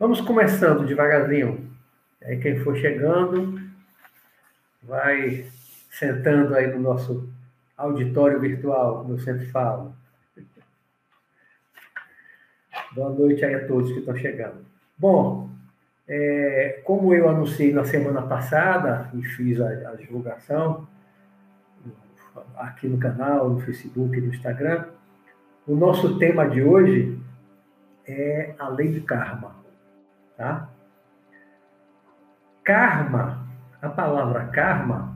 Vamos 0.00 0.22
começando 0.22 0.86
devagarzinho. 0.86 1.70
Aí 2.24 2.38
quem 2.38 2.58
for 2.60 2.74
chegando, 2.74 3.60
vai 4.82 5.44
sentando 5.90 6.54
aí 6.54 6.68
no 6.68 6.80
nosso 6.80 7.28
auditório 7.76 8.40
virtual, 8.40 9.02
como 9.02 9.12
eu 9.12 9.18
sempre 9.18 9.44
falo. 9.48 9.94
Boa 12.92 13.10
noite 13.10 13.44
aí 13.44 13.54
a 13.54 13.66
todos 13.66 13.92
que 13.92 13.98
estão 13.98 14.16
chegando. 14.16 14.64
Bom, 14.96 15.50
é, 16.08 16.80
como 16.82 17.12
eu 17.14 17.28
anunciei 17.28 17.70
na 17.70 17.84
semana 17.84 18.22
passada 18.22 19.10
e 19.12 19.22
fiz 19.22 19.60
a, 19.60 19.68
a 19.68 19.96
divulgação 19.96 20.88
aqui 22.56 22.88
no 22.88 22.96
canal, 22.96 23.50
no 23.50 23.60
Facebook 23.60 24.18
no 24.18 24.32
Instagram, 24.32 24.86
o 25.66 25.76
nosso 25.76 26.18
tema 26.18 26.48
de 26.48 26.62
hoje 26.62 27.20
é 28.06 28.54
a 28.58 28.66
lei 28.70 28.92
do 28.92 29.02
karma. 29.02 29.60
Tá? 30.40 30.70
Karma, 32.64 33.46
a 33.82 33.90
palavra 33.90 34.46
karma 34.46 35.14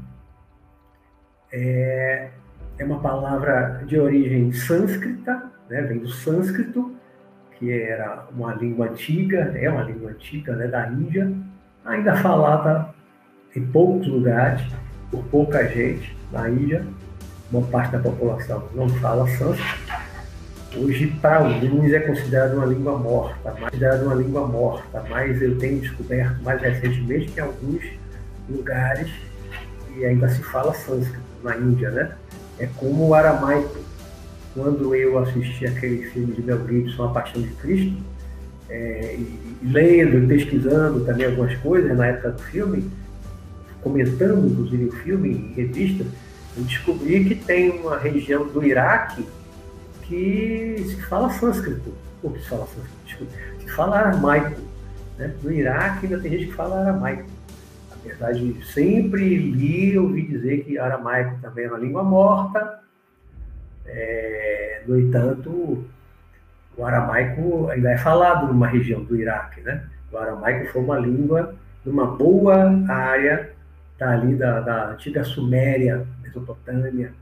é, 1.51 2.29
é 2.77 2.85
uma 2.85 3.01
palavra 3.01 3.83
de 3.87 3.99
origem 3.99 4.53
sânscrita, 4.53 5.51
né? 5.71 5.81
vem 5.81 6.01
do 6.01 6.11
sânscrito, 6.11 6.95
que 7.53 7.73
era 7.73 8.27
uma 8.37 8.53
língua 8.53 8.89
antiga, 8.89 9.51
é 9.57 9.71
uma 9.71 9.85
língua 9.85 10.11
antiga 10.11 10.55
né? 10.57 10.67
da 10.67 10.89
Índia, 10.89 11.33
ainda 11.87 12.17
falada 12.17 12.91
em 13.57 13.67
poucos 13.67 14.07
lugares, 14.07 14.61
por 15.11 15.25
pouca 15.29 15.67
gente 15.67 16.15
na 16.31 16.51
Índia, 16.51 16.87
uma 17.51 17.67
parte 17.69 17.93
da 17.93 17.99
população 17.99 18.69
não 18.75 18.91
fala 18.91 19.27
sânscrito, 19.27 20.04
Hoje, 20.77 21.15
alguns, 21.23 21.93
é 21.93 22.01
considerado 22.01 22.55
uma 22.55 22.67
língua 22.67 22.99
morta, 22.99 23.53
considerado 23.53 24.03
uma 24.03 24.15
língua 24.15 24.47
morta, 24.47 25.05
mas 25.09 25.41
eu 25.41 25.57
tenho 25.59 25.81
descoberto 25.81 26.43
mais 26.43 26.61
recentemente 26.61 27.31
que 27.31 27.39
em 27.39 27.43
alguns 27.43 27.85
lugares 28.49 29.09
e 29.97 30.05
ainda 30.05 30.29
se 30.29 30.43
fala 30.43 30.75
sânscrito, 30.75 31.23
na 31.43 31.57
Índia, 31.57 31.91
né? 31.91 32.13
É 32.59 32.67
como 32.77 33.09
o 33.09 33.15
aramaico. 33.15 33.79
Quando 34.55 34.95
eu 34.95 35.19
assisti 35.19 35.67
aquele 35.67 36.05
filme 36.11 36.33
de 36.33 36.43
Mel 36.43 36.67
Gibson, 36.67 37.05
A 37.05 37.09
Paixão 37.13 37.43
de 37.43 37.51
Cristo, 37.51 37.97
é, 38.69 39.17
e 39.17 39.59
lendo 39.63 40.25
e 40.25 40.27
pesquisando 40.27 41.05
também 41.05 41.27
algumas 41.27 41.55
coisas 41.59 41.97
na 41.97 42.07
época 42.07 42.31
do 42.31 42.43
filme, 42.43 42.91
comentando 43.81 44.47
inclusive 44.47 44.87
o 44.87 44.93
filme 44.93 45.31
em 45.31 45.55
revista, 45.55 46.05
eu 46.57 46.63
descobri 46.65 47.25
que 47.25 47.35
tem 47.35 47.71
uma 47.71 47.99
região 47.99 48.47
do 48.47 48.65
Iraque 48.65 49.25
que 50.07 50.77
se 50.79 51.03
fala 51.03 51.31
sânscrito, 51.31 51.95
ou 52.23 52.31
que 52.31 52.41
se 52.41 52.49
fala 52.49 52.67
sânscrito, 52.67 53.27
se 53.59 53.71
fala 53.71 53.99
aramaico. 53.99 54.61
Né? 55.19 55.35
No 55.43 55.53
Iraque 55.53 56.07
ainda 56.07 56.21
tem 56.21 56.33
gente 56.33 56.47
que 56.47 56.53
fala 56.53 56.81
aramaico. 56.81 57.29
Na 57.91 57.97
verdade, 58.05 58.65
sempre 58.65 59.37
li 59.37 59.99
ouvi 59.99 60.27
dizer 60.27 60.65
que 60.65 60.79
aramaico 60.79 61.39
também 61.41 61.65
é 61.65 61.69
uma 61.69 61.79
língua 61.79 62.03
morta. 62.03 62.81
É, 63.87 64.83
no 64.87 64.99
entanto, 64.99 65.85
o 66.77 66.85
aramaico 66.85 67.69
ainda 67.71 67.91
é 67.91 67.99
falado 67.99 68.47
numa 68.47 68.67
região 68.67 69.03
do 69.05 69.17
Iraque. 69.17 69.61
Né? 69.61 69.85
O 70.13 70.19
aramaico 70.19 70.73
foi 70.73 70.83
uma 70.83 70.99
língua 70.99 71.55
numa 71.85 72.07
boa 72.07 72.83
área 72.89 73.51
dali 73.99 74.35
da, 74.35 74.61
da 74.61 74.91
antiga 74.91 75.23
Suméria, 75.25 76.07
Mesopotâmia, 76.23 77.13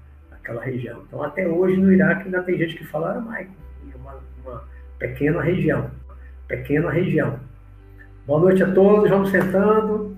aquela 0.43 0.63
região. 0.63 1.03
Então, 1.07 1.23
até 1.23 1.47
hoje 1.47 1.77
no 1.77 1.93
Iraque 1.93 2.25
ainda 2.25 2.43
tem 2.43 2.59
gente 2.59 2.75
que 2.75 2.85
fala 2.85 3.11
aramaico, 3.11 3.53
em 3.87 4.01
uma, 4.01 4.19
uma 4.45 4.65
pequena 4.99 5.41
região. 5.41 5.91
Pequena 6.49 6.91
região. 6.91 7.39
Boa 8.27 8.41
noite 8.41 8.63
a 8.63 8.73
todos, 8.73 9.09
vamos 9.09 9.31
sentando. 9.31 10.17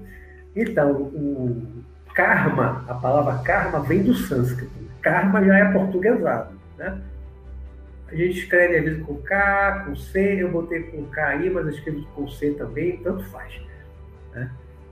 Então, 0.57 0.93
o 0.93 1.85
karma, 2.15 2.85
a 2.89 2.95
palavra 2.95 3.43
karma 3.45 3.81
vem 3.81 4.03
do 4.03 4.15
sânscrito. 4.15 4.73
Karma 5.03 5.45
já 5.45 5.59
é 5.59 5.73
portuguesado, 5.73 6.55
né? 6.79 6.99
A 8.09 8.15
gente 8.15 8.39
escreve 8.39 8.79
às 8.79 8.85
vezes 8.85 9.03
com 9.03 9.17
K, 9.17 9.85
com 9.87 9.97
C, 9.97 10.43
eu 10.43 10.51
botei 10.51 10.85
com 10.85 11.05
K 11.07 11.27
aí, 11.27 11.51
mas 11.51 11.67
eu 11.67 11.73
escrevo 11.73 12.07
com 12.15 12.29
C 12.29 12.53
também, 12.53 12.99
tanto 12.99 13.25
faz. 13.25 13.61
Né? 14.33 14.51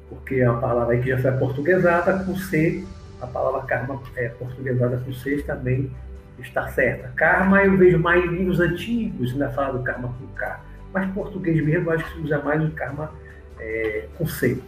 Porque 0.09 0.37
é 0.37 0.50
uma 0.50 0.60
palavra 0.60 0.98
que 0.98 1.09
já 1.09 1.19
foi 1.19 1.32
portuguesada, 1.32 2.25
com 2.25 2.37
C 2.37 2.84
a 3.22 3.27
palavra 3.28 3.62
karma 3.62 4.03
é, 4.16 4.28
portuguesada 4.31 4.97
por 4.97 5.15
vocês 5.15 5.44
também 5.44 5.91
está 6.38 6.69
certa. 6.69 7.09
Karma 7.15 7.62
eu 7.62 7.77
vejo 7.77 7.99
mais 7.99 8.25
em 8.25 8.28
livros 8.28 8.59
antigos, 8.59 9.33
ainda 9.33 9.49
fala 9.50 9.78
do 9.78 9.84
karma 9.84 10.09
com 10.09 10.27
K, 10.34 10.60
mas 10.93 11.10
português 11.12 11.65
mesmo 11.65 11.91
acho 11.91 12.05
que 12.05 12.15
se 12.15 12.21
usa 12.21 12.38
mais 12.41 12.62
o 12.62 12.71
karma 12.72 13.12
é, 13.60 14.06
com 14.19 14.27
C. 14.27 14.59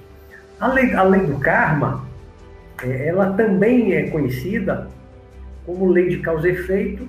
Além, 0.60 0.94
além 0.94 1.26
do 1.26 1.38
karma, 1.40 2.06
é, 2.82 3.08
ela 3.08 3.32
também 3.32 3.92
é 3.92 4.08
conhecida 4.08 4.88
como 5.66 5.90
lei 5.90 6.08
de 6.08 6.18
causa 6.18 6.48
e 6.48 6.52
efeito 6.52 7.08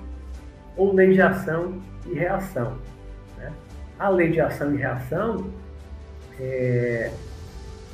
ou 0.76 0.92
lei 0.92 1.12
de 1.12 1.22
ação 1.22 1.80
e 2.06 2.14
reação. 2.14 2.76
Né? 3.38 3.52
A 3.98 4.08
lei 4.08 4.30
de 4.30 4.40
ação 4.40 4.74
e 4.74 4.78
reação, 4.78 5.46
é, 6.40 7.10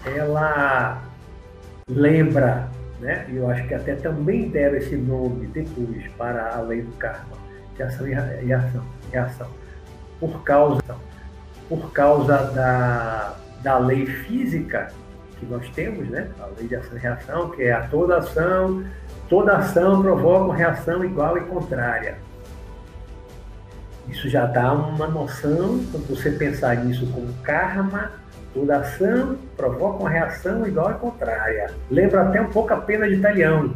ela 0.06 1.02
lembra 1.86 2.69
né? 3.02 3.26
E 3.28 3.36
eu 3.36 3.50
acho 3.50 3.66
que 3.66 3.74
até 3.74 3.96
também 3.96 4.48
deram 4.48 4.76
esse 4.76 4.96
nome 4.96 5.46
depois 5.48 6.06
para 6.16 6.54
a 6.54 6.60
lei 6.60 6.82
do 6.82 6.92
karma, 6.92 7.36
de 7.76 7.82
ação 7.82 8.08
e 8.08 8.14
reação, 8.14 8.84
reação 9.10 9.48
por 10.20 10.44
causa, 10.44 10.82
por 11.68 11.92
causa 11.92 12.38
da, 12.52 13.34
da 13.60 13.78
lei 13.78 14.06
física 14.06 14.88
que 15.40 15.46
nós 15.46 15.68
temos, 15.70 16.08
né? 16.08 16.28
A 16.40 16.46
lei 16.56 16.68
de 16.68 16.76
ação 16.76 16.96
e 16.96 17.00
reação, 17.00 17.50
que 17.50 17.62
é 17.64 17.72
a 17.72 17.88
toda 17.88 18.18
ação, 18.18 18.84
toda 19.28 19.56
ação 19.56 20.00
provoca 20.00 20.44
uma 20.44 20.56
reação 20.56 21.04
igual 21.04 21.36
e 21.36 21.40
contrária. 21.40 22.19
Isso 24.08 24.28
já 24.28 24.46
dá 24.46 24.72
uma 24.72 25.08
noção, 25.08 25.84
quando 25.90 26.08
você 26.08 26.30
pensar 26.30 26.76
nisso 26.76 27.04
como 27.08 27.32
karma, 27.42 28.12
Toda 28.54 28.78
ação 28.78 29.38
provoca 29.56 30.00
uma 30.00 30.10
reação 30.10 30.66
igual 30.66 30.90
e 30.90 30.94
contrária. 30.94 31.70
Lembra 31.90 32.22
até 32.22 32.40
um 32.40 32.50
pouco 32.50 32.72
a 32.74 32.76
pena 32.76 33.08
de 33.08 33.14
italiano. 33.14 33.74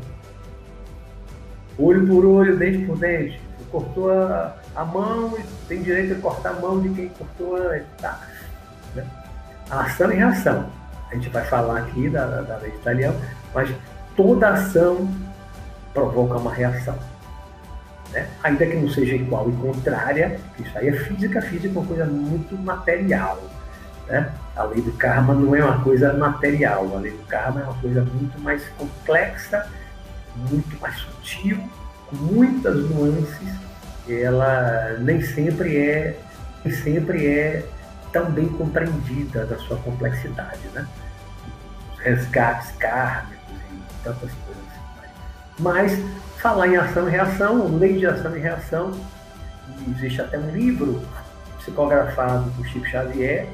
Olho 1.79 2.07
por 2.07 2.25
olho, 2.25 2.57
dente 2.57 2.85
por 2.85 2.99
dente. 2.99 3.41
Cortou 3.71 4.11
a, 4.11 4.55
a 4.75 4.85
mão 4.85 5.35
tem 5.67 5.83
direito 5.83 6.15
de 6.15 6.21
cortar 6.21 6.51
a 6.51 6.61
mão 6.61 6.81
de 6.81 6.91
quem 6.91 7.09
cortou 7.09 7.57
antes. 7.57 7.87
Tá. 8.01 8.21
Né? 8.95 9.05
A 9.71 9.81
ação 9.81 10.13
e 10.13 10.17
reação. 10.17 10.67
A 11.11 11.15
gente 11.15 11.29
vai 11.31 11.45
falar 11.45 11.79
aqui 11.79 12.09
da, 12.11 12.27
da, 12.27 12.41
da 12.43 12.57
lei 12.59 12.71
de 12.71 12.77
italiano, 12.77 13.19
mas 13.55 13.71
toda 14.17 14.51
ação 14.51 15.09
provoca 15.95 16.37
uma 16.37 16.53
reação. 16.53 16.97
Né? 18.13 18.27
Ainda 18.43 18.67
que 18.67 18.77
não 18.77 18.89
seja 18.89 19.15
igual 19.15 19.49
e 19.49 19.53
contrária, 19.53 20.39
isso 20.59 20.79
aí 20.79 20.89
é 20.89 20.93
física, 20.93 21.41
física 21.41 21.69
é 21.69 21.79
uma 21.79 21.87
coisa 21.87 22.05
muito 22.05 22.57
material. 22.59 23.39
Né? 24.09 24.31
A 24.55 24.65
lei 24.65 24.81
do 24.81 24.93
karma 24.93 25.35
não 25.35 25.55
é 25.55 25.65
uma 25.65 25.83
coisa 25.83 26.13
material, 26.13 26.91
a 26.95 27.01
lei 27.01 27.13
do 27.13 27.25
karma 27.25 27.61
é 27.61 27.65
uma 27.65 27.75
coisa 27.75 28.03
muito 28.03 28.41
mais 28.41 28.67
complexa, 28.79 29.67
muito 30.51 30.81
mais 30.81 30.97
sutil, 30.97 31.59
com 32.07 32.17
muitas 32.17 32.89
nuances. 32.91 33.55
Ela 34.09 34.97
nem 35.01 35.21
sempre 35.21 35.77
é, 35.77 36.19
nem 36.65 36.75
sempre 36.75 37.27
é 37.27 37.65
tão 38.13 38.31
bem 38.31 38.49
compreendida 38.49 39.45
da 39.45 39.59
sua 39.59 39.77
complexidade, 39.79 40.61
né? 40.73 40.87
Os 41.93 41.99
resgates 41.99 42.71
kármicos 42.79 43.57
e 43.73 44.05
tantas 44.05 44.31
coisas. 44.31 44.65
Mas 45.59 45.99
falar 46.39 46.69
em 46.69 46.77
ação 46.77 47.09
e 47.09 47.11
reação, 47.11 47.77
lei 47.77 47.99
de 47.99 48.07
ação 48.07 48.37
e 48.37 48.41
reação, 48.41 48.93
existe 49.91 50.21
até 50.21 50.39
um 50.39 50.51
livro 50.51 51.03
psicografado 51.59 52.51
por 52.53 52.67
Chico 52.67 52.87
Xavier, 52.87 53.49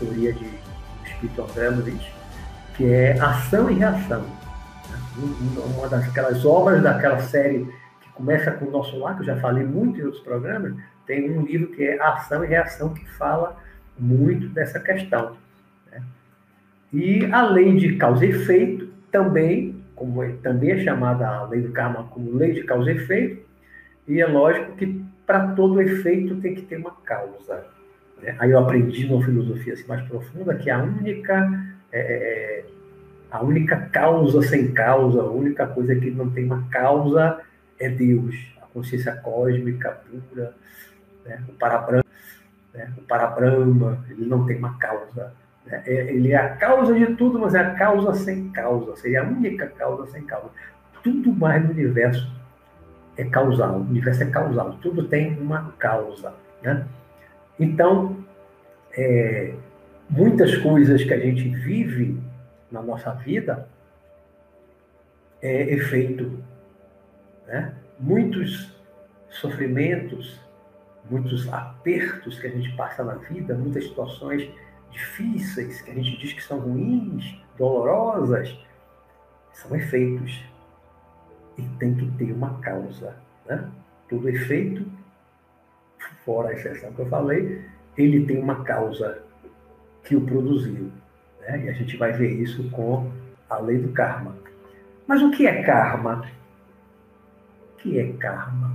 teoria 0.00 0.32
de 0.32 0.46
Espírito 1.04 1.42
André 1.42 1.92
que 2.76 2.86
é 2.86 3.20
Ação 3.20 3.70
e 3.70 3.74
Reação. 3.74 4.24
Uma 5.76 5.88
daquelas 5.88 6.44
obras 6.46 6.82
daquela 6.82 7.18
série 7.18 7.68
que 8.00 8.10
começa 8.14 8.50
com 8.52 8.64
o 8.64 8.70
Nosso 8.70 8.98
Lar, 8.98 9.14
que 9.16 9.22
eu 9.22 9.26
já 9.26 9.36
falei 9.36 9.64
muito 9.64 10.00
em 10.00 10.04
outros 10.04 10.22
programas, 10.22 10.74
tem 11.06 11.30
um 11.30 11.42
livro 11.42 11.68
que 11.68 11.84
é 11.84 12.00
Ação 12.00 12.42
e 12.42 12.48
Reação, 12.48 12.94
que 12.94 13.06
fala 13.10 13.56
muito 13.98 14.48
dessa 14.48 14.80
questão. 14.80 15.36
Né? 15.92 16.02
E 16.92 17.26
a 17.26 17.42
lei 17.42 17.76
de 17.76 17.96
causa 17.96 18.24
e 18.24 18.30
efeito 18.30 18.88
também, 19.12 19.84
como 19.94 20.22
é, 20.22 20.32
também 20.42 20.70
é 20.70 20.82
chamada 20.82 21.28
a 21.28 21.44
lei 21.44 21.60
do 21.60 21.72
karma 21.72 22.04
como 22.04 22.34
lei 22.34 22.52
de 22.52 22.62
causa 22.62 22.90
e 22.90 22.96
efeito, 22.96 23.44
e 24.08 24.20
é 24.20 24.26
lógico 24.26 24.72
que 24.76 25.04
para 25.26 25.48
todo 25.48 25.82
efeito 25.82 26.36
tem 26.36 26.54
que 26.54 26.62
ter 26.62 26.76
uma 26.76 26.92
causa. 27.04 27.66
Né? 28.22 28.36
Aí 28.38 28.50
eu 28.50 28.58
aprendi 28.58 29.06
numa 29.06 29.24
filosofia 29.24 29.74
assim, 29.74 29.86
mais 29.86 30.02
profunda 30.08 30.54
que 30.56 30.70
a 30.70 30.78
única 30.78 31.50
é, 31.92 32.00
é, 32.00 32.64
a 33.30 33.42
única 33.42 33.76
causa 33.92 34.42
sem 34.42 34.72
causa, 34.72 35.20
a 35.20 35.30
única 35.30 35.66
coisa 35.66 35.94
que 35.94 36.10
não 36.10 36.30
tem 36.30 36.44
uma 36.44 36.66
causa 36.68 37.40
é 37.78 37.88
Deus, 37.88 38.34
a 38.60 38.66
consciência 38.66 39.14
cósmica 39.16 39.90
pura, 39.90 40.54
né? 41.24 41.42
o 41.48 41.52
parabrahma. 41.52 42.04
Né? 42.74 42.92
O 42.98 44.12
ele 44.12 44.26
não 44.26 44.44
tem 44.46 44.58
uma 44.58 44.76
causa. 44.78 45.32
Né? 45.64 45.82
É, 45.86 46.12
ele 46.12 46.32
é 46.32 46.36
a 46.36 46.56
causa 46.56 46.92
de 46.92 47.14
tudo, 47.14 47.38
mas 47.38 47.54
é 47.54 47.60
a 47.60 47.74
causa 47.74 48.14
sem 48.14 48.50
causa. 48.50 48.96
Seria 48.96 49.22
a 49.22 49.24
única 49.24 49.66
causa 49.68 50.06
sem 50.10 50.22
causa. 50.24 50.50
Tudo 51.02 51.32
mais 51.32 51.64
no 51.64 51.70
universo 51.70 52.30
é 53.16 53.24
causal. 53.24 53.76
O 53.76 53.82
universo 53.82 54.22
é 54.22 54.26
causal. 54.26 54.72
Tudo 54.82 55.08
tem 55.08 55.38
uma 55.38 55.72
causa. 55.78 56.34
Né? 56.62 56.84
Então, 57.60 58.16
é, 58.96 59.52
muitas 60.08 60.56
coisas 60.56 61.04
que 61.04 61.12
a 61.12 61.20
gente 61.20 61.46
vive 61.50 62.18
na 62.72 62.80
nossa 62.80 63.12
vida 63.12 63.68
é 65.42 65.74
efeito. 65.74 66.42
Né? 67.46 67.74
Muitos 67.98 68.74
sofrimentos, 69.28 70.40
muitos 71.10 71.52
apertos 71.52 72.40
que 72.40 72.46
a 72.46 72.50
gente 72.50 72.74
passa 72.76 73.04
na 73.04 73.16
vida, 73.16 73.54
muitas 73.54 73.84
situações 73.84 74.48
difíceis 74.90 75.82
que 75.82 75.90
a 75.90 75.94
gente 75.94 76.16
diz 76.16 76.32
que 76.32 76.42
são 76.42 76.60
ruins, 76.60 77.38
dolorosas, 77.58 78.56
são 79.52 79.76
efeitos. 79.76 80.42
E 81.58 81.62
tem 81.78 81.94
que 81.94 82.10
ter 82.12 82.32
uma 82.32 82.58
causa. 82.60 83.14
Né? 83.44 83.68
Todo 84.08 84.30
efeito, 84.30 84.90
fora 86.24 86.48
a 86.48 86.52
exceção 86.52 86.92
que 86.92 87.00
eu 87.00 87.06
falei, 87.06 87.62
ele 87.96 88.24
tem 88.26 88.38
uma 88.38 88.64
causa 88.64 89.22
que 90.04 90.16
o 90.16 90.20
produziu. 90.20 90.90
Né? 91.40 91.64
E 91.64 91.68
a 91.68 91.72
gente 91.72 91.96
vai 91.96 92.12
ver 92.12 92.32
isso 92.32 92.68
com 92.70 93.10
a 93.48 93.58
lei 93.58 93.78
do 93.78 93.92
karma. 93.92 94.36
Mas 95.06 95.22
o 95.22 95.30
que 95.30 95.46
é 95.46 95.62
karma? 95.62 96.24
O 97.74 97.76
que 97.78 97.98
é 97.98 98.12
karma? 98.12 98.74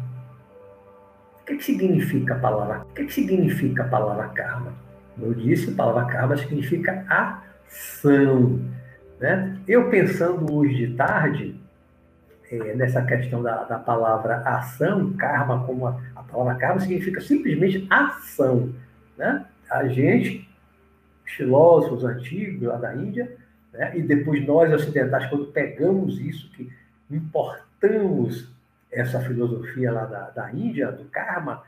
O 1.41 1.45
que, 1.45 1.55
que 1.57 1.63
significa 1.63 2.35
a 2.35 2.39
palavra? 2.39 2.81
O 2.81 2.93
que, 2.93 3.05
que 3.05 3.13
significa 3.13 3.83
a 3.83 3.87
palavra 3.87 4.27
karma? 4.29 4.73
Como 5.13 5.27
eu 5.27 5.33
disse, 5.33 5.71
a 5.71 5.75
palavra 5.75 6.05
karma 6.11 6.35
significa 6.35 7.05
ação. 7.07 8.59
Né? 9.19 9.57
Eu 9.67 9.89
pensando 9.89 10.53
hoje 10.53 10.87
de 10.87 10.95
tarde, 10.95 11.59
é, 12.51 12.75
nessa 12.75 13.01
questão 13.03 13.41
da, 13.41 13.63
da, 13.63 13.79
palavra 13.79 14.37
ação, 14.37 15.13
karma, 15.13 15.65
como 15.65 15.87
a, 15.87 16.01
a, 16.15 16.23
palavra 16.23 16.55
karma 16.55 16.79
significa 16.79 17.21
simplesmente 17.21 17.87
ação. 17.89 18.73
Né? 19.17 19.45
A 19.69 19.87
gente, 19.87 20.47
os 21.25 21.31
filósofos 21.31 22.03
antigos 22.03 22.67
lá 22.67 22.77
da 22.77 22.95
Índia, 22.95 23.35
né? 23.75 23.97
E 23.97 24.01
depois 24.01 24.45
nós, 24.45 24.71
ocidentais, 24.73 25.29
quando 25.29 25.47
pegamos 25.47 26.19
isso, 26.19 26.49
que 26.51 26.71
importamos 27.11 28.49
essa 28.91 29.19
filosofia 29.21 29.91
lá 29.91 30.05
da, 30.05 30.29
da 30.29 30.51
Índia, 30.51 30.91
do 30.91 31.05
karma, 31.05 31.63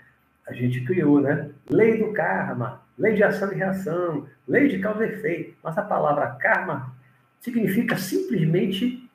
a 0.47 0.53
gente 0.53 0.81
criou, 0.85 1.19
né? 1.19 1.49
Lei 1.69 1.97
do 1.97 2.13
karma, 2.13 2.81
lei 2.97 3.13
de 3.13 3.23
ação 3.23 3.51
e 3.51 3.55
reação, 3.55 4.27
lei 4.47 4.69
de 4.69 4.79
causa 4.79 5.05
e 5.05 5.09
efeito. 5.09 5.57
Mas 5.61 5.77
a 5.77 5.81
palavra 5.81 6.27
karma 6.39 6.95
significa 7.41 7.97
simplesmente 7.97 9.09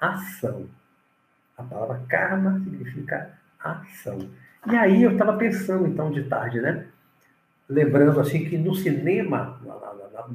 ação. 0.00 0.68
A 1.56 1.62
palavra 1.62 2.02
karma 2.08 2.60
significa 2.60 3.38
ação. 3.58 4.28
E 4.66 4.76
aí 4.76 5.02
eu 5.02 5.12
estava 5.12 5.36
pensando, 5.36 5.86
então, 5.86 6.10
de 6.10 6.24
tarde, 6.24 6.60
né? 6.60 6.86
Lembrando, 7.68 8.20
assim, 8.20 8.44
que 8.44 8.58
no 8.58 8.74
cinema, 8.74 9.60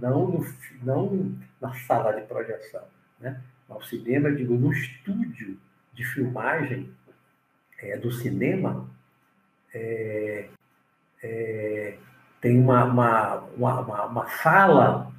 não, 0.02 0.28
no, 0.28 0.46
não 0.84 1.36
na 1.62 1.74
sala 1.74 2.14
de 2.14 2.22
projeção, 2.22 2.84
né? 3.20 3.42
No 3.70 3.82
cinema, 3.84 4.32
digo, 4.32 4.56
no 4.56 4.72
estúdio 4.72 5.58
de 5.94 6.06
filmagem 6.06 6.90
é, 7.80 7.98
do 7.98 8.12
cinema, 8.12 8.90
é, 9.74 10.48
é, 11.24 11.98
tem 12.40 12.60
uma, 12.60 12.84
uma, 12.86 13.40
uma, 13.56 14.06
uma, 14.06 14.26
fala 14.26 15.12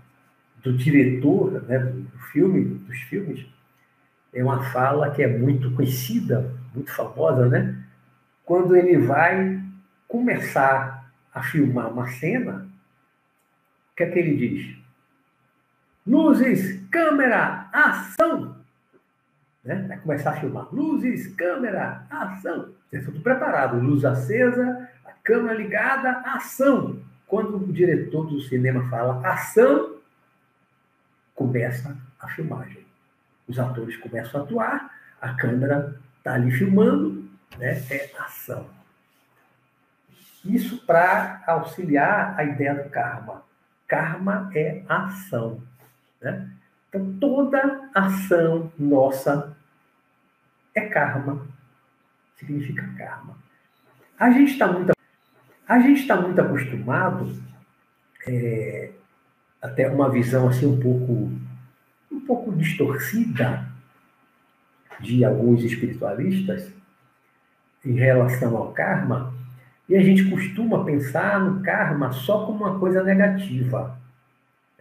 do 0.62 0.76
diretor 0.76 1.62
né, 1.62 1.78
do 1.78 2.19
filme, 2.32 2.64
dos 2.64 2.98
filmes, 3.02 3.46
é 4.32 4.43
uma 4.43 4.62
fala 4.70 5.11
que 5.11 5.23
é 5.23 5.26
muito 5.26 5.70
conhecida, 5.73 6.52
muito 6.75 6.93
famosa, 6.93 7.49
né? 7.49 7.76
Quando 8.44 8.75
ele 8.75 8.99
vai 8.99 9.61
começar 10.08 11.11
a 11.32 11.43
filmar 11.43 11.93
uma 11.93 12.08
cena, 12.08 12.67
o 13.93 13.96
que 13.96 14.05
é 14.05 14.11
que 14.11 14.19
ele 14.19 14.37
diz? 14.37 14.76
Luzes, 16.06 16.82
câmera, 16.90 17.69
ação! 17.73 18.56
Né? 19.62 19.84
Vai 19.87 19.99
começar 19.99 20.31
a 20.31 20.40
filmar. 20.40 20.75
Luzes, 20.75 21.29
câmera, 21.34 22.05
ação! 22.11 22.70
Você 22.90 23.00
tudo 23.02 23.20
preparado. 23.20 23.79
Luz 23.79 24.05
acesa, 24.05 24.88
a 25.05 25.12
câmera 25.23 25.55
ligada, 25.55 26.11
ação! 26.34 26.99
Quando 27.26 27.56
o 27.56 27.73
diretor 27.73 28.26
do 28.26 28.40
cinema 28.43 28.88
fala 28.90 29.26
ação, 29.26 29.96
começa 31.34 31.96
a 32.20 32.29
filmagem. 32.29 32.81
Os 33.49 33.59
atores 33.59 33.97
começam 33.97 34.41
a 34.41 34.44
atuar, 34.44 34.91
a 35.21 35.35
câmera 35.35 35.97
está 36.19 36.35
ali 36.35 36.50
filmando, 36.50 37.29
né? 37.59 37.83
é 37.91 38.11
ação. 38.19 38.69
Isso 40.44 40.85
para 40.85 41.43
auxiliar 41.47 42.35
a 42.39 42.44
ideia 42.44 42.75
do 42.75 42.89
karma. 42.91 43.43
Karma 43.87 44.50
é 44.55 44.83
ação. 44.89 45.62
Né? 46.21 46.49
Então, 46.89 47.17
toda 47.21 47.89
ação 47.94 48.73
nossa 48.79 49.56
é 50.75 50.81
karma. 50.83 51.47
Significa 52.37 52.89
karma. 52.99 53.37
A 54.19 54.31
gente 54.31 54.53
está 54.53 54.67
muito, 54.67 54.93
a 55.67 55.79
gente 55.81 56.00
está 56.00 56.21
muito 56.21 56.41
acostumado, 56.41 57.43
é, 58.27 58.91
até 59.61 59.89
uma 59.89 60.11
visão 60.11 60.49
assim 60.49 60.67
um 60.67 60.81
pouco, 60.81 61.33
um 62.12 62.20
pouco 62.20 62.53
distorcida 62.53 63.67
de 65.00 65.25
alguns 65.25 65.64
espiritualistas 65.64 66.73
em 67.85 67.94
relação 67.94 68.56
ao 68.56 68.73
karma, 68.73 69.35
e 69.88 69.97
a 69.97 70.03
gente 70.03 70.31
costuma 70.31 70.85
pensar 70.85 71.41
no 71.41 71.62
karma 71.62 72.12
só 72.12 72.47
como 72.47 72.64
uma 72.64 72.79
coisa 72.79 73.03
negativa. 73.03 73.99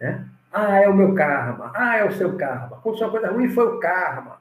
Né? 0.00 0.24
Ah, 0.52 0.80
é 0.80 0.88
o 0.88 0.94
meu 0.94 1.14
karma. 1.14 1.72
Ah, 1.74 1.96
é 1.96 2.04
o 2.04 2.12
seu 2.12 2.36
karma. 2.36 2.76
Aconteceu 2.76 3.08
uma 3.08 3.12
coisa 3.12 3.32
ruim, 3.32 3.48
foi 3.48 3.66
o 3.66 3.80
karma. 3.80 4.38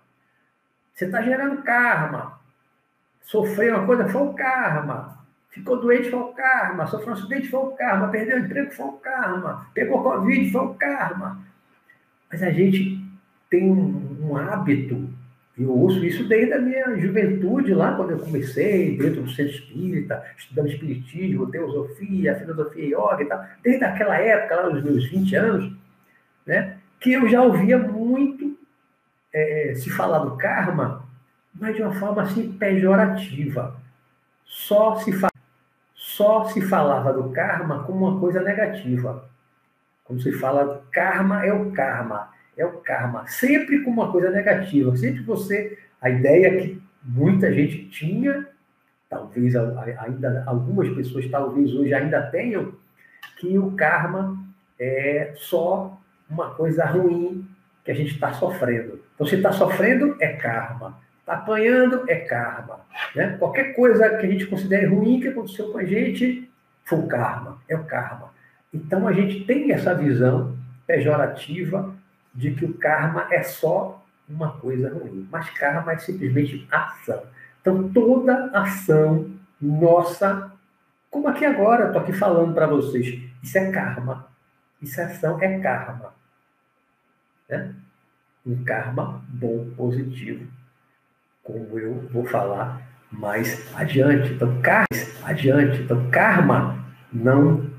Você 0.94 1.06
está 1.06 1.22
gerando 1.22 1.64
karma. 1.64 2.40
Sofreu 3.22 3.76
uma 3.76 3.86
coisa, 3.86 4.08
foi 4.08 4.22
o 4.22 4.34
karma. 4.34 5.18
Ficou 5.50 5.80
doente, 5.80 6.10
foi 6.10 6.20
o 6.20 6.34
karma. 6.34 6.86
Sofreu 6.88 7.10
um 7.10 7.18
acidente, 7.18 7.50
foi 7.50 7.60
o 7.60 7.72
karma. 7.72 8.10
Perdeu 8.10 8.38
o 8.38 8.40
emprego, 8.40 8.72
foi 8.72 8.86
o 8.86 8.94
karma. 8.94 9.68
Pegou 9.74 10.04
Covid, 10.04 10.52
foi 10.52 10.62
o 10.62 10.74
karma. 10.76 11.40
Mas 12.32 12.42
a 12.42 12.52
gente 12.52 13.00
tem 13.50 13.70
um, 13.70 14.36
hábito 14.38 15.10
eu 15.58 15.70
ouço 15.70 16.04
isso 16.04 16.28
desde 16.28 16.54
a 16.54 16.60
minha 16.60 16.98
juventude, 16.98 17.74
lá 17.74 17.96
quando 17.96 18.12
eu 18.12 18.20
comecei, 18.20 18.98
dentro 18.98 19.22
do 19.22 19.30
centro 19.30 19.54
espírita, 19.54 20.24
estudando 20.38 20.70
espiritismo, 20.70 21.52
teosofia, 21.52 22.36
filosofia 22.36 22.86
yoga 22.86 23.22
e 23.22 23.26
tal, 23.26 23.46
desde 23.62 23.84
aquela 23.84 24.18
época, 24.18 24.56
lá 24.56 24.70
nos 24.70 24.84
meus 24.84 25.10
20 25.10 25.36
anos, 25.36 25.74
né, 26.46 26.78
que 27.00 27.12
eu 27.12 27.28
já 27.30 27.44
ouvia 27.44 27.78
muito 27.78 28.58
é, 29.34 29.74
se 29.76 29.90
falar 29.90 30.20
do 30.20 30.38
karma, 30.38 31.06
mas 31.54 31.76
de 31.76 31.82
uma 31.82 31.94
forma 31.94 32.22
assim 32.22 32.54
pejorativa. 32.54 33.76
Só 34.46 34.96
se, 34.96 35.12
só 35.94 36.46
se 36.46 36.62
falava 36.62 37.14
do 37.14 37.30
karma 37.32 37.84
como 37.84 38.08
uma 38.08 38.20
coisa 38.20 38.42
negativa. 38.42 39.30
Quando 40.12 40.22
se 40.22 40.32
fala 40.34 40.84
karma, 40.92 41.46
é 41.46 41.54
o 41.54 41.72
karma 41.72 42.30
é 42.62 42.66
o 42.66 42.74
karma, 42.80 43.26
sempre 43.28 43.82
com 43.82 43.90
uma 43.90 44.12
coisa 44.12 44.30
negativa, 44.30 44.96
sempre 44.96 45.24
você, 45.24 45.78
a 46.02 46.10
ideia 46.10 46.62
que 46.62 46.82
muita 47.04 47.52
gente 47.54 47.90
tinha, 47.90 48.48
talvez 49.10 49.56
ainda 49.56 50.44
algumas 50.46 50.90
pessoas 50.90 51.28
talvez 51.30 51.74
hoje 51.74 51.94
ainda 51.94 52.22
tenham, 52.24 52.74
que 53.38 53.58
o 53.58 53.72
karma 53.72 54.38
é 54.80 55.34
só 55.36 56.00
uma 56.30 56.52
coisa 56.52 56.86
ruim 56.86 57.48
que 57.84 57.92
a 57.92 57.96
gente 57.96 58.14
está 58.14 58.34
sofrendo. 58.34 59.00
Então, 59.16 59.26
se 59.26 59.36
está 59.36 59.52
sofrendo, 59.52 60.16
é 60.20 60.34
karma. 60.34 61.00
Está 61.20 61.34
apanhando, 61.34 62.04
é 62.08 62.16
karma. 62.16 62.82
Né? 63.16 63.36
Qualquer 63.38 63.74
coisa 63.74 64.18
que 64.18 64.26
a 64.26 64.30
gente 64.30 64.46
considere 64.46 64.86
ruim 64.86 65.20
que 65.20 65.30
aconteceu 65.30 65.72
com 65.72 65.80
a 65.80 65.86
gente, 65.86 66.50
foi 66.86 67.00
o 67.00 67.08
karma, 67.08 67.60
é 67.68 67.76
o 67.76 67.84
karma. 67.86 68.32
Então, 68.74 69.08
a 69.08 69.14
gente 69.14 69.44
tem 69.46 69.72
essa 69.72 69.94
visão 69.94 70.58
pejorativa 70.88 71.94
de 72.34 72.52
que 72.52 72.66
o 72.66 72.74
karma 72.74 73.28
é 73.32 73.44
só 73.44 74.04
uma 74.28 74.58
coisa 74.58 74.94
ruim. 74.94 75.28
Mas 75.32 75.50
karma 75.52 75.94
é 75.94 75.98
simplesmente 75.98 76.68
ação. 76.72 77.22
Então, 77.62 77.90
toda 77.90 78.46
ação 78.54 79.30
nossa, 79.62 80.52
como 81.10 81.28
aqui 81.28 81.46
agora, 81.46 81.88
estou 81.88 82.02
aqui 82.02 82.14
falando 82.14 82.54
para 82.54 82.66
vocês, 82.66 83.22
isso 83.44 83.58
é 83.58 83.72
karma. 83.72 84.28
Isso 84.82 85.00
é 85.00 85.04
ação 85.04 85.40
é 85.42 85.60
karma. 85.60 86.14
Né? 87.48 87.76
Um 88.46 88.64
karma 88.64 89.24
bom, 89.28 89.70
positivo, 89.78 90.48
como 91.44 91.78
eu 91.78 92.08
vou 92.12 92.26
falar 92.26 92.82
mais 93.12 93.72
adiante. 93.76 94.34
Então, 94.34 94.62
karma, 94.62 94.88
adiante. 95.24 95.82
Então, 95.82 96.10
karma 96.10 96.84
não 97.14 97.71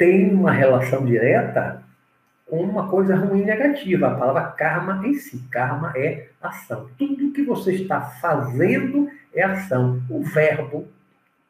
tem 0.00 0.32
uma 0.32 0.50
relação 0.50 1.04
direta 1.04 1.82
com 2.46 2.62
uma 2.62 2.88
coisa 2.88 3.14
ruim 3.14 3.44
negativa. 3.44 4.06
A 4.06 4.14
palavra 4.14 4.44
karma 4.52 5.06
em 5.06 5.12
si, 5.12 5.46
karma 5.50 5.92
é 5.94 6.28
ação. 6.40 6.88
Tudo 6.96 7.32
que 7.32 7.42
você 7.42 7.74
está 7.74 8.00
fazendo 8.00 9.10
é 9.34 9.42
ação. 9.42 10.02
O 10.08 10.22
verbo, 10.22 10.88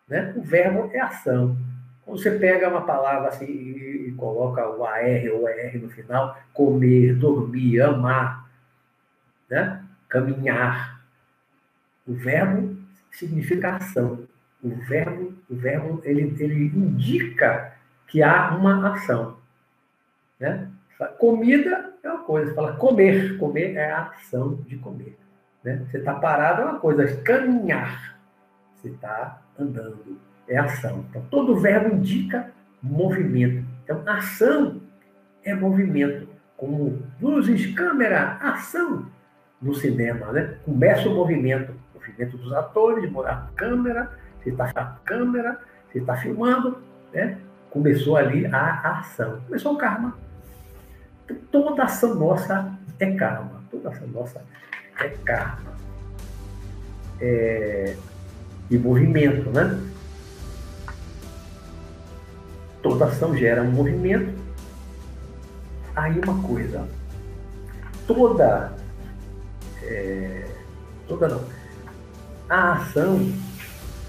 né? 0.09 0.33
O 0.35 0.43
verbo 0.43 0.91
é 0.93 0.99
ação. 0.99 1.57
Quando 2.05 2.21
você 2.21 2.33
pega 2.33 2.69
uma 2.69 2.81
palavra 2.81 3.29
assim 3.29 3.45
e, 3.45 4.15
coloca 4.19 4.69
o 4.69 4.85
AR 4.85 5.33
ou 5.33 5.49
ER 5.49 5.81
no 5.81 5.89
final, 5.89 6.37
comer, 6.53 7.15
dormir, 7.15 7.81
amar, 7.81 8.51
né? 9.49 9.81
caminhar. 10.09 11.01
O 12.05 12.15
verbo 12.15 12.77
significa 13.13 13.77
ação. 13.77 14.27
O 14.61 14.71
verbo, 14.71 15.35
o 15.49 15.55
verbo 15.55 16.03
ele, 16.05 16.35
ele 16.41 16.65
indica 16.65 17.79
que 18.11 18.23
há 18.23 18.55
uma 18.55 18.93
ação. 18.93 19.37
Né? 20.39 20.69
Comida 21.19 21.95
é 22.03 22.09
uma 22.09 22.25
coisa, 22.25 22.49
você 22.49 22.55
fala 22.55 22.73
comer. 22.75 23.39
Comer 23.39 23.77
é 23.77 23.91
a 23.91 24.03
ação 24.03 24.57
de 24.67 24.77
comer. 24.77 25.17
Né? 25.65 25.87
Você 25.89 25.99
está 25.99 26.15
parado 26.15 26.63
é 26.63 26.65
uma 26.65 26.81
coisa, 26.81 27.17
caminhar. 27.23 28.19
Você 28.75 28.89
está 28.89 29.41
andando, 29.59 30.19
é 30.49 30.59
ação. 30.59 31.05
Então, 31.09 31.23
todo 31.31 31.61
verbo 31.61 31.95
indica 31.95 32.51
movimento. 32.83 33.65
Então, 33.85 34.03
ação 34.07 34.81
é 35.45 35.55
movimento. 35.55 36.29
Como 36.57 37.03
luzes, 37.21 37.75
câmera, 37.75 38.39
ação 38.41 39.07
no 39.63 39.75
cinema. 39.75 40.33
Né? 40.33 40.57
Começa 40.65 41.09
o 41.09 41.15
movimento, 41.15 41.73
o 41.95 41.99
movimento 41.99 42.37
dos 42.37 42.53
atores, 42.53 43.11
a 43.27 43.49
câmera, 43.55 44.11
você 44.43 44.51
está 44.51 44.65
a 44.75 44.85
câmera, 45.05 45.61
você 45.91 45.99
está 45.99 46.17
filmando, 46.17 46.83
né? 47.13 47.39
Começou 47.71 48.17
ali 48.17 48.47
a 48.47 48.99
ação. 48.99 49.41
Começou 49.47 49.75
o 49.75 49.79
karma. 49.79 50.17
Toda 51.51 51.85
ação 51.85 52.15
nossa 52.15 52.73
é 52.99 53.11
karma. 53.13 53.63
Toda 53.71 53.89
ação 53.89 54.09
nossa 54.09 54.43
é 54.99 55.09
karma. 55.25 55.73
É... 57.21 57.97
E 58.71 58.79
movimento, 58.79 59.51
né? 59.51 59.81
Toda 62.83 63.07
ação 63.07 63.37
gera 63.37 63.63
um 63.63 63.71
movimento. 63.71 64.39
Aí 65.95 66.19
uma 66.21 66.43
coisa. 66.43 66.89
Toda. 68.07 68.73
É... 69.83 70.49
Toda 71.07 71.29
não. 71.29 71.45
A 72.49 72.73
ação, 72.73 73.33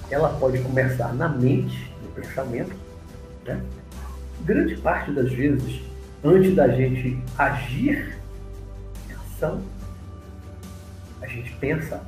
ela 0.10 0.30
pode 0.40 0.60
começar 0.64 1.14
na 1.14 1.30
mente, 1.30 1.94
no 2.02 2.10
pensamento. 2.10 2.91
Né? 3.46 3.62
Grande 4.46 4.76
parte 4.78 5.12
das 5.12 5.32
vezes 5.32 5.82
antes 6.24 6.56
da 6.56 6.68
gente 6.68 7.18
agir 7.38 8.18
em 9.10 9.14
ação, 9.14 9.62
a 11.22 11.28
gente 11.28 11.52
pensa, 11.58 12.02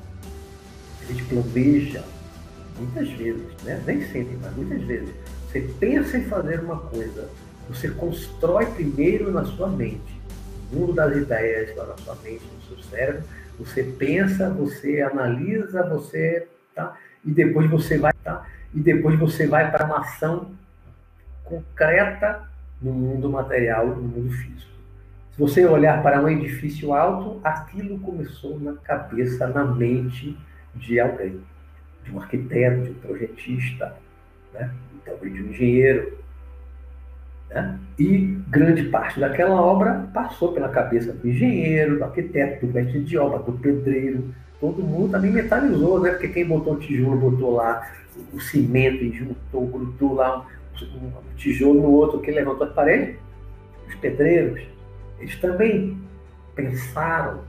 a 1.01 1.05
gente 1.05 1.23
planeja, 1.25 2.03
muitas 2.77 3.09
vezes, 3.11 3.63
né? 3.63 3.81
nem 3.85 4.01
sempre, 4.07 4.37
mas 4.41 4.55
muitas 4.55 4.81
vezes. 4.83 5.09
Você 5.47 5.61
pensa 5.79 6.17
em 6.17 6.25
fazer 6.25 6.59
uma 6.61 6.77
coisa, 6.77 7.29
você 7.69 7.89
constrói 7.89 8.65
primeiro 8.67 9.31
na 9.31 9.45
sua 9.45 9.67
mente, 9.67 10.21
o 10.71 10.75
mundo 10.75 10.93
das 10.93 11.15
ideias 11.15 11.69
está 11.69 11.85
na 11.85 11.97
sua 11.97 12.15
mente, 12.23 12.43
no 12.43 12.75
seu 12.75 12.83
cérebro, 12.89 13.23
você 13.59 13.83
pensa, 13.83 14.49
você 14.49 15.01
analisa, 15.01 15.83
você 15.87 16.47
tá, 16.73 16.97
e 17.23 17.31
depois 17.31 17.69
você 17.69 17.97
vai 17.97 18.13
tá, 18.23 18.47
e 18.73 18.79
depois 18.79 19.19
você 19.19 19.45
vai 19.45 19.69
para 19.71 19.85
uma 19.85 19.99
ação 19.99 20.51
concreta 21.43 22.47
no 22.81 22.91
mundo 22.91 23.29
material, 23.29 23.87
no 23.87 24.01
mundo 24.01 24.31
físico. 24.31 24.73
Se 25.31 25.39
você 25.39 25.65
olhar 25.65 26.03
para 26.03 26.21
um 26.21 26.29
edifício 26.29 26.93
alto, 26.93 27.39
aquilo 27.43 27.97
começou 27.99 28.59
na 28.59 28.73
cabeça, 28.73 29.47
na 29.47 29.63
mente 29.63 30.37
de 30.75 30.99
alguém, 30.99 31.39
de 32.03 32.11
um 32.11 32.19
arquiteto, 32.19 32.83
de 32.83 32.91
um 32.91 32.93
projetista, 32.95 33.95
né? 34.53 34.69
talvez 35.03 35.33
de 35.33 35.41
um 35.41 35.49
engenheiro. 35.49 36.17
Né? 37.49 37.79
E 37.97 38.37
grande 38.47 38.83
parte 38.89 39.19
daquela 39.19 39.59
obra 39.59 40.07
passou 40.13 40.53
pela 40.53 40.69
cabeça 40.69 41.13
do 41.13 41.27
engenheiro, 41.27 41.97
do 41.97 42.03
arquiteto, 42.03 42.67
do 42.67 42.73
mestre 42.73 43.03
de 43.03 43.17
obra, 43.17 43.39
do 43.39 43.53
pedreiro. 43.53 44.33
Todo 44.59 44.83
mundo 44.83 45.11
também 45.11 45.31
mentalizou, 45.31 45.99
né? 45.99 46.11
porque 46.11 46.27
quem 46.27 46.45
botou 46.45 46.75
o 46.75 46.79
tijolo 46.79 47.17
botou 47.17 47.55
lá 47.55 47.91
o 48.31 48.39
cimento 48.39 49.03
e 49.03 49.11
juntou, 49.11 49.65
grudou 49.65 50.13
lá 50.13 50.45
tijolo 51.37 51.81
no 51.81 51.91
outro 51.91 52.19
que 52.19 52.31
levantou 52.31 52.67
a 52.67 52.69
parede, 52.71 53.19
os 53.87 53.95
pedreiros, 53.95 54.61
eles 55.19 55.39
também 55.39 55.97
pensaram 56.55 57.41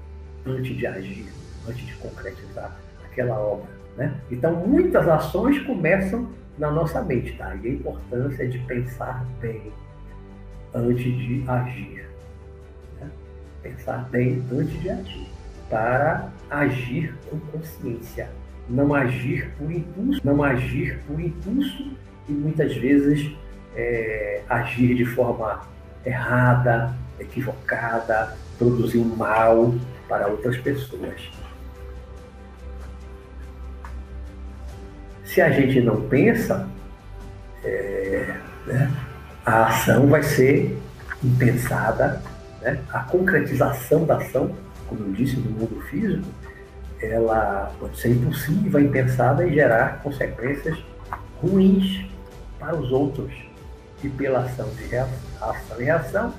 antes 0.47 0.76
de 0.76 0.87
agir, 0.87 1.26
antes 1.69 1.87
de 1.87 1.95
concretizar 1.97 2.76
aquela 3.04 3.38
obra. 3.38 3.69
Né? 3.97 4.14
Então, 4.31 4.54
muitas 4.54 5.09
ações 5.09 5.59
começam 5.61 6.28
na 6.59 6.71
nossa 6.71 7.02
mente, 7.02 7.37
tá? 7.37 7.54
E 7.57 7.69
a 7.69 7.71
importância 7.71 8.49
de 8.49 8.59
pensar 8.61 9.25
bem 9.40 9.73
antes 10.75 11.04
de 11.04 11.45
agir. 11.49 12.09
Né? 13.00 13.09
Pensar 13.62 14.09
bem 14.11 14.43
antes 14.52 14.81
de 14.81 14.90
agir, 14.90 15.28
para 15.71 16.28
agir 16.50 17.14
com 17.31 17.38
consciência, 17.40 18.28
não 18.69 18.95
agir 18.95 19.50
por 19.59 19.71
impulso, 19.71 20.21
não 20.25 20.43
agir 20.43 21.00
por 21.07 21.21
impulso 21.21 21.90
e 22.28 22.33
muitas 22.33 22.75
vezes 22.76 23.31
é, 23.76 24.43
agir 24.49 24.95
de 24.95 25.04
forma 25.04 25.62
errada, 26.04 26.95
equivocada, 27.19 28.37
produzir 28.59 29.04
mal 29.04 29.75
para 30.09 30.28
outras 30.28 30.57
pessoas. 30.59 31.31
Se 35.25 35.40
a 35.40 35.50
gente 35.50 35.81
não 35.81 36.00
pensa, 36.09 36.69
é, 37.64 38.35
né, 38.66 38.90
a 39.45 39.66
ação 39.66 40.07
vai 40.07 40.23
ser 40.23 40.78
impensada, 41.23 42.23
né? 42.62 42.78
a 42.93 43.00
concretização 43.00 44.04
da 44.04 44.16
ação, 44.16 44.54
como 44.87 45.04
eu 45.07 45.12
disse, 45.12 45.37
no 45.37 45.50
mundo 45.50 45.81
físico, 45.90 46.26
ela 47.00 47.73
pode 47.81 47.99
ser 47.99 48.11
impulsiva, 48.11 48.81
impensada 48.81 49.47
e 49.47 49.54
gerar 49.54 50.00
consequências 50.02 50.78
ruins 51.43 52.07
para 52.64 52.76
os 52.76 52.90
outros 52.90 53.30
e 54.02 54.09
pela 54.09 54.40
ação 54.40 54.68
de 54.71 54.85
reação, 54.85 55.18
ação 55.40 55.76
reação, 55.78 56.35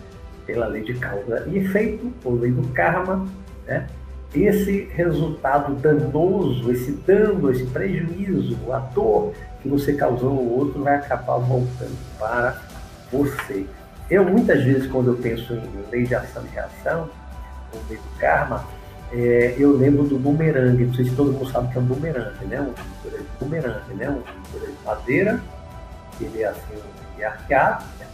pela 0.45 0.67
lei 0.67 0.83
de 0.83 0.95
causa 0.95 1.47
e 1.47 1.59
efeito, 1.59 2.11
por 2.21 2.39
lei 2.39 2.51
do 2.51 2.67
karma, 2.69 3.27
né? 3.67 3.87
esse 4.33 4.89
resultado 4.93 5.75
danoso, 5.75 6.71
esse 6.71 6.91
dano, 6.91 7.49
esse 7.51 7.65
prejuízo, 7.67 8.57
a 8.71 8.79
dor 8.79 9.33
que 9.61 9.69
você 9.69 9.93
causou 9.93 10.31
ao 10.31 10.45
outro 10.45 10.83
vai 10.83 10.95
acabar 10.95 11.37
voltando 11.37 11.97
para 12.17 12.61
você. 13.11 13.65
Eu, 14.09 14.25
muitas 14.25 14.63
vezes, 14.63 14.91
quando 14.91 15.11
eu 15.11 15.15
penso 15.15 15.53
em 15.53 15.91
lei 15.91 16.03
de 16.03 16.13
ação 16.13 16.43
e 16.43 16.53
reação, 16.53 17.09
ou 17.73 17.81
lei 17.89 17.97
do 17.97 18.19
karma, 18.19 18.63
é, 19.11 19.55
eu 19.57 19.75
lembro 19.75 20.03
do 20.03 20.19
bumerangue. 20.19 20.85
Não 20.85 20.93
sei 20.93 21.05
se 21.05 21.15
todo 21.15 21.31
mundo 21.31 21.49
sabe 21.49 21.71
que 21.71 21.77
é 21.77 21.81
um 21.81 21.85
bumerangue, 21.85 22.45
né? 22.45 22.61
Um 22.61 23.45
bumerangue, 23.45 23.93
né? 23.95 24.09
Um 24.09 24.59
de 24.59 24.85
madeira 24.85 25.41
ele 26.21 26.41
é 26.41 26.47
assim, 26.47 26.81
é 27.19 27.25
arqueado, 27.25 27.85
né? 27.99 28.07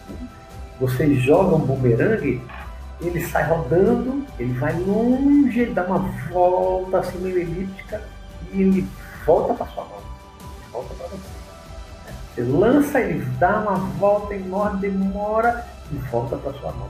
você 0.79 1.13
joga 1.15 1.55
um 1.55 1.59
bumerangue, 1.59 2.41
ele 2.99 3.25
sai 3.27 3.47
rodando, 3.47 4.25
ele 4.39 4.53
vai 4.53 4.73
longe, 4.73 5.59
ele 5.59 5.73
dá 5.73 5.83
uma 5.83 5.99
volta 6.31 6.99
assim 6.99 7.19
meio 7.19 7.39
elíptica 7.39 8.01
e 8.51 8.61
ele 8.61 8.87
volta 9.25 9.53
para 9.53 9.67
sua 9.67 9.85
mão. 9.85 10.01
Volta 10.71 10.93
para 10.95 11.07
você. 11.07 11.41
Você 12.33 12.41
lança, 12.43 12.99
ele 12.99 13.25
dá 13.37 13.59
uma 13.59 13.75
volta 13.75 14.33
enorme, 14.33 14.81
demora 14.81 15.65
e 15.91 15.95
volta 15.95 16.37
para 16.37 16.53
sua 16.53 16.71
mão. 16.71 16.89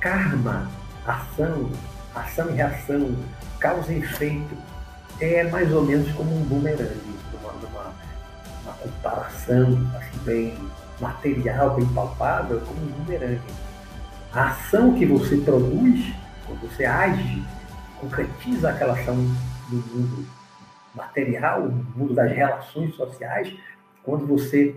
Karma, 0.00 0.68
ação, 1.06 1.70
ação 2.14 2.50
e 2.50 2.52
reação, 2.54 3.16
causa 3.58 3.92
e 3.92 3.98
efeito, 3.98 4.56
é 5.20 5.42
mais 5.44 5.72
ou 5.72 5.82
menos 5.82 6.10
como 6.12 6.34
um 6.34 6.44
bumerangue 6.44 7.18
comparação 8.82 9.66
assim, 9.96 10.18
bem 10.24 10.54
material, 11.00 11.76
bem 11.76 11.86
palpável, 11.86 12.60
como 12.60 12.80
um 12.80 13.04
bumerangue. 13.04 13.40
A 14.32 14.48
ação 14.48 14.94
que 14.94 15.06
você 15.06 15.36
produz, 15.38 16.12
quando 16.46 16.60
você 16.60 16.84
age, 16.84 17.42
concretiza 18.00 18.70
aquela 18.70 18.92
ação 18.92 19.14
no 19.16 19.78
mundo 19.78 20.26
material, 20.94 21.62
no 21.62 21.84
mundo 21.96 22.14
das 22.14 22.30
relações 22.32 22.94
sociais, 22.94 23.52
quando 24.02 24.26
você 24.26 24.74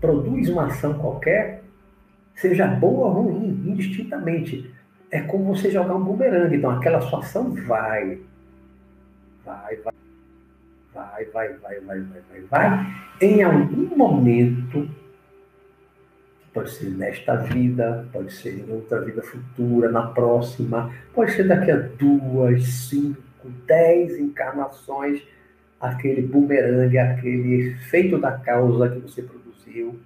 produz 0.00 0.48
uma 0.48 0.66
ação 0.66 0.94
qualquer, 0.94 1.62
seja 2.34 2.66
boa 2.66 3.08
ou 3.08 3.22
ruim, 3.22 3.62
indistintamente, 3.66 4.72
é 5.10 5.20
como 5.20 5.54
você 5.54 5.70
jogar 5.70 5.94
um 5.94 6.04
bumerangue. 6.04 6.56
Então, 6.56 6.70
aquela 6.70 7.00
sua 7.02 7.20
ação 7.20 7.52
vai, 7.52 8.18
vai, 9.44 9.76
vai, 9.76 9.94
vai, 10.94 11.24
vai, 11.26 11.52
vai, 11.54 11.80
vai, 11.80 12.00
vai, 12.00 12.22
vai, 12.30 12.40
vai. 12.50 12.96
Em 13.20 13.42
algum 13.42 13.96
momento, 13.96 14.88
pode 16.52 16.70
ser 16.70 16.90
nesta 16.90 17.36
vida, 17.36 18.06
pode 18.12 18.32
ser 18.32 18.58
em 18.58 18.72
outra 18.72 19.00
vida 19.00 19.22
futura, 19.22 19.90
na 19.90 20.08
próxima, 20.08 20.92
pode 21.14 21.32
ser 21.32 21.44
daqui 21.44 21.70
a 21.70 21.76
duas, 21.76 22.64
cinco, 22.64 23.48
dez 23.66 24.18
encarnações, 24.18 25.22
aquele 25.80 26.22
bumerangue, 26.22 26.98
aquele 26.98 27.68
efeito 27.68 28.18
da 28.18 28.32
causa 28.32 28.88
que 28.90 29.00
você 29.00 29.22
produziu, 29.22 29.98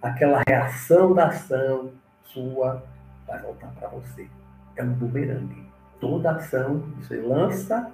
aquela 0.00 0.42
reação 0.46 1.14
da 1.14 1.26
ação 1.26 1.92
sua 2.24 2.82
vai 3.26 3.40
voltar 3.40 3.68
para 3.78 3.88
você. 3.88 4.26
É 4.76 4.82
um 4.82 4.92
bumerangue. 4.92 5.62
Toda 6.00 6.32
ação 6.32 6.82
você 6.98 7.16
lança 7.16 7.92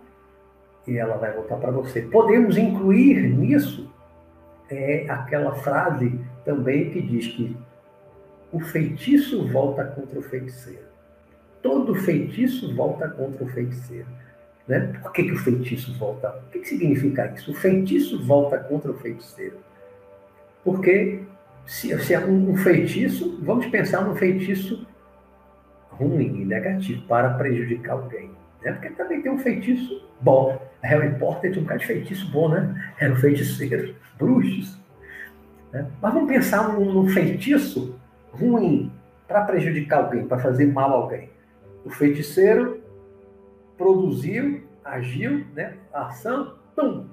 e 0.88 0.98
ela 0.98 1.16
vai 1.16 1.32
voltar 1.32 1.56
para 1.56 1.70
você. 1.70 2.02
Podemos 2.02 2.56
incluir 2.56 3.28
nisso 3.28 3.88
é 4.70 5.06
aquela 5.08 5.54
frase 5.54 6.20
também 6.44 6.90
que 6.90 7.00
diz 7.00 7.26
que 7.28 7.56
o 8.52 8.60
feitiço 8.60 9.46
volta 9.48 9.84
contra 9.84 10.18
o 10.18 10.22
feiticeiro. 10.22 10.86
Todo 11.62 11.94
feitiço 11.94 12.74
volta 12.74 13.08
contra 13.08 13.44
o 13.44 13.48
feiticeiro. 13.48 14.06
Né? 14.66 14.92
Por 15.02 15.12
que, 15.12 15.24
que 15.24 15.32
o 15.32 15.38
feitiço 15.38 15.96
volta? 15.98 16.28
O 16.28 16.50
que, 16.50 16.60
que 16.60 16.68
significa 16.68 17.32
isso? 17.34 17.50
O 17.50 17.54
feitiço 17.54 18.22
volta 18.24 18.58
contra 18.58 18.90
o 18.90 18.94
feiticeiro. 18.94 19.56
Porque 20.62 21.22
se, 21.66 21.98
se 22.00 22.14
é 22.14 22.20
um, 22.20 22.50
um 22.50 22.56
feitiço, 22.56 23.38
vamos 23.42 23.66
pensar 23.66 24.02
num 24.02 24.14
feitiço 24.14 24.86
ruim 25.90 26.42
e 26.42 26.44
negativo 26.44 27.06
para 27.06 27.30
prejudicar 27.34 27.92
alguém. 27.94 28.30
Né? 28.62 28.72
Porque 28.72 28.90
também 28.90 29.22
tem 29.22 29.30
um 29.30 29.38
feitiço 29.38 30.02
bom. 30.20 30.60
Harry 30.82 31.18
Potter 31.18 31.52
tinha 31.52 31.62
um 31.62 31.66
cara 31.66 31.78
de 31.78 31.86
feitiço 31.86 32.30
bom, 32.30 32.48
né? 32.48 32.92
Era 32.98 33.12
um 33.12 33.16
feiticeiro, 33.16 33.94
bruxos. 34.16 34.78
Né? 35.72 35.86
Mas 36.00 36.14
vamos 36.14 36.28
pensar 36.28 36.72
num, 36.72 36.92
num 36.92 37.08
feitiço 37.08 37.98
ruim 38.32 38.92
para 39.26 39.42
prejudicar 39.42 40.04
alguém, 40.04 40.26
para 40.26 40.38
fazer 40.38 40.66
mal 40.66 40.90
a 40.90 40.94
alguém. 40.94 41.30
O 41.84 41.90
feiticeiro 41.90 42.82
produziu, 43.76 44.62
agiu, 44.84 45.44
né? 45.54 45.74
A 45.92 46.06
ação, 46.06 46.54
pum, 46.74 47.06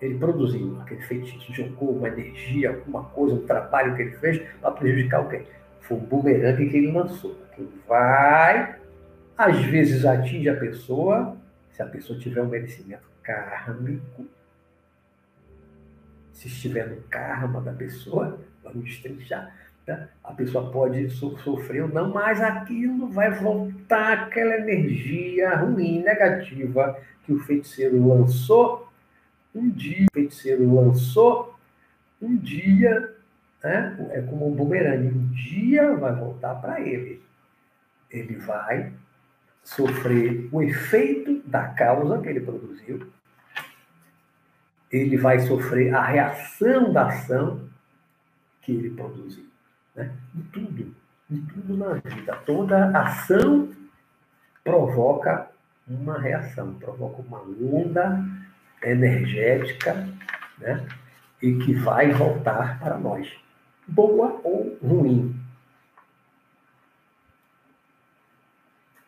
ele 0.00 0.18
produziu 0.18 0.78
aquele 0.80 1.02
feitiço, 1.02 1.52
jogou 1.52 1.90
uma 1.90 2.08
energia, 2.08 2.70
alguma 2.70 3.04
coisa, 3.04 3.34
um 3.34 3.46
trabalho 3.46 3.94
que 3.94 4.02
ele 4.02 4.12
fez 4.12 4.42
para 4.60 4.70
prejudicar 4.70 5.18
alguém. 5.18 5.46
Foi 5.80 5.98
um 5.98 6.00
bumerangue 6.00 6.68
que 6.68 6.76
ele 6.76 6.92
lançou. 6.92 7.36
Vai, 7.86 8.76
às 9.40 9.58
vezes 9.64 10.04
atinge 10.04 10.50
a 10.50 10.56
pessoa, 10.56 11.34
se 11.70 11.82
a 11.82 11.86
pessoa 11.86 12.18
tiver 12.18 12.42
um 12.42 12.48
merecimento 12.48 13.08
kármico, 13.22 14.26
se 16.30 16.46
estiver 16.46 16.86
no 16.86 17.00
karma 17.04 17.62
da 17.62 17.72
pessoa, 17.72 18.38
vamos 18.62 18.84
destrinchar, 18.84 19.50
tá? 19.86 20.08
a 20.22 20.34
pessoa 20.34 20.70
pode 20.70 21.08
sofrer 21.08 21.84
ou 21.84 21.88
não, 21.88 22.12
mas 22.12 22.38
aquilo 22.42 23.08
vai 23.08 23.30
voltar 23.30 24.24
aquela 24.24 24.56
energia 24.56 25.56
ruim, 25.56 26.02
negativa 26.02 27.00
que 27.24 27.32
o 27.32 27.38
feiticeiro 27.40 28.06
lançou 28.06 28.92
um 29.54 29.70
dia, 29.70 30.06
o 30.10 30.14
feiticeiro 30.14 30.74
lançou, 30.74 31.58
um 32.20 32.36
dia, 32.36 33.16
né? 33.64 34.10
é 34.10 34.20
como 34.20 34.48
um 34.48 34.54
bumerangue, 34.54 35.08
um 35.08 35.28
dia 35.28 35.96
vai 35.96 36.14
voltar 36.14 36.56
para 36.56 36.78
ele. 36.78 37.22
Ele 38.10 38.36
vai 38.36 38.92
sofrer 39.62 40.48
o 40.52 40.62
efeito 40.62 41.42
da 41.46 41.68
causa 41.68 42.20
que 42.20 42.28
ele 42.28 42.40
produziu, 42.40 43.06
ele 44.90 45.16
vai 45.16 45.38
sofrer 45.40 45.94
a 45.94 46.04
reação 46.04 46.92
da 46.92 47.06
ação 47.06 47.68
que 48.62 48.72
ele 48.72 48.90
produziu. 48.90 49.46
Né? 49.94 50.10
Em 50.34 50.42
tudo, 50.42 50.94
em 51.30 51.40
tudo 51.42 51.76
na 51.76 51.94
vida. 51.94 52.34
Toda 52.44 52.98
ação 52.98 53.70
provoca 54.64 55.50
uma 55.86 56.18
reação, 56.18 56.74
provoca 56.74 57.22
uma 57.22 57.40
onda 57.40 58.24
energética, 58.82 60.08
né? 60.58 60.86
E 61.42 61.54
que 61.54 61.74
vai 61.74 62.12
voltar 62.12 62.78
para 62.78 62.98
nós, 62.98 63.32
boa 63.86 64.40
ou 64.44 64.76
ruim. 64.82 65.39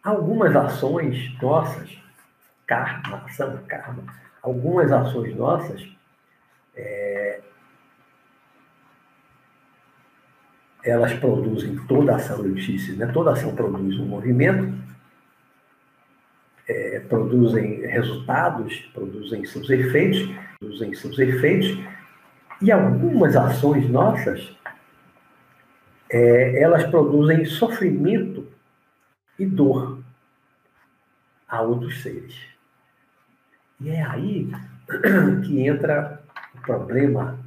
Algumas 0.02 0.54
ações 0.56 1.32
nossas, 1.40 1.96
karma, 2.66 3.18
ação 3.18 3.58
karma, 3.68 4.02
algumas 4.42 4.90
ações 4.90 5.36
nossas, 5.36 5.86
é, 6.74 7.40
elas 10.84 11.12
produzem 11.14 11.76
toda 11.86 12.16
ação, 12.16 12.44
eu 12.44 12.96
né? 12.96 13.06
toda 13.12 13.30
ação 13.30 13.54
produz 13.54 13.96
um 14.00 14.06
movimento, 14.06 14.74
é, 16.68 17.00
produzem 17.00 17.86
resultados, 17.86 18.76
produzem 18.92 19.44
seus 19.44 19.70
efeitos, 19.70 20.28
produzem 20.58 20.94
seus 20.94 21.16
efeitos, 21.18 21.78
e 22.60 22.72
algumas 22.72 23.36
ações 23.36 23.88
nossas, 23.88 24.52
é, 26.10 26.60
elas 26.60 26.84
produzem 26.90 27.44
sofrimento 27.44 28.41
e 29.38 29.46
dor 29.46 30.02
a 31.48 31.60
outros 31.60 32.02
seres. 32.02 32.34
E 33.80 33.90
é 33.90 34.02
aí 34.02 34.50
que 35.44 35.66
entra 35.66 36.22
o 36.54 36.60
problema 36.60 37.38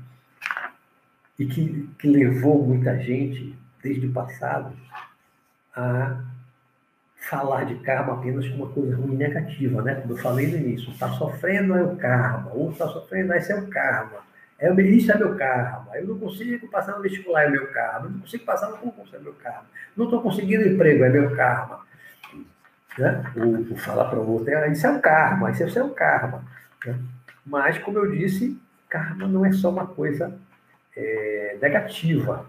e 1.37 1.45
que, 1.45 1.89
que 1.99 2.07
levou 2.07 2.65
muita 2.65 2.97
gente, 2.99 3.55
desde 3.81 4.07
o 4.07 4.13
passado, 4.13 4.75
a 5.75 6.23
falar 7.29 7.65
de 7.65 7.75
karma 7.75 8.13
apenas 8.13 8.47
como 8.49 8.65
uma 8.65 8.73
coisa 8.73 8.95
ruim 8.95 9.15
negativa, 9.15 9.81
né? 9.81 9.95
Como 9.95 10.13
eu 10.13 10.17
falei 10.17 10.47
no 10.47 10.57
início, 10.57 10.91
está 10.91 11.09
sofrendo 11.13 11.75
é 11.75 11.83
o 11.83 11.95
karma, 11.95 12.51
ou 12.53 12.71
está 12.71 12.87
sofrendo, 12.87 13.33
esse 13.33 13.51
é 13.51 13.55
o 13.55 13.67
karma. 13.67 14.24
É, 14.57 14.73
isso 14.81 15.11
é 15.11 15.17
meu 15.17 15.35
karma. 15.35 15.95
Eu 15.95 16.07
não 16.07 16.19
consigo 16.19 16.67
passar 16.69 16.95
no 16.95 17.01
vestibular, 17.01 17.43
é 17.43 17.49
meu 17.49 17.67
karma. 17.67 18.07
Eu 18.07 18.11
não 18.11 18.19
consigo 18.19 18.45
passar 18.45 18.69
no 18.69 18.77
concurso, 18.77 19.15
é 19.15 19.19
meu 19.19 19.33
karma. 19.33 19.65
Não 19.95 20.05
estou 20.05 20.21
conseguindo 20.21 20.67
emprego, 20.67 21.03
é 21.03 21.09
meu 21.09 21.35
karma. 21.35 21.85
Né? 22.97 23.33
O, 23.35 23.73
o 23.73 23.75
falar 23.75 24.05
para 24.05 24.19
o 24.19 24.31
outro, 24.31 24.49
é, 24.49 24.71
isso 24.71 24.87
é 24.87 24.91
o 24.91 25.01
karma, 25.01 25.51
isso 25.51 25.63
é 25.63 25.65
o 25.65 25.71
seu 25.71 25.89
karma. 25.89 26.43
Né? 26.85 26.97
Mas, 27.45 27.77
como 27.79 27.97
eu 27.99 28.11
disse, 28.11 28.57
karma 28.87 29.27
não 29.27 29.45
é 29.45 29.51
só 29.51 29.69
uma 29.69 29.85
coisa 29.85 30.33
é, 30.95 31.57
negativa. 31.61 32.45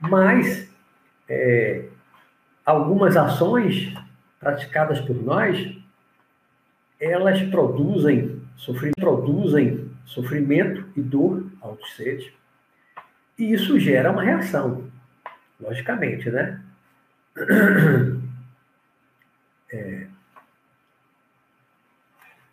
Mas, 0.00 0.68
é, 1.28 1.84
algumas 2.66 3.16
ações 3.16 3.94
praticadas 4.40 5.00
por 5.00 5.14
nós, 5.14 5.78
elas 7.00 7.40
produzem, 7.42 8.42
sofrimento, 8.56 9.00
produzem 9.00 9.91
sofrimento 10.04 10.88
e 10.96 11.02
dor 11.02 11.46
a 11.60 11.68
outros 11.68 11.94
seres. 11.96 12.32
E 13.38 13.52
isso 13.52 13.78
gera 13.78 14.10
uma 14.10 14.22
reação, 14.22 14.90
logicamente, 15.60 16.30
né? 16.30 16.62
É, 19.74 20.06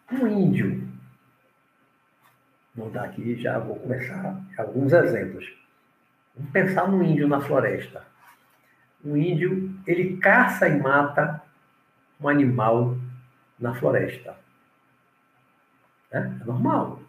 um 0.10 0.26
índio, 0.26 0.88
vou 2.74 2.90
dar 2.90 3.04
aqui, 3.04 3.36
já 3.36 3.60
vou 3.60 3.76
começar 3.76 4.42
alguns 4.58 4.94
exemplos. 4.94 5.46
Vamos 6.34 6.50
pensar 6.54 6.88
num 6.88 7.04
índio 7.04 7.28
na 7.28 7.42
floresta 7.42 8.02
o 9.04 9.16
índio 9.16 9.74
ele 9.88 10.18
caça 10.18 10.68
e 10.68 10.80
mata 10.80 11.42
um 12.20 12.28
animal 12.28 12.98
na 13.60 13.74
floresta. 13.74 14.36
É, 16.12 16.18
é 16.18 16.46
normal. 16.46 17.02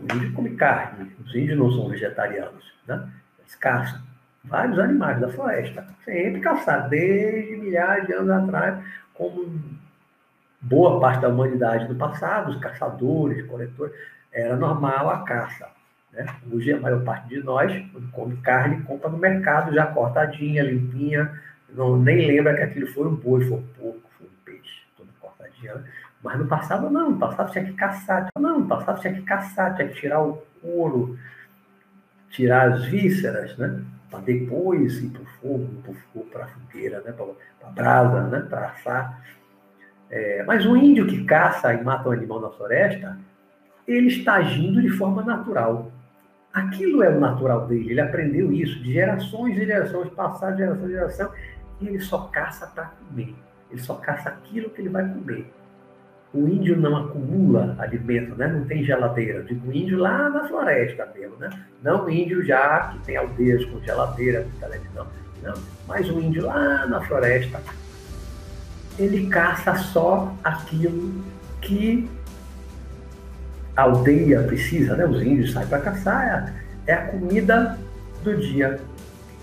O 0.00 0.14
índio 0.14 0.32
come 0.32 0.56
carne. 0.56 1.12
Os 1.24 1.34
índios 1.34 1.58
não 1.58 1.70
são 1.70 1.88
vegetarianos. 1.88 2.72
Né? 2.86 3.08
Eles 3.38 3.54
caçam 3.56 4.00
vários 4.44 4.78
animais 4.78 5.20
da 5.20 5.28
floresta. 5.28 5.86
Sempre 6.04 6.40
caçar, 6.40 6.88
desde 6.88 7.56
milhares 7.56 8.06
de 8.06 8.14
anos 8.14 8.30
atrás, 8.30 8.84
como 9.14 9.60
boa 10.60 11.00
parte 11.00 11.20
da 11.20 11.28
humanidade 11.28 11.86
do 11.86 11.94
passado, 11.94 12.50
os 12.50 12.60
caçadores, 12.60 13.46
coletores, 13.46 13.94
era 14.32 14.56
normal 14.56 15.10
a 15.10 15.24
caça. 15.24 15.68
Né? 16.12 16.26
Hoje, 16.50 16.72
a 16.72 16.80
maior 16.80 17.02
parte 17.04 17.28
de 17.28 17.42
nós, 17.42 17.72
quando 17.92 18.10
come 18.10 18.36
carne, 18.38 18.82
compra 18.82 19.08
no 19.08 19.18
mercado, 19.18 19.74
já 19.74 19.86
cortadinha, 19.86 20.62
limpinha, 20.62 21.40
não, 21.74 21.96
nem 21.96 22.26
lembra 22.26 22.54
que 22.54 22.62
aquilo 22.62 22.86
foi 22.88 23.06
um 23.06 23.14
boi, 23.14 23.44
foi 23.46 23.58
um 23.58 23.62
porco, 23.62 24.10
foi 24.18 24.26
um 24.26 24.44
peixe, 24.44 24.82
toda 24.96 25.10
cortadinha. 25.20 25.84
Mas 26.22 26.38
no 26.38 26.46
passado, 26.46 26.88
não, 26.88 27.10
no 27.10 27.18
passado 27.18 27.50
tinha 27.50 27.64
que 27.64 27.72
caçar. 27.72 28.28
Não, 28.38 28.60
no 28.60 28.66
passado 28.66 29.00
tinha 29.00 29.12
que 29.12 29.22
caçar, 29.22 29.74
tinha 29.74 29.88
que 29.88 29.94
tirar 29.94 30.22
o 30.22 30.40
couro, 30.60 31.18
tirar 32.30 32.72
as 32.72 32.84
vísceras, 32.84 33.56
né? 33.58 33.82
Para 34.08 34.20
depois 34.20 35.02
ir 35.02 35.08
para 35.08 35.22
o 35.22 35.26
fogo, 35.26 35.96
para 36.30 36.44
a 36.44 36.48
fogueira, 36.48 37.00
né? 37.00 37.12
para 37.12 37.68
a 37.68 37.70
brasa, 37.70 38.22
né? 38.28 38.46
para 38.48 38.68
assar. 38.68 39.22
É, 40.10 40.42
mas 40.44 40.66
o 40.66 40.76
índio 40.76 41.06
que 41.06 41.24
caça 41.24 41.72
e 41.72 41.82
mata 41.82 42.08
um 42.08 42.12
animal 42.12 42.40
na 42.40 42.50
floresta, 42.50 43.18
ele 43.88 44.08
está 44.08 44.34
agindo 44.34 44.80
de 44.80 44.90
forma 44.90 45.22
natural. 45.22 45.90
Aquilo 46.52 47.02
é 47.02 47.08
o 47.08 47.18
natural 47.18 47.66
dele, 47.66 47.92
ele 47.92 48.00
aprendeu 48.00 48.52
isso 48.52 48.78
de 48.82 48.92
gerações 48.92 49.56
e 49.56 49.64
gerações, 49.64 50.10
passar 50.10 50.50
de 50.50 50.58
geração 50.58 50.86
em 50.86 50.90
geração, 50.90 51.32
e 51.80 51.88
ele 51.88 52.00
só 52.00 52.24
caça 52.24 52.66
para 52.66 52.84
comer. 52.84 53.34
Ele 53.70 53.80
só 53.80 53.94
caça 53.94 54.28
aquilo 54.28 54.68
que 54.68 54.82
ele 54.82 54.90
vai 54.90 55.08
comer. 55.08 55.50
O 56.34 56.48
índio 56.48 56.80
não 56.80 56.96
acumula 56.96 57.76
alimento, 57.78 58.34
né? 58.36 58.46
não 58.46 58.64
tem 58.64 58.82
geladeira. 58.82 59.42
Digo 59.42 59.70
índio 59.70 59.98
lá 59.98 60.30
na 60.30 60.48
floresta 60.48 61.06
mesmo, 61.14 61.36
né? 61.36 61.50
Não 61.82 62.08
índio 62.08 62.42
já 62.42 62.88
que 62.88 62.98
tem 63.00 63.16
aldeias 63.16 63.64
com 63.66 63.80
geladeira, 63.80 64.42
com 64.44 64.58
televisão. 64.58 65.06
Não, 65.42 65.54
mas 65.86 66.08
o 66.08 66.18
índio 66.18 66.46
lá 66.46 66.86
na 66.86 67.02
floresta, 67.02 67.60
ele 68.98 69.26
caça 69.26 69.74
só 69.74 70.34
aquilo 70.42 71.22
que 71.60 72.08
a 73.76 73.82
aldeia 73.82 74.42
precisa, 74.42 74.96
né? 74.96 75.04
Os 75.04 75.20
índios 75.22 75.52
saem 75.52 75.66
para 75.66 75.80
caçar, 75.80 76.54
é, 76.86 76.92
é 76.92 76.94
a 76.94 77.06
comida 77.08 77.78
do 78.22 78.36
dia. 78.36 78.80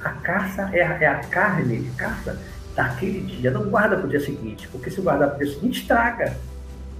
A 0.02 0.10
caça 0.10 0.70
é 0.74 0.82
a, 0.82 1.04
é 1.04 1.06
a 1.06 1.20
carne 1.20 1.80
de 1.80 1.90
caça 1.92 2.40
daquele 2.76 3.22
dia. 3.22 3.52
Não 3.52 3.70
guarda 3.70 3.98
para 3.98 4.06
o 4.06 4.10
dia 4.10 4.20
seguinte, 4.20 4.68
porque 4.70 4.90
se 4.90 5.02
guardar 5.02 5.30
para 5.30 5.38
o 5.38 5.46
dia 5.46 5.54
seguinte, 5.54 5.82
estraga. 5.82 6.38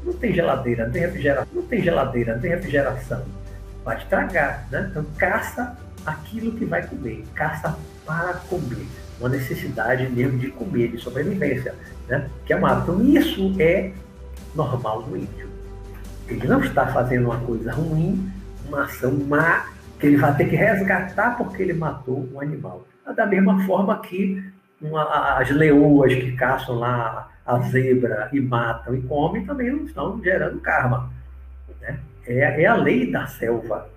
Não 0.04 0.14
tem 0.14 0.34
geladeira, 0.34 0.86
não 0.86 0.92
tem 0.92 1.02
refrigeração, 1.02 1.48
não 1.54 1.64
tem 1.64 1.82
geladeira, 1.82 2.34
não 2.34 2.42
tem 2.42 2.52
refrigeração. 2.52 3.26
Vai 3.84 3.98
estragar, 3.98 4.68
né? 4.72 4.88
Então 4.90 5.06
caça 5.18 5.78
aquilo 6.06 6.52
que 6.54 6.66
vai 6.66 6.86
comer, 6.86 7.24
caça 7.36 7.78
para 8.06 8.34
comer. 8.50 8.86
Uma 9.20 9.30
necessidade 9.30 10.08
mesmo 10.10 10.38
de 10.40 10.50
comer, 10.50 10.90
de 10.90 10.98
sobrevivência, 10.98 11.76
né? 12.08 12.30
Que 12.46 12.54
é 12.54 12.56
uma. 12.56 12.74
Então 12.74 13.02
isso 13.04 13.54
é 13.60 13.92
normal 14.56 15.02
no 15.04 15.18
índio. 15.18 15.50
Ele 16.28 16.48
não 16.48 16.62
está 16.62 16.88
fazendo 16.88 17.26
uma 17.26 17.40
coisa 17.40 17.74
ruim, 17.74 18.32
uma 18.68 18.84
ação 18.84 19.12
má, 19.12 19.66
que 20.00 20.08
ele 20.08 20.18
vai 20.18 20.36
ter 20.36 20.46
que 20.46 20.56
resgatar 20.56 21.38
porque 21.38 21.62
ele 21.64 21.74
matou 21.74 22.30
um 22.34 22.40
animal. 22.40 22.86
Da 23.16 23.26
mesma 23.26 23.66
forma 23.66 24.00
que 24.02 24.42
uma, 24.82 25.38
as 25.38 25.50
leoas 25.50 26.14
que 26.14 26.32
caçam 26.34 26.76
lá 26.76 27.30
a 27.46 27.60
zebra 27.60 28.30
e 28.32 28.40
matam 28.40 28.96
e 28.96 29.02
comem 29.02 29.46
também 29.46 29.72
não 29.72 29.86
estão 29.86 30.22
gerando 30.24 30.60
karma. 30.60 31.12
Né? 31.82 32.00
É, 32.26 32.64
é 32.64 32.66
a 32.66 32.76
lei 32.76 33.12
da 33.12 33.26
selva, 33.28 33.90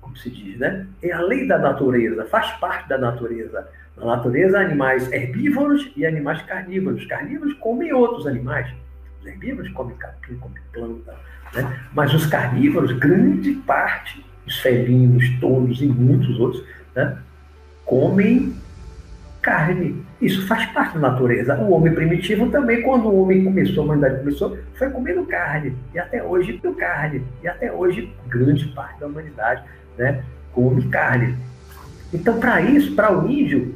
como 0.00 0.16
se 0.16 0.30
diz, 0.30 0.58
né? 0.58 0.86
É 1.02 1.12
a 1.12 1.20
lei 1.20 1.46
da 1.46 1.58
natureza, 1.58 2.26
faz 2.26 2.50
parte 2.58 2.88
da 2.88 2.98
natureza. 2.98 3.66
Na 3.96 4.16
natureza, 4.16 4.60
animais 4.60 5.10
herbívoros 5.12 5.90
e 5.96 6.06
animais 6.06 6.40
carnívoros. 6.42 7.04
Carnívoros 7.06 7.54
comem 7.54 7.92
outros 7.92 8.26
animais. 8.26 8.72
Os 9.20 9.26
herbívoros 9.26 9.70
comem 9.72 9.96
capim, 9.96 10.36
comem 10.36 10.62
planta. 10.72 11.16
Né? 11.54 11.80
Mas 11.92 12.14
os 12.14 12.26
carnívoros, 12.26 12.92
grande 12.92 13.52
parte, 13.66 14.24
os 14.46 14.58
felinos, 14.60 15.24
todos 15.40 15.82
e 15.82 15.86
muitos 15.86 16.38
outros, 16.38 16.64
né? 16.94 17.18
comem 17.84 18.54
carne. 19.48 20.04
Isso 20.20 20.46
faz 20.46 20.66
parte 20.66 20.94
da 20.94 21.08
natureza. 21.08 21.58
O 21.58 21.72
homem 21.72 21.94
primitivo 21.94 22.50
também, 22.50 22.82
quando 22.82 23.08
o 23.08 23.22
homem 23.22 23.44
começou, 23.44 23.82
a 23.82 23.84
humanidade 23.86 24.18
começou, 24.18 24.58
foi 24.74 24.90
comendo 24.90 25.24
carne. 25.24 25.74
E 25.94 25.98
até 25.98 26.22
hoje 26.22 26.58
comeu 26.58 26.76
carne. 26.76 27.24
E 27.42 27.48
até 27.48 27.72
hoje, 27.72 28.12
grande 28.26 28.66
parte 28.68 29.00
da 29.00 29.06
humanidade 29.06 29.64
né, 29.96 30.22
come 30.52 30.86
carne. 30.88 31.34
Então, 32.12 32.38
para 32.38 32.60
isso, 32.60 32.94
para 32.94 33.16
o 33.16 33.30
índio, 33.30 33.74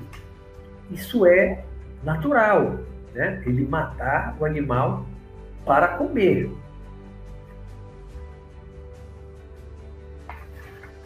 isso 0.90 1.24
é 1.24 1.64
natural. 2.04 2.80
Né? 3.14 3.42
Ele 3.46 3.66
matar 3.66 4.36
o 4.38 4.44
animal 4.44 5.06
para 5.64 5.88
comer. 5.88 6.50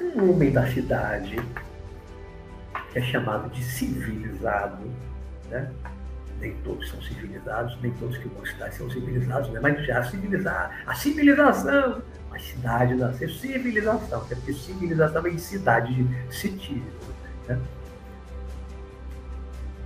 Um 0.01 0.31
homem 0.31 0.51
da 0.51 0.67
cidade, 0.69 1.37
que 2.97 3.01
é 3.01 3.03
chamado 3.03 3.51
de 3.51 3.63
civilizado, 3.63 4.91
né? 5.51 5.71
nem 6.41 6.55
todos 6.65 6.89
são 6.89 7.01
civilizados, 7.03 7.77
nem 7.83 7.93
todos 7.93 8.17
que 8.17 8.27
vão 8.29 8.45
cidade 8.47 8.75
são 8.75 8.91
civilizados, 8.91 9.51
né? 9.51 9.61
mas 9.63 9.85
já 9.87 10.03
civilizar, 10.03 10.83
a 10.87 10.95
civilização, 10.95 12.03
a 12.33 12.39
cidade 12.39 12.95
nasceu 12.95 13.29
civilização, 13.29 14.23
até 14.23 14.35
porque 14.35 14.55
civilização 14.55 15.23
vem 15.23 15.35
de 15.35 15.43
cidade, 15.43 15.95
de 15.95 16.35
citismo. 16.35 16.87
Né? 17.47 17.59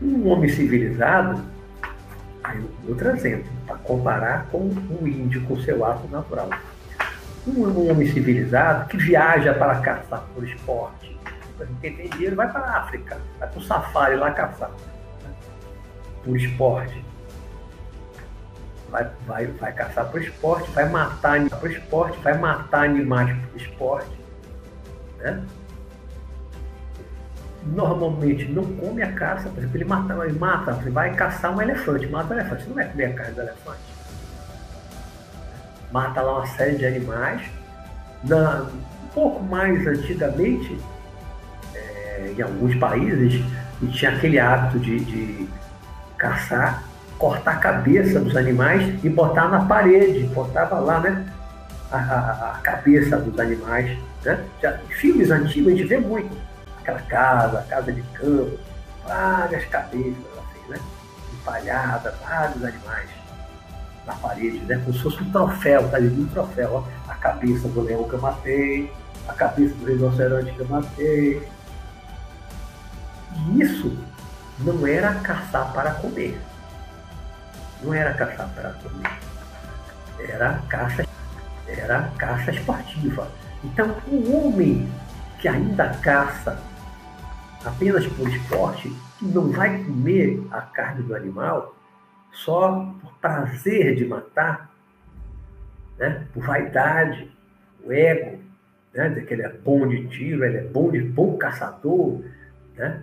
Um 0.01 0.29
homem 0.29 0.49
civilizado, 0.49 1.43
aí 2.45 2.65
outro 2.89 3.11
exemplo, 3.11 3.51
para 3.67 3.77
comparar 3.79 4.47
com 4.53 4.69
um 4.69 5.07
índio 5.07 5.43
com 5.47 5.61
seu 5.61 5.85
ato 5.85 6.07
natural. 6.09 6.49
Um 7.47 7.91
homem 7.91 8.07
civilizado 8.07 8.89
que 8.89 8.97
viaja 8.97 9.53
para 9.55 9.81
caçar 9.81 10.25
por 10.33 10.45
esporte, 10.45 11.10
quem 11.81 11.97
tem 11.97 12.09
dinheiro 12.11 12.37
vai 12.37 12.51
para 12.51 12.61
a 12.61 12.79
África, 12.79 13.19
vai 13.39 13.49
para 13.49 13.59
o 13.59 13.63
safari 13.63 14.17
lá 14.17 14.31
caçar. 14.33 14.71
Né? 14.71 15.35
Por 16.25 16.37
esporte. 16.37 17.05
Vai, 18.91 19.09
vai, 19.27 19.47
vai 19.47 19.73
caçar 19.73 20.11
por 20.11 20.21
esporte, 20.21 20.71
vai 20.73 20.89
matar 20.89 21.49
por 21.61 21.71
esporte, 21.71 22.19
vai 22.21 22.37
matar 22.37 22.85
animais 22.85 23.37
por 23.47 23.61
esporte. 23.61 24.21
Né? 25.19 25.45
Normalmente 27.63 28.51
não 28.51 28.65
come 28.77 29.03
a 29.03 29.13
caça, 29.13 29.49
por 29.49 29.59
exemplo, 29.59 29.77
ele 29.77 29.85
mata, 29.85 30.15
ele 30.25 30.39
mata, 30.39 30.73
você 30.73 30.91
vai 30.91 31.15
caçar 31.15 31.55
um 31.55 31.61
elefante, 31.61 32.07
mata 32.07 32.35
um 32.35 32.39
elefante, 32.39 32.67
não 32.67 32.75
vai 32.75 32.89
comer 32.89 33.05
a 33.05 33.13
carne 33.15 33.35
do 33.35 33.41
elefante. 33.43 33.81
Mata 35.93 36.23
lá 36.23 36.39
uma 36.39 36.47
série 36.47 36.77
de 36.77 36.87
animais. 36.87 37.43
Na, 38.25 38.63
um 38.63 39.09
pouco 39.13 39.43
mais 39.43 39.87
antigamente, 39.87 40.79
em 42.37 42.43
alguns 42.43 42.75
países 42.77 43.45
e 43.83 43.87
tinha 43.87 44.13
aquele 44.13 44.39
hábito 44.39 44.79
de, 44.79 45.01
de 45.01 45.49
caçar, 46.17 46.85
cortar 47.19 47.53
a 47.53 47.57
cabeça 47.57 48.21
dos 48.21 48.37
animais 48.37 49.03
e 49.03 49.09
botar 49.09 49.49
na 49.49 49.65
parede, 49.65 50.25
botava 50.35 50.79
lá, 50.79 51.01
né? 51.01 51.27
A, 51.91 51.97
a, 51.97 52.53
a 52.53 52.59
cabeça 52.63 53.17
dos 53.19 53.39
animais. 53.39 53.99
Né? 54.25 54.45
Já, 54.63 54.79
em 54.85 54.89
filmes 54.95 55.31
antigos 55.31 55.73
a 55.73 55.77
gente 55.77 55.89
vê 55.89 55.99
muito. 55.99 56.37
Aquela 56.81 57.01
casa, 57.03 57.67
casa 57.69 57.93
de 57.93 58.03
campo, 58.15 58.59
várias 59.07 59.65
cabeças, 59.67 60.17
assim, 60.39 60.71
né? 60.71 60.79
Empalhadas, 61.35 62.15
vários 62.21 62.65
animais 62.65 63.21
na 64.07 64.15
parede, 64.15 64.59
né? 64.61 64.81
Como 64.85 64.93
se 64.93 65.03
fosse 65.03 65.23
um 65.23 65.31
troféu, 65.31 65.89
tá 65.89 65.97
ali 65.97 66.09
um 66.09 66.27
troféu, 66.27 66.75
ó. 66.75 67.11
A 67.11 67.15
cabeça 67.15 67.69
do 67.69 67.83
leão 67.83 68.05
que 68.05 68.15
eu 68.15 68.21
matei, 68.21 68.93
a 69.29 69.33
cabeça 69.33 69.75
do 69.75 69.87
rinoceronte 69.87 70.53
que 70.53 70.61
eu 70.61 70.69
matei, 70.69 71.43
isso 73.57 73.97
não 74.59 74.87
era 74.87 75.15
caçar 75.21 75.73
para 75.73 75.95
comer. 75.95 76.39
Não 77.83 77.95
era 77.95 78.15
caçar 78.15 78.49
para 78.55 78.73
comer. 78.75 79.11
Era 80.29 80.61
caça, 80.69 81.07
era 81.67 82.11
caça 82.19 82.51
esportiva. 82.51 83.31
Então, 83.65 83.97
o 84.09 84.37
homem 84.37 84.91
que 85.39 85.49
ainda 85.49 85.89
caça 86.03 86.61
apenas 87.65 88.07
por 88.07 88.29
esporte, 88.29 88.95
não 89.21 89.51
vai 89.51 89.83
comer 89.85 90.43
a 90.51 90.61
carne 90.61 91.03
do 91.03 91.15
animal 91.15 91.77
só 92.33 92.95
por 93.01 93.13
prazer 93.15 93.97
de 93.97 94.07
matar, 94.07 94.71
né? 95.99 96.27
por 96.33 96.43
vaidade, 96.43 97.31
o 97.85 97.93
ego, 97.93 98.39
né? 98.95 99.11
que 99.27 99.35
ele 99.35 99.43
é 99.43 99.49
bom 99.49 99.87
de 99.87 100.09
tiro, 100.09 100.45
ele 100.45 100.59
é 100.59 100.65
bom 100.65 100.91
de 100.91 101.01
bom 101.01 101.37
caçador, 101.37 102.23
né? 102.77 103.03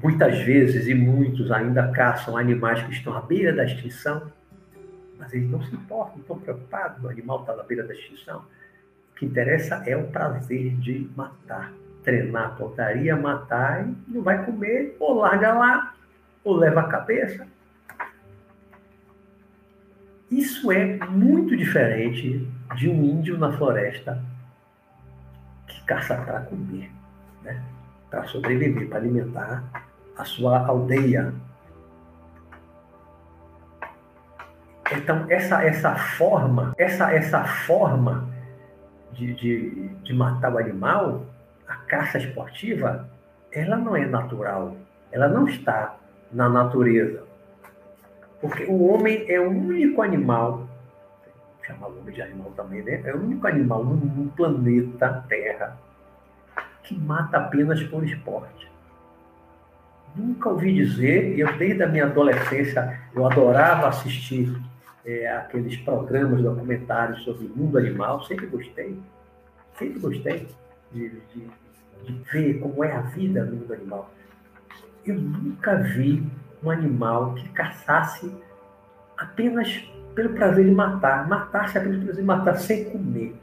Muitas 0.00 0.38
vezes 0.40 0.86
e 0.86 0.94
muitos 0.94 1.50
ainda 1.50 1.90
caçam 1.92 2.36
animais 2.36 2.82
que 2.82 2.92
estão 2.92 3.16
à 3.16 3.20
beira 3.20 3.52
da 3.52 3.64
extinção, 3.64 4.30
mas 5.18 5.32
eles 5.32 5.48
não 5.50 5.62
se 5.62 5.74
importam, 5.74 6.14
não 6.14 6.22
estão 6.22 6.38
preocupados, 6.38 7.02
o 7.04 7.08
animal 7.08 7.40
está 7.40 7.52
à 7.52 7.62
beira 7.62 7.84
da 7.84 7.94
extinção. 7.94 8.44
O 9.12 9.14
que 9.14 9.26
interessa 9.26 9.76
é 9.86 9.96
o 9.96 10.08
prazer 10.08 10.74
de 10.76 11.08
matar, 11.16 11.72
treinar 12.02 12.46
a 12.46 12.50
pontaria, 12.50 13.14
matar 13.14 13.88
e 13.88 13.94
não 14.08 14.22
vai 14.22 14.44
comer, 14.44 14.96
ou 14.98 15.20
larga 15.20 15.52
lá, 15.52 15.94
ou 16.42 16.56
leva 16.56 16.80
a 16.80 16.88
cabeça. 16.88 17.46
Isso 20.28 20.72
é 20.72 20.96
muito 21.06 21.56
diferente 21.56 22.48
de 22.74 22.88
um 22.88 23.04
índio 23.04 23.38
na 23.38 23.52
floresta 23.52 24.20
que 25.68 25.84
caça 25.84 26.16
para 26.16 26.40
comer, 26.40 26.90
né? 27.42 27.62
Para 28.12 28.24
sobreviver, 28.24 28.88
para 28.90 28.98
alimentar 28.98 29.64
a 30.18 30.24
sua 30.24 30.66
aldeia. 30.66 31.32
Então, 34.92 35.24
essa, 35.30 35.64
essa 35.64 35.96
forma, 35.96 36.74
essa, 36.76 37.10
essa 37.10 37.42
forma 37.42 38.28
de, 39.12 39.32
de, 39.32 39.88
de 39.88 40.12
matar 40.12 40.52
o 40.52 40.58
animal, 40.58 41.24
a 41.66 41.74
caça 41.76 42.18
esportiva, 42.18 43.08
ela 43.50 43.78
não 43.78 43.96
é 43.96 44.04
natural. 44.04 44.76
Ela 45.10 45.28
não 45.28 45.48
está 45.48 45.96
na 46.30 46.50
natureza. 46.50 47.24
Porque 48.42 48.64
o 48.64 48.88
homem 48.88 49.24
é 49.26 49.40
o 49.40 49.48
único 49.48 50.02
animal 50.02 50.68
chamar 51.62 51.86
o 51.86 51.98
homem 52.00 52.12
de 52.12 52.20
animal 52.20 52.50
também, 52.56 52.82
né? 52.82 53.00
É 53.04 53.14
o 53.14 53.18
único 53.18 53.46
animal 53.46 53.84
no 53.84 54.26
planeta 54.32 55.24
Terra 55.28 55.78
que 56.82 56.98
mata 56.98 57.38
apenas 57.38 57.82
por 57.84 58.04
esporte. 58.04 58.70
Nunca 60.14 60.50
ouvi 60.50 60.74
dizer, 60.74 61.36
e 61.36 61.40
eu 61.40 61.56
desde 61.56 61.82
a 61.82 61.88
minha 61.88 62.04
adolescência 62.04 63.00
eu 63.14 63.26
adorava 63.26 63.88
assistir 63.88 64.54
é, 65.04 65.30
aqueles 65.36 65.76
programas, 65.78 66.42
documentários 66.42 67.22
sobre 67.24 67.46
o 67.46 67.56
mundo 67.56 67.78
animal, 67.78 68.22
sempre 68.24 68.46
gostei, 68.46 68.98
sempre 69.78 69.98
gostei 69.98 70.48
de, 70.92 71.08
de, 71.08 71.46
de 72.04 72.12
ver 72.30 72.60
como 72.60 72.84
é 72.84 72.92
a 72.92 73.00
vida 73.00 73.44
no 73.44 73.56
mundo 73.56 73.72
animal. 73.72 74.10
Eu 75.04 75.14
nunca 75.14 75.76
vi 75.76 76.22
um 76.62 76.70
animal 76.70 77.34
que 77.34 77.48
caçasse 77.48 78.32
apenas 79.16 79.88
pelo 80.14 80.34
prazer 80.34 80.64
de 80.66 80.70
matar, 80.70 81.26
matar-se 81.26 81.78
apenas 81.78 81.96
pelo 81.96 82.06
prazer 82.06 82.22
de 82.22 82.26
matar 82.26 82.54
sem 82.56 82.84
comer. 82.90 83.34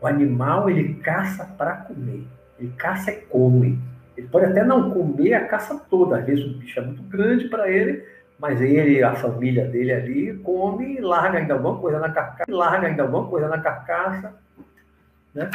O 0.00 0.06
animal, 0.06 0.68
ele 0.68 0.94
caça 0.94 1.44
para 1.56 1.76
comer. 1.76 2.26
Ele 2.58 2.72
caça 2.76 3.10
e 3.10 3.22
come. 3.22 3.78
Ele 4.16 4.28
pode 4.28 4.46
até 4.46 4.64
não 4.64 4.90
comer 4.90 5.34
a 5.34 5.46
caça 5.46 5.78
toda. 5.90 6.18
Às 6.18 6.26
vezes 6.26 6.44
o 6.44 6.58
bicho 6.58 6.78
é 6.80 6.82
muito 6.82 7.02
grande 7.02 7.48
para 7.48 7.70
ele, 7.70 8.04
mas 8.38 8.60
ele, 8.60 9.02
a 9.02 9.14
família 9.14 9.66
dele 9.66 9.92
ali, 9.92 10.38
come 10.38 10.96
e 10.96 11.00
larga 11.00 11.38
ainda 11.38 11.54
alguma 11.54 11.78
coisa 11.78 11.98
na 11.98 12.10
carcaça, 12.10 12.50
larga 12.50 12.88
ainda 12.88 13.02
alguma 13.02 13.26
coisa 13.28 13.48
na 13.48 13.58
carcaça, 13.58 14.34
né? 15.34 15.50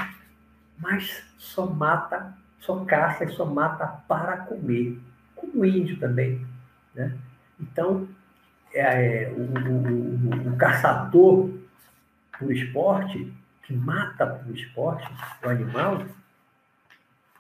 Mas 0.78 1.24
só 1.38 1.66
mata, 1.68 2.34
só 2.60 2.84
caça 2.86 3.24
e 3.24 3.30
só 3.30 3.46
mata 3.46 3.86
para 4.08 4.38
comer. 4.38 5.00
Como 5.36 5.62
o 5.62 5.66
índio 5.66 6.00
também, 6.00 6.46
né? 6.94 7.16
Então, 7.60 8.08
é, 8.74 9.24
é, 9.24 9.30
o, 9.30 9.42
o, 9.42 10.50
o, 10.50 10.54
o 10.54 10.58
caçador 10.58 11.50
por 12.38 12.52
esporte, 12.52 13.32
que 13.64 13.74
mata 13.74 14.26
por 14.26 14.56
esporte 14.56 15.08
o 15.44 15.50
animal, 15.50 16.04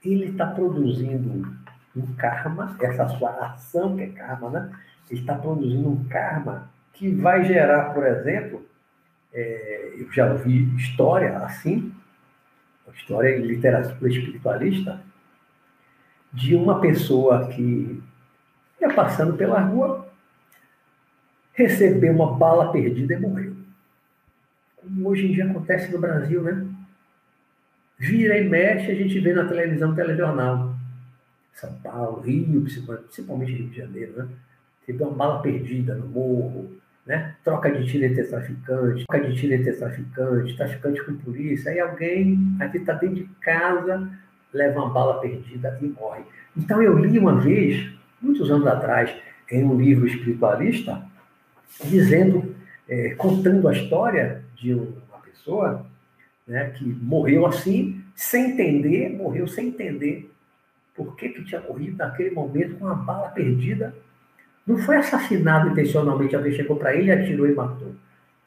ele 0.03 0.25
está 0.25 0.47
produzindo 0.47 1.47
um 1.95 2.13
karma, 2.15 2.75
essa 2.81 3.07
sua 3.09 3.29
ação 3.47 3.95
que 3.95 4.03
é 4.03 4.07
karma, 4.07 4.49
né? 4.49 4.71
Ele 5.09 5.19
está 5.19 5.35
produzindo 5.35 5.89
um 5.89 6.03
karma 6.05 6.69
que 6.93 7.11
vai 7.11 7.43
gerar, 7.43 7.93
por 7.93 8.05
exemplo, 8.05 8.65
é, 9.33 9.95
eu 9.97 10.11
já 10.11 10.31
ouvi 10.31 10.75
história 10.75 11.37
assim, 11.39 11.93
história 12.95 13.37
em 13.37 13.41
literatura 13.41 14.09
espiritualista, 14.09 15.01
de 16.33 16.55
uma 16.55 16.79
pessoa 16.79 17.47
que 17.47 18.01
ia 18.79 18.93
passando 18.93 19.35
pela 19.35 19.59
rua, 19.59 20.07
recebeu 21.53 22.13
uma 22.13 22.33
bala 22.35 22.71
perdida 22.71 23.13
e 23.13 23.19
morreu. 23.19 23.55
Como 24.77 25.09
hoje 25.09 25.27
em 25.27 25.33
dia 25.33 25.49
acontece 25.49 25.91
no 25.91 25.99
Brasil, 25.99 26.41
né? 26.41 26.67
Vira 28.01 28.35
e 28.35 28.49
mexe, 28.49 28.89
a 28.89 28.95
gente 28.95 29.19
vê 29.19 29.31
na 29.31 29.45
televisão, 29.45 29.93
telejornal. 29.93 30.73
São 31.53 31.71
Paulo, 31.83 32.21
Rio, 32.21 32.63
principalmente 32.63 33.53
Rio 33.53 33.67
de 33.67 33.77
Janeiro, 33.77 34.13
né? 34.17 34.27
Teve 34.87 35.03
uma 35.03 35.11
bala 35.11 35.39
perdida 35.43 35.93
no 35.93 36.07
morro, 36.07 36.71
né? 37.05 37.35
Troca 37.43 37.69
de 37.69 37.85
tiro 37.85 38.05
entre 38.05 38.23
traficantes, 38.23 39.05
troca 39.05 39.27
de 39.27 39.35
tiro 39.35 39.53
entre 39.53 39.73
traficantes, 39.73 40.55
traficante 40.55 41.05
com 41.05 41.15
polícia. 41.17 41.71
Aí 41.71 41.79
alguém, 41.79 42.39
aqui 42.59 42.77
está 42.79 42.93
dentro 42.93 43.17
de 43.17 43.29
casa, 43.39 44.09
leva 44.51 44.79
uma 44.79 44.89
bala 44.89 45.21
perdida 45.21 45.77
e 45.79 45.85
morre. 45.85 46.23
Então 46.57 46.81
eu 46.81 46.97
li 46.97 47.19
uma 47.19 47.39
vez, 47.39 47.87
muitos 48.19 48.49
anos 48.49 48.65
atrás, 48.65 49.15
em 49.51 49.63
um 49.63 49.79
livro 49.79 50.07
espiritualista, 50.07 51.05
dizendo, 51.83 52.55
é, 52.89 53.11
contando 53.11 53.67
a 53.67 53.73
história 53.73 54.43
de 54.55 54.73
uma 54.73 55.19
pessoa 55.23 55.85
né, 56.47 56.69
que 56.71 56.83
morreu 56.83 57.45
assim, 57.45 58.03
sem 58.15 58.51
entender, 58.51 59.09
morreu 59.09 59.47
sem 59.47 59.67
entender 59.67 60.31
por 60.95 61.15
que, 61.15 61.29
que 61.29 61.43
tinha 61.43 61.61
morrido 61.61 61.97
naquele 61.97 62.31
momento 62.31 62.77
com 62.77 62.85
uma 62.85 62.95
bala 62.95 63.29
perdida. 63.29 63.95
Não 64.65 64.77
foi 64.77 64.97
assassinado 64.97 65.69
intencionalmente, 65.69 66.35
alguém 66.35 66.53
chegou 66.53 66.75
para 66.75 66.95
ele, 66.95 67.11
atirou 67.11 67.47
e 67.47 67.53
matou. 67.53 67.93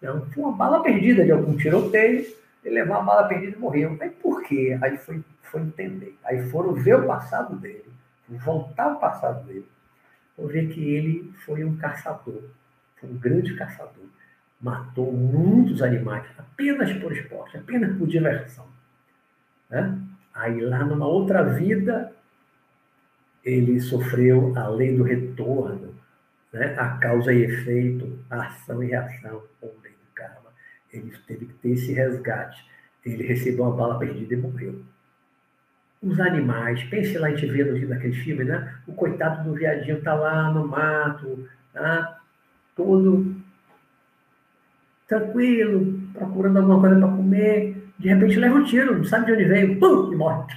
Não, 0.01 0.27
foi 0.27 0.43
uma 0.43 0.53
bala 0.53 0.83
perdida 0.83 1.25
de 1.25 1.33
algum 1.33 1.57
tiroteio, 1.57 2.27
ele 2.65 2.75
levou 2.75 2.97
a 2.97 3.03
bala 3.03 3.29
perdida 3.29 3.57
e 3.57 3.61
morreu. 3.61 3.97
Aí 4.01 4.11
por 4.11 4.43
quê? 4.43 4.79
Aí 4.83 4.97
foi, 4.99 5.23
foi 5.43 5.63
entender. 5.63 6.17
Aí 6.25 6.43
foram 6.51 6.73
ver 6.73 6.97
o 6.97 7.07
passado 7.07 7.57
dele, 7.57 7.85
voltar 8.29 8.85
ao 8.85 9.01
passado 9.01 9.47
dele. 9.47 9.67
Vão 10.37 10.47
ver 10.47 10.69
que 10.69 10.83
ele 10.83 11.33
foi 11.45 11.65
um 11.65 11.77
caçador 11.77 12.43
foi 13.05 13.11
um 13.11 13.19
grande 13.19 13.55
caçador. 13.55 14.07
Matou 14.61 15.13
muitos 15.13 15.83
animais 15.83 16.25
apenas 16.39 16.93
por 16.95 17.13
esporte, 17.13 17.57
apenas 17.57 17.97
por 17.97 18.07
diversão. 18.07 18.67
Né? 19.69 19.99
Aí 20.33 20.61
lá 20.61 20.85
numa 20.85 21.07
outra 21.07 21.43
vida, 21.43 22.13
ele 23.45 23.81
sofreu 23.81 24.57
a 24.57 24.69
lei 24.69 24.97
do 24.97 25.03
retorno, 25.03 25.95
né? 26.53 26.75
a 26.79 26.97
causa 26.99 27.33
e 27.33 27.43
efeito, 27.43 28.19
a 28.31 28.47
ação 28.47 28.83
e 28.83 28.89
reação, 28.89 29.43
ou 29.61 29.77
lei 29.83 29.93
do 29.93 30.15
karma. 30.15 30.51
Ele 30.93 31.13
teve 31.27 31.47
que 31.47 31.55
ter 31.55 31.71
esse 31.71 31.93
resgate. 31.93 32.65
Ele 33.05 33.25
recebeu 33.25 33.65
uma 33.65 33.77
bala 33.77 33.99
perdida 33.99 34.35
e 34.35 34.37
morreu. 34.39 34.83
Os 36.03 36.19
animais, 36.21 36.83
pense 36.85 37.17
lá, 37.19 37.29
a 37.29 37.31
gente 37.31 37.47
vê 37.47 37.65
no 37.65 37.89
daquele 37.89 38.15
filme, 38.15 38.45
né? 38.45 38.75
O 38.87 38.93
coitado 38.93 39.43
do 39.45 39.55
viadinho 39.55 40.03
tá 40.03 40.15
lá 40.15 40.51
no 40.51 40.67
mato, 40.67 41.49
tá? 41.73 42.21
todo 42.77 43.35
tranquilo, 45.07 46.01
procurando 46.13 46.59
alguma 46.59 46.81
coisa 46.81 46.99
para 46.99 47.09
comer, 47.09 47.93
de 47.99 48.09
repente 48.09 48.39
leva 48.39 48.57
um 48.57 48.65
tiro, 48.65 48.97
não 48.97 49.05
sabe 49.05 49.27
de 49.27 49.33
onde 49.33 49.45
veio, 49.45 49.79
pum, 49.79 50.13
e 50.13 50.17
morre. 50.17 50.55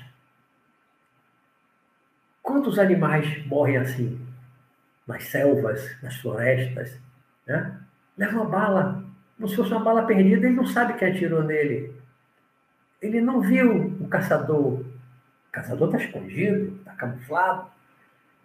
Quantos 2.42 2.80
animais 2.80 3.46
morrem 3.46 3.78
assim? 3.78 4.20
Nas 5.06 5.26
selvas, 5.26 6.02
nas 6.02 6.16
florestas, 6.18 6.98
né? 7.46 7.78
Leva 8.18 8.42
uma 8.42 8.50
bala, 8.50 9.04
como 9.36 9.48
se 9.48 9.56
fosse 9.56 9.72
uma 9.72 9.84
bala 9.84 10.06
perdida, 10.06 10.48
ele 10.48 10.56
não 10.56 10.66
sabe 10.66 10.94
quem 10.96 11.10
atirou 11.10 11.44
nele. 11.44 11.94
Ele 13.02 13.22
não 13.22 13.42
viu 13.42 13.96
o 14.00 14.08
caçador. 14.08 14.80
O 14.80 15.52
caçador 15.52 15.88
está 15.90 16.04
escondido, 16.04 16.76
está 16.80 16.94
camuflado. 16.94 17.68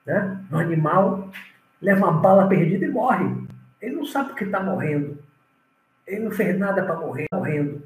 Né? 0.05 0.45
No 0.51 0.59
animal, 0.59 1.31
leva 1.81 2.07
uma 2.07 2.21
bala 2.21 2.47
perdida 2.47 2.85
e 2.85 2.91
morre. 2.91 3.47
Ele 3.81 3.97
não 3.97 4.05
sabe 4.05 4.29
porque 4.31 4.45
está 4.45 4.63
morrendo. 4.63 5.22
Ele 6.13 6.25
não 6.25 6.31
fez 6.31 6.59
nada 6.59 6.85
para 6.85 6.95
morrer, 6.95 7.27
morrendo. 7.33 7.83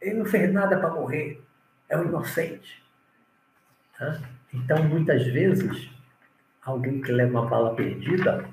Ele 0.00 0.14
não 0.20 0.24
fez 0.24 0.52
nada 0.52 0.78
para 0.78 0.90
morrer. 0.90 1.42
É 1.88 1.98
um 1.98 2.04
inocente. 2.04 2.80
Tá? 3.98 4.20
Então, 4.54 4.84
muitas 4.84 5.26
vezes, 5.26 5.90
alguém 6.64 7.00
que 7.00 7.10
leva 7.10 7.32
uma 7.32 7.48
bala 7.48 7.74
perdida, 7.74 8.48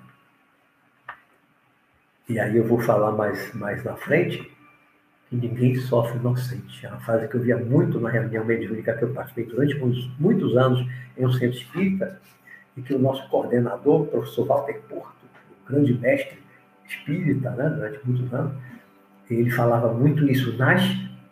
e 2.27 2.39
aí 2.39 2.57
eu 2.57 2.65
vou 2.65 2.79
falar 2.79 3.11
mais, 3.11 3.53
mais 3.53 3.83
na 3.83 3.95
frente, 3.95 4.51
que 5.29 5.35
ninguém 5.35 5.75
sofre 5.75 6.17
inocente. 6.17 6.83
É 6.83 6.89
uma 6.89 6.99
frase 6.99 7.27
que 7.27 7.35
eu 7.35 7.41
via 7.41 7.57
muito 7.57 7.99
na 7.99 8.09
reunião 8.09 8.43
mediúnica 8.43 8.97
que 8.97 9.03
eu 9.03 9.13
participei 9.13 9.45
durante 9.45 9.75
muitos, 9.75 10.19
muitos 10.19 10.57
anos 10.57 10.79
em 11.15 11.27
um 11.27 11.31
centro 11.31 11.59
espírita, 11.59 12.19
e 12.75 12.81
que 12.81 12.95
o 12.95 12.99
nosso 12.99 13.29
coordenador, 13.29 14.01
o 14.01 14.07
professor 14.07 14.47
Walter 14.47 14.81
Porto, 14.89 15.13
o 15.61 15.71
grande 15.71 15.93
mestre, 15.93 16.39
espírita, 16.87 17.51
né, 17.51 17.69
durante 17.69 17.99
muitos 18.03 18.33
anos, 18.33 18.53
ele 19.29 19.51
falava 19.51 19.93
muito 19.93 20.29
isso 20.29 20.57
nas, 20.57 20.83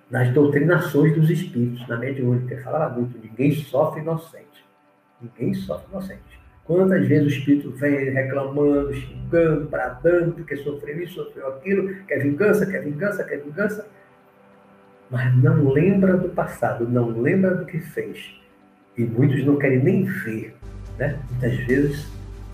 nas 0.09 0.31
doutrinações 0.31 1.15
dos 1.15 1.29
espíritos, 1.29 1.87
na 1.87 1.97
mediúnica. 1.97 2.53
Ele 2.53 2.63
falava 2.63 2.93
muito: 2.93 3.17
ninguém 3.17 3.51
sofre 3.51 4.01
inocente. 4.01 4.65
Ninguém 5.21 5.53
sofre 5.53 5.87
inocente. 5.91 6.37
Quantas 6.63 7.07
vezes 7.07 7.25
o 7.25 7.37
espírito 7.37 7.71
vem 7.71 8.09
reclamando, 8.09 8.93
xingando, 8.93 9.69
bradando, 9.69 10.33
porque 10.33 10.57
sofreu 10.57 11.01
isso, 11.01 11.23
sofreu 11.23 11.47
aquilo, 11.47 11.95
quer 12.05 12.21
vingança, 12.21 12.65
quer 12.65 12.83
vingança, 12.83 13.23
quer 13.23 13.37
vingança, 13.37 13.87
mas 15.09 15.33
não 15.41 15.69
lembra 15.69 16.17
do 16.17 16.27
passado, 16.27 16.87
não 16.87 17.09
lembra 17.21 17.55
do 17.55 17.65
que 17.65 17.79
fez. 17.79 18.35
E 18.97 19.03
muitos 19.03 19.45
não 19.45 19.55
querem 19.55 19.81
nem 19.81 20.03
ver. 20.03 20.55
Né? 20.97 21.17
Muitas 21.31 21.55
vezes 21.65 22.11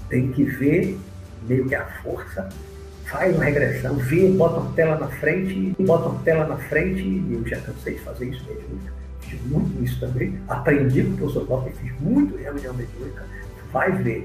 tem 0.10 0.32
que 0.32 0.44
ver 0.44 0.98
meio 1.48 1.68
que 1.68 1.74
a 1.74 1.86
força 2.04 2.48
faz 3.06 3.36
uma 3.36 3.44
regressão, 3.44 3.96
vê, 3.96 4.28
bota 4.30 4.60
uma 4.60 4.72
tela 4.74 4.98
na 4.98 5.08
frente, 5.08 5.76
bota 5.80 6.10
uma 6.10 6.20
tela 6.24 6.48
na 6.48 6.58
frente, 6.58 7.02
e 7.02 7.34
eu 7.34 7.48
já 7.48 7.60
cansei 7.62 7.96
de 7.96 8.02
fazer 8.02 8.26
isso 8.26 8.44
mediúnica. 8.48 8.94
Fiz 9.22 9.42
muito 9.46 9.84
isso 9.84 10.00
também. 10.00 10.40
Aprendi 10.48 11.04
com 11.04 11.12
o 11.12 11.18
professor 11.18 11.46
Walter, 11.48 11.74
fiz 11.74 11.92
muito 12.00 12.38
reunião 12.38 12.74
mediúnica. 12.74 13.24
Vai 13.72 13.92
ver, 13.92 14.24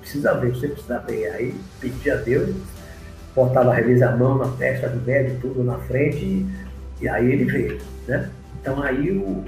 precisa 0.00 0.34
ver, 0.34 0.50
você 0.50 0.68
precisa 0.68 0.98
ver. 1.00 1.28
Aí 1.32 1.54
pedi 1.80 2.10
a 2.10 2.16
Deus, 2.16 2.54
botava 3.34 3.76
às 3.76 3.84
vezes 3.84 4.02
a 4.02 4.16
mão 4.16 4.38
na 4.38 4.48
testa 4.56 4.88
do 4.88 5.04
médico, 5.04 5.48
tudo 5.48 5.64
na 5.64 5.78
frente, 5.78 6.46
e, 7.00 7.08
aí 7.08 7.32
ele 7.32 7.44
vê. 7.44 7.78
Né? 8.06 8.30
Então 8.60 8.82
aí 8.82 9.10
o, 9.10 9.44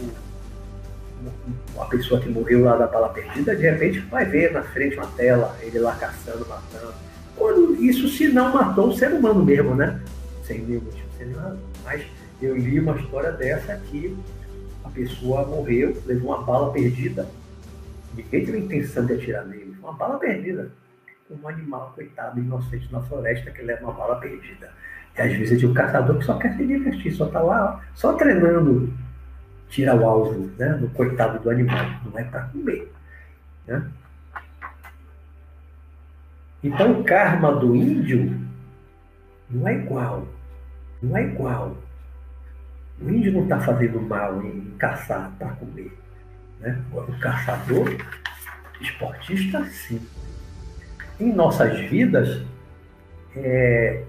a 1.79 1.85
pessoa 1.87 2.21
que 2.21 2.29
morreu 2.29 2.65
lá 2.65 2.77
da 2.77 2.87
bala 2.87 3.09
perdida, 3.09 3.57
de 3.57 3.63
repente 3.63 4.01
vai 4.01 4.25
ver 4.25 4.53
na 4.53 4.63
frente 4.63 4.97
uma 4.97 5.07
tela, 5.09 5.57
ele 5.63 5.79
lá 5.79 5.95
caçando, 5.97 6.47
matando 6.47 7.10
quando 7.41 7.75
isso 7.83 8.07
se 8.09 8.29
não 8.29 8.53
matou 8.53 8.91
o 8.91 8.95
ser 8.95 9.11
humano 9.13 9.43
mesmo, 9.43 9.75
né? 9.75 9.99
sem 10.51 10.61
nenhum 10.63 10.83
motivo, 10.83 11.09
sem 11.17 11.29
nada. 11.29 11.57
Mas 11.85 12.05
eu 12.43 12.57
li 12.57 12.81
uma 12.81 12.97
história 12.97 13.33
dessa 13.33 13.77
que 13.77 14.17
a 14.85 14.89
pessoa 14.89 15.47
morreu, 15.47 15.97
levou 16.07 16.35
uma 16.35 16.43
bala 16.43 16.73
perdida. 16.73 17.29
Ninguém 18.15 18.45
teve 18.45 18.59
intenção 18.59 19.07
de 19.07 19.15
atirar 19.15 19.47
nele. 19.47 19.77
Uma 19.81 19.93
bala 19.93 20.19
perdida. 20.19 20.71
Um 21.31 21.47
animal, 21.47 21.93
coitado, 21.95 22.41
inocente 22.41 22.93
na 22.93 23.01
floresta 23.03 23.53
que 23.53 23.63
leva 23.63 23.85
uma 23.85 23.93
bala 23.93 24.17
perdida. 24.17 24.73
E 25.17 25.21
às 25.21 25.33
vezes 25.33 25.61
tem 25.61 25.69
um 25.69 25.75
caçador 25.75 26.19
que 26.19 26.25
só 26.25 26.37
quer 26.37 26.57
se 26.57 26.67
divertir, 26.67 27.13
só 27.13 27.27
está 27.27 27.41
lá, 27.41 27.81
só 27.95 28.15
treinando, 28.15 28.93
tira 29.69 29.95
o 29.95 30.05
alvo 30.05 30.51
né, 30.59 30.71
no 30.81 30.91
coitado 30.91 31.39
do 31.39 31.51
animal. 31.51 31.87
Não 32.05 32.19
é 32.19 32.25
para 32.25 32.43
comer. 32.43 32.93
Né? 33.67 33.89
Então 36.63 37.01
o 37.01 37.05
karma 37.05 37.53
do 37.53 37.75
índio 37.75 38.39
não 39.49 39.67
é 39.67 39.75
igual. 39.75 40.27
Não 41.03 41.17
é 41.17 41.25
igual. 41.25 41.77
O 43.01 43.09
índio 43.09 43.33
não 43.33 43.45
está 43.45 43.59
fazendo 43.61 44.01
mal 44.01 44.43
em 44.45 44.73
caçar 44.79 45.33
para 45.39 45.49
comer. 45.53 45.97
Né? 46.61 46.79
O 46.93 47.19
caçador, 47.19 47.97
esportista, 48.81 49.65
sim. 49.65 50.01
Em 51.19 51.33
nossas 51.33 51.79
vidas, 51.89 52.43
é, 53.35 54.05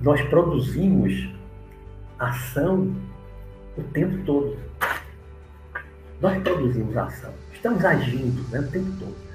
nós 0.00 0.20
produzimos 0.22 1.28
ação 2.18 2.94
o 3.76 3.82
tempo 3.82 4.24
todo. 4.24 4.56
Nós 6.20 6.42
produzimos 6.42 6.96
ação. 6.96 7.32
Estamos 7.52 7.84
agindo 7.84 8.42
né, 8.50 8.60
o 8.60 8.70
tempo 8.70 8.90
todo. 8.98 9.25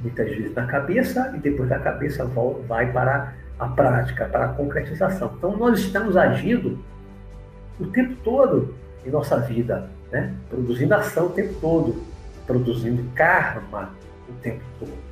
Muitas 0.00 0.28
vezes 0.28 0.54
na 0.54 0.66
cabeça 0.66 1.32
e 1.34 1.38
depois 1.38 1.68
da 1.68 1.78
cabeça 1.78 2.24
vai 2.66 2.90
para 2.92 3.34
a 3.58 3.68
prática, 3.68 4.26
para 4.26 4.46
a 4.46 4.48
concretização. 4.48 5.32
Então 5.36 5.56
nós 5.56 5.80
estamos 5.80 6.16
agindo 6.16 6.78
o 7.78 7.86
tempo 7.86 8.16
todo 8.24 8.74
em 9.04 9.10
nossa 9.10 9.38
vida, 9.38 9.88
né? 10.10 10.34
produzindo 10.48 10.94
ação 10.94 11.26
o 11.26 11.30
tempo 11.30 11.54
todo, 11.60 12.02
produzindo 12.46 13.02
karma 13.14 13.90
o 14.28 14.32
tempo 14.34 14.62
todo. 14.78 15.10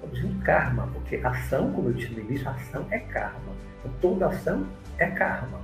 Produzindo 0.00 0.42
karma, 0.42 0.88
porque 0.94 1.20
ação, 1.22 1.70
como 1.72 1.88
eu 1.88 1.92
disse 1.92 2.12
no 2.14 2.20
início, 2.20 2.48
ação 2.48 2.86
é 2.90 2.98
karma. 2.98 3.52
Então, 3.80 3.92
toda 4.00 4.26
ação 4.26 4.66
é 4.98 5.06
karma. 5.06 5.58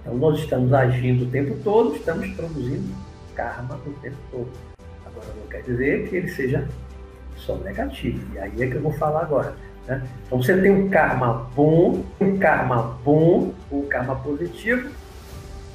Então 0.00 0.16
nós 0.16 0.38
estamos 0.38 0.72
agindo 0.72 1.24
o 1.24 1.30
tempo 1.30 1.56
todo, 1.62 1.94
estamos 1.94 2.28
produzindo 2.30 2.94
karma 3.34 3.78
o 3.86 3.92
tempo 4.00 4.16
todo. 4.30 4.50
Agora 5.04 5.26
não 5.38 5.46
quer 5.48 5.62
dizer 5.62 6.08
que 6.08 6.16
ele 6.16 6.28
seja 6.28 6.66
só 7.40 7.56
negativo. 7.56 8.20
E 8.34 8.38
aí 8.38 8.62
é 8.62 8.66
que 8.66 8.74
eu 8.74 8.82
vou 8.82 8.92
falar 8.92 9.22
agora. 9.22 9.54
Né? 9.86 10.02
Então 10.26 10.42
você 10.42 10.56
tem 10.60 10.70
um 10.70 10.88
karma 10.88 11.50
bom, 11.54 12.04
um 12.20 12.38
karma 12.38 12.98
bom, 13.04 13.52
um 13.70 13.82
karma 13.86 14.16
positivo, 14.16 14.88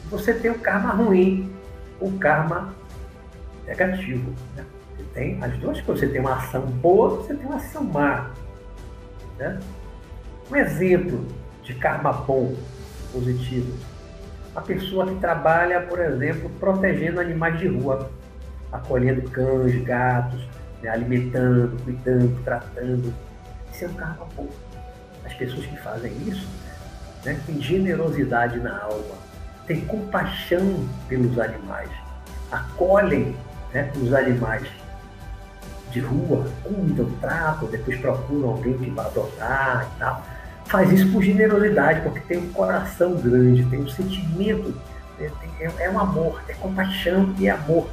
você 0.09 0.33
tem 0.33 0.51
um 0.51 0.59
karma 0.59 0.91
ruim, 0.91 1.51
um 2.01 2.17
karma 2.17 2.73
negativo. 3.65 4.31
Né? 4.55 4.63
Você 4.95 5.03
tem 5.13 5.43
as 5.43 5.57
duas 5.57 5.81
coisas, 5.81 6.05
você 6.05 6.11
tem 6.11 6.21
uma 6.21 6.35
ação 6.35 6.61
boa, 6.61 7.17
você 7.17 7.33
tem 7.33 7.45
uma 7.45 7.57
ação 7.57 7.83
má. 7.83 8.31
Né? 9.37 9.59
Um 10.51 10.55
exemplo 10.55 11.25
de 11.63 11.73
karma 11.73 12.13
bom, 12.13 12.55
positivo. 13.11 13.73
A 14.55 14.61
pessoa 14.61 15.05
que 15.07 15.15
trabalha, 15.15 15.81
por 15.81 15.99
exemplo, 15.99 16.49
protegendo 16.59 17.19
animais 17.19 17.59
de 17.59 17.67
rua, 17.67 18.09
acolhendo 18.71 19.29
cães, 19.29 19.83
gatos, 19.83 20.47
né? 20.85 20.91
alimentando, 20.91 21.83
cuidando, 21.83 22.43
tratando 22.43 23.13
ser 23.73 23.89
um 23.89 23.93
karma 23.93 24.27
bom. 24.35 24.47
As 25.25 25.33
pessoas 25.33 25.65
que 25.65 25.77
fazem 25.77 26.11
isso 26.27 26.47
né, 27.25 27.39
têm 27.45 27.61
generosidade 27.61 28.59
na 28.59 28.79
alma, 28.79 29.15
têm 29.65 29.81
compaixão 29.81 30.87
pelos 31.09 31.37
animais, 31.39 31.89
acolhem 32.51 33.35
né, 33.73 33.91
os 34.01 34.13
animais 34.13 34.67
de 35.91 35.99
rua, 35.99 36.45
cuidam, 36.63 37.09
tratam, 37.19 37.67
depois 37.69 37.99
procuram 37.99 38.49
alguém 38.49 38.77
que 38.77 38.89
vai 38.91 39.05
adotar 39.05 39.89
e 39.95 39.99
tal. 39.99 40.23
Faz 40.65 40.91
isso 40.91 41.11
por 41.11 41.21
generosidade, 41.21 42.01
porque 42.01 42.19
tem 42.21 42.37
um 42.37 42.51
coração 42.51 43.15
grande, 43.15 43.65
tem 43.65 43.79
um 43.79 43.89
sentimento, 43.89 44.75
né, 45.17 45.31
é, 45.59 45.85
é 45.85 45.89
um 45.89 45.99
amor, 45.99 46.41
é 46.47 46.53
compaixão 46.53 47.33
e 47.39 47.49
amor 47.49 47.87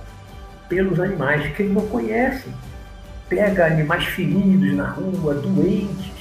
pelos 0.68 1.00
animais 1.00 1.54
que 1.54 1.62
ele 1.62 1.72
não 1.72 1.86
conhece 1.88 2.48
pega 3.34 3.66
animais 3.66 4.04
feridos 4.04 4.74
na 4.74 4.90
rua, 4.90 5.34
doentes, 5.34 6.12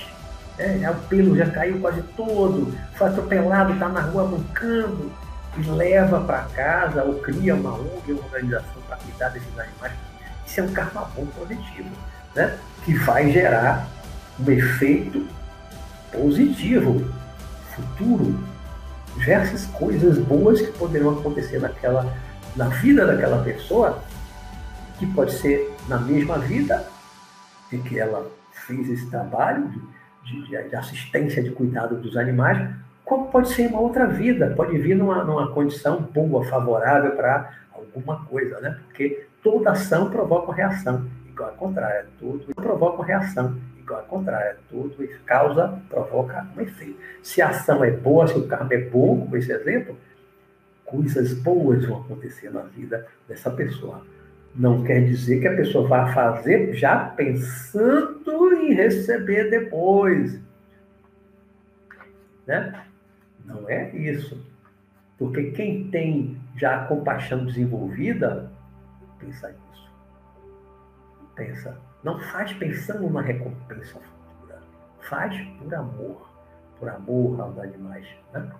é, 0.58 0.90
o 0.90 0.96
pelo 1.10 1.36
já 1.36 1.50
caiu 1.50 1.78
quase 1.82 2.02
todo, 2.16 2.74
foi 2.94 3.08
atropelado, 3.08 3.74
está 3.74 3.90
na 3.90 4.00
rua 4.00 4.26
mancando, 4.26 5.12
e 5.58 5.70
leva 5.70 6.22
para 6.22 6.44
casa 6.56 7.04
ou 7.04 7.16
cria 7.16 7.54
uma 7.54 7.74
ONG, 7.74 8.14
uma 8.14 8.24
organização 8.24 8.82
para 8.88 8.96
cuidar 8.96 9.28
desses 9.30 9.60
animais. 9.60 9.92
Isso 10.48 10.62
é 10.62 10.64
um 10.64 10.72
karma 10.72 11.12
bom 11.14 11.26
positivo, 11.26 11.90
né? 12.34 12.58
que 12.86 12.94
vai 12.94 13.30
gerar 13.30 13.88
um 14.40 14.50
efeito 14.50 15.28
positivo, 16.14 17.06
futuro, 17.76 18.40
diversas 19.18 19.66
coisas 19.66 20.18
boas 20.20 20.62
que 20.62 20.72
poderão 20.78 21.20
acontecer 21.20 21.60
naquela, 21.60 22.10
na 22.56 22.70
vida 22.70 23.06
daquela 23.06 23.44
pessoa, 23.44 24.02
que 24.98 25.06
pode 25.08 25.34
ser 25.34 25.76
na 25.90 25.98
mesma 25.98 26.38
vida 26.38 26.88
em 27.72 27.82
que 27.82 28.00
ela 28.00 28.30
fez 28.52 28.90
esse 28.90 29.10
trabalho 29.10 29.70
de, 30.24 30.46
de, 30.46 30.70
de, 30.70 30.76
assistência, 30.76 31.42
de 31.42 31.52
cuidado 31.52 31.96
dos 31.98 32.18
animais, 32.18 32.70
como 33.04 33.28
pode 33.28 33.50
ser 33.50 33.68
uma 33.68 33.80
outra 33.80 34.06
vida, 34.08 34.54
pode 34.56 34.78
vir 34.78 34.96
numa, 34.96 35.24
numa 35.24 35.52
condição 35.52 36.02
boa, 36.02 36.46
favorável 36.46 37.12
para 37.12 37.52
alguma 37.74 38.26
coisa, 38.26 38.60
né? 38.60 38.80
Porque 38.86 39.26
toda 39.44 39.72
ação 39.72 40.10
provoca 40.10 40.46
uma 40.46 40.56
reação, 40.56 41.06
igual 41.28 41.50
ao 41.50 41.56
contrário, 41.56 42.08
tudo 42.20 42.54
provoca 42.56 42.98
uma 42.98 43.06
reação, 43.06 43.58
igual 43.78 44.00
ao 44.00 44.06
contrário, 44.06 44.58
tudo 44.70 45.08
causa, 45.26 45.80
provoca 45.90 46.48
um 46.56 46.62
efeito. 46.62 46.98
Se 47.24 47.42
a 47.42 47.50
ação 47.50 47.84
é 47.84 47.92
boa, 47.92 48.28
se 48.28 48.38
o 48.38 48.48
karma 48.48 48.74
é 48.74 48.78
bom, 48.78 49.22
como 49.22 49.36
esse 49.36 49.52
exemplo, 49.52 49.98
coisas 50.86 51.34
boas 51.34 51.86
vão 51.86 52.02
acontecer 52.02 52.52
na 52.52 52.62
vida 52.62 53.08
dessa 53.28 53.50
pessoa. 53.50 54.06
Não 54.54 54.84
quer 54.84 55.06
dizer 55.06 55.40
que 55.40 55.48
a 55.48 55.56
pessoa 55.56 55.88
vá 55.88 56.14
fazer 56.14 56.74
já 56.74 57.06
pensando 57.06 58.54
em 58.54 58.74
receber 58.74 59.50
depois. 59.50 60.40
Né? 62.46 62.86
Não 63.46 63.70
é 63.70 63.90
isso. 63.96 64.46
Porque 65.18 65.52
quem 65.52 65.90
tem 65.90 66.38
já 66.58 66.82
a 66.82 66.86
compaixão 66.88 67.46
desenvolvida, 67.46 68.52
pensa 69.20 69.50
nisso. 69.50 69.92
Pensa. 71.36 71.78
Não 72.04 72.20
faz 72.20 72.52
pensando 72.54 73.02
numa 73.04 73.22
recompensa 73.22 74.00
futura. 74.00 74.60
Faz 75.02 75.40
por 75.60 75.74
amor. 75.74 76.30
Por 76.78 76.90
amor 76.90 77.40
aos 77.40 77.58
animais. 77.60 78.08
Né? 78.34 78.52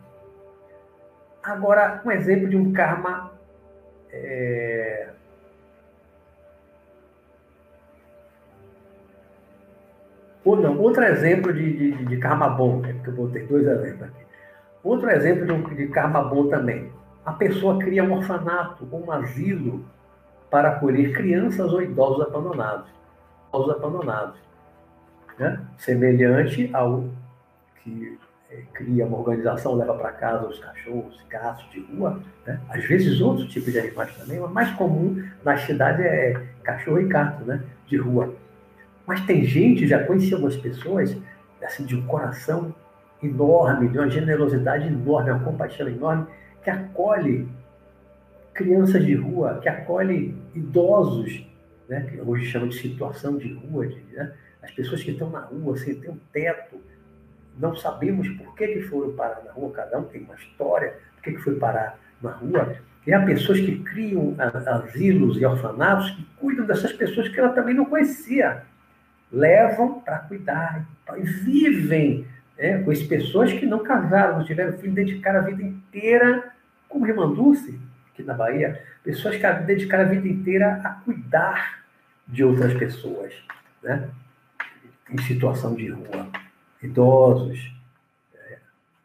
Agora, 1.44 2.02
um 2.06 2.12
exemplo 2.12 2.48
de 2.48 2.56
um 2.56 2.72
karma 2.72 3.32
é, 4.12 5.10
Ou 10.44 10.56
não, 10.56 10.78
outro 10.80 11.04
exemplo 11.04 11.54
de, 11.54 11.94
de, 11.94 12.06
de 12.06 12.18
karma 12.18 12.50
bom, 12.50 12.80
né? 12.80 12.94
porque 12.94 13.10
eu 13.10 13.14
botei 13.14 13.46
dois 13.46 13.68
exemplos 13.68 14.04
aqui. 14.04 14.26
Outro 14.84 15.10
exemplo 15.12 15.46
de, 15.46 15.76
de 15.76 15.88
karma 15.88 16.24
bom 16.24 16.48
também. 16.48 16.92
A 17.24 17.34
pessoa 17.34 17.78
cria 17.78 18.04
um 18.04 18.14
orfanato, 18.14 18.88
um 18.92 19.12
asilo 19.12 19.86
para 20.50 20.70
acolher 20.70 21.14
crianças 21.14 21.72
ou 21.72 21.82
idosos 21.82 22.26
abandonados. 22.26 22.90
Idosos 23.50 23.76
abandonados. 23.76 24.40
Né? 25.38 25.60
Semelhante 25.78 26.70
ao 26.74 27.06
que 27.84 28.18
é, 28.50 28.64
cria 28.74 29.06
uma 29.06 29.20
organização, 29.20 29.76
leva 29.76 29.94
para 29.94 30.12
casa 30.12 30.48
os 30.48 30.60
cachorros, 30.60 31.18
gatos 31.30 31.70
de 31.72 31.80
rua, 31.82 32.20
né? 32.46 32.60
às 32.70 32.84
vezes 32.86 33.22
outros 33.22 33.48
tipos 33.50 33.72
de 33.72 33.80
animais 33.80 34.16
também, 34.18 34.40
mas 34.40 34.52
mais 34.52 34.72
comum 34.72 35.24
na 35.44 35.58
cidade 35.58 36.02
é 36.02 36.34
cachorro 36.64 37.00
e 37.00 37.06
gato 37.06 37.44
né? 37.46 37.64
de 37.88 37.98
rua. 37.98 38.34
Mas 39.06 39.22
tem 39.26 39.44
gente, 39.44 39.88
já 39.88 40.04
conheci 40.04 40.34
algumas 40.34 40.56
pessoas, 40.58 41.18
assim, 41.64 41.86
de 41.86 41.96
um 41.96 42.06
coração 42.06 42.74
enorme, 43.22 43.88
de 43.88 43.98
uma 43.98 44.10
generosidade 44.10 44.88
enorme, 44.88 45.32
uma 45.32 45.44
compaixão 45.44 45.88
enorme, 45.88 46.28
que 46.64 46.70
acolhe 46.70 47.48
crianças 48.54 49.06
de 49.06 49.16
rua, 49.16 49.60
que 49.62 49.70
acolhe 49.70 50.36
idosos, 50.54 51.46
né, 51.88 52.02
que 52.10 52.22
hoje 52.22 52.46
chama 52.46 52.68
de 52.68 52.76
situação 52.76 53.38
de 53.38 53.54
rua, 53.54 53.88
de, 53.88 54.02
né, 54.14 54.34
as 54.62 54.72
pessoas 54.72 55.04
que 55.04 55.12
estão 55.12 55.30
na 55.30 55.42
rua, 55.42 55.78
sem 55.78 55.96
ter 55.96 56.10
um 56.10 56.18
teto, 56.32 56.78
não 57.58 57.76
sabemos 57.76 58.28
por 58.30 58.56
que, 58.56 58.68
que 58.68 58.82
foram 58.84 59.14
parar 59.14 59.42
na 59.44 59.52
rua, 59.52 59.72
cada 59.72 60.00
um 60.00 60.04
tem 60.04 60.22
uma 60.24 60.36
história, 60.36 60.96
por 61.16 61.24
que, 61.24 61.34
que 61.34 61.42
foi 61.42 61.56
parar 61.56 62.00
na 62.22 62.32
rua. 62.32 62.76
E 63.06 63.14
há 63.14 63.26
pessoas 63.26 63.60
que 63.60 63.80
criam 63.80 64.36
asilos 64.38 65.38
e 65.38 65.46
orfanatos 65.46 66.12
que 66.12 66.24
cuidam 66.40 66.66
dessas 66.66 66.94
pessoas 66.94 67.28
que 67.28 67.40
ela 67.40 67.50
também 67.50 67.74
não 67.74 67.86
conhecia 67.86 68.64
levam 69.32 70.02
para 70.02 70.20
cuidar 70.20 70.86
e 71.18 71.22
vivem 71.22 72.28
É, 72.58 72.78
conheço 72.78 73.08
pessoas 73.08 73.52
que 73.52 73.66
não 73.66 73.80
casaram, 73.80 74.38
não 74.38 74.46
tiveram 74.46 74.78
filho, 74.78 74.94
dedicaram 74.94 75.40
a 75.40 75.44
vida 75.44 75.64
inteira, 75.64 76.52
como 76.88 77.08
Irmã 77.08 77.28
Dulce, 77.34 77.80
aqui 78.12 78.22
na 78.22 78.36
Bahia, 78.36 78.84
pessoas 79.04 79.36
que 79.36 79.54
dedicaram 79.66 80.04
a 80.04 80.08
vida 80.08 80.28
inteira 80.28 80.80
a 80.84 80.90
cuidar 80.90 81.84
de 82.28 82.44
outras 82.44 82.74
pessoas, 82.76 83.34
né? 83.82 84.10
em 85.10 85.18
situação 85.24 85.74
de 85.74 85.90
rua, 85.90 86.28
idosos. 86.84 87.74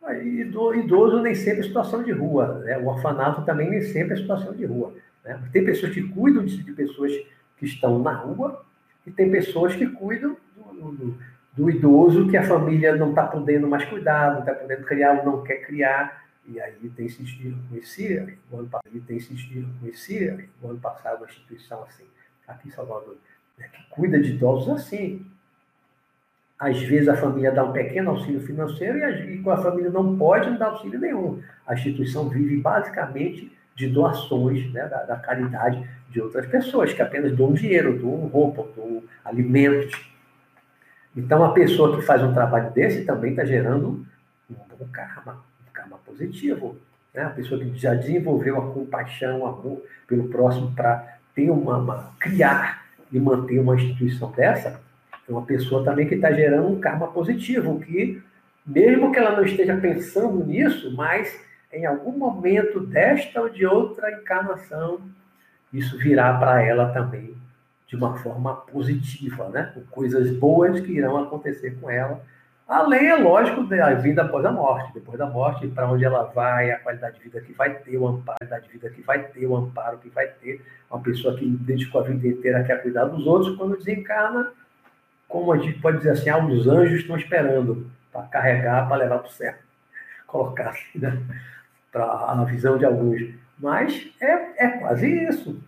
É, 0.05 0.23
idoso 0.25 1.23
nem 1.23 1.35
sempre 1.35 1.61
é 1.61 1.63
situação 1.63 2.03
de 2.03 2.13
rua, 2.13 2.59
né? 2.65 2.77
o 2.77 2.87
orfanato 2.89 3.43
também 3.47 3.71
nem 3.71 3.81
sempre 3.81 4.15
é 4.15 4.17
situação 4.17 4.53
de 4.53 4.67
rua. 4.67 4.93
Né? 5.25 5.41
Tem 5.51 5.65
pessoas 5.65 5.95
que 5.95 6.03
cuidam 6.03 6.45
de, 6.45 6.63
pessoas 6.73 7.13
que 7.57 7.65
estão 7.65 7.99
na 8.01 8.13
rua 8.13 8.66
e 9.07 9.11
tem 9.11 9.31
pessoas 9.31 9.75
que 9.75 9.87
cuidam 9.87 10.37
do, 10.57 10.93
do, 10.93 11.19
do 11.55 11.71
idoso 11.71 12.29
que 12.29 12.37
a 12.37 12.43
família 12.43 12.97
não 12.97 13.11
está 13.11 13.27
podendo 13.27 13.69
mais 13.69 13.85
cuidar, 13.85 14.33
não 14.33 14.41
está 14.41 14.53
podendo 14.53 14.85
criar 14.85 15.19
ou 15.19 15.25
não 15.25 15.43
quer 15.43 15.59
criar. 15.65 16.27
E 16.49 16.61
aí 16.61 16.91
tem 16.95 17.09
sentido 17.09 17.59
conhecer, 17.69 18.39
o 18.51 18.59
ano 18.59 18.69
passado 18.69 19.01
tem 19.01 19.19
sentido 19.19 19.69
conhecer, 19.81 20.49
o 20.63 20.69
ano 20.69 20.79
passado 20.79 21.19
uma 21.19 21.27
instituição 21.27 21.83
assim, 21.83 22.05
aqui 22.47 22.69
em 22.69 22.71
Salvador, 22.71 23.17
né, 23.59 23.69
que 23.73 23.83
cuida 23.91 24.21
de 24.21 24.31
idosos 24.31 24.69
assim. 24.69 25.27
Às 26.59 26.81
vezes 26.83 27.09
a 27.09 27.17
família 27.17 27.53
dá 27.53 27.65
um 27.65 27.73
pequeno 27.73 28.11
auxílio 28.11 28.41
financeiro 28.41 28.99
e, 28.99 29.43
e 29.43 29.51
a 29.51 29.57
família 29.57 29.91
não 29.91 30.17
pode 30.17 30.49
não 30.49 30.57
dar 30.57 30.67
auxílio 30.67 30.99
nenhum. 30.99 31.43
A 31.67 31.75
instituição 31.75 32.29
vive 32.29 32.57
basicamente 32.59 33.53
de 33.75 33.89
doações 33.89 34.73
né, 34.73 34.89
da, 34.89 35.05
da, 35.05 35.17
caridade 35.17 35.87
de 36.09 36.21
outras 36.21 36.47
pessoas, 36.47 36.93
que 36.93 37.03
apenas 37.03 37.33
doam 37.33 37.53
dinheiro, 37.53 37.99
doam 37.99 38.27
roupa, 38.27 38.67
doam 38.75 39.03
alimentos. 39.25 40.09
Então, 41.17 41.45
a 41.45 41.53
pessoa 41.53 41.97
que 41.97 42.05
faz 42.05 42.23
um 42.23 42.33
trabalho 42.33 42.71
desse 42.73 43.05
também 43.05 43.31
está 43.31 43.45
gerando 43.45 44.07
um 44.51 44.55
bom 44.55 44.87
karma, 44.93 45.45
um 45.67 45.73
karma 45.73 45.99
positivo. 46.05 46.77
Né? 47.13 47.23
A 47.23 47.31
pessoa 47.31 47.61
que 47.61 47.75
já 47.77 47.95
desenvolveu 47.95 48.59
a 48.59 48.73
compaixão, 48.73 49.41
o 49.41 49.47
amor 49.47 49.83
pelo 50.07 50.29
próximo 50.29 50.73
para 50.75 51.19
ter 51.35 51.51
uma, 51.51 51.79
uma, 51.79 52.13
criar 52.19 52.87
e 53.11 53.19
manter 53.19 53.59
uma 53.59 53.75
instituição 53.75 54.31
dessa, 54.33 54.81
é 55.29 55.33
uma 55.33 55.43
pessoa 55.43 55.85
também 55.85 56.07
que 56.07 56.15
está 56.15 56.31
gerando 56.33 56.69
um 56.69 56.81
karma 56.81 57.09
positivo, 57.09 57.81
que 57.81 58.23
mesmo 58.65 59.13
que 59.13 59.19
ela 59.19 59.37
não 59.37 59.45
esteja 59.45 59.77
pensando 59.77 60.45
nisso, 60.45 60.95
mas 60.97 61.41
em 61.73 61.87
algum 61.87 62.13
momento 62.13 62.81
desta 62.81 63.41
ou 63.41 63.49
de 63.49 63.67
outra 63.67 64.11
encarnação, 64.13 65.01
isso 65.79 65.97
virá 65.99 66.33
para 66.39 66.63
ela 66.63 66.93
também 66.93 67.37
de 67.87 67.95
uma 67.95 68.17
forma 68.17 68.55
positiva, 68.55 69.49
né? 69.49 69.71
Com 69.75 69.83
coisas 69.83 70.31
boas 70.37 70.81
que 70.81 70.93
irão 70.93 71.17
acontecer 71.19 71.79
com 71.81 71.89
ela. 71.89 72.21
Além, 72.67 73.07
é 73.07 73.15
lógico, 73.15 73.63
da 73.65 73.95
vida 73.95 74.23
após 74.23 74.45
a 74.45 74.51
morte. 74.51 74.93
Depois 74.93 75.17
da 75.17 75.27
morte, 75.27 75.69
para 75.69 75.89
onde 75.89 76.05
ela 76.05 76.25
vai, 76.25 76.73
a 76.73 76.81
qualidade 76.81 77.19
de 77.19 77.25
vida 77.25 77.41
que 77.41 77.53
vai 77.53 77.75
ter, 77.75 77.97
o 77.97 78.09
amparo, 78.09 78.39
a 78.43 78.47
qualidade 78.47 78.67
de 78.67 78.73
vida 78.73 78.91
que 78.91 79.03
vai 79.03 79.23
ter, 79.23 79.47
o 79.47 79.57
amparo 79.57 79.99
que 79.99 80.09
vai 80.09 80.27
ter. 80.27 80.65
Uma 80.91 81.01
pessoa 81.01 81.37
que 81.37 81.47
dedicou 81.47 82.01
a 82.01 82.05
vida 82.05 82.27
inteira 82.27 82.61
a 82.61 82.79
cuidar 82.79 83.05
dos 83.05 83.25
outros, 83.25 83.57
quando 83.57 83.77
desencarna, 83.77 84.53
como 85.29 85.53
a 85.53 85.59
gente 85.59 85.79
pode 85.79 85.99
dizer 85.99 86.11
assim, 86.11 86.29
ah, 86.29 86.39
os 86.39 86.67
anjos 86.67 87.01
estão 87.01 87.17
esperando 87.17 87.89
para 88.13 88.23
carregar, 88.23 88.89
para 88.89 88.97
levar 88.97 89.19
para 89.19 89.29
o 89.29 89.33
céu. 89.33 89.55
Colocar 90.27 90.71
assim, 90.71 90.99
né? 90.99 91.23
para 91.97 92.05
a 92.05 92.45
visão 92.45 92.77
de 92.77 92.85
alguns. 92.85 93.23
Mas 93.59 94.11
é, 94.21 94.65
é 94.67 94.69
quase 94.79 95.09
isso. 95.09 95.61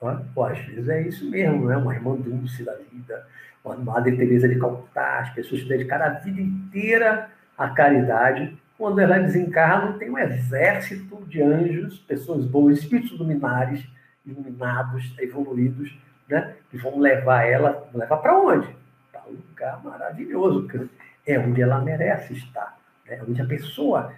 Ou 0.00 0.44
às 0.44 0.58
vezes 0.58 0.88
é 0.88 1.02
isso 1.02 1.30
mesmo, 1.30 1.66
né? 1.66 1.76
uma 1.76 1.94
irmã 1.94 2.16
dulce 2.16 2.64
da 2.64 2.74
vida, 2.74 3.24
uma 3.64 3.76
Madre 3.76 4.16
Teresa 4.16 4.48
de 4.48 4.58
Calcutá, 4.58 5.20
as 5.20 5.30
pessoas 5.30 5.62
que 5.62 5.68
dedicaram 5.68 6.06
a 6.06 6.18
vida 6.18 6.40
inteira 6.40 7.30
à 7.56 7.68
caridade. 7.68 8.56
Quando 8.76 8.98
ela 8.98 9.18
desencarna, 9.18 9.96
tem 9.98 10.10
um 10.10 10.18
exército 10.18 11.24
de 11.26 11.40
anjos, 11.40 11.98
pessoas 12.00 12.44
boas, 12.44 12.78
espíritos 12.78 13.16
luminares, 13.16 13.86
iluminados, 14.26 15.14
evoluídos, 15.20 15.96
né? 16.28 16.54
que 16.68 16.78
vão 16.78 16.98
levar 16.98 17.44
ela, 17.44 17.88
levar 17.94 18.16
para 18.16 18.36
onde? 18.36 18.68
Para 19.12 19.22
um 19.28 19.34
lugar 19.34 19.84
maravilhoso, 19.84 20.66
que 20.66 20.88
é 21.24 21.38
onde 21.38 21.62
ela 21.62 21.80
merece 21.80 22.32
estar, 22.32 22.76
né? 23.06 23.20
onde 23.28 23.40
a 23.40 23.46
pessoa 23.46 24.12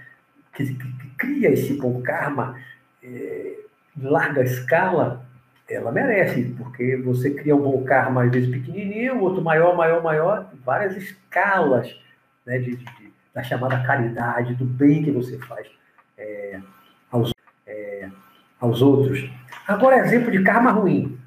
que, 0.54 0.64
que, 0.64 0.92
que 0.92 1.08
cria 1.18 1.50
esse 1.50 1.74
bom 1.74 2.00
karma 2.00 2.56
é, 3.04 3.58
larga 4.00 4.42
escala, 4.42 5.24
ela 5.68 5.92
merece, 5.92 6.54
porque 6.58 6.96
você 6.96 7.30
cria 7.30 7.54
um 7.54 7.62
bom 7.62 7.84
karma, 7.84 8.24
às 8.24 8.30
vezes 8.30 8.50
pequenininho, 8.50 9.20
outro 9.20 9.42
maior, 9.42 9.76
maior, 9.76 10.02
maior, 10.02 10.50
várias 10.64 10.96
escalas 10.96 11.94
né, 12.44 12.58
de, 12.58 12.76
de 12.76 13.14
da 13.34 13.42
chamada 13.42 13.82
caridade, 13.82 14.54
do 14.54 14.64
bem 14.64 15.02
que 15.02 15.10
você 15.10 15.36
faz 15.40 15.68
é, 16.16 16.60
aos, 17.10 17.32
é, 17.66 18.08
aos 18.60 18.80
outros. 18.80 19.28
Agora, 19.66 19.96
exemplo 19.96 20.30
de 20.30 20.42
karma 20.44 20.70
ruim. 20.70 21.18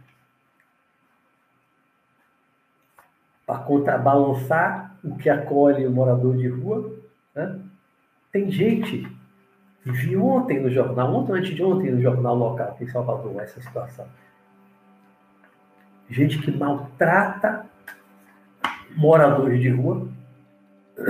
Para 3.46 3.60
contrabalançar 3.60 4.98
o 5.04 5.18
que 5.18 5.30
acolhe 5.30 5.86
o 5.86 5.92
morador 5.92 6.38
de 6.38 6.48
rua, 6.48 6.98
né? 7.36 7.60
tem 8.32 8.50
gente 8.50 9.06
Vi 9.92 10.18
ontem 10.18 10.60
no 10.60 10.70
jornal, 10.70 11.14
ontem 11.14 11.34
antes 11.34 11.56
de 11.56 11.64
ontem 11.64 11.92
no 11.92 12.02
jornal 12.02 12.36
local 12.36 12.70
aqui 12.70 12.84
em 12.84 12.88
Salvador, 12.88 13.42
essa 13.42 13.62
situação. 13.62 14.06
Gente 16.10 16.40
que 16.40 16.52
maltrata 16.52 17.66
moradores 18.96 19.62
de 19.62 19.70
rua. 19.70 20.08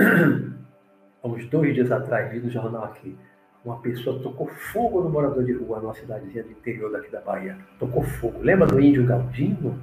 Há 1.22 1.26
uns 1.26 1.46
dois 1.46 1.74
dias 1.74 1.90
atrás, 1.90 2.30
vi 2.30 2.38
no 2.38 2.48
jornal 2.50 2.84
aqui, 2.84 3.16
uma 3.64 3.80
pessoa 3.80 4.22
tocou 4.22 4.46
fogo 4.46 5.02
no 5.02 5.10
morador 5.10 5.44
de 5.44 5.52
rua 5.52 5.80
numa 5.80 5.94
cidadezinha 5.94 6.44
do 6.44 6.52
interior 6.52 6.92
daqui 6.92 7.10
da 7.10 7.20
Bahia. 7.20 7.58
Tocou 7.78 8.04
fogo. 8.04 8.40
Lembra 8.40 8.66
do 8.66 8.80
índio 8.80 9.04
Galdino? 9.04 9.78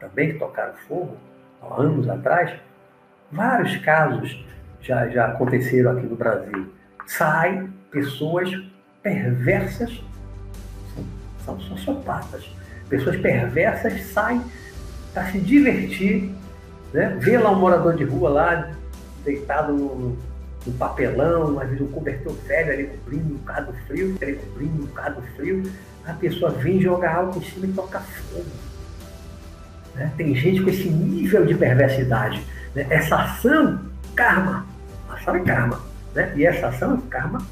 Também 0.00 0.32
que 0.32 0.38
tocaram 0.40 0.74
fogo 0.88 1.16
há 1.62 1.80
anos 1.80 2.08
atrás? 2.08 2.58
Vários 3.30 3.76
casos 3.78 4.44
já, 4.80 5.08
já 5.08 5.26
aconteceram 5.26 5.92
aqui 5.92 6.06
no 6.06 6.16
Brasil. 6.16 6.72
Sai 7.06 7.70
pessoas 7.92 8.50
perversas, 9.02 10.02
são, 11.44 11.60
sociopatas. 11.60 12.50
Pessoas 12.88 13.16
perversas 13.16 14.02
saem 14.06 14.42
para 15.12 15.30
se 15.30 15.38
divertir, 15.38 16.30
né? 16.92 17.16
vê 17.20 17.38
lá 17.38 17.50
um 17.50 17.58
morador 17.58 17.94
de 17.94 18.04
rua 18.04 18.30
lá, 18.30 18.70
deitado 19.24 19.72
no, 19.72 20.18
no 20.66 20.72
papelão, 20.78 21.58
às 21.60 21.68
vezes 21.68 21.82
um 21.82 21.90
cobertor 21.92 22.34
velho 22.46 22.72
ali 22.72 22.84
cobrindo 22.84 23.34
um 23.34 23.36
bocado 23.36 23.72
frio, 23.86 24.18
cobrindo 24.18 24.82
um 24.82 24.86
bocado 24.86 25.22
frio, 25.36 25.62
a 26.06 26.12
pessoa 26.14 26.50
vem 26.50 26.80
jogar 26.80 27.16
álcool 27.16 27.38
em 27.38 27.44
cima 27.44 27.66
e 27.66 27.72
toca 27.72 28.00
fogo. 28.00 28.46
Né? 29.94 30.10
Tem 30.16 30.34
gente 30.34 30.62
com 30.62 30.70
esse 30.70 30.88
nível 30.88 31.44
de 31.44 31.54
perversidade. 31.54 32.44
Né? 32.74 32.86
Essa 32.90 33.16
ação, 33.16 33.80
karma. 34.14 34.66
Ação 35.08 35.36
é 35.36 35.40
karma. 35.40 35.80
Né? 36.14 36.32
E 36.36 36.46
essa 36.46 36.68
ação 36.68 36.94
é 36.94 37.10
karma 37.10 37.42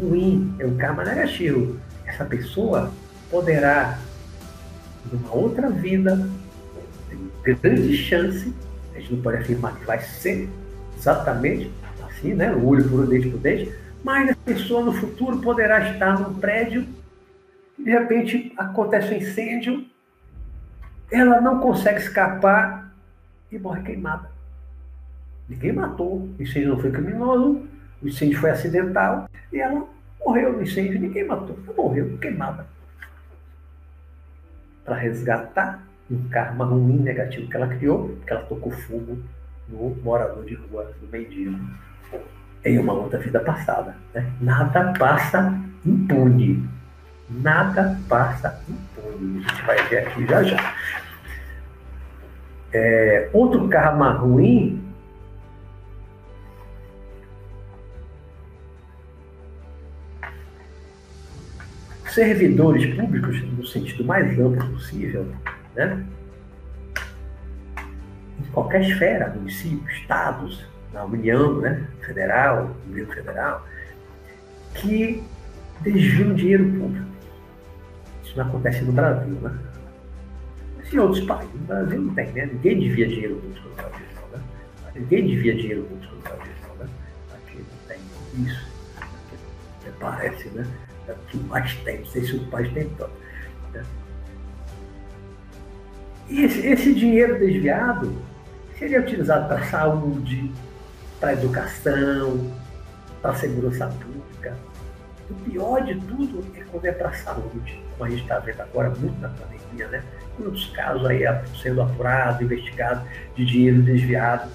ruim, 0.00 0.54
é 0.58 0.66
um 0.66 0.76
karma 0.76 1.04
negativo. 1.04 1.78
Essa 2.06 2.24
pessoa 2.24 2.90
poderá, 3.30 3.98
numa 5.12 5.34
outra 5.34 5.70
vida, 5.70 6.28
ter 7.44 7.56
grande 7.56 7.96
chance, 7.96 8.52
a 8.94 9.00
gente 9.00 9.14
não 9.14 9.22
pode 9.22 9.38
afirmar 9.38 9.76
que 9.76 9.84
vai 9.84 10.00
ser 10.00 10.48
exatamente 10.96 11.70
assim, 12.06 12.34
né? 12.34 12.52
O 12.52 12.66
olho 12.66 12.88
por 12.88 13.00
o 13.00 13.06
dente 13.06 13.28
por 13.28 13.38
dente, 13.38 13.72
mas 14.04 14.30
a 14.30 14.34
pessoa 14.34 14.84
no 14.84 14.92
futuro 14.92 15.38
poderá 15.38 15.92
estar 15.92 16.18
num 16.20 16.34
prédio 16.34 16.86
e 17.78 17.84
de 17.84 17.90
repente 17.90 18.52
acontece 18.56 19.14
um 19.14 19.16
incêndio, 19.16 19.86
ela 21.10 21.40
não 21.40 21.60
consegue 21.60 22.00
escapar 22.00 22.92
e 23.50 23.58
morre 23.58 23.82
queimada. 23.82 24.30
Ninguém 25.48 25.72
matou, 25.72 26.28
o 26.38 26.42
incêndio 26.42 26.70
não 26.70 26.80
foi 26.80 26.90
criminoso, 26.90 27.62
o 28.02 28.08
incêndio 28.08 28.38
foi 28.38 28.50
acidental 28.50 29.28
e 29.52 29.60
ela 29.60 29.86
morreu 30.24 30.52
no 30.52 30.62
incêndio, 30.62 31.00
ninguém 31.00 31.26
matou, 31.26 31.58
ela 31.66 31.76
morreu 31.76 32.18
queimada. 32.18 32.66
Para 34.84 34.96
resgatar 34.96 35.82
um 36.10 36.28
karma 36.28 36.64
ruim, 36.64 36.98
negativo 36.98 37.48
que 37.48 37.56
ela 37.56 37.68
criou, 37.68 38.16
que 38.26 38.32
ela 38.32 38.42
tocou 38.42 38.72
fogo 38.72 39.18
no 39.68 39.94
morador 40.02 40.44
de 40.44 40.54
rua, 40.54 40.90
no 41.00 41.08
mendigo, 41.08 41.58
em 42.64 42.78
uma 42.78 42.92
outra 42.92 43.18
vida 43.18 43.40
passada. 43.40 43.94
Né? 44.12 44.30
Nada 44.40 44.92
passa 44.98 45.54
impune. 45.84 46.68
Nada 47.28 47.98
passa 48.08 48.60
impune. 48.68 49.44
A 49.44 49.48
gente 49.48 49.62
vai 49.62 49.88
ver 49.88 49.98
aqui 49.98 50.26
já 50.26 50.42
já. 50.42 50.74
É, 52.72 53.28
outro 53.32 53.68
karma 53.68 54.12
ruim 54.12 54.89
servidores 62.14 62.94
públicos, 62.94 63.42
no 63.42 63.66
sentido 63.66 64.04
mais 64.04 64.38
amplo 64.38 64.66
possível, 64.70 65.26
né? 65.74 66.04
em 68.40 68.52
qualquer 68.52 68.82
esfera, 68.82 69.30
municípios, 69.30 69.92
estados, 69.92 70.64
na 70.92 71.04
União 71.04 71.60
né, 71.60 71.86
Federal, 72.04 72.74
União 72.88 73.06
Federal, 73.06 73.66
que 74.74 75.22
desviam 75.82 76.34
dinheiro 76.34 76.64
público. 76.64 77.06
Isso 78.24 78.36
não 78.36 78.46
acontece 78.46 78.82
no 78.82 78.92
Brasil, 78.92 79.34
né? 79.34 79.58
Mas 80.76 80.92
em 80.92 80.98
outros 80.98 81.24
países, 81.24 81.54
no 81.54 81.66
Brasil 81.66 82.00
não 82.00 82.14
tem, 82.14 82.32
né? 82.32 82.46
Ninguém 82.46 82.80
devia 82.80 83.08
dinheiro 83.08 83.36
público 83.36 83.68
no 83.68 83.74
Brasil, 83.74 84.06
né? 84.32 84.42
Ninguém 84.94 85.26
devia 85.26 85.54
dinheiro 85.54 85.82
público 85.84 86.14
no 86.14 86.22
Brasil, 86.22 86.52
né? 86.78 86.88
Aqui 87.34 87.58
não 87.58 87.88
tem 87.88 88.46
isso. 88.46 88.66
Aqui, 89.00 89.92
parece, 90.00 90.48
né? 90.50 90.66
É 91.10 91.12
o 91.12 91.26
que 91.26 91.36
mais 91.38 91.74
tem, 91.76 91.98
não 91.98 92.06
sei 92.06 92.24
se 92.24 92.36
o 92.36 92.46
país 92.46 92.72
tem 92.72 92.88
tanto. 92.90 93.12
Né? 93.72 93.82
E 96.28 96.44
esse, 96.44 96.66
esse 96.66 96.94
dinheiro 96.94 97.38
desviado 97.38 98.16
seria 98.78 99.00
utilizado 99.00 99.48
para 99.48 99.64
saúde, 99.64 100.52
para 101.18 101.32
educação, 101.32 102.52
para 103.20 103.34
segurança 103.34 103.88
pública. 103.88 104.56
O 105.28 105.34
pior 105.34 105.84
de 105.84 105.94
tudo 106.00 106.44
é 106.56 106.60
quando 106.70 106.84
é 106.84 106.92
para 106.92 107.12
saúde, 107.12 107.82
como 107.92 108.04
a 108.04 108.10
gente 108.10 108.22
está 108.22 108.38
vendo 108.38 108.60
agora 108.60 108.90
muito 108.90 109.20
na 109.20 109.28
pandemia, 109.28 109.88
né? 109.88 110.04
Muitos 110.38 110.66
casos 110.70 111.04
aí 111.06 111.22
sendo 111.60 111.82
apurados, 111.82 112.40
investigados 112.40 113.02
de 113.36 113.44
dinheiro 113.44 113.82
desviado, 113.82 114.48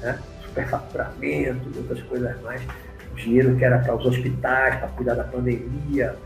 né? 0.00 0.18
superfaturamento 0.44 1.70
outras 1.76 2.02
coisas 2.02 2.40
mais. 2.42 2.62
Dinheiro 3.14 3.56
que 3.56 3.64
era 3.64 3.78
para 3.78 3.94
os 3.94 4.06
hospitais, 4.06 4.76
para 4.76 4.88
cuidar 4.88 5.14
da 5.14 5.24
pandemia, 5.24 6.16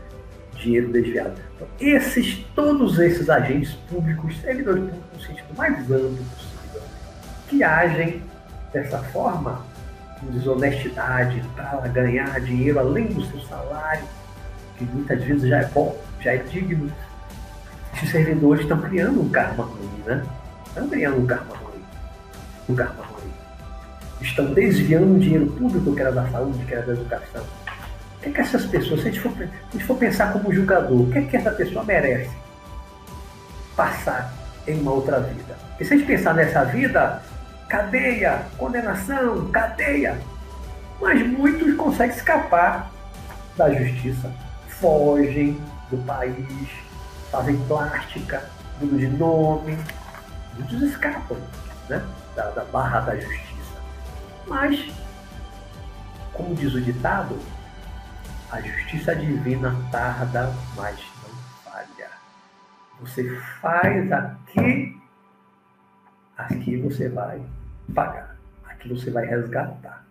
dinheiro 0.55 0.91
desviado. 0.91 1.33
Então, 1.55 1.67
esses, 1.79 2.45
todos 2.55 2.99
esses 2.99 3.29
agentes 3.29 3.73
públicos, 3.89 4.39
servidores 4.41 4.83
públicos 4.83 5.13
no 5.13 5.21
sentido 5.21 5.57
mais 5.57 5.91
amplo 5.91 6.25
possível, 6.35 6.81
que 7.49 7.63
agem 7.63 8.21
dessa 8.73 8.99
forma, 8.99 9.65
com 10.19 10.27
desonestidade, 10.27 11.41
para 11.55 11.87
ganhar 11.89 12.39
dinheiro 12.41 12.79
além 12.79 13.07
do 13.07 13.23
seu 13.25 13.39
salário, 13.41 14.03
que 14.77 14.83
muitas 14.85 15.23
vezes 15.23 15.49
já 15.49 15.59
é 15.59 15.65
bom, 15.65 15.97
já 16.19 16.33
é 16.33 16.37
digno. 16.37 16.91
Esses 17.95 18.09
servidores 18.09 18.63
estão 18.63 18.81
criando 18.81 19.21
um 19.21 19.29
karma 19.29 19.63
ruim, 19.63 20.03
né? 20.05 20.23
Estão 20.67 20.89
criando 20.89 21.17
um 21.17 21.25
karma 21.25 21.55
ruim. 21.55 21.81
Um 22.67 22.75
karma 22.75 23.03
ruim. 23.03 23.14
Estão 24.21 24.53
desviando 24.53 25.19
dinheiro 25.19 25.47
público 25.47 25.93
que 25.93 26.01
era 26.01 26.11
da 26.11 26.27
saúde, 26.29 26.65
que 26.65 26.73
era 26.73 26.85
da 26.85 26.93
educação. 26.93 27.43
O 28.17 28.21
que, 28.21 28.29
é 28.29 28.31
que 28.31 28.41
essas 28.41 28.65
pessoas, 28.65 29.01
se 29.01 29.07
a, 29.07 29.11
gente 29.11 29.21
for, 29.21 29.31
a 29.39 29.71
gente 29.71 29.83
for 29.83 29.97
pensar 29.97 30.33
como 30.33 30.53
julgador, 30.53 31.01
o 31.01 31.11
que 31.11 31.17
é 31.19 31.21
que 31.21 31.37
essa 31.37 31.51
pessoa 31.51 31.83
merece 31.83 32.31
passar 33.75 34.33
em 34.67 34.79
uma 34.79 34.93
outra 34.93 35.19
vida? 35.19 35.55
E 35.79 35.85
se 35.85 35.93
a 35.93 35.97
gente 35.97 36.07
pensar 36.07 36.33
nessa 36.33 36.63
vida, 36.63 37.21
cadeia, 37.67 38.43
condenação, 38.57 39.47
cadeia. 39.51 40.17
Mas 41.01 41.25
muitos 41.27 41.75
conseguem 41.75 42.15
escapar 42.15 42.89
da 43.57 43.69
justiça, 43.73 44.31
fogem 44.67 45.59
do 45.89 45.97
país, 46.05 46.69
fazem 47.31 47.57
plástica, 47.67 48.43
mudam 48.79 48.97
de 48.97 49.07
nome, 49.07 49.77
muitos 50.55 50.81
escapam 50.83 51.37
né, 51.89 52.01
da, 52.35 52.49
da 52.51 52.63
barra 52.65 53.01
da 53.01 53.15
justiça. 53.15 53.54
Mas, 54.47 54.91
como 56.33 56.55
diz 56.55 56.73
o 56.73 56.81
ditado, 56.81 57.37
a 58.51 58.61
justiça 58.61 59.15
divina 59.15 59.75
tarda, 59.91 60.53
mas 60.75 60.99
não 61.23 61.35
falha. 61.63 62.09
Você 62.99 63.35
faz 63.61 64.11
aqui 64.11 64.95
aqui 66.37 66.77
você 66.77 67.07
vai 67.09 67.41
pagar, 67.93 68.35
aqui 68.65 68.89
você 68.89 69.09
vai 69.09 69.25
resgatar 69.25 70.05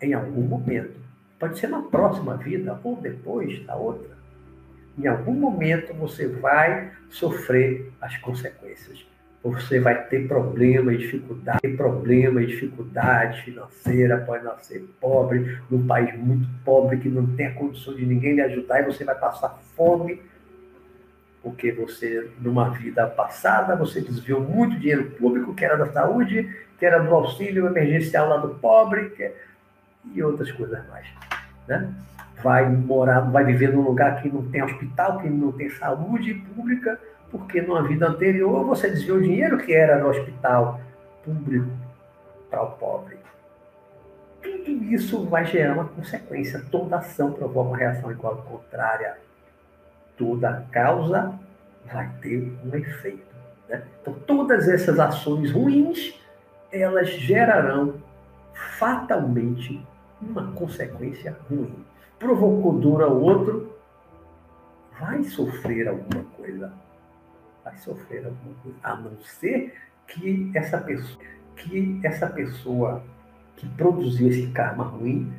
em 0.00 0.14
algum 0.14 0.42
momento. 0.42 1.00
Pode 1.38 1.58
ser 1.58 1.68
na 1.68 1.82
próxima 1.82 2.36
vida 2.36 2.78
ou 2.82 2.96
depois 2.96 3.64
da 3.66 3.74
outra. 3.74 4.14
Em 4.96 5.06
algum 5.06 5.34
momento 5.34 5.92
você 5.94 6.28
vai 6.28 6.92
sofrer 7.10 7.92
as 8.00 8.16
consequências. 8.18 9.04
Você 9.44 9.78
vai 9.78 10.04
ter 10.06 10.26
problema 10.26 10.92
e 10.92 10.96
dificuldade, 10.96 11.68
problema 11.76 12.42
e 12.42 12.46
dificuldade 12.46 13.42
financeira, 13.42 14.18
pode 14.18 14.42
nascer 14.42 14.82
pobre, 14.98 15.58
num 15.70 15.86
país 15.86 16.18
muito 16.18 16.48
pobre 16.64 16.96
que 16.96 17.10
não 17.10 17.26
tem 17.36 17.46
a 17.48 17.54
condição 17.54 17.94
de 17.94 18.06
ninguém 18.06 18.34
lhe 18.34 18.40
ajudar 18.40 18.80
e 18.80 18.86
você 18.86 19.04
vai 19.04 19.14
passar 19.14 19.50
fome 19.76 20.20
porque 21.44 21.70
você, 21.72 22.30
numa 22.40 22.70
vida 22.70 23.06
passada, 23.06 23.76
você 23.76 24.00
desviou 24.00 24.40
muito 24.40 24.78
dinheiro 24.78 25.10
público, 25.10 25.54
que 25.54 25.62
era 25.62 25.76
da 25.76 25.92
saúde, 25.92 26.50
que 26.78 26.86
era 26.86 26.98
do 27.00 27.14
auxílio 27.14 27.66
emergencial 27.66 28.26
lá 28.30 28.38
do 28.38 28.54
pobre, 28.54 29.10
que... 29.10 29.30
e 30.14 30.22
outras 30.22 30.50
coisas 30.50 30.88
mais. 30.88 31.06
Né? 31.68 31.92
Vai 32.42 32.66
morar, 32.66 33.20
vai 33.20 33.44
viver 33.44 33.74
num 33.74 33.82
lugar 33.82 34.22
que 34.22 34.28
não 34.30 34.48
tem 34.48 34.62
hospital, 34.62 35.18
que 35.18 35.28
não 35.28 35.52
tem 35.52 35.68
saúde 35.68 36.32
pública, 36.32 36.98
porque 37.34 37.60
numa 37.60 37.82
vida 37.82 38.06
anterior 38.06 38.64
você 38.64 38.88
desviou 38.88 39.20
dinheiro 39.20 39.58
que 39.58 39.74
era 39.74 39.98
no 39.98 40.08
hospital 40.08 40.80
público 41.24 41.68
para 42.48 42.62
o 42.62 42.70
pobre. 42.72 43.18
Tudo 44.40 44.70
isso 44.70 45.26
vai 45.26 45.44
gerar 45.44 45.74
uma 45.74 45.88
consequência. 45.88 46.64
Toda 46.70 46.98
ação 46.98 47.32
provoca 47.32 47.70
uma 47.70 47.76
reação 47.76 48.12
igual 48.12 48.36
contrária 48.36 49.16
toda 50.16 50.64
causa 50.70 51.36
vai 51.92 52.08
ter 52.22 52.56
um 52.64 52.72
efeito. 52.76 53.34
Né? 53.68 53.82
Então, 54.00 54.14
todas 54.28 54.68
essas 54.68 55.00
ações 55.00 55.50
ruins, 55.50 56.14
elas 56.70 57.08
gerarão 57.08 57.94
fatalmente 58.78 59.84
uma 60.22 60.52
consequência 60.52 61.36
ruim. 61.50 61.84
Provocou 62.16 62.78
dor 62.78 63.02
ao 63.02 63.20
outro, 63.20 63.74
vai 65.00 65.24
sofrer 65.24 65.88
alguma 65.88 66.22
coisa. 66.36 66.83
Vai 67.64 67.76
sofrer 67.78 68.26
alguma 68.26 68.54
coisa. 68.62 68.78
A 68.82 68.96
não 68.96 69.18
ser 69.22 69.74
que 70.06 70.50
essa 70.54 70.78
pessoa, 70.78 71.24
que 71.56 72.00
essa 72.04 72.26
pessoa 72.26 73.02
que 73.56 73.68
produziu 73.70 74.28
esse 74.28 74.48
karma 74.48 74.84
ruim 74.84 75.32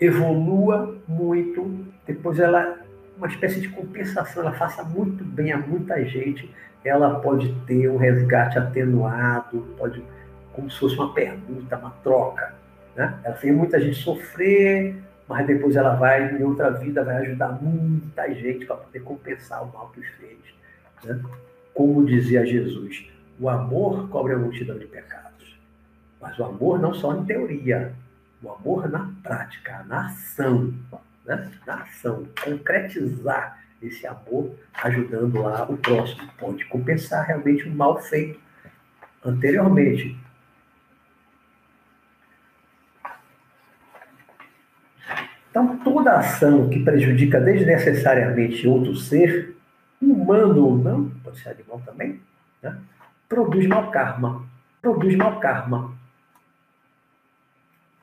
evolua 0.00 0.98
muito, 1.08 1.86
depois 2.06 2.38
ela 2.38 2.82
uma 3.16 3.26
espécie 3.28 3.60
de 3.60 3.68
compensação, 3.68 4.42
ela 4.42 4.52
faça 4.52 4.82
muito 4.82 5.24
bem 5.24 5.52
a 5.52 5.58
muita 5.58 6.04
gente, 6.04 6.50
ela 6.84 7.20
pode 7.20 7.52
ter 7.66 7.88
um 7.88 7.96
resgate 7.96 8.58
atenuado, 8.58 9.60
pode, 9.78 10.02
como 10.52 10.70
se 10.70 10.78
fosse 10.78 10.96
uma 10.96 11.14
pergunta, 11.14 11.76
uma 11.76 11.90
troca. 12.02 12.54
Né? 12.96 13.16
Ela 13.22 13.36
fez 13.36 13.54
muita 13.54 13.80
gente 13.80 13.96
sofrer, 13.96 14.96
mas 15.28 15.46
depois 15.46 15.76
ela 15.76 15.94
vai, 15.94 16.34
em 16.34 16.42
outra 16.42 16.70
vida, 16.70 17.04
vai 17.04 17.16
ajudar 17.18 17.62
muita 17.62 18.32
gente 18.34 18.66
para 18.66 18.76
poder 18.76 19.00
compensar 19.00 19.62
o 19.62 19.72
mal 19.72 19.90
que 19.90 20.02
fez. 20.02 20.38
Né? 21.04 21.20
Como 21.74 22.04
dizia 22.04 22.46
Jesus, 22.46 23.06
o 23.38 23.48
amor 23.48 24.08
cobre 24.08 24.34
a 24.34 24.38
multidão 24.38 24.78
de 24.78 24.86
pecados. 24.86 25.56
Mas 26.20 26.38
o 26.38 26.44
amor 26.44 26.78
não 26.78 26.94
só 26.94 27.16
em 27.16 27.24
teoria, 27.24 27.94
o 28.42 28.50
amor 28.50 28.88
na 28.90 29.10
prática, 29.22 29.84
na 29.84 30.06
ação 30.06 30.72
né, 31.24 31.50
na 31.66 31.74
ação, 31.82 32.26
concretizar 32.42 33.62
esse 33.80 34.06
amor, 34.06 34.54
ajudando 34.82 35.42
lá 35.42 35.64
o 35.68 35.76
próximo. 35.76 36.28
Pode 36.38 36.64
compensar 36.66 37.26
realmente 37.26 37.68
o 37.68 37.74
mal 37.74 38.00
feito 38.00 38.40
anteriormente. 39.24 40.16
Então, 45.50 45.76
toda 45.78 46.18
ação 46.18 46.68
que 46.70 46.82
prejudica 46.82 47.38
desnecessariamente 47.40 48.66
outro 48.66 48.96
ser, 48.96 49.54
humano 50.12 50.66
ou 50.66 50.78
não, 50.78 51.10
pode 51.24 51.38
ser 51.38 51.50
animal 51.50 51.80
também, 51.84 52.20
né, 52.62 52.78
produz 53.28 53.66
mau 53.66 53.90
karma. 53.90 54.46
Produz 54.80 55.16
mau 55.16 55.38
karma. 55.40 55.96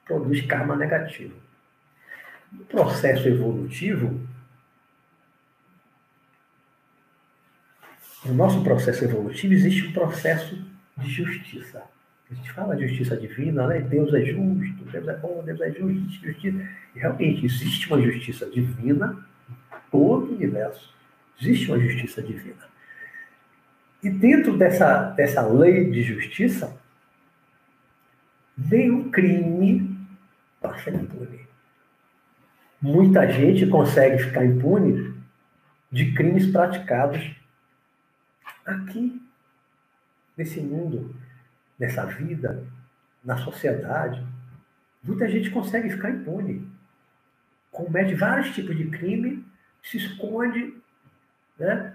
Produz 0.05 0.41
karma 0.45 0.75
negativo. 0.75 1.35
No 2.51 2.65
processo 2.65 3.27
evolutivo, 3.27 4.19
no 8.25 8.33
nosso 8.33 8.63
processo 8.63 9.03
evolutivo 9.03 9.53
existe 9.53 9.87
um 9.87 9.93
processo 9.93 10.59
de 10.97 11.09
justiça. 11.09 11.83
A 12.29 12.33
gente 12.33 12.51
fala 12.51 12.75
de 12.75 12.87
justiça 12.87 13.17
divina, 13.17 13.67
né? 13.67 13.79
Deus 13.81 14.13
é 14.13 14.23
justo, 14.23 14.85
Deus 14.91 15.07
é 15.07 15.17
bom, 15.17 15.43
Deus 15.43 15.59
é 15.61 15.71
justo, 15.71 16.25
justiça. 16.25 16.69
E 16.95 16.99
realmente 16.99 17.45
existe 17.45 17.87
uma 17.87 18.01
justiça 18.01 18.45
divina 18.47 19.25
em 19.49 19.55
todo 19.91 20.31
o 20.31 20.35
universo. 20.35 20.93
Existe 21.41 21.71
uma 21.71 21.79
justiça 21.79 22.21
divina. 22.21 22.67
E 24.01 24.09
dentro 24.09 24.57
dessa, 24.57 25.11
dessa 25.11 25.45
lei 25.47 25.89
de 25.89 26.03
justiça, 26.03 26.77
nenhum 28.57 29.09
crime 29.09 29.97
passa 30.61 30.89
impune 30.89 31.49
muita 32.81 33.29
gente 33.29 33.67
consegue 33.67 34.23
ficar 34.23 34.45
impune 34.45 35.13
de 35.91 36.13
crimes 36.13 36.49
praticados 36.51 37.35
aqui, 38.65 39.21
nesse 40.37 40.61
mundo, 40.61 41.13
nessa 41.77 42.05
vida, 42.05 42.65
na 43.23 43.37
sociedade. 43.37 44.25
muita 45.03 45.27
gente 45.27 45.49
consegue 45.49 45.89
ficar 45.89 46.11
impune. 46.11 46.69
Comete 47.71 48.15
vários 48.15 48.53
tipos 48.53 48.77
de 48.77 48.85
crime, 48.85 49.45
se 49.83 49.97
esconde, 49.97 50.78
né? 51.59 51.93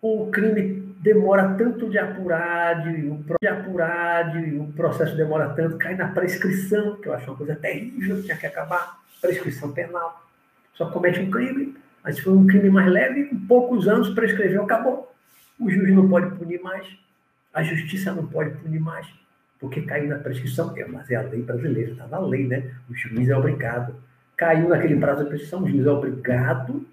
O 0.00 0.30
crime 0.30 0.82
demora 1.00 1.54
tanto 1.54 1.90
de 1.90 1.98
apurar, 1.98 2.82
de, 2.82 3.10
de 3.40 3.48
apurar, 3.48 4.32
de, 4.32 4.56
o 4.56 4.72
processo 4.72 5.16
demora 5.16 5.50
tanto, 5.50 5.76
cai 5.76 5.96
na 5.96 6.08
prescrição, 6.08 6.96
que 6.96 7.08
eu 7.08 7.12
acho 7.12 7.28
uma 7.28 7.36
coisa 7.36 7.56
terrível, 7.56 8.22
tinha 8.22 8.36
que 8.36 8.46
acabar, 8.46 9.00
prescrição 9.20 9.72
penal. 9.72 10.24
Só 10.74 10.90
comete 10.90 11.20
um 11.20 11.30
crime, 11.30 11.76
mas 12.02 12.18
for 12.20 12.32
um 12.32 12.46
crime 12.46 12.70
mais 12.70 12.90
leve, 12.90 13.24
com 13.24 13.38
poucos 13.46 13.88
anos 13.88 14.10
prescreveu, 14.10 14.62
acabou. 14.62 15.12
O 15.58 15.68
juiz 15.68 15.94
não 15.94 16.08
pode 16.08 16.34
punir 16.36 16.60
mais, 16.62 16.86
a 17.52 17.62
justiça 17.62 18.12
não 18.12 18.26
pode 18.26 18.50
punir 18.58 18.80
mais, 18.80 19.06
porque 19.60 19.82
caiu 19.82 20.08
na 20.08 20.18
prescrição. 20.18 20.72
É, 20.76 20.84
mas 20.86 21.10
é 21.10 21.16
a 21.16 21.22
lei 21.22 21.42
brasileira, 21.42 21.92
está 21.92 22.06
na 22.06 22.18
lei, 22.20 22.46
né? 22.46 22.70
O 22.88 22.94
juiz 22.94 23.28
é 23.28 23.36
obrigado. 23.36 23.94
Caiu 24.36 24.68
naquele 24.68 24.96
prazo 24.98 25.24
de 25.24 25.28
prescrição, 25.28 25.62
o 25.62 25.68
juiz 25.68 25.86
é 25.86 25.90
obrigado 25.90 26.86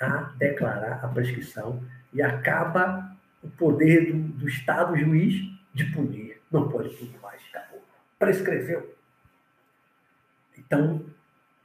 a 0.00 0.32
declarar 0.36 1.04
a 1.04 1.08
prescrição 1.08 1.82
e 2.12 2.22
acaba 2.22 3.16
o 3.42 3.48
poder 3.50 4.12
do, 4.12 4.18
do 4.18 4.48
Estado 4.48 4.96
juiz 4.96 5.34
de 5.74 5.84
punir. 5.86 6.40
Não 6.50 6.68
pode 6.68 6.90
punir 6.96 7.18
mais, 7.20 7.42
acabou. 7.50 7.84
Prescreveu. 8.18 8.96
Então, 10.56 11.04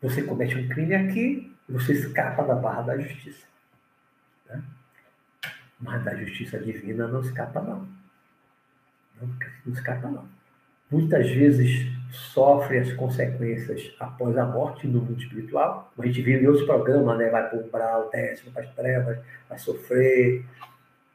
você 0.01 0.23
comete 0.23 0.55
um 0.55 0.67
crime 0.67 0.95
aqui, 0.95 1.55
você 1.67 1.93
escapa 1.93 2.43
da 2.43 2.55
barra 2.55 2.81
da 2.81 2.97
justiça. 2.97 3.45
Né? 4.47 4.63
Mas 5.79 6.03
da 6.03 6.15
justiça 6.15 6.59
divina 6.59 7.07
não 7.07 7.21
escapa, 7.21 7.61
não. 7.61 7.87
Não, 9.21 9.27
não 9.65 9.73
escapa, 9.73 10.09
não. 10.09 10.27
Muitas 10.91 11.29
vezes 11.29 11.92
sofre 12.13 12.77
as 12.77 12.93
consequências 12.93 13.91
após 13.99 14.37
a 14.37 14.45
morte 14.45 14.87
no 14.87 15.01
mundo 15.01 15.19
espiritual. 15.19 15.91
A 15.97 16.05
gente 16.05 16.21
viu 16.21 16.39
em 16.39 16.45
outros 16.45 16.65
programas, 16.65 17.17
né? 17.17 17.29
vai 17.29 17.49
para 17.49 17.57
o 17.57 17.63
umbral, 17.63 18.09
desce 18.11 18.49
para 18.51 18.61
as 18.61 18.69
trevas, 18.75 19.19
vai 19.49 19.57
sofrer. 19.57 20.45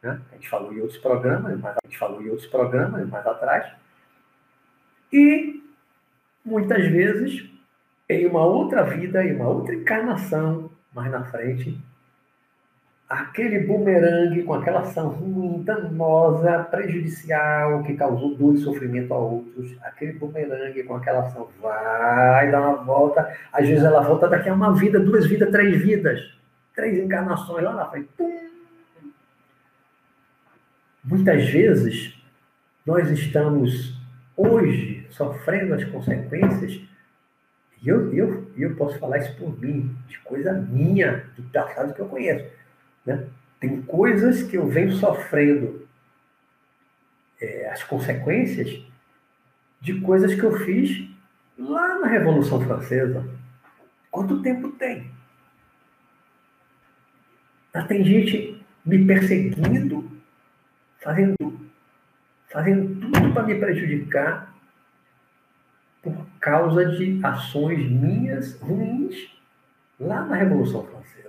Né? 0.03 0.21
A 0.31 0.35
gente 0.35 0.49
falou 0.49 0.73
em 0.73 0.81
outros 0.81 0.99
programas, 0.99 1.59
mas 1.61 1.77
a 1.77 1.87
gente 1.87 1.97
falou 1.97 2.21
em 2.21 2.29
outros 2.29 2.49
programas 2.49 3.09
mais 3.09 3.27
atrás. 3.27 3.73
E 5.13 5.63
muitas 6.45 6.85
vezes, 6.89 7.49
em 8.09 8.27
uma 8.27 8.45
outra 8.45 8.83
vida, 8.83 9.25
em 9.25 9.37
uma 9.37 9.49
outra 9.49 9.75
encarnação, 9.75 10.71
mais 10.93 11.13
na 11.13 11.25
frente, 11.25 11.81
aquele 13.09 13.61
bumerangue 13.61 14.43
com 14.43 14.55
aquela 14.55 14.81
ação 14.81 15.09
ruim, 15.09 15.63
danosa, 15.63 16.59
prejudicial, 16.65 17.83
que 17.83 17.95
causou 17.95 18.35
dor 18.35 18.55
e 18.55 18.59
sofrimento 18.59 19.15
a 19.15 19.19
outros, 19.19 19.75
aquele 19.83 20.13
bumerangue 20.13 20.83
com 20.83 20.95
aquela 20.95 21.21
ação. 21.21 21.49
Vai 21.63 22.51
dar 22.51 22.61
uma 22.61 22.85
volta, 22.85 23.35
às 23.53 23.67
vezes 23.67 23.83
ela 23.83 24.03
volta 24.03 24.29
daqui 24.29 24.51
a 24.51 24.55
uma 24.55 24.75
vida, 24.77 25.01
duas 25.01 25.27
vidas, 25.27 25.51
três 25.51 25.81
vidas, 25.81 26.21
três 26.75 26.99
encarnações 27.03 27.65
lá 27.65 27.73
na 27.73 27.87
frente. 27.87 28.09
Pum! 28.17 28.49
Muitas 31.03 31.49
vezes 31.49 32.23
nós 32.85 33.11
estamos 33.11 33.99
hoje 34.37 35.07
sofrendo 35.11 35.75
as 35.75 35.85
consequências. 35.85 36.79
E 37.81 37.89
eu, 37.89 38.13
eu, 38.13 38.51
eu 38.57 38.75
posso 38.77 38.99
falar 38.99 39.19
isso 39.19 39.35
por 39.37 39.59
mim, 39.59 39.97
de 40.09 40.19
coisa 40.19 40.53
minha, 40.53 41.25
do 41.37 41.45
passado 41.45 41.95
que 41.95 42.01
eu 42.01 42.07
conheço 42.07 42.45
né? 43.05 43.27
Tem 43.61 43.83
coisas 43.83 44.43
que 44.43 44.57
eu 44.57 44.69
venho 44.69 44.93
sofrendo 44.93 45.87
é, 47.41 47.71
as 47.71 47.83
consequências 47.83 48.83
de 49.81 50.01
coisas 50.01 50.35
que 50.35 50.45
eu 50.45 50.59
fiz 50.61 51.09
lá 51.59 51.99
na 51.99 52.07
Revolução 52.07 52.61
Francesa. 52.61 53.29
Quanto 54.11 54.43
tempo 54.43 54.71
tem? 54.73 55.11
Já 57.75 57.85
tem 57.85 58.05
gente 58.05 58.65
me 58.85 59.05
perseguindo, 59.07 60.11
fazendo, 61.01 61.37
fazendo 62.51 63.01
tudo 63.01 63.33
para 63.33 63.43
me 63.43 63.55
prejudicar 63.57 64.55
por 66.03 66.27
causa 66.41 66.87
de 66.97 67.21
ações 67.23 67.91
minhas 67.91 68.59
ruins 68.61 69.37
lá 70.01 70.25
na 70.25 70.37
Revolução 70.37 70.87
Francesa. 70.87 71.28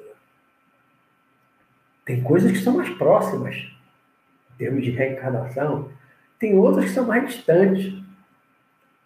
Tem 2.10 2.22
coisas 2.22 2.51
que 2.51 2.57
são 2.57 2.78
mais 2.78 2.89
próximas, 2.89 3.55
em 3.55 4.57
termos 4.57 4.84
de 4.84 4.89
reencarnação, 4.89 5.91
tem 6.39 6.57
outras 6.57 6.86
que 6.86 6.91
são 6.91 7.05
mais 7.05 7.28
distantes. 7.28 7.93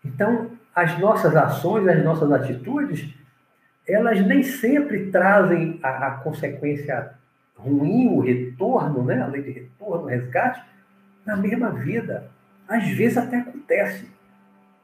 Então, 0.05 0.51
as 0.73 0.97
nossas 0.97 1.35
ações, 1.35 1.85
as 1.85 2.01
nossas 2.01 2.31
atitudes, 2.31 3.13
elas 3.85 4.25
nem 4.25 4.41
sempre 4.41 5.11
trazem 5.11 5.81
a, 5.83 6.07
a 6.07 6.11
consequência 6.11 7.15
ruim, 7.57 8.07
o 8.07 8.21
retorno, 8.21 9.03
né? 9.03 9.21
a 9.21 9.27
lei 9.27 9.41
de 9.41 9.51
retorno, 9.51 10.05
resgate, 10.05 10.63
na 11.25 11.35
mesma 11.35 11.71
vida. 11.71 12.31
Às 12.69 12.87
vezes 12.87 13.17
até 13.17 13.35
acontece. 13.35 14.09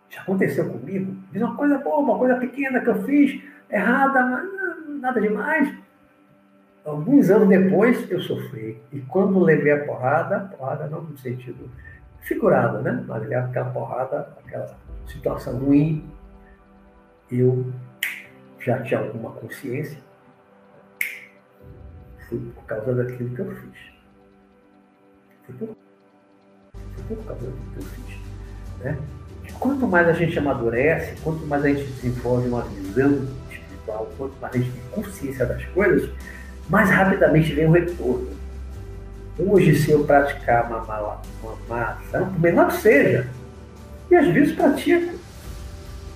Já 0.09 0.23
aconteceu 0.23 0.69
comigo. 0.69 1.15
Diz 1.31 1.41
uma 1.41 1.55
coisa 1.55 1.77
boa, 1.77 1.99
uma 1.99 2.17
coisa 2.17 2.35
pequena 2.35 2.81
que 2.81 2.89
eu 2.89 3.01
fiz, 3.05 3.41
errada, 3.69 4.21
mas 4.25 4.99
nada 4.99 5.21
demais. 5.21 5.73
Alguns 6.89 7.29
anos 7.29 7.47
depois 7.47 8.09
eu 8.09 8.19
sofri. 8.19 8.81
E 8.91 8.99
quando 9.01 9.39
levei 9.39 9.71
a 9.71 9.85
porrada, 9.85 10.39
porrada 10.57 10.87
não 10.87 11.03
no 11.03 11.15
sentido 11.19 11.69
figurado, 12.21 12.81
né? 12.81 13.03
Mas 13.07 13.21
levei 13.21 13.37
aquela 13.37 13.69
porrada, 13.69 14.27
aquela 14.43 14.75
situação 15.05 15.59
ruim, 15.59 16.09
eu 17.31 17.71
já 18.59 18.81
tinha 18.81 18.99
alguma 18.99 19.31
consciência. 19.31 19.99
Foi 22.27 22.39
por 22.39 22.63
causa 22.63 22.95
daquilo 22.95 23.35
que 23.35 23.39
eu 23.39 23.51
fiz. 23.51 23.79
Foi 25.45 25.55
por, 25.55 25.77
foi 26.73 27.15
por 27.15 27.25
causa 27.25 27.45
daquilo 27.45 27.71
que 27.71 27.77
eu 27.77 27.83
fiz. 27.83 28.19
Né? 28.79 28.97
E 29.47 29.51
quanto 29.53 29.87
mais 29.87 30.07
a 30.07 30.13
gente 30.13 30.39
amadurece, 30.39 31.21
quanto 31.21 31.45
mais 31.45 31.63
a 31.63 31.67
gente 31.69 31.85
desenvolve 31.85 32.47
uma 32.47 32.63
visão 32.63 33.27
espiritual, 33.51 34.09
quanto 34.17 34.35
mais 34.41 34.55
a 34.55 34.57
gente 34.57 34.71
tem 34.71 34.89
consciência 34.91 35.45
das 35.45 35.63
coisas, 35.65 36.09
mais 36.69 36.89
rapidamente 36.89 37.53
vem 37.53 37.65
o 37.65 37.71
retorno. 37.71 38.29
Hoje, 39.37 39.75
se 39.79 39.91
eu 39.91 40.03
praticar 40.03 40.67
uma 40.67 40.83
má, 40.83 41.21
uma 41.41 41.55
má 41.67 41.91
ação, 41.91 42.27
por 42.27 42.39
menor 42.39 42.67
que 42.67 42.77
seja, 42.77 43.27
e 44.11 44.15
às 44.15 44.27
vezes 44.27 44.55
pratico, 44.55 45.15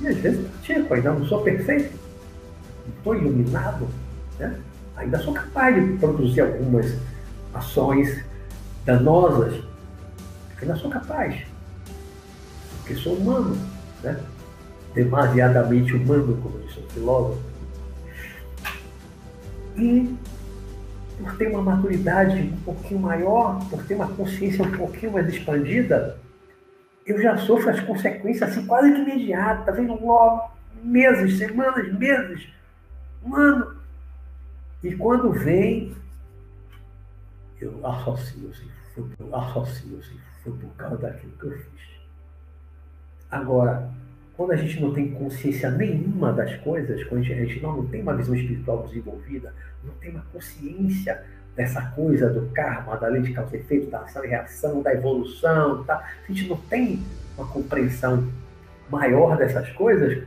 e 0.02 0.08
às 0.08 0.18
vezes 0.18 0.48
pratico, 0.48 0.94
ainda 0.94 1.14
não 1.14 1.26
sou 1.26 1.42
perfeito, 1.42 1.98
não 2.86 2.94
estou 2.98 3.16
iluminado, 3.16 3.88
né? 4.38 4.60
ainda 4.98 5.18
sou 5.20 5.34
capaz 5.34 5.76
de 5.76 5.98
produzir 5.98 6.42
algumas 6.42 6.96
ações 7.54 8.24
danosas, 8.86 9.64
ainda 10.62 10.76
sou 10.76 10.92
capaz, 10.92 11.42
porque 12.78 12.96
sou 12.96 13.14
humano, 13.14 13.58
né? 14.04 14.20
demasiadamente 14.94 15.96
humano, 15.96 16.38
como 16.44 16.60
disse 16.60 16.80
o 16.80 16.90
filósofo. 16.92 17.42
E 19.78 20.14
por 21.18 21.38
ter 21.38 21.48
uma 21.48 21.62
maturidade 21.62 22.42
um 22.42 22.58
pouquinho 22.62 23.00
maior, 23.00 23.60
por 23.70 23.84
ter 23.86 23.96
uma 23.96 24.08
consciência 24.08 24.64
um 24.64 24.72
pouquinho 24.72 25.14
mais 25.14 25.28
expandida, 25.28 26.18
eu 27.06 27.22
já 27.22 27.38
sofro 27.38 27.70
as 27.70 27.80
consequências 27.82 28.50
assim 28.50 28.66
quase 28.66 28.92
que 28.94 29.02
imediatas, 29.02 29.76
vendo 29.76 30.04
logo, 30.04 30.52
meses, 30.84 31.38
semanas, 31.38 31.92
meses, 31.94 32.48
um 33.24 33.36
ano. 33.36 33.76
E 34.84 34.96
quando 34.96 35.32
vem, 35.32 35.96
eu 37.60 37.86
associo, 37.86 38.50
assim, 38.50 38.70
foi, 38.94 39.06
eu 39.20 39.36
associo, 39.36 40.00
assim, 40.00 40.20
foi 40.44 40.54
por 40.54 40.70
causa 40.76 40.98
daquilo 40.98 41.32
que 41.34 41.46
eu 41.46 41.52
fiz. 41.52 41.84
Agora, 43.32 43.90
quando 44.36 44.52
a 44.52 44.56
gente 44.56 44.82
não 44.82 44.94
tem 44.94 45.12
consciência 45.12 45.70
nenhuma 45.70 46.34
das 46.34 46.56
coisas, 46.58 47.04
quando 47.04 47.22
a 47.22 47.24
gente 47.24 47.60
não, 47.62 47.78
não 47.78 47.86
tem 47.86 48.02
uma 48.02 48.16
visão 48.16 48.36
espiritual 48.36 48.84
desenvolvida, 48.84 49.54
não 49.84 49.94
tem 49.96 50.12
uma 50.12 50.26
consciência 50.34 51.24
dessa 51.56 51.82
coisa 51.92 52.30
do 52.30 52.48
karma, 52.50 52.98
da 52.98 53.08
lei 53.08 53.22
de 53.22 53.32
causa 53.32 53.56
e 53.56 53.60
efeito, 53.60 53.92
da 53.92 54.00
ação 54.00 54.26
e 54.26 54.28
reação, 54.28 54.82
da 54.82 54.92
evolução, 54.92 55.84
tá? 55.84 56.04
a 56.28 56.32
gente 56.32 56.50
não 56.50 56.58
tem 56.58 57.00
uma 57.38 57.48
compreensão 57.48 58.28
maior 58.90 59.38
dessas 59.38 59.70
coisas, 59.70 60.24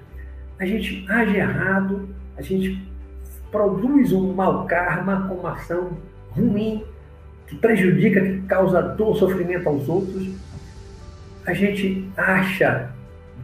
a 0.59 0.65
gente 0.65 1.05
age 1.11 1.37
errado, 1.37 2.09
a 2.37 2.43
gente 2.43 2.89
produz 3.51 4.13
um 4.13 4.33
mau 4.33 4.67
karma 4.67 5.29
com 5.29 5.35
uma 5.35 5.53
ação 5.53 5.97
ruim, 6.31 6.85
que 7.47 7.57
prejudica, 7.57 8.21
que 8.21 8.43
causa 8.43 8.83
dor, 8.83 9.17
sofrimento 9.17 9.69
aos 9.69 9.89
outros. 9.89 10.31
A 11.45 11.53
gente 11.53 12.09
acha 12.17 12.91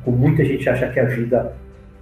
como 0.05 0.16
muita 0.16 0.44
gente 0.44 0.68
acha 0.68 0.90
que 0.90 1.00
a 1.00 1.05
vida 1.05 1.55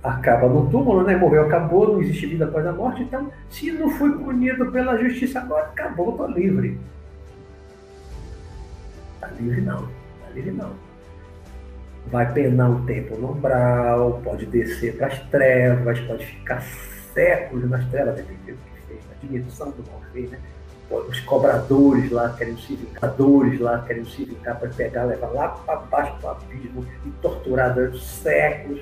acaba 0.03 0.49
no 0.49 0.71
túmulo, 0.71 1.05
né? 1.05 1.17
Morreu, 1.17 1.47
acabou, 1.47 1.93
não 1.93 2.03
existe 2.03 2.27
vida 2.27 2.47
após 2.47 2.67
a 2.67 2.73
morte. 2.73 3.03
Então, 3.03 3.31
se 3.51 3.71
não 3.73 3.91
fui 3.91 4.11
punido 4.19 4.71
pela 4.73 4.97
justiça 4.97 5.41
agora, 5.41 5.67
acabou, 5.67 6.11
estou 6.11 6.31
livre. 6.31 6.79
Está 9.15 9.29
livre 9.39 9.61
não, 9.61 9.89
está 10.19 10.31
livre 10.35 10.51
não. 10.53 10.71
vai 12.07 12.33
penar 12.33 12.71
um 12.71 12.85
tempo 12.87 13.17
no 13.17 13.33
umbral, 13.33 14.21
pode 14.25 14.47
descer 14.47 14.97
para 14.97 15.09
as 15.09 15.19
trevas, 15.29 16.01
pode 16.01 16.25
ficar 16.27 16.63
séculos 17.13 17.69
nas 17.69 17.85
trevas, 17.91 18.17
dependendo 18.17 18.59
do 18.59 18.65
que 18.65 18.87
fez, 18.87 19.01
a 19.11 19.27
dimensão 19.27 19.71
do 19.71 19.85
mal 19.91 20.01
fez, 20.13 20.31
né? 20.31 20.39
Os 20.91 21.21
cobradores 21.21 22.11
lá 22.11 22.35
querendo 22.37 22.61
se 22.61 22.75
vingadores 22.75 23.61
lá 23.61 23.85
querendo 23.87 24.09
se 24.09 24.25
vingar 24.25 24.59
para 24.59 24.69
pegar, 24.71 25.05
levar 25.05 25.29
lá 25.29 25.49
para 25.49 25.77
baixo 25.77 26.21
do 26.21 26.29
abismo 26.29 26.85
e 27.07 27.11
torturar 27.23 27.73
durante 27.75 28.05
séculos. 28.05 28.81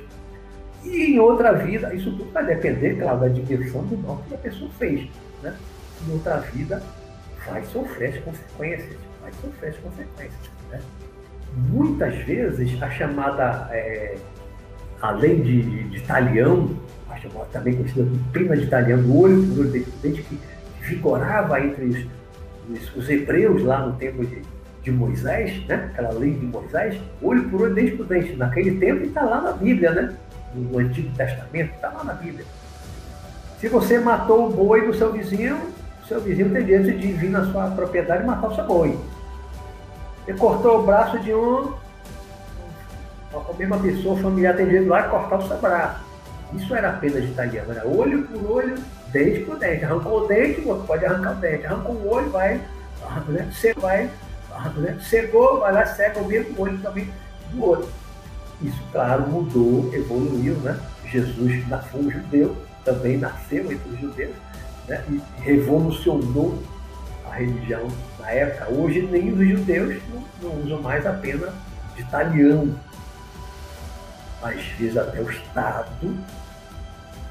E 0.85 1.13
em 1.13 1.19
outra 1.19 1.53
vida, 1.53 1.95
isso 1.95 2.11
tudo 2.13 2.31
vai 2.33 2.47
depender, 2.47 2.97
claro, 2.97 3.21
da 3.21 3.29
dimensão 3.29 3.85
do 3.85 3.99
mal 3.99 4.23
que 4.27 4.35
a 4.35 4.39
pessoa 4.39 4.71
fez. 4.79 5.09
Né? 5.43 5.55
Em 6.07 6.13
outra 6.13 6.39
vida, 6.39 6.83
vai 7.47 7.63
sofrer 7.65 8.15
as 8.15 8.25
consequências, 8.25 8.97
vai 9.21 9.33
sofrer 9.43 9.71
as 9.71 9.77
consequências. 9.77 10.51
Né? 10.71 10.81
Muitas 11.57 12.15
vezes, 12.25 12.83
a 12.83 12.91
chamada, 12.91 13.69
é, 13.71 14.17
a 15.03 15.11
lei 15.11 15.43
de, 15.43 15.63
de, 15.63 15.85
de 15.91 16.01
Talião, 16.03 16.75
também 17.53 17.75
conhecida 17.77 18.05
como 18.05 18.25
prima 18.33 18.57
de 18.57 18.67
Talião, 18.67 19.03
do 19.03 19.19
olho 19.19 19.47
por 19.49 19.61
olho, 19.61 19.87
dente 20.03 20.23
que 20.23 20.39
vigorava 20.89 21.61
entre 21.61 21.85
os, 21.85 22.07
os, 22.71 22.97
os, 22.97 23.09
hebreus 23.09 23.63
lá 23.63 23.87
no 23.87 23.93
tempo 23.95 24.25
de, 24.25 24.43
de 24.83 24.91
Moisés, 24.91 25.65
né? 25.67 25.91
aquela 25.93 26.13
lei 26.13 26.33
de 26.33 26.47
Moisés, 26.47 27.01
olho 27.23 27.49
por 27.49 27.63
olho, 27.63 27.75
dente 27.75 27.97
por 27.97 28.07
dente. 28.07 28.35
Naquele 28.37 28.79
tempo 28.79 29.05
está 29.05 29.23
lá 29.23 29.41
na 29.41 29.53
Bíblia, 29.53 29.93
né? 29.93 30.15
no 30.55 30.79
Antigo 30.79 31.15
Testamento, 31.17 31.75
está 31.75 31.89
lá 31.89 32.05
na 32.05 32.15
Bíblia. 32.15 32.45
Se 33.61 33.69
você 33.69 33.99
matou 33.99 34.49
o 34.49 34.53
boi 34.53 34.87
do 34.87 34.95
seu 34.95 35.13
vizinho, 35.13 35.59
o 36.03 36.07
seu 36.07 36.21
vizinho 36.21 36.51
tem 36.51 36.65
direito 36.65 36.99
de 36.99 37.13
vir 37.13 37.31
na 37.31 37.45
sua 37.47 37.71
propriedade 37.71 38.23
e 38.23 38.27
matar 38.27 38.49
o 38.49 38.55
seu 38.55 38.65
boi. 38.65 38.99
Você 40.25 40.35
cortou 40.35 40.81
o 40.81 40.83
braço 40.87 41.19
de 41.21 41.35
um, 41.35 41.73
a 43.35 43.53
mesma 43.59 43.79
pessoa, 43.79 44.17
familiar 44.19 44.57
tem 44.57 44.67
direito 44.67 44.89
lá 44.89 45.07
e 45.07 45.11
cortar 45.11 45.39
o 45.39 45.49
seu 45.49 45.59
braço. 45.59 46.01
Isso 46.55 46.75
era 46.75 46.91
a 46.91 46.93
pena 46.95 47.21
de 47.21 47.27
italiano, 47.27 47.73
era 47.73 47.87
olho 47.87 48.23
por 48.23 48.51
olho, 48.51 48.75
dente 49.13 49.41
por 49.41 49.59
dente. 49.59 49.85
Arrancou 49.85 50.25
o 50.25 50.27
dente, 50.27 50.61
você 50.61 50.87
pode 50.87 51.05
arrancar 51.05 51.33
o 51.33 51.41
dente. 51.41 51.67
Arrancou 51.67 51.95
o 51.95 52.09
olho, 52.09 52.31
vai, 52.31 52.61
né? 53.29 53.51
Você 53.53 53.75
vai, 53.75 54.11
né? 54.77 54.99
Cegou, 55.09 55.61
vai 55.61 55.73
lá, 55.73 55.87
cega 55.87 56.21
o 56.21 56.27
mesmo 56.27 56.61
olho 56.61 56.79
também 56.79 57.09
do 57.51 57.65
outro. 57.65 57.89
Isso, 58.63 58.83
claro, 58.91 59.29
mudou, 59.29 59.93
evoluiu, 59.95 60.55
né? 60.57 60.79
Jesus 61.07 61.65
foi 61.91 62.01
um 62.01 62.11
judeu, 62.11 62.57
também 62.85 63.17
nasceu 63.17 63.71
entre 63.71 63.89
os 63.91 64.01
judeus, 64.01 64.35
né? 64.89 65.03
E 65.09 65.23
revolucionou 65.41 66.61
a 67.31 67.35
religião 67.35 67.89
na 68.19 68.31
época. 68.31 68.73
Hoje 68.73 69.03
nem 69.03 69.33
os 69.33 69.49
judeus 69.49 70.03
não, 70.13 70.25
não 70.43 70.63
usam 70.63 70.83
mais 70.83 71.07
a 71.07 71.13
pena 71.13 71.53
de 71.95 72.03
italiano. 72.03 72.79
Às 74.43 74.63
vezes 74.79 74.97
até 74.97 75.21
o 75.21 75.31
Estado 75.31 75.89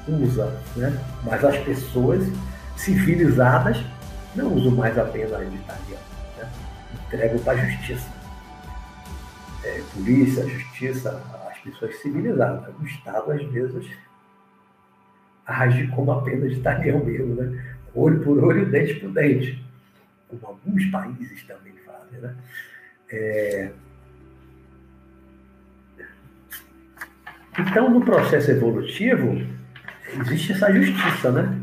usa, 0.08 0.46
né? 0.76 0.92
Mas 1.24 1.44
as 1.44 1.58
pessoas 1.58 2.24
civilizadas 2.76 3.78
não 4.34 4.54
usam 4.54 4.72
mais 4.72 4.96
a 4.98 5.04
pena 5.04 5.44
de 5.44 5.56
italiano. 5.56 6.04
Né? 6.36 6.50
Entregam 7.06 7.38
para 7.40 7.60
a 7.60 7.66
justiça. 7.66 8.08
É, 9.64 9.82
polícia, 9.92 10.48
justiça, 10.48 11.22
as 11.50 11.58
pessoas 11.58 11.96
civilizadas. 12.00 12.74
O 12.80 12.84
Estado, 12.84 13.32
às 13.32 13.42
vezes, 13.44 13.86
age 15.46 15.86
como 15.88 16.12
a 16.12 16.22
pena 16.22 16.46
mesmo, 17.04 17.34
né? 17.34 17.76
Olho 17.94 18.20
por 18.20 18.42
olho, 18.42 18.70
dente 18.70 18.94
por 18.94 19.10
dente. 19.10 19.62
Como 20.28 20.46
alguns 20.46 20.86
países 20.86 21.42
também 21.46 21.72
fazem, 21.84 22.20
né? 22.20 22.34
É... 23.10 23.70
Então, 27.58 27.90
no 27.90 28.04
processo 28.04 28.52
evolutivo, 28.52 29.44
existe 30.20 30.52
essa 30.52 30.72
justiça, 30.72 31.32
né? 31.32 31.58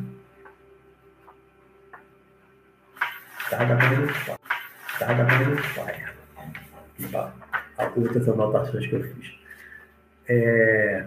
Cada 3.49 3.75
vez 3.75 4.11
Cada 4.99 5.23
vez 5.25 5.59
pai. 5.73 6.05
Outras 7.95 8.29
anotações 8.29 8.87
que 8.87 8.93
eu 8.93 9.03
fiz. 9.03 9.35
É... 10.27 11.05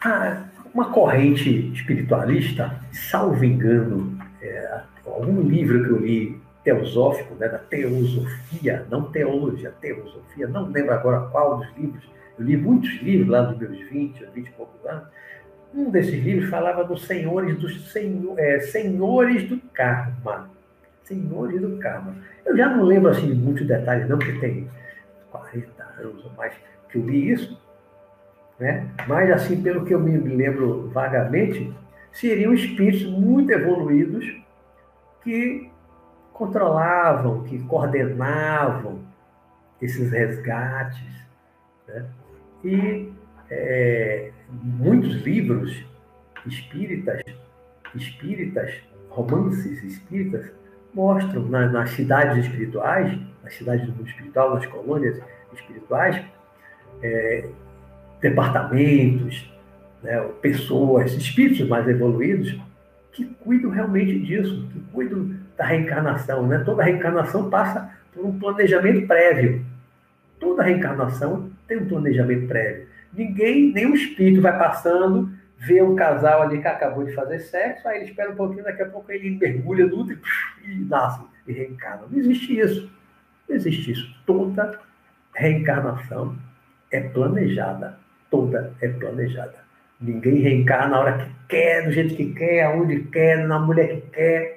Ah, 0.00 0.44
uma 0.72 0.90
corrente 0.90 1.72
espiritualista, 1.72 2.78
salvo 2.92 3.44
engano, 3.44 4.18
é, 4.42 4.82
algum 5.06 5.40
livro 5.42 5.82
que 5.84 5.90
eu 5.90 5.98
li 5.98 6.43
teosófico, 6.64 7.34
né, 7.34 7.48
da 7.48 7.58
teosofia, 7.58 8.86
não 8.90 9.02
teologia, 9.10 9.70
teosofia, 9.80 10.48
não 10.48 10.66
lembro 10.70 10.94
agora 10.94 11.28
qual 11.30 11.58
dos 11.58 11.68
livros, 11.76 12.02
eu 12.38 12.44
li 12.44 12.56
muitos 12.56 12.90
livros 13.02 13.28
lá 13.28 13.42
dos 13.42 13.58
meus 13.58 13.78
20, 13.90 14.24
20 14.34 14.46
e 14.46 14.50
poucos 14.52 14.84
anos, 14.86 15.06
um 15.74 15.90
desses 15.90 16.22
livros 16.24 16.48
falava 16.48 16.84
dos 16.84 17.04
senhores 17.04 17.56
dos 17.58 17.92
senhor, 17.92 18.38
é, 18.38 18.60
senhores 18.60 19.48
do 19.48 19.58
karma. 19.72 20.48
Senhores 21.02 21.60
do 21.60 21.76
karma. 21.78 22.14
Eu 22.46 22.56
já 22.56 22.68
não 22.68 22.84
lembro 22.84 23.10
assim 23.10 23.34
muitos 23.34 23.66
detalhes, 23.66 24.08
não, 24.08 24.16
porque 24.16 24.38
tem 24.38 24.70
40 25.30 25.84
anos 25.98 26.24
ou 26.24 26.30
mais 26.36 26.54
que 26.88 26.96
eu 26.96 27.04
li 27.04 27.30
isso, 27.30 27.60
né? 28.58 28.88
Mas 29.08 29.30
assim, 29.32 29.60
pelo 29.60 29.84
que 29.84 29.92
eu 29.92 30.00
me 30.00 30.16
lembro 30.16 30.88
vagamente, 30.90 31.74
seriam 32.12 32.54
espíritos 32.54 33.04
muito 33.04 33.50
evoluídos 33.50 34.24
que 35.24 35.70
controlavam, 36.34 37.44
que 37.44 37.58
coordenavam 37.60 38.98
esses 39.80 40.10
resgates. 40.10 41.08
Né? 41.88 42.04
E 42.64 43.12
é, 43.50 44.30
muitos 44.50 45.22
livros 45.22 45.84
espíritas, 46.44 47.22
espíritas, 47.94 48.74
romances 49.08 49.82
espíritas, 49.84 50.50
mostram 50.92 51.48
na, 51.48 51.68
nas 51.68 51.90
cidades 51.90 52.44
espirituais, 52.44 53.18
nas 53.42 53.54
cidades 53.54 53.86
do 53.86 53.92
mundo 53.92 54.08
espiritual, 54.08 54.54
nas 54.54 54.66
colônias 54.66 55.20
espirituais, 55.52 56.22
é, 57.00 57.48
departamentos, 58.20 59.52
né, 60.02 60.20
pessoas, 60.40 61.12
espíritos 61.12 61.66
mais 61.68 61.86
evoluídos, 61.88 62.58
que 63.12 63.24
cuidam 63.24 63.70
realmente 63.70 64.18
disso, 64.18 64.68
que 64.72 64.80
cuidam 64.92 65.43
da 65.56 65.64
reencarnação. 65.64 66.46
Né? 66.46 66.58
Toda 66.64 66.82
reencarnação 66.82 67.50
passa 67.50 67.90
por 68.12 68.24
um 68.24 68.38
planejamento 68.38 69.06
prévio. 69.06 69.64
Toda 70.38 70.62
reencarnação 70.62 71.50
tem 71.66 71.78
um 71.78 71.86
planejamento 71.86 72.46
prévio. 72.46 72.86
Ninguém, 73.12 73.72
nenhum 73.72 73.94
espírito 73.94 74.42
vai 74.42 74.58
passando, 74.58 75.30
vê 75.58 75.80
um 75.82 75.94
casal 75.94 76.42
ali 76.42 76.60
que 76.60 76.66
acabou 76.66 77.04
de 77.04 77.12
fazer 77.12 77.38
sexo, 77.40 77.86
aí 77.86 77.98
ele 77.98 78.10
espera 78.10 78.30
um 78.30 78.34
pouquinho, 78.34 78.64
daqui 78.64 78.82
a 78.82 78.88
pouco 78.88 79.10
ele 79.12 79.30
mergulha 79.38 79.86
no 79.86 80.00
útero 80.00 80.20
e 80.64 80.74
nasce 80.84 81.22
e 81.46 81.52
reencarna. 81.52 82.02
Não 82.10 82.18
existe 82.18 82.58
isso. 82.58 82.90
Não 83.48 83.56
existe 83.56 83.92
isso. 83.92 84.14
Toda 84.26 84.78
reencarnação 85.34 86.36
é 86.90 87.00
planejada. 87.00 87.98
Toda 88.30 88.72
é 88.80 88.88
planejada. 88.88 89.64
Ninguém 90.00 90.40
reencarna 90.40 90.88
na 90.88 91.00
hora 91.00 91.18
que 91.18 91.30
quer, 91.48 91.84
do 91.84 91.92
jeito 91.92 92.16
que 92.16 92.34
quer, 92.34 92.64
aonde 92.64 93.00
quer, 93.04 93.46
na 93.46 93.58
mulher 93.58 94.00
que 94.00 94.10
quer 94.10 94.53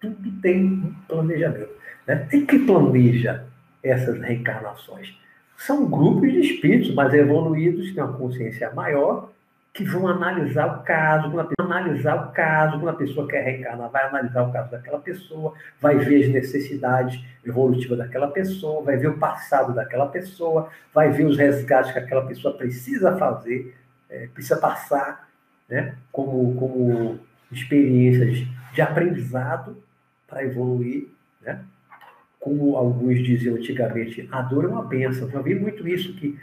tudo 0.00 0.30
tem 0.40 0.64
um 0.64 0.94
planejamento. 1.06 1.70
Né? 2.06 2.26
Que 2.26 2.58
planeja 2.60 3.44
essas 3.82 4.20
reencarnações? 4.20 5.14
São 5.56 5.88
grupos 5.88 6.32
de 6.32 6.40
espíritos 6.40 6.94
mais 6.94 7.12
evoluídos, 7.12 7.88
que 7.88 7.94
têm 7.94 8.02
uma 8.02 8.14
consciência 8.14 8.72
maior, 8.72 9.30
que 9.72 9.84
vão 9.84 10.08
analisar 10.08 10.78
o 10.78 10.82
caso, 10.82 11.30
analisar 11.60 12.28
o 12.28 12.32
caso, 12.32 12.78
quando 12.78 12.88
a 12.88 12.94
pessoa 12.94 13.28
quer 13.28 13.44
reencarnar, 13.44 13.90
vai 13.90 14.06
analisar 14.06 14.42
o 14.42 14.52
caso 14.52 14.70
daquela 14.70 14.98
pessoa, 14.98 15.54
vai 15.80 15.96
ver 15.98 16.24
as 16.24 16.32
necessidades 16.32 17.22
evolutivas 17.44 17.98
daquela 17.98 18.28
pessoa, 18.28 18.82
vai 18.82 18.96
ver 18.96 19.08
o 19.08 19.18
passado 19.18 19.72
daquela 19.72 20.06
pessoa, 20.06 20.70
vai 20.92 21.10
ver 21.10 21.24
os 21.24 21.36
resgates 21.36 21.92
que 21.92 21.98
aquela 21.98 22.26
pessoa 22.26 22.56
precisa 22.56 23.16
fazer, 23.16 23.76
é, 24.08 24.26
precisa 24.34 24.56
passar, 24.56 25.28
né, 25.68 25.94
como, 26.10 26.56
como 26.56 27.20
experiências 27.52 28.44
de 28.72 28.82
aprendizado 28.82 29.76
para 30.30 30.44
evoluir, 30.44 31.08
né? 31.42 31.62
Como 32.38 32.76
alguns 32.76 33.22
diziam 33.22 33.56
antigamente, 33.56 34.26
a 34.32 34.40
dor 34.40 34.64
é 34.64 34.68
uma 34.68 34.84
benção. 34.84 35.28
Já 35.28 35.42
vi 35.42 35.54
muito 35.54 35.86
isso 35.86 36.14
que 36.14 36.38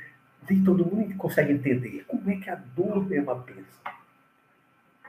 nem 0.48 0.64
todo 0.64 0.86
mundo 0.86 1.16
consegue 1.16 1.54
entender. 1.54 2.04
Como 2.08 2.30
é 2.30 2.36
que 2.36 2.50
a 2.50 2.56
dor 2.76 3.08
é 3.12 3.20
uma 3.20 3.34
benção? 3.34 3.94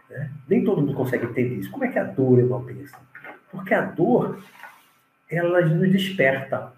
Né? 0.08 0.30
Nem 0.48 0.64
todo 0.64 0.80
mundo 0.80 0.94
consegue 0.94 1.26
entender 1.26 1.56
isso. 1.56 1.70
Como 1.70 1.84
é 1.84 1.88
que 1.88 1.98
a 1.98 2.04
dor 2.04 2.40
é 2.40 2.44
uma 2.44 2.60
benção? 2.60 3.00
Porque 3.50 3.74
a 3.74 3.82
dor, 3.82 4.42
ela 5.30 5.60
nos 5.60 5.92
desperta. 5.92 6.72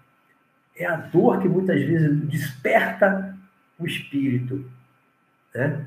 É 0.75 0.85
a 0.85 0.97
dor 0.97 1.41
que 1.41 1.47
muitas 1.47 1.81
vezes 1.81 2.19
desperta 2.27 3.37
o 3.79 3.85
espírito. 3.85 4.65
Né? 5.55 5.85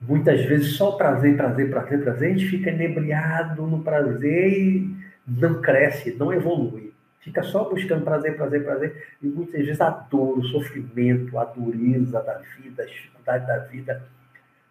Muitas 0.00 0.44
vezes 0.44 0.76
só 0.76 0.92
prazer, 0.92 1.36
prazer, 1.36 1.70
prazer, 1.70 2.02
prazer, 2.02 2.30
a 2.30 2.36
gente 2.36 2.48
fica 2.50 2.70
inebriado 2.70 3.66
no 3.66 3.82
prazer 3.82 4.52
e 4.52 5.03
não 5.26 5.60
cresce, 5.60 6.14
não 6.14 6.32
evolui. 6.32 6.92
Fica 7.20 7.42
só 7.42 7.68
buscando 7.68 8.04
prazer, 8.04 8.36
prazer, 8.36 8.64
prazer, 8.64 9.06
e 9.22 9.26
muitas 9.26 9.64
vezes 9.64 9.80
a 9.80 9.88
dor, 9.88 10.38
o 10.38 10.44
sofrimento, 10.44 11.38
a 11.38 11.44
dureza 11.44 12.22
da 12.22 12.34
vida, 12.58 12.82
as 12.82 12.90
dificuldades 12.90 13.46
da 13.46 13.58
vida. 13.60 14.02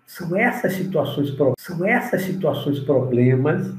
São 0.06 0.38
essas 0.38 0.74
situações, 0.74 1.36
são 1.58 1.86
essas 1.86 2.22
situações 2.22 2.80
problemas 2.80 3.74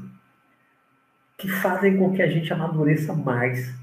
que 1.37 1.47
fazem 1.47 1.97
com 1.97 2.13
que 2.13 2.21
a 2.21 2.27
gente 2.27 2.51
amadureça 2.51 3.13
mais, 3.13 3.73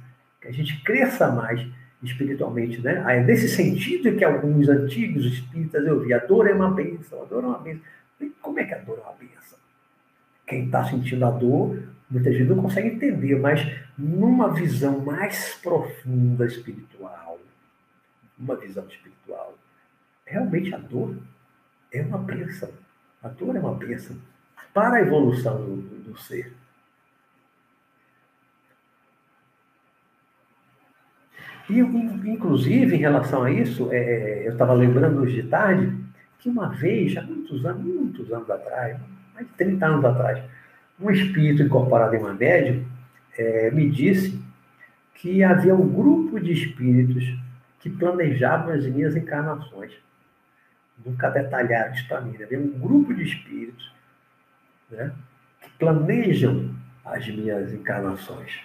que 0.40 0.48
a 0.48 0.52
gente 0.52 0.82
cresça 0.82 1.30
mais 1.30 1.66
espiritualmente, 2.02 2.80
né? 2.80 3.02
Aí, 3.06 3.24
nesse 3.24 3.48
sentido 3.48 4.16
que 4.16 4.24
alguns 4.24 4.68
antigos 4.68 5.24
espíritas 5.24 5.86
eu 5.86 6.00
vi, 6.00 6.12
a 6.12 6.18
dor 6.18 6.48
é 6.48 6.52
uma 6.52 6.70
bênção, 6.70 7.22
a 7.22 7.24
dor 7.24 7.44
é 7.44 7.46
uma 7.46 7.58
bênção. 7.58 7.82
Como 8.40 8.58
é 8.58 8.64
que 8.64 8.74
a 8.74 8.78
dor 8.78 8.98
é 8.98 9.02
uma 9.02 9.14
bênção? 9.14 9.58
Quem 10.46 10.66
está 10.66 10.84
sentindo 10.84 11.24
a 11.24 11.30
dor, 11.30 11.78
muitas 12.12 12.34
vezes 12.34 12.48
não 12.48 12.62
consegue 12.62 12.88
entender, 12.88 13.38
mas 13.38 13.66
numa 13.96 14.52
visão 14.52 15.00
mais 15.00 15.54
profunda 15.62 16.44
espiritual, 16.44 17.40
uma 18.38 18.54
visão 18.56 18.86
espiritual, 18.86 19.56
realmente 20.26 20.74
a 20.74 20.78
dor 20.78 21.16
é 21.90 22.02
uma 22.02 22.18
bênção. 22.18 22.70
A 23.22 23.28
dor 23.28 23.56
é 23.56 23.60
uma 23.60 23.74
bênção 23.74 24.16
para 24.74 24.96
a 24.96 25.00
evolução 25.00 25.56
do, 25.56 25.76
do 25.76 26.18
ser. 26.18 26.52
E, 31.70 31.78
inclusive, 31.78 32.96
em 32.96 32.98
relação 32.98 33.44
a 33.44 33.50
isso, 33.50 33.90
é, 33.90 33.96
é 33.96 34.48
eu 34.48 34.52
estava 34.52 34.74
lembrando 34.74 35.20
hoje 35.20 35.40
de 35.40 35.48
tarde 35.48 35.96
que 36.38 36.48
uma 36.48 36.68
vez, 36.68 37.16
há 37.16 37.22
muitos 37.22 37.64
anos, 37.64 37.84
muitos 37.84 38.30
anos 38.32 38.50
atrás, 38.50 39.00
mais 39.32 39.46
de 39.46 39.52
30 39.54 39.86
anos 39.86 40.04
atrás, 40.04 40.42
um 41.02 41.10
espírito 41.10 41.62
incorporado 41.62 42.14
em 42.14 42.18
uma 42.18 42.32
médium 42.32 42.84
é, 43.36 43.70
me 43.70 43.88
disse 43.90 44.40
que 45.14 45.42
havia 45.42 45.74
um 45.74 45.88
grupo 45.88 46.40
de 46.40 46.52
espíritos 46.52 47.24
que 47.80 47.90
planejavam 47.90 48.74
as 48.74 48.86
minhas 48.86 49.16
encarnações. 49.16 49.92
Nunca 51.04 51.30
detalharam 51.30 51.92
isso 51.92 52.06
para 52.06 52.20
mim. 52.20 52.36
Né? 52.38 52.44
Havia 52.44 52.58
um 52.58 52.78
grupo 52.78 53.12
de 53.14 53.22
espíritos 53.24 53.92
né, 54.90 55.12
que 55.60 55.70
planejam 55.78 56.74
as 57.04 57.26
minhas 57.28 57.72
encarnações. 57.72 58.60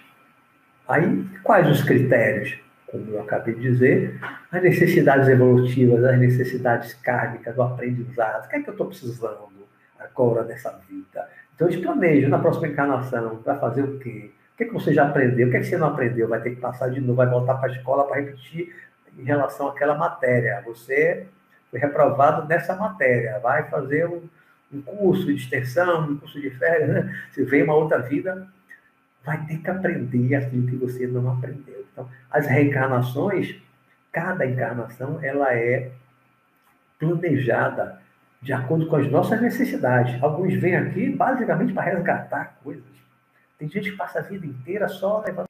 Aí, 0.86 1.24
quais 1.42 1.68
os 1.68 1.82
critérios? 1.82 2.58
como 2.88 3.10
eu 3.10 3.20
acabei 3.20 3.54
de 3.54 3.60
dizer, 3.60 4.18
as 4.50 4.62
necessidades 4.62 5.28
evolutivas, 5.28 6.02
as 6.04 6.18
necessidades 6.18 6.94
kármicas 6.94 7.54
do 7.54 7.62
aprendizado. 7.62 8.46
O 8.46 8.48
que 8.48 8.56
é 8.56 8.62
que 8.62 8.68
eu 8.68 8.72
estou 8.72 8.86
precisando 8.86 9.68
agora 9.98 10.42
nessa 10.44 10.70
vida? 10.88 11.28
Então, 11.58 11.68
eles 11.68 11.82
planejam 11.82 12.30
na 12.30 12.38
próxima 12.38 12.68
encarnação 12.68 13.38
para 13.38 13.56
fazer 13.56 13.82
o 13.82 13.98
quê? 13.98 14.30
O 14.54 14.56
que, 14.56 14.62
é 14.62 14.66
que 14.68 14.72
você 14.72 14.94
já 14.94 15.08
aprendeu? 15.08 15.48
O 15.48 15.50
que, 15.50 15.56
é 15.56 15.60
que 15.60 15.66
você 15.66 15.76
não 15.76 15.88
aprendeu? 15.88 16.28
Vai 16.28 16.40
ter 16.40 16.50
que 16.50 16.60
passar 16.60 16.88
de 16.88 17.00
novo, 17.00 17.16
vai 17.16 17.28
voltar 17.28 17.54
para 17.54 17.68
a 17.68 17.72
escola 17.72 18.06
para 18.06 18.20
repetir 18.20 18.72
em 19.18 19.24
relação 19.24 19.66
àquela 19.66 19.96
matéria. 19.96 20.62
Você 20.64 21.26
foi 21.68 21.80
reprovado 21.80 22.46
nessa 22.46 22.76
matéria, 22.76 23.40
vai 23.40 23.68
fazer 23.68 24.06
um, 24.06 24.22
um 24.72 24.80
curso 24.82 25.26
de 25.26 25.34
extensão, 25.34 26.08
um 26.08 26.16
curso 26.16 26.40
de 26.40 26.48
férias, 26.50 26.90
né? 26.90 27.22
Você 27.32 27.44
vem 27.44 27.64
uma 27.64 27.74
outra 27.74 27.98
vida, 27.98 28.46
vai 29.24 29.44
ter 29.44 29.58
que 29.58 29.68
aprender 29.68 30.36
aquilo 30.36 30.68
que 30.68 30.76
você 30.76 31.08
não 31.08 31.28
aprendeu. 31.28 31.84
Então, 31.92 32.08
as 32.30 32.46
reencarnações, 32.46 33.56
cada 34.12 34.46
encarnação, 34.46 35.18
ela 35.20 35.52
é 35.52 35.90
planejada 37.00 38.00
de 38.40 38.52
acordo 38.52 38.86
com 38.86 38.96
as 38.96 39.10
nossas 39.10 39.40
necessidades. 39.40 40.22
Alguns 40.22 40.54
vêm 40.54 40.76
aqui 40.76 41.10
basicamente 41.10 41.72
para 41.72 41.82
resgatar 41.82 42.58
coisas. 42.62 42.84
Tem 43.58 43.68
gente 43.68 43.90
que 43.90 43.96
passa 43.96 44.20
a 44.20 44.22
vida 44.22 44.46
inteira 44.46 44.88
só 44.88 45.22
levando. 45.26 45.46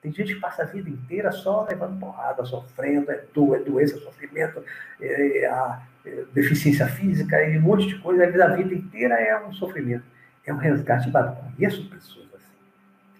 Tem 0.00 0.12
gente 0.12 0.34
que 0.34 0.40
passa 0.40 0.62
a 0.62 0.66
vida 0.66 0.88
inteira 0.88 1.32
só 1.32 1.66
levando 1.68 1.98
porrada, 1.98 2.44
sofrendo, 2.44 3.10
é, 3.10 3.24
do, 3.34 3.54
é 3.54 3.58
doença, 3.58 3.98
sofrimento, 3.98 4.62
é, 5.00 5.38
é, 5.38 5.46
a, 5.46 5.82
é, 6.04 6.24
deficiência 6.32 6.86
física 6.86 7.42
e 7.42 7.58
um 7.58 7.62
monte 7.62 7.88
de 7.88 7.98
coisa. 7.98 8.24
A 8.24 8.54
vida 8.54 8.74
inteira 8.74 9.14
é 9.14 9.44
um 9.44 9.52
sofrimento. 9.52 10.04
É 10.46 10.52
um 10.52 10.58
resgate. 10.58 11.12
Eu 11.12 11.36
conheço 11.56 11.88
pessoas 11.90 12.26
assim. 12.34 12.54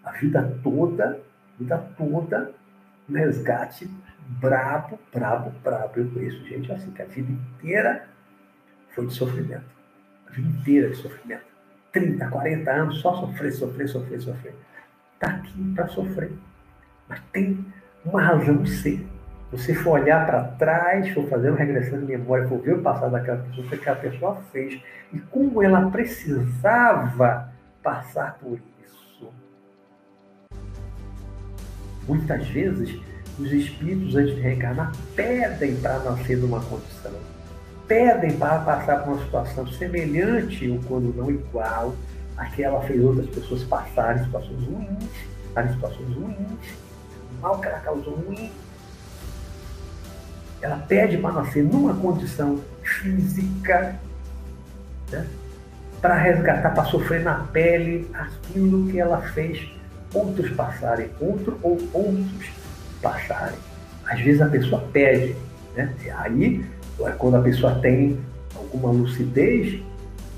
A 0.05 0.13
vida 0.13 0.57
toda 0.63 1.21
vida 1.59 1.79
toda 1.97 2.53
um 3.09 3.15
resgate 3.15 3.89
brabo, 4.41 4.99
brabo, 5.13 5.51
brabo. 5.63 5.93
Eu 5.97 6.11
conheço 6.11 6.45
gente 6.47 6.71
assim, 6.71 6.91
que 6.91 7.03
a 7.03 7.07
vida 7.07 7.31
inteira 7.31 8.09
foi 8.97 9.07
de 9.07 9.15
sofrimento. 9.15 9.65
A 10.27 10.33
vida 10.33 10.49
inteira 10.49 10.89
de 10.89 10.97
sofrimento. 10.97 11.45
30, 11.93 12.27
40 12.29 12.71
anos, 12.71 13.01
só 13.01 13.15
sofrer, 13.15 13.53
sofrer, 13.53 13.89
sofrer, 13.89 14.21
sofrer. 14.21 14.55
Está 15.15 15.37
aqui 15.37 15.73
para 15.75 15.87
sofrer. 15.89 16.33
Mas 17.09 17.21
tem 17.33 17.65
uma 18.05 18.21
razão 18.21 18.57
de 18.57 18.71
ser. 18.71 19.07
Você 19.53 19.75
for 19.75 20.01
olhar 20.01 20.27
para 20.27 20.43
trás, 20.43 21.09
for 21.15 21.29
fazer 21.29 21.51
uma 21.51 21.59
regressão 21.59 22.01
de 22.01 22.07
memória, 22.07 22.49
for 22.49 22.59
ver 22.61 22.75
o 22.75 22.83
passado 22.83 23.13
daquela 23.13 23.39
pessoa, 23.39 23.65
o 23.65 23.69
que 23.69 23.75
aquela 23.77 23.97
pessoa 23.97 24.37
fez 24.51 24.83
e 25.13 25.21
como 25.21 25.63
ela 25.63 25.89
precisava 25.91 27.53
passar 27.83 28.39
por 28.41 28.59
isso 28.83 29.33
Muitas 32.09 32.47
vezes, 32.49 33.01
os 33.39 33.53
espíritos, 33.53 34.15
antes 34.17 34.35
de 34.35 34.41
reencarnar, 34.41 34.93
pedem 35.15 35.77
para 35.77 35.99
nascer 36.01 36.37
numa 36.37 36.61
condição, 36.65 37.13
pedem 37.87 38.37
para 38.37 38.59
passar 38.61 39.03
por 39.03 39.15
uma 39.15 39.25
situação 39.25 39.67
semelhante 39.69 40.69
ou 40.69 40.81
quando 40.87 41.15
não 41.17 41.31
igual 41.31 41.95
àquela 42.37 42.81
fez 42.83 43.03
outras 43.03 43.29
pessoas 43.29 43.63
passarem 43.65 44.25
situações 44.25 44.65
ruins, 44.65 45.05
passarem 45.55 45.75
situações 45.75 46.15
ruins, 46.15 46.71
o 47.39 47.43
mal 47.43 47.61
que 47.61 47.69
ela 47.69 47.79
causou 47.81 48.15
ruim. 48.15 48.51
Ela 50.61 50.79
pede 50.89 51.19
para 51.19 51.33
nascer 51.33 51.63
numa 51.63 51.95
condição 51.95 52.61
física, 52.83 53.99
né? 55.11 55.27
para 56.01 56.15
resgatar, 56.15 56.71
para 56.71 56.85
sofrer 56.85 57.23
na 57.23 57.35
pele 57.53 58.09
aquilo 58.13 58.87
que 58.91 58.99
ela 58.99 59.21
fez 59.33 59.69
outros 60.13 60.51
passarem, 60.51 61.11
outro 61.21 61.59
ou 61.63 61.79
outros 61.93 62.51
passarem. 63.03 63.59
Às 64.07 64.21
vezes 64.21 64.41
a 64.41 64.49
pessoa 64.49 64.83
pede, 64.93 65.37
né? 65.75 65.93
Aí, 66.19 66.65
é 66.65 66.76
quando 67.19 67.37
a 67.37 67.43
pessoa 67.43 67.75
tem 67.81 68.19
alguma 68.55 68.91
lucidez, 68.91 69.83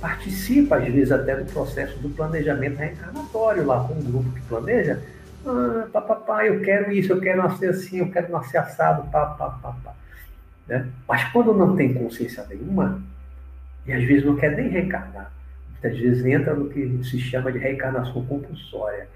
participa 0.01 0.77
às 0.77 0.85
vezes 0.85 1.13
até 1.13 1.37
do 1.37 1.51
processo 1.53 1.99
do 1.99 2.09
planejamento 2.11 2.77
reencarnatório 2.77 3.67
lá 3.67 3.85
com 3.85 3.95
um 3.95 4.03
grupo 4.03 4.31
que 4.31 4.41
planeja. 4.43 5.01
Ah, 5.47 5.87
papapá, 5.93 6.47
eu 6.47 6.61
quero 6.61 6.93
isso, 6.93 7.13
eu 7.13 7.21
quero 7.21 7.43
nascer 7.43 7.71
assim, 7.71 7.99
eu 7.99 8.11
quero 8.11 8.31
nascer 8.31 8.59
assado, 8.59 9.09
papapá. 9.11 9.95
Né? 10.67 10.87
Mas 11.09 11.25
quando 11.33 11.55
não 11.55 11.75
tem 11.77 11.95
consciência 11.95 12.45
nenhuma, 12.49 13.01
e 13.87 13.93
às 13.93 14.03
vezes 14.05 14.25
não 14.25 14.37
quer 14.37 14.57
nem 14.57 14.69
reencarnar, 14.69 15.33
muitas 15.71 15.99
vezes 15.99 16.25
entra 16.27 16.55
no 16.55 16.69
que 16.69 17.03
se 17.05 17.19
chama 17.19 17.51
de 17.51 17.59
reencarnação 17.59 18.25
compulsória 18.27 19.09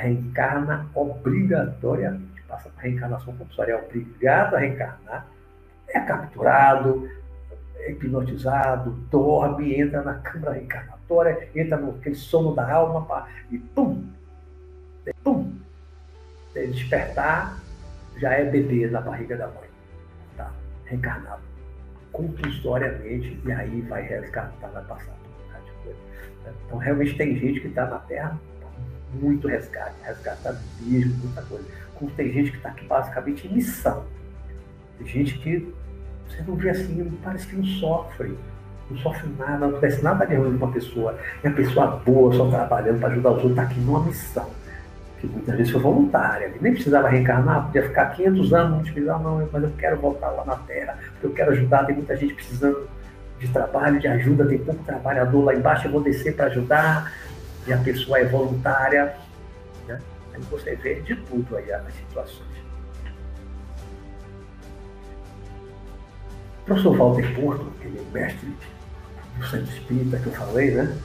reencarna 0.00 0.86
obrigatoriamente, 0.94 2.42
passa 2.48 2.68
para 2.70 2.84
reencarnação 2.84 3.34
compulsória, 3.36 3.72
é 3.72 3.76
obrigado 3.76 4.54
a 4.54 4.58
reencarnar, 4.58 5.26
é 5.90 6.00
capturado, 6.00 7.08
é 7.76 7.92
hipnotizado, 7.92 8.90
dorme, 9.10 9.78
entra 9.78 10.02
na 10.02 10.14
câmara 10.14 10.52
reencarnatória, 10.52 11.48
entra 11.54 11.76
naquele 11.76 12.14
sono 12.14 12.54
da 12.54 12.70
alma 12.72 13.26
e 13.50 13.58
pum, 13.58 14.04
pum, 15.22 15.52
despertar, 16.54 17.58
já 18.18 18.32
é 18.32 18.44
bebê 18.44 18.86
na 18.86 19.00
barriga 19.00 19.36
da 19.36 19.46
mãe, 19.46 19.68
tá? 20.36 20.52
reencarnado 20.84 21.50
compulsoriamente, 22.12 23.40
e 23.44 23.52
aí 23.52 23.80
vai 23.82 24.02
resgatar, 24.02 24.68
vai 24.68 24.84
passar 24.84 25.12
por 25.12 25.58
um 25.58 25.64
de 25.64 25.72
coisa. 25.82 25.98
Então, 26.66 26.78
realmente 26.78 27.16
tem 27.16 27.36
gente 27.38 27.60
que 27.60 27.68
está 27.68 27.86
na 27.86 27.98
Terra 28.00 28.38
muito 29.14 29.48
resgate, 29.48 29.94
resgatar 30.02 30.60
mesmo, 30.80 31.14
muita 31.24 31.42
coisa. 31.42 31.66
Como 31.94 32.10
tem 32.12 32.32
gente 32.32 32.50
que 32.50 32.56
está 32.56 32.70
aqui 32.70 32.84
basicamente 32.86 33.46
em 33.46 33.54
missão. 33.54 34.04
Tem 34.98 35.06
gente 35.06 35.38
que 35.38 35.74
você 36.30 36.42
não 36.46 36.54
vê 36.56 36.70
assim, 36.70 37.18
parece 37.22 37.46
que 37.48 37.56
não 37.56 37.64
sofre, 37.64 38.38
não 38.90 38.98
sofre 38.98 39.28
nada, 39.38 39.58
não 39.58 39.68
acontece 39.70 40.02
nada 40.02 40.24
de 40.26 40.34
ruim 40.34 40.56
com 40.56 40.64
uma 40.64 40.72
pessoa. 40.72 41.18
É 41.42 41.48
uma 41.48 41.56
pessoa 41.56 41.86
boa, 42.04 42.32
só 42.34 42.48
trabalhando 42.48 43.00
para 43.00 43.08
ajudar 43.10 43.30
os 43.30 43.36
outros, 43.36 43.52
está 43.52 43.62
aqui 43.62 43.80
numa 43.80 44.04
missão. 44.04 44.48
Que 45.18 45.26
muitas 45.26 45.54
vezes 45.56 45.72
foi 45.72 45.80
voluntária, 45.82 46.52
nem 46.60 46.72
precisava 46.72 47.08
reencarnar, 47.08 47.66
podia 47.66 47.82
ficar 47.82 48.06
500 48.06 48.54
anos, 48.54 48.90
precisava, 48.90 49.22
não, 49.22 49.48
mas 49.52 49.62
eu 49.62 49.70
quero 49.76 49.96
voltar 49.98 50.30
lá 50.30 50.44
na 50.44 50.56
Terra, 50.56 50.96
porque 51.12 51.26
eu 51.26 51.32
quero 51.32 51.50
ajudar, 51.52 51.84
tem 51.84 51.94
muita 51.94 52.16
gente 52.16 52.34
precisando 52.34 52.88
de 53.38 53.48
trabalho, 53.48 53.98
de 53.98 54.08
ajuda, 54.08 54.46
tem 54.46 54.58
pouco 54.58 54.82
trabalhador 54.84 55.44
lá 55.44 55.54
embaixo, 55.54 55.86
eu 55.86 55.92
vou 55.92 56.02
descer 56.02 56.34
para 56.34 56.46
ajudar, 56.46 57.12
e 57.66 57.72
a 57.72 57.78
pessoa 57.78 58.18
é 58.18 58.24
voluntária. 58.24 59.14
Né? 59.86 59.98
Aí 60.34 60.40
você 60.50 60.74
vê 60.76 61.00
de 61.00 61.16
tudo 61.16 61.56
aí 61.56 61.70
as 61.70 61.92
situações. 61.94 62.49
Professor 66.70 66.96
Walter 66.96 67.34
Porto, 67.34 67.66
aquele 67.78 67.98
é 67.98 68.12
mestre 68.12 68.48
do 69.36 69.46
Centro 69.46 69.74
Espírita 69.74 70.18
que 70.18 70.26
eu 70.26 70.32
falei, 70.32 70.70
né? 70.70 70.96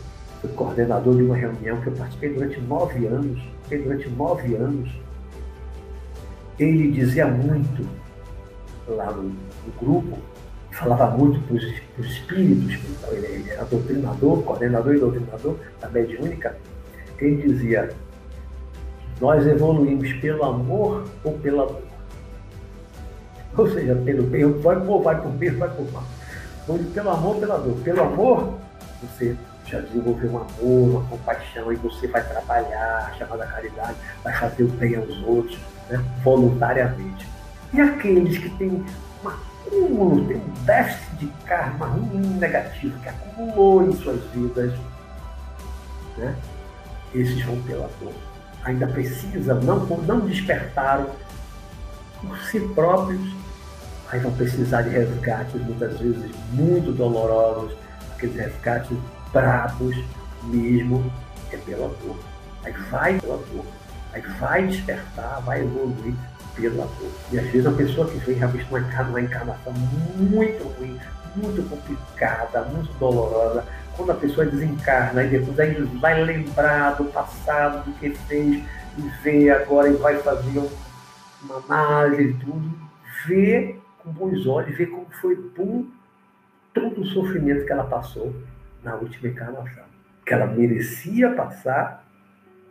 Foi 0.41 0.49
coordenador 0.51 1.15
de 1.17 1.23
uma 1.23 1.35
reunião 1.35 1.81
que 1.81 1.87
eu 1.87 1.93
participei 1.93 2.33
durante 2.33 2.61
nove 2.61 3.07
anos. 3.07 3.41
Fiquei 3.63 3.81
durante 3.81 4.09
nove 4.09 4.55
anos 4.55 4.91
ele 6.59 6.91
dizia 6.91 7.27
muito 7.27 7.87
lá 8.87 9.11
no, 9.11 9.23
no 9.23 9.71
grupo, 9.79 10.17
falava 10.71 11.17
muito 11.17 11.39
para 11.47 11.55
os 11.55 12.05
espíritos, 12.05 12.79
ele 13.11 13.49
era 13.49 13.65
doutrinador, 13.65 14.41
coordenador 14.43 14.95
e 14.95 14.99
doutrinador 14.99 15.57
da 15.81 15.89
mediúnica, 15.89 16.55
ele 17.19 17.41
dizia, 17.41 17.89
nós 19.19 19.45
evoluímos 19.45 20.13
pelo 20.13 20.43
amor 20.43 21.05
ou 21.23 21.33
pela? 21.39 21.81
Ou 23.57 23.69
seja, 23.71 23.95
pelo 23.95 24.23
bem, 24.23 24.51
vai 24.61 24.79
por, 24.79 25.01
vai 25.01 25.21
por 25.21 25.31
bem, 25.31 25.51
vai 25.51 25.69
por 25.69 25.91
mal. 25.91 26.03
Pelo 26.93 27.09
amor 27.09 27.35
pela 27.37 27.57
dor? 27.57 27.77
Pelo 27.83 28.01
amor, 28.01 28.53
você 29.01 29.35
já 29.65 29.79
desenvolveu 29.79 30.31
um 30.31 30.37
amor, 30.37 30.89
uma 30.89 31.03
compaixão, 31.09 31.71
e 31.71 31.75
você 31.75 32.07
vai 32.07 32.23
trabalhar, 32.23 33.13
chamada 33.17 33.45
caridade, 33.45 33.95
vai 34.23 34.33
fazer 34.33 34.63
o 34.63 34.67
bem 34.67 34.95
aos 34.95 35.17
outros, 35.23 35.59
né, 35.89 36.03
voluntariamente. 36.23 37.27
E 37.73 37.81
aqueles 37.81 38.37
que 38.37 38.49
têm 38.57 38.69
um 39.23 39.27
acúmulo, 39.27 40.27
têm 40.27 40.37
um 40.37 40.65
déficit 40.65 41.15
de 41.17 41.27
karma 41.45 41.87
ruim, 41.87 42.37
negativo, 42.37 42.99
que 42.99 43.09
acumulou 43.09 43.83
em 43.83 43.93
suas 43.93 44.23
vidas, 44.31 44.73
né, 46.17 46.35
esses 47.13 47.43
vão 47.43 47.61
pela 47.63 47.89
dor. 47.99 48.13
Ainda 48.63 48.87
precisam, 48.87 49.61
não, 49.61 49.85
não 49.85 50.19
despertaram 50.21 51.07
por 52.21 52.37
si 52.39 52.59
próprios, 52.59 53.34
aí 54.15 54.21
vão 54.21 54.31
precisar 54.31 54.81
de 54.83 54.89
resgates, 54.89 55.61
muitas 55.61 55.99
vezes 55.99 56.31
muito 56.53 56.91
dolorosos, 56.91 57.75
aqueles 58.15 58.35
resgates 58.35 58.97
bravos 59.31 59.95
mesmo, 60.43 61.11
é 61.51 61.57
pela 61.57 61.87
dor. 61.87 62.17
Aí 62.63 62.73
vai 62.89 63.19
pela 63.19 63.37
dor. 63.37 63.65
Aí 64.13 64.21
vai 64.39 64.67
despertar, 64.67 65.41
vai 65.41 65.61
evoluir 65.61 66.15
pela 66.55 66.85
dor. 66.85 67.11
E 67.31 67.39
às 67.39 67.45
vezes 67.47 67.65
a 67.67 67.71
pessoa 67.71 68.09
que 68.09 68.17
vem 68.19 68.35
realmente 68.35 68.65
uma 68.69 69.21
encarnação 69.21 69.73
muito 69.73 70.63
ruim, 70.77 70.97
muito 71.35 71.69
complicada, 71.69 72.61
muito 72.63 72.91
dolorosa, 72.97 73.65
quando 73.97 74.11
a 74.11 74.15
pessoa 74.15 74.45
desencarna 74.45 75.23
e 75.23 75.29
depois 75.29 75.59
aí 75.59 75.73
vai 75.99 76.23
lembrar 76.23 76.91
do 76.91 77.05
passado, 77.05 77.85
do 77.85 77.91
que 77.99 78.11
fez, 78.27 78.63
e 78.97 79.01
vê 79.21 79.49
agora 79.49 79.89
e 79.89 79.95
vai 79.95 80.17
fazer 80.19 80.69
uma 81.43 81.57
análise 81.67 82.29
e 82.29 82.33
tudo, 82.35 82.73
vê 83.27 83.75
com 84.05 84.11
bons 84.11 84.45
olhos, 84.45 84.77
vê 84.77 84.85
como 84.85 85.07
foi 85.19 85.35
bom 85.35 85.85
todo 86.73 87.01
o 87.01 87.05
sofrimento 87.05 87.65
que 87.65 87.71
ela 87.71 87.85
passou 87.85 88.33
na 88.83 88.95
última 88.95 89.29
encarnação. 89.29 89.83
Que 90.23 90.33
ela 90.33 90.45
merecia 90.45 91.31
passar, 91.31 92.05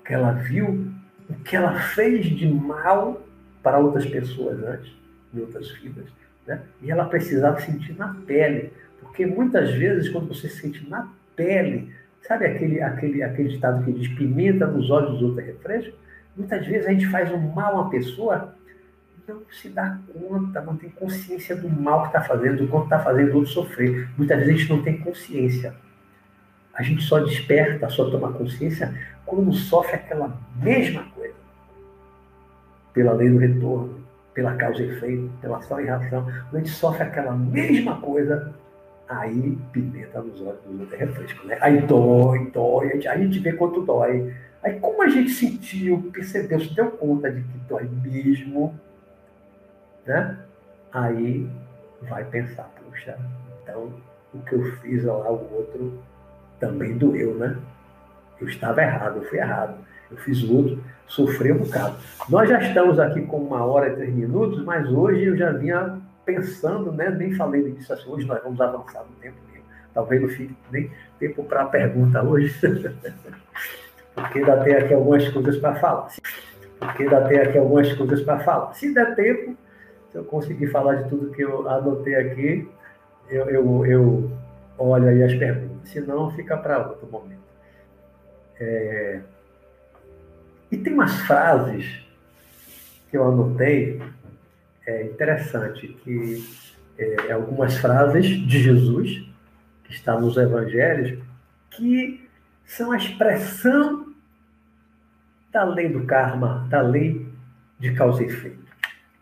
que 0.04 0.14
ela 0.14 0.32
viu 0.32 0.92
o 1.28 1.34
que 1.42 1.56
ela 1.56 1.74
fez 1.74 2.26
de 2.26 2.46
mal 2.46 3.20
para 3.62 3.78
outras 3.78 4.06
pessoas 4.06 4.62
antes, 4.62 4.94
em 5.34 5.40
outras 5.40 5.70
vidas. 5.72 6.06
Né? 6.46 6.60
E 6.82 6.90
ela 6.90 7.06
precisava 7.06 7.60
sentir 7.60 7.96
na 7.96 8.14
pele, 8.26 8.72
porque 9.00 9.26
muitas 9.26 9.72
vezes, 9.72 10.10
quando 10.10 10.28
você 10.28 10.48
sente 10.48 10.88
na 10.88 11.10
pele, 11.34 11.92
sabe 12.22 12.46
aquele, 12.46 12.80
aquele, 12.80 13.22
aquele 13.22 13.58
que 13.58 13.92
diz 13.92 14.08
pimenta 14.08 14.66
nos 14.66 14.90
olhos 14.90 15.12
dos 15.12 15.22
outros 15.22 15.38
é 15.38 15.46
refresco? 15.46 15.96
Muitas 16.36 16.66
vezes 16.66 16.86
a 16.86 16.92
gente 16.92 17.06
faz 17.06 17.32
um 17.32 17.38
mal 17.38 17.80
a 17.80 17.90
pessoa 17.90 18.54
não 19.26 19.42
se 19.50 19.68
dá 19.68 19.98
conta, 20.12 20.60
não 20.60 20.76
tem 20.76 20.90
consciência 20.90 21.56
do 21.56 21.68
mal 21.68 22.02
que 22.02 22.06
está 22.08 22.22
fazendo, 22.22 22.64
do 22.64 22.68
quanto 22.68 22.84
está 22.84 22.98
fazendo 22.98 23.34
outro 23.34 23.50
sofrer. 23.50 24.08
Muitas 24.16 24.38
vezes 24.38 24.54
a 24.54 24.56
gente 24.58 24.70
não 24.70 24.82
tem 24.82 24.98
consciência. 24.98 25.74
A 26.74 26.82
gente 26.82 27.02
só 27.02 27.20
desperta, 27.20 27.88
só 27.88 28.10
toma 28.10 28.32
consciência 28.32 28.94
quando 29.24 29.52
sofre 29.52 29.94
aquela 29.94 30.36
mesma 30.56 31.04
coisa. 31.14 31.34
Pela 32.92 33.12
lei 33.12 33.30
do 33.30 33.38
retorno, 33.38 34.00
pela 34.32 34.54
causa 34.56 34.82
e 34.82 34.90
efeito, 34.90 35.30
pela 35.40 35.58
ação 35.58 35.80
e 35.80 35.84
reação. 35.84 36.24
Quando 36.24 36.54
a 36.54 36.58
gente 36.58 36.70
sofre 36.70 37.04
aquela 37.04 37.32
mesma 37.32 38.00
coisa, 38.00 38.52
aí 39.08 39.56
pimenta 39.72 40.20
nos 40.20 40.40
olhos 40.40 40.60
do 40.66 40.80
outro 40.80 40.94
é 40.94 40.98
refresco, 40.98 41.46
né? 41.46 41.58
Aí 41.60 41.80
dói, 41.82 42.50
dói, 42.52 42.92
aí 42.92 43.06
a 43.08 43.18
gente 43.18 43.38
vê 43.38 43.52
quanto 43.52 43.82
dói. 43.82 44.34
Aí 44.62 44.78
como 44.80 45.02
a 45.02 45.08
gente 45.08 45.30
sentiu, 45.30 46.10
percebeu, 46.12 46.58
se 46.60 46.74
deu 46.74 46.90
conta 46.90 47.30
de 47.30 47.40
que 47.42 47.58
dói 47.68 47.88
mesmo, 48.02 48.78
né? 50.06 50.36
Aí 50.92 51.48
vai 52.02 52.24
pensar, 52.24 52.70
puxa, 52.84 53.16
então 53.62 53.92
o 54.32 54.38
que 54.40 54.54
eu 54.54 54.64
fiz 54.76 55.04
lá, 55.04 55.30
o 55.30 55.54
outro 55.54 55.98
também 56.58 56.96
doeu, 56.96 57.34
né? 57.34 57.56
Eu 58.40 58.48
estava 58.48 58.82
errado, 58.82 59.16
eu 59.16 59.28
fui 59.28 59.38
errado. 59.38 59.76
Eu 60.10 60.16
fiz 60.18 60.42
o 60.42 60.56
outro 60.56 60.84
sofrer 61.06 61.52
um 61.52 61.58
bocado. 61.58 61.96
Nós 62.28 62.48
já 62.48 62.60
estamos 62.60 62.98
aqui 62.98 63.22
com 63.22 63.38
uma 63.38 63.64
hora 63.64 63.88
e 63.88 63.96
três 63.96 64.14
minutos, 64.14 64.62
mas 64.64 64.88
hoje 64.88 65.24
eu 65.24 65.36
já 65.36 65.52
vinha 65.52 65.98
pensando, 66.24 66.92
né? 66.92 67.10
Nem 67.10 67.34
falei 67.34 67.70
disso 67.72 67.92
assim, 67.92 68.08
hoje 68.08 68.26
nós 68.26 68.42
vamos 68.42 68.60
avançar 68.60 69.04
no 69.04 69.16
tempo 69.20 69.36
mesmo. 69.50 69.64
Talvez 69.92 70.20
não 70.20 70.28
fique 70.28 70.56
nem 70.70 70.90
tempo 71.18 71.44
para 71.44 71.62
a 71.62 71.66
pergunta 71.66 72.22
hoje, 72.22 72.52
porque 74.14 74.38
ainda 74.38 74.64
tem 74.64 74.74
aqui 74.74 74.94
algumas 74.94 75.28
coisas 75.28 75.56
para 75.58 75.74
falar. 75.76 76.08
Porque 76.78 77.02
ainda 77.04 77.20
tem 77.28 77.38
aqui 77.38 77.58
algumas 77.58 77.92
coisas 77.92 78.22
para 78.22 78.40
falar. 78.40 78.74
Se 78.74 78.92
der 78.92 79.14
tempo, 79.14 79.56
se 80.14 80.18
eu 80.18 80.24
conseguir 80.24 80.68
falar 80.68 81.02
de 81.02 81.08
tudo 81.08 81.32
que 81.32 81.42
eu 81.42 81.68
anotei 81.68 82.14
aqui, 82.14 82.68
eu, 83.28 83.50
eu, 83.50 83.84
eu 83.84 84.32
olho 84.78 85.08
aí 85.08 85.24
as 85.24 85.34
perguntas. 85.34 85.88
Se 85.88 86.00
não, 86.02 86.30
fica 86.30 86.56
para 86.56 86.86
outro 86.86 87.08
momento. 87.10 87.42
É... 88.60 89.20
E 90.70 90.76
tem 90.76 90.92
umas 90.92 91.18
frases 91.22 92.00
que 93.10 93.16
eu 93.16 93.26
anotei, 93.26 94.00
é 94.86 95.02
interessante, 95.02 95.88
que 95.88 96.48
é, 96.96 97.32
algumas 97.32 97.76
frases 97.78 98.24
de 98.46 98.62
Jesus, 98.62 99.28
que 99.82 99.92
está 99.92 100.16
nos 100.16 100.36
evangelhos, 100.36 101.18
que 101.72 102.24
são 102.64 102.92
a 102.92 102.98
expressão 102.98 104.14
da 105.50 105.64
lei 105.64 105.88
do 105.88 106.06
karma, 106.06 106.68
da 106.70 106.82
lei 106.82 107.26
de 107.80 107.92
causa 107.94 108.22
e 108.22 108.26
efeito. 108.26 108.63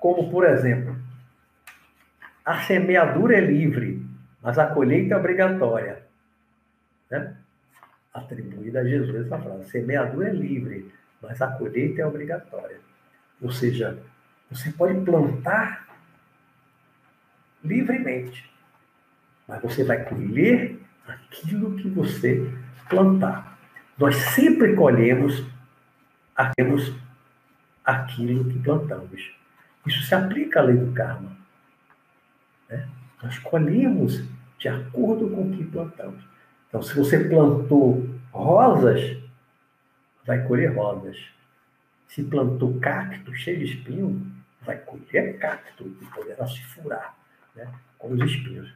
Como, 0.02 0.28
por 0.28 0.44
exemplo, 0.44 0.96
a 2.44 2.60
semeadura 2.62 3.36
é 3.36 3.40
livre, 3.40 4.04
mas 4.42 4.58
a 4.58 4.66
colheita 4.66 5.14
é 5.14 5.16
obrigatória. 5.16 6.02
Né? 7.08 7.36
Atribuída 8.12 8.80
a 8.80 8.84
Jesus 8.84 9.14
essa 9.26 9.38
frase. 9.38 9.70
Semeadura 9.70 10.30
é 10.30 10.32
livre, 10.32 10.92
mas 11.22 11.40
a 11.40 11.52
colheita 11.52 12.02
é 12.02 12.06
obrigatória. 12.06 12.80
Ou 13.40 13.52
seja, 13.52 13.96
você 14.50 14.72
pode 14.72 15.00
plantar 15.02 15.86
livremente, 17.62 18.52
mas 19.46 19.62
você 19.62 19.84
vai 19.84 20.04
colher 20.04 20.80
aquilo 21.06 21.76
que 21.76 21.88
você 21.88 22.52
plantar. 22.90 23.56
Nós 23.96 24.16
sempre 24.16 24.74
colhemos 24.74 25.46
aquilo 27.84 28.50
que 28.50 28.58
plantamos. 28.58 29.41
Isso 29.86 30.02
se 30.02 30.14
aplica 30.14 30.60
à 30.60 30.62
lei 30.62 30.76
do 30.76 30.92
karma. 30.92 31.36
Né? 32.68 32.88
Nós 33.22 33.38
colhemos 33.38 34.22
de 34.58 34.68
acordo 34.68 35.28
com 35.30 35.48
o 35.48 35.56
que 35.56 35.64
plantamos. 35.64 36.22
Então, 36.68 36.82
se 36.82 36.94
você 36.94 37.18
plantou 37.24 38.08
rosas, 38.30 39.18
vai 40.24 40.46
colher 40.46 40.74
rosas. 40.74 41.16
Se 42.08 42.22
plantou 42.22 42.78
cacto 42.78 43.34
cheio 43.34 43.58
de 43.58 43.64
espinho, 43.64 44.24
vai 44.62 44.78
colher 44.78 45.38
cacto 45.38 45.86
e 46.00 46.04
poderá 46.06 46.46
se 46.46 46.62
furar 46.64 47.16
né, 47.54 47.68
com 47.98 48.12
os 48.12 48.20
espinhos. 48.22 48.72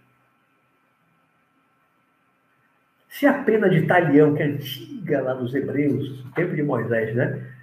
Se 3.09 3.26
a 3.26 3.44
pena 3.44 3.70
de 3.70 3.86
talião, 3.86 4.34
que 4.34 4.42
é 4.42 4.46
antiga 4.46 5.22
lá 5.22 5.34
nos 5.34 5.54
Hebreus, 5.54 6.22
no 6.24 6.32
tempo 6.32 6.54
de 6.54 6.62
Moisés, 6.62 7.14
né, 7.14 7.55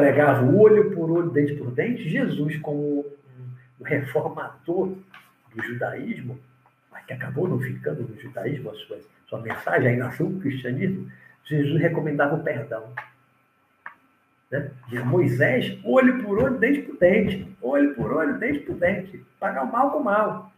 pregava 0.00 0.46
olho 0.46 0.90
por 0.92 1.10
olho, 1.10 1.30
dente 1.30 1.54
por 1.54 1.70
dente, 1.70 2.08
Jesus, 2.08 2.56
como 2.58 3.04
um 3.80 3.84
reformador 3.84 4.94
do 5.54 5.62
judaísmo, 5.62 6.38
mas 6.90 7.04
que 7.04 7.12
acabou 7.12 7.48
não 7.48 7.60
ficando 7.60 8.02
no 8.02 8.20
judaísmo, 8.20 8.70
a 8.70 8.74
sua, 8.74 8.98
sua 9.26 9.40
mensagem, 9.40 9.88
aí 9.88 9.96
nasceu 9.96 10.26
o 10.26 10.40
cristianismo, 10.40 11.10
Jesus 11.44 11.80
recomendava 11.80 12.36
o 12.36 12.42
perdão. 12.42 12.92
Né? 14.50 14.70
Moisés, 15.04 15.78
olho 15.84 16.22
por 16.22 16.38
olho, 16.38 16.58
dente 16.58 16.82
por 16.82 16.96
dente. 16.98 17.56
Olho 17.60 17.94
por 17.94 18.12
olho, 18.12 18.38
dente 18.38 18.60
por 18.60 18.76
dente. 18.76 19.24
Pagar 19.38 19.64
o 19.64 19.72
mal 19.72 19.90
com 19.90 19.98
o 19.98 20.04
mal. 20.04 20.52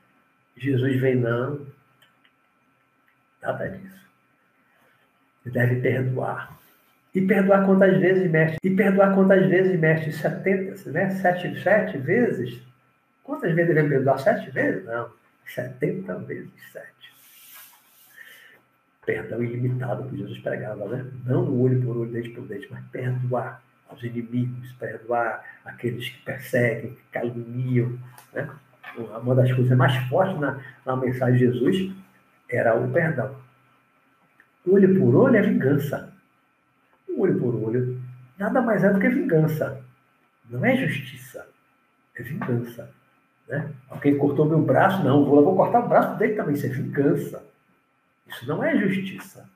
Jesus 0.56 1.00
vem, 1.00 1.16
não. 1.16 1.66
Nada 3.42 3.68
disso. 3.68 4.00
Deve 5.46 5.80
perdoar. 5.80 6.59
E 7.14 7.20
perdoar 7.20 7.66
quantas 7.66 7.98
vezes, 7.98 8.30
mestre? 8.30 8.58
E 8.62 8.70
perdoar 8.74 9.14
quantas 9.14 9.46
vezes, 9.48 9.78
mestre? 9.78 10.12
70, 10.12 10.90
né? 10.90 11.10
Sete, 11.10 11.60
sete 11.60 11.98
vezes? 11.98 12.62
Quantas 13.24 13.52
vezes 13.52 13.68
devemos 13.68 13.90
perdoar? 13.90 14.18
Sete 14.18 14.50
vezes? 14.50 14.84
Não. 14.84 15.10
70 15.46 16.14
vezes 16.20 16.50
sete. 16.72 17.12
Perdão 19.04 19.42
ilimitado 19.42 20.08
que 20.08 20.16
Jesus 20.16 20.38
pregava, 20.38 20.88
né? 20.88 21.06
Não 21.24 21.60
olho 21.60 21.82
por 21.82 21.96
olho, 21.96 22.12
dente 22.12 22.30
por 22.30 22.46
dente, 22.46 22.68
mas 22.70 22.84
perdoar 22.92 23.62
aos 23.88 24.02
inimigos, 24.04 24.72
perdoar 24.74 25.44
aqueles 25.64 26.08
que 26.08 26.22
perseguem, 26.22 26.94
que 26.94 27.02
caluniam. 27.10 27.98
Né? 28.32 28.48
Uma 28.96 29.34
das 29.34 29.52
coisas 29.52 29.76
mais 29.76 29.96
fortes 30.08 30.38
na, 30.38 30.60
na 30.86 30.96
mensagem 30.96 31.38
de 31.38 31.44
Jesus 31.46 31.92
era 32.48 32.76
o 32.76 32.90
perdão. 32.90 33.34
Olho 34.66 34.98
por 34.98 35.14
olho 35.14 35.36
é 35.36 35.42
vingança. 35.42 36.09
Olho 37.20 37.38
por 37.38 37.54
olho 37.54 38.00
nada 38.38 38.62
mais 38.62 38.82
é 38.82 38.90
do 38.90 38.98
que 38.98 39.08
vingança. 39.08 39.82
Não 40.48 40.64
é 40.64 40.76
justiça, 40.76 41.46
é 42.16 42.22
vingança. 42.22 42.90
Né? 43.46 43.70
Alguém 43.88 44.16
cortou 44.16 44.46
meu 44.46 44.62
braço, 44.62 45.04
não, 45.04 45.24
vou, 45.24 45.44
vou 45.44 45.56
cortar 45.56 45.80
o 45.80 45.88
braço 45.88 46.16
dele 46.18 46.34
também, 46.34 46.54
isso 46.54 46.66
é 46.66 46.70
vingança. 46.70 47.44
Isso 48.26 48.46
não 48.48 48.64
é 48.64 48.76
justiça. 48.76 49.48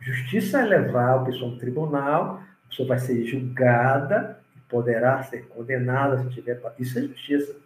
Justiça 0.00 0.60
é 0.60 0.64
levar 0.64 1.16
a 1.16 1.24
pessoa 1.24 1.50
a 1.50 1.54
um 1.54 1.58
tribunal, 1.58 2.42
a 2.64 2.68
pessoa 2.68 2.88
vai 2.88 2.98
ser 2.98 3.24
julgada 3.24 4.36
poderá 4.68 5.22
ser 5.22 5.46
condenada 5.48 6.18
se 6.18 6.28
tiver. 6.30 6.60
Isso 6.78 6.98
é 6.98 7.02
justiça. 7.02 7.56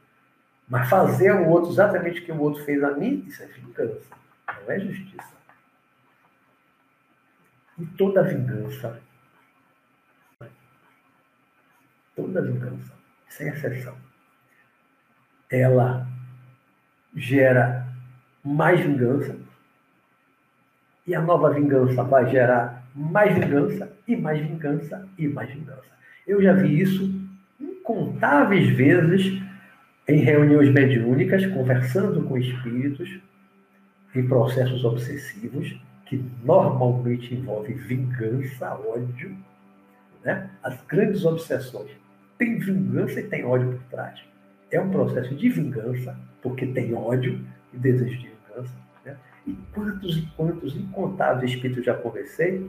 Mas 0.68 0.88
fazer 0.88 1.28
ao 1.28 1.48
outro 1.48 1.70
exatamente 1.70 2.20
o 2.20 2.24
que 2.24 2.32
o 2.32 2.40
outro 2.40 2.64
fez 2.64 2.82
a 2.82 2.92
mim, 2.92 3.24
isso 3.26 3.42
é 3.42 3.46
vingança. 3.46 4.10
Não 4.62 4.70
é 4.70 4.78
justiça. 4.78 5.32
E 7.78 7.86
toda 7.86 8.22
vingança, 8.22 9.00
toda 12.20 12.42
vingança, 12.42 12.92
sem 13.28 13.48
exceção, 13.48 13.94
ela 15.50 16.06
gera 17.16 17.86
mais 18.44 18.80
vingança, 18.80 19.36
e 21.06 21.14
a 21.14 21.20
nova 21.20 21.50
vingança 21.50 22.02
vai 22.04 22.30
gerar 22.30 22.84
mais 22.94 23.34
vingança, 23.34 23.90
e 24.06 24.16
mais 24.16 24.40
vingança, 24.40 25.08
e 25.18 25.26
mais 25.26 25.50
vingança. 25.50 25.90
Eu 26.26 26.42
já 26.42 26.52
vi 26.52 26.80
isso 26.80 27.10
incontáveis 27.58 28.68
vezes 28.68 29.42
em 30.06 30.18
reuniões 30.18 30.68
mediúnicas, 30.68 31.46
conversando 31.46 32.22
com 32.22 32.36
espíritos 32.36 33.20
em 34.14 34.26
processos 34.26 34.84
obsessivos, 34.84 35.80
que 36.06 36.24
normalmente 36.44 37.34
envolve 37.34 37.72
vingança, 37.72 38.74
ódio, 38.74 39.36
né? 40.24 40.50
As 40.62 40.80
grandes 40.84 41.24
obsessões 41.24 41.90
têm 42.40 42.58
vingança 42.58 43.20
e 43.20 43.24
tem 43.24 43.44
ódio 43.44 43.72
por 43.72 43.82
trás. 43.90 44.18
É 44.70 44.80
um 44.80 44.90
processo 44.90 45.34
de 45.34 45.48
vingança, 45.50 46.16
porque 46.42 46.66
tem 46.66 46.94
ódio 46.94 47.38
e 47.72 47.76
desejo 47.76 48.18
de 48.18 48.30
vingança. 48.48 48.74
Né? 49.04 49.14
E 49.46 49.54
quantos 49.74 50.16
e 50.16 50.22
quantos 50.36 50.74
incontáveis 50.74 51.52
espíritos 51.52 51.84
já 51.84 51.94
conversei 51.94 52.68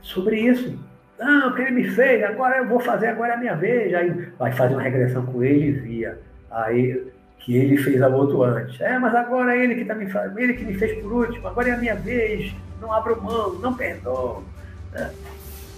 sobre 0.00 0.40
isso. 0.40 0.78
Não, 1.18 1.50
o 1.50 1.54
que 1.54 1.62
ele 1.62 1.72
me 1.72 1.90
fez, 1.90 2.22
agora 2.22 2.58
eu 2.58 2.68
vou 2.68 2.80
fazer, 2.80 3.08
agora 3.08 3.32
é 3.32 3.34
a 3.34 3.38
minha 3.38 3.56
vez. 3.56 3.92
Aí 3.92 4.10
vai 4.38 4.52
fazer 4.52 4.74
uma 4.74 4.82
regressão 4.82 5.26
com 5.26 5.42
ele 5.42 5.66
e 5.66 5.72
via. 5.72 6.18
Aí 6.50 7.10
que 7.40 7.56
ele 7.56 7.76
fez 7.78 8.00
a 8.00 8.08
outro 8.08 8.42
antes. 8.42 8.80
É, 8.80 8.98
mas 8.98 9.14
agora 9.14 9.56
é 9.56 9.64
ele 9.64 9.74
que 9.74 9.82
está 9.82 9.94
me 9.94 10.08
fazendo, 10.08 10.38
ele 10.38 10.54
que 10.54 10.64
me 10.64 10.74
fez 10.74 11.00
por 11.02 11.12
último, 11.12 11.48
agora 11.48 11.70
é 11.70 11.72
a 11.72 11.78
minha 11.78 11.94
vez, 11.94 12.54
não 12.80 12.92
abro 12.92 13.20
mão, 13.22 13.54
não 13.54 13.74
perdoo. 13.74 14.44
Né? 14.92 15.10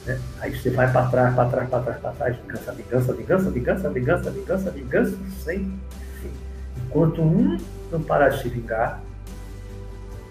Né? 0.07 0.19
Aí 0.41 0.57
você 0.57 0.71
vai 0.71 0.91
para 0.93 1.09
trás, 1.09 1.35
para 1.35 1.49
trás, 1.49 1.69
para 1.69 1.81
trás, 1.83 2.01
para 2.01 2.11
trás, 2.13 2.37
vingança, 2.37 2.73
vingança, 2.73 3.13
vingança, 3.13 3.51
vingança, 3.51 3.91
vingança, 3.91 4.31
vingança, 4.31 4.71
vingança, 4.71 5.17
sem 5.45 5.59
fim. 6.21 6.31
Enquanto 6.87 7.23
um 7.23 7.57
não 7.91 8.03
parar 8.03 8.31
de 8.31 8.43
se 8.43 8.49
vingar 8.49 9.01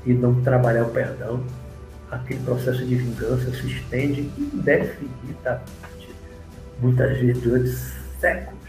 e 0.06 0.14
não 0.14 0.42
trabalhar 0.42 0.84
o 0.84 0.90
perdão, 0.90 1.44
aquele 2.10 2.42
processo 2.42 2.86
de 2.86 2.96
vingança 2.96 3.52
se 3.52 3.68
estende 3.68 4.30
indefinidamente, 4.38 6.16
muitas 6.82 7.18
vezes 7.18 7.42
durante 7.42 7.70
séculos, 8.20 8.60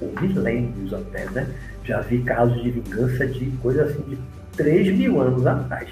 ou 0.00 0.12
milênios 0.20 0.92
até, 0.92 1.24
né? 1.30 1.46
Já 1.84 2.00
vi 2.00 2.22
casos 2.22 2.62
de 2.62 2.70
vingança 2.70 3.26
de 3.26 3.46
coisa 3.62 3.84
assim 3.84 4.02
de 4.02 4.18
3 4.56 4.96
mil 4.96 5.20
anos 5.20 5.46
atrás. 5.46 5.88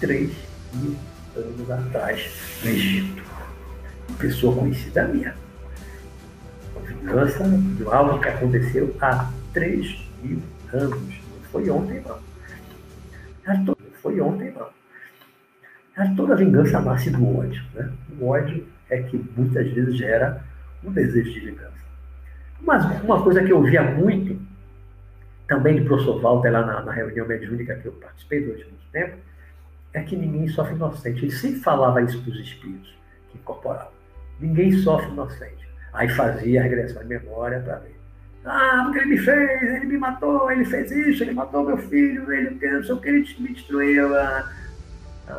3 0.00 0.30
mil 0.74 0.96
anos 1.36 1.70
atrás, 1.70 2.30
no 2.62 2.70
Egito. 2.70 3.22
Uma 4.08 4.18
pessoa 4.18 4.56
conhecida 4.56 5.08
minha. 5.08 5.34
Uma 6.74 6.86
vingança 6.86 7.44
de 7.44 7.84
algo 7.86 8.20
que 8.20 8.28
aconteceu 8.28 8.96
há 9.00 9.30
3 9.52 10.08
mil 10.22 10.42
anos. 10.72 10.92
Não 10.92 11.50
foi 11.50 11.70
ontem, 11.70 12.02
não. 12.06 13.76
foi 14.02 14.20
ontem, 14.20 14.52
não 14.52 14.68
toda 16.16 16.36
vingança 16.36 16.80
nasce 16.80 17.10
do 17.10 17.38
ódio. 17.38 17.62
Né? 17.74 17.90
O 18.18 18.28
ódio 18.28 18.66
é 18.90 19.02
que 19.02 19.16
muitas 19.36 19.70
vezes 19.70 19.96
gera 19.96 20.42
um 20.84 20.92
desejo 20.92 21.32
de 21.32 21.40
vingança. 21.40 21.72
Mas 22.60 22.84
uma 23.02 23.22
coisa 23.22 23.42
que 23.42 23.52
eu 23.52 23.62
via 23.62 23.82
muito, 23.82 24.40
também 25.46 25.76
de 25.76 25.86
professor 25.86 26.20
Walter 26.20 26.50
lá 26.50 26.64
na, 26.64 26.82
na 26.82 26.92
reunião 26.92 27.26
mediúnica 27.26 27.74
que 27.76 27.86
eu 27.86 27.92
participei 27.92 28.44
durante 28.44 28.64
muito 28.64 28.90
tempo, 28.92 29.16
é 29.94 30.02
que 30.02 30.16
ninguém 30.16 30.48
sofre 30.48 30.74
inocente. 30.74 31.24
Ele 31.24 31.32
sempre 31.32 31.60
falava 31.60 32.02
isso 32.02 32.20
para 32.22 32.32
os 32.32 32.38
espíritos 32.40 32.94
que 33.30 33.38
incorporavam. 33.38 33.92
Ninguém 34.40 34.72
sofre 34.72 35.10
inocente. 35.10 35.68
Aí 35.92 36.08
fazia 36.08 36.60
a 36.60 36.62
regressão 36.64 37.02
de 37.02 37.08
memória 37.08 37.60
para 37.60 37.76
ver. 37.76 37.96
Ah, 38.44 38.82
porque 38.84 38.98
ele 38.98 39.10
me 39.10 39.18
fez, 39.18 39.62
ele 39.62 39.86
me 39.86 39.98
matou, 39.98 40.50
ele 40.50 40.64
fez 40.64 40.90
isso, 40.90 41.22
ele 41.22 41.32
matou 41.32 41.64
meu 41.64 41.76
filho, 41.76 42.32
ele 42.32 42.58
não 42.60 42.82
sei 42.82 42.94
o 42.94 43.00
que, 43.00 43.08
ele 43.08 43.36
me 43.38 43.52
destruiu. 43.52 44.16
Ah, 44.16 44.50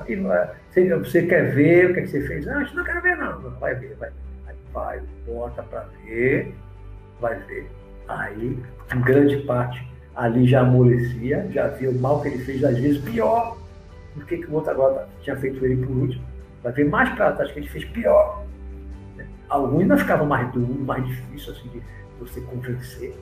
e 0.07 0.15
você, 0.15 1.23
quer 1.23 1.53
ver 1.53 1.91
o 1.91 1.93
que, 1.93 1.99
é 1.99 2.03
que 2.03 2.07
você 2.07 2.21
fez? 2.21 2.45
Não, 2.45 2.61
não 2.61 2.83
quero 2.83 3.01
ver, 3.01 3.17
não. 3.17 3.41
Vai 3.59 3.75
ver, 3.75 3.95
vai 3.99 4.09
ver. 4.09 4.15
Aí 4.47 4.55
vai, 4.71 5.01
bota 5.25 5.63
para 5.63 5.85
ver, 6.05 6.55
vai 7.19 7.37
ver. 7.41 7.69
Aí, 8.07 8.57
grande 9.03 9.37
parte, 9.43 9.85
ali 10.15 10.47
já 10.47 10.61
amolecia, 10.61 11.47
já 11.51 11.67
via 11.67 11.89
o 11.89 11.99
mal 11.99 12.21
que 12.21 12.29
ele 12.29 12.43
fez, 12.45 12.63
às 12.63 12.77
vezes 12.77 13.01
pior 13.01 13.57
do 14.15 14.25
que, 14.25 14.37
que 14.37 14.47
o 14.47 14.53
outro 14.53 14.71
agora 14.71 15.07
tinha 15.21 15.35
feito 15.35 15.63
ele 15.65 15.85
por 15.85 15.95
último. 15.95 16.23
Vai 16.61 16.71
ver 16.71 16.89
mais 16.89 17.09
para 17.15 17.31
trás 17.33 17.51
que 17.51 17.59
ele 17.59 17.67
fez 17.67 17.85
pior. 17.85 18.43
Alguns 19.49 19.81
ainda 19.81 19.97
ficavam 19.97 20.25
mais 20.25 20.51
duro, 20.51 20.73
mais 20.85 21.05
difícil 21.05 21.53
assim, 21.53 21.69
de 21.69 21.81
você 22.19 22.41
convencer 22.41 23.13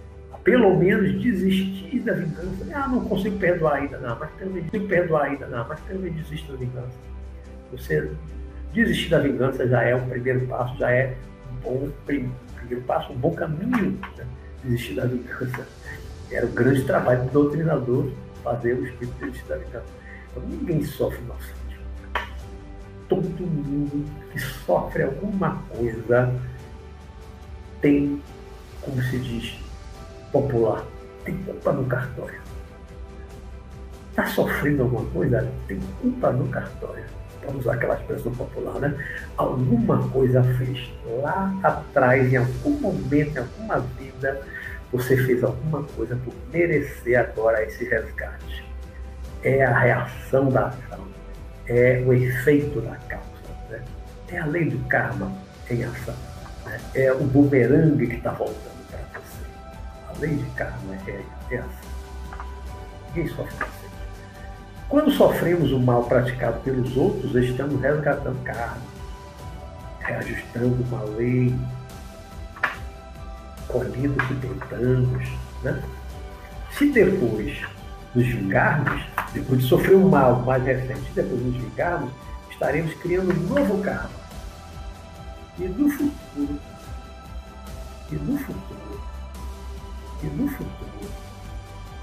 pelo 0.43 0.75
menos 0.77 1.21
desistir 1.21 1.99
da 1.99 2.13
vingança. 2.13 2.65
Ah, 2.73 2.87
não 2.87 3.01
consigo 3.01 3.37
perdoar 3.37 3.75
ainda, 3.75 3.97
não, 3.97 4.17
mas 4.19 4.29
pelo 4.31 4.51
menos 4.51 4.69
consigo 4.69 4.87
perdoar 4.87 5.23
ainda, 5.25 5.47
não, 5.47 5.67
mas 5.67 5.79
pelo 5.81 5.99
menos 5.99 6.17
desisto 6.21 6.51
da 6.51 6.57
vingança. 6.57 6.97
Você 7.71 8.11
desistir 8.73 9.09
da 9.09 9.19
vingança 9.19 9.67
já 9.67 9.83
é 9.83 9.95
um 9.95 10.07
primeiro 10.07 10.45
passo, 10.47 10.77
já 10.77 10.91
é 10.91 11.15
um 11.51 11.55
bom 11.61 11.89
primeiro 12.05 12.81
passo, 12.87 13.11
um 13.13 13.17
bom 13.17 13.33
caminho. 13.33 13.99
Né? 14.17 14.25
Desistir 14.63 14.95
da 14.95 15.05
vingança. 15.05 15.67
Era 16.31 16.45
o 16.45 16.49
grande 16.49 16.83
trabalho 16.83 17.23
do 17.25 17.31
doutrinador 17.31 18.09
fazer 18.43 18.73
o 18.73 18.85
espírito 18.85 19.13
desistir 19.19 19.47
da 19.47 19.57
vingança. 19.57 20.00
Então 20.31 20.43
ninguém 20.47 20.83
sofre 20.83 21.19
inocente. 21.19 21.79
Todo 23.07 23.45
mundo 23.45 24.05
que 24.31 24.39
sofre 24.39 25.03
alguma 25.03 25.61
coisa 25.69 26.33
tem, 27.81 28.21
como 28.81 29.01
se 29.03 29.19
diz, 29.19 29.59
popular. 30.31 30.85
Tem 31.25 31.37
culpa 31.43 31.71
no 31.73 31.85
cartório. 31.85 32.39
Está 34.09 34.25
sofrendo 34.25 34.83
alguma 34.83 35.05
coisa? 35.11 35.51
Tem 35.67 35.79
culpa 36.01 36.31
no 36.31 36.47
cartório. 36.47 37.03
Vamos 37.45 37.61
usar 37.61 37.73
aquela 37.73 37.95
expressão 37.95 38.31
popular, 38.33 38.79
né? 38.79 38.95
Alguma 39.35 40.07
coisa 40.09 40.43
fez 40.57 40.91
lá 41.21 41.53
atrás, 41.63 42.31
em 42.31 42.37
algum 42.37 42.71
momento, 42.79 43.35
em 43.35 43.39
alguma 43.39 43.79
vida, 43.79 44.41
você 44.91 45.17
fez 45.17 45.43
alguma 45.43 45.83
coisa 45.83 46.15
por 46.23 46.33
merecer 46.51 47.19
agora 47.19 47.63
esse 47.63 47.85
resgate. 47.85 48.70
É 49.43 49.63
a 49.63 49.77
reação 49.77 50.49
da 50.49 50.67
ação, 50.67 51.07
é 51.67 52.03
o 52.05 52.13
efeito 52.13 52.81
da 52.81 52.95
causa. 53.07 53.25
Né? 53.69 53.81
É 54.29 54.37
a 54.39 54.45
lei 54.45 54.69
do 54.69 54.79
karma 54.87 55.31
em 55.69 55.83
ação. 55.83 56.15
Né? 56.65 56.79
É 56.93 57.11
o 57.11 57.23
bumerangue 57.23 58.07
que 58.07 58.15
está 58.15 58.31
voltando 58.31 58.71
lei 60.21 60.35
de 60.35 60.45
karma 60.51 60.95
é, 61.07 61.21
é 61.49 61.57
assim. 61.57 61.89
Ninguém 63.07 63.27
sofre 63.27 63.55
inocente. 63.55 63.81
Quando 64.87 65.11
sofremos 65.11 65.71
o 65.71 65.79
mal 65.79 66.03
praticado 66.03 66.59
pelos 66.61 66.95
outros, 66.95 67.35
estamos 67.35 67.81
resgatando 67.81 68.41
karma, 68.43 68.77
reajustando 69.99 70.83
uma 70.83 71.03
lei, 71.17 71.55
colhendo 73.67 74.13
o 74.13 74.27
que 74.27 74.35
plantamos. 74.35 75.29
Né? 75.63 75.83
Se 76.71 76.91
depois 76.91 77.65
nos 78.13 78.27
vingarmos, 78.27 79.03
depois 79.33 79.61
de 79.61 79.67
sofrer 79.67 79.95
um 79.95 80.09
mal 80.09 80.41
mais 80.41 80.63
recente, 80.63 81.11
depois 81.15 81.41
nos 81.41 81.55
vingarmos, 81.55 82.11
estaremos 82.49 82.93
criando 82.95 83.31
um 83.31 83.53
novo 83.53 83.81
karma. 83.81 84.09
E 85.57 85.63
no 85.63 85.89
futuro, 85.89 86.59
e 88.11 88.15
no 88.15 88.37
futuro, 88.37 89.01
e 90.23 90.25
no 90.27 90.47
futuro 90.47 91.11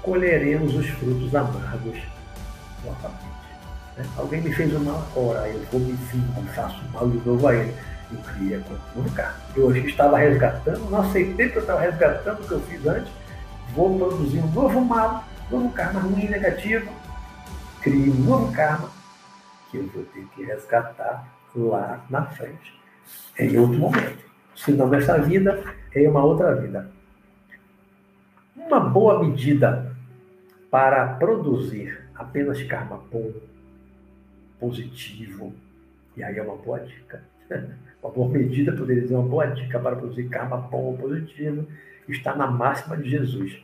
colheremos 0.01 0.73
os 0.75 0.87
frutos 0.89 1.35
amargos 1.35 1.99
novamente. 2.83 3.29
Né? 3.97 4.05
Alguém 4.17 4.41
me 4.41 4.53
fez 4.53 4.73
o 4.73 4.79
mal, 4.79 5.05
ora, 5.15 5.47
eu 5.47 5.61
vou 5.71 5.79
me 5.79 5.93
vingar, 5.93 6.53
faço 6.55 6.81
mal 6.93 7.07
de 7.09 7.17
novo 7.27 7.47
a 7.47 7.55
ele. 7.55 7.73
eu 8.11 8.17
cria 8.19 8.59
com 8.59 8.99
novo 8.99 9.11
karma. 9.13 9.35
Eu 9.55 9.75
estava 9.75 10.17
resgatando, 10.17 10.89
não 10.89 11.01
aceitei 11.01 11.49
que 11.49 11.57
eu 11.57 11.61
estava 11.61 11.81
resgatando 11.81 12.39
o 12.39 12.47
que 12.47 12.51
eu 12.51 12.61
fiz 12.61 12.85
antes, 12.87 13.11
vou 13.75 13.97
produzir 13.97 14.39
um 14.39 14.51
novo 14.51 14.81
mal, 14.81 15.23
novo 15.49 15.71
karma 15.71 15.99
ruim, 15.99 16.27
negativo, 16.27 16.91
crio 17.81 18.13
um 18.13 18.23
novo 18.23 18.53
karma 18.53 18.89
que 19.69 19.77
eu 19.77 19.87
vou 19.87 20.03
ter 20.05 20.25
que 20.35 20.43
resgatar 20.43 21.27
lá 21.55 22.05
na 22.09 22.25
frente, 22.25 22.79
em 23.37 23.57
outro 23.57 23.77
momento. 23.77 24.29
Se 24.55 24.71
não 24.71 24.87
nessa 24.87 25.17
vida, 25.19 25.63
em 25.95 26.07
uma 26.07 26.23
outra 26.23 26.55
vida. 26.55 26.89
Uma 28.55 28.79
boa 28.79 29.23
medida 29.23 29.95
para 30.69 31.15
produzir 31.15 31.99
apenas 32.13 32.61
karma 32.63 33.01
bom, 33.11 33.31
positivo, 34.59 35.53
e 36.15 36.23
aí 36.23 36.37
é 36.37 36.41
uma 36.41 36.57
boa 36.57 36.79
dica. 36.79 37.23
Uma 38.01 38.13
boa 38.13 38.29
medida, 38.29 38.71
poderia 38.71 39.01
dizer, 39.01 39.15
uma 39.15 39.27
boa 39.27 39.45
dica 39.47 39.77
para 39.77 39.93
produzir 39.93 40.29
karma 40.29 40.55
bom 40.55 40.95
positivo, 40.95 41.67
está 42.07 42.33
na 42.33 42.47
máxima 42.47 42.95
de 42.95 43.09
Jesus, 43.09 43.61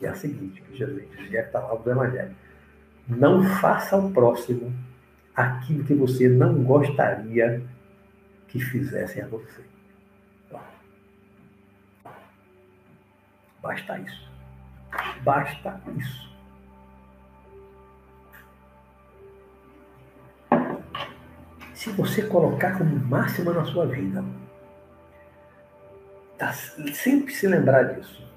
que 0.00 0.06
é 0.06 0.08
a 0.08 0.14
seguinte, 0.14 0.62
que 0.62 0.78
Jesus 0.78 1.04
que 1.04 1.36
está 1.36 1.60
lá 1.60 1.78
no 1.78 1.92
Evangelho. 1.92 2.34
Não 3.06 3.44
faça 3.44 3.96
ao 3.96 4.10
próximo 4.10 4.72
aquilo 5.36 5.84
que 5.84 5.92
você 5.92 6.26
não 6.26 6.64
gostaria 6.64 7.62
que 8.48 8.58
fizessem 8.58 9.22
a 9.22 9.26
você. 9.26 9.62
Basta 13.60 13.98
isso. 13.98 14.30
Basta 15.22 15.80
isso. 15.98 16.30
Se 21.74 21.90
você 21.90 22.22
colocar 22.22 22.78
como 22.78 22.98
máxima 23.00 23.52
na 23.52 23.66
sua 23.66 23.86
vida, 23.86 24.24
tá, 26.38 26.54
sempre 26.54 27.34
se 27.34 27.46
lembrar 27.46 27.82
disso. 27.82 28.29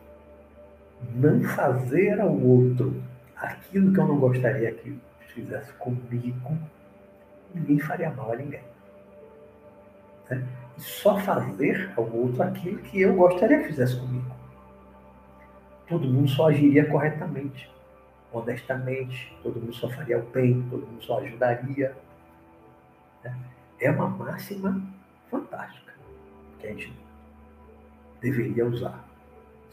Não 1.15 1.43
fazer 1.43 2.19
ao 2.19 2.33
outro 2.33 3.01
aquilo 3.35 3.93
que 3.93 3.99
eu 3.99 4.07
não 4.07 4.17
gostaria 4.17 4.71
que 4.71 4.97
fizesse 5.33 5.71
comigo, 5.73 6.57
ninguém 7.53 7.79
faria 7.79 8.09
mal 8.11 8.31
a 8.31 8.35
ninguém. 8.35 8.63
Né? 10.29 10.43
Só 10.77 11.19
fazer 11.19 11.91
ao 11.95 12.09
outro 12.11 12.41
aquilo 12.43 12.79
que 12.79 13.01
eu 13.01 13.15
gostaria 13.15 13.59
que 13.59 13.67
fizesse 13.67 13.99
comigo 13.99 14.33
todo 15.87 16.07
mundo 16.07 16.27
só 16.27 16.47
agiria 16.49 16.89
corretamente, 16.89 17.69
honestamente, 18.31 19.35
todo 19.43 19.59
mundo 19.59 19.73
só 19.73 19.89
faria 19.89 20.17
o 20.17 20.23
bem, 20.23 20.65
todo 20.69 20.87
mundo 20.87 21.03
só 21.03 21.19
ajudaria. 21.19 21.95
Né? 23.23 23.37
É 23.79 23.91
uma 23.91 24.07
máxima 24.07 24.81
fantástica 25.29 25.93
que 26.59 26.67
a 26.67 26.69
gente 26.71 26.93
deveria 28.21 28.65
usar. 28.65 29.05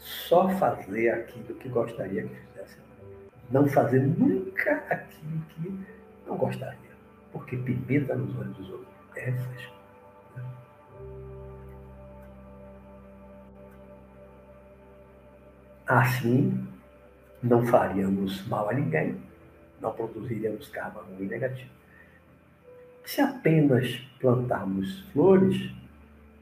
Só 0.01 0.49
fazer 0.57 1.09
aquilo 1.09 1.55
que 1.55 1.69
gostaria 1.69 2.23
que 2.23 2.35
fizesse. 2.35 2.77
Não 3.51 3.67
fazer 3.67 4.01
nunca 4.01 4.83
aquilo 4.89 5.41
que 5.49 5.79
não 6.25 6.35
gostaria. 6.35 6.91
Porque 7.31 7.55
pimenta 7.55 8.15
nos 8.15 8.35
olhos 8.35 8.57
dos 8.57 8.69
outros 8.71 8.87
é 9.15 9.25
refresco. 9.29 9.75
Assim, 15.85 16.67
não 17.43 17.65
faríamos 17.67 18.47
mal 18.47 18.69
a 18.69 18.73
ninguém, 18.73 19.21
não 19.79 19.93
produziríamos 19.93 20.69
karma 20.69 21.01
ruim 21.01 21.27
negativo. 21.27 21.69
Se 23.05 23.21
apenas 23.21 23.97
plantarmos 24.19 25.01
flores, 25.11 25.71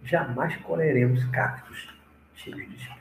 jamais 0.03 0.55
colheremos 0.57 1.25
cactos 1.25 1.89
cheios 2.35 2.69
de 2.69 2.75
espinhos. 2.75 2.98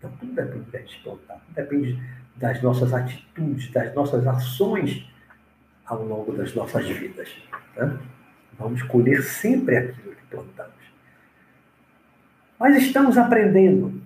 Então, 0.00 0.10
tudo 0.18 0.32
depende 0.32 0.70
da 0.70 0.78
gente 0.78 0.98
plantar, 1.02 1.34
tudo 1.34 1.54
depende 1.54 2.02
das 2.36 2.62
nossas 2.62 2.94
atitudes, 2.94 3.70
das 3.70 3.94
nossas 3.94 4.26
ações 4.26 5.06
ao 5.84 6.02
longo 6.02 6.32
das 6.32 6.54
nossas 6.54 6.88
vidas. 6.88 7.28
Né? 7.76 8.00
Vamos 8.58 8.82
colher 8.84 9.22
sempre 9.22 9.76
aquilo 9.76 10.14
que 10.14 10.24
plantamos. 10.30 10.72
Mas 12.58 12.82
estamos 12.82 13.18
aprendendo 13.18 14.00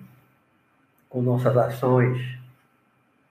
com 1.07 1.21
nossas 1.21 1.55
ações, 1.55 2.37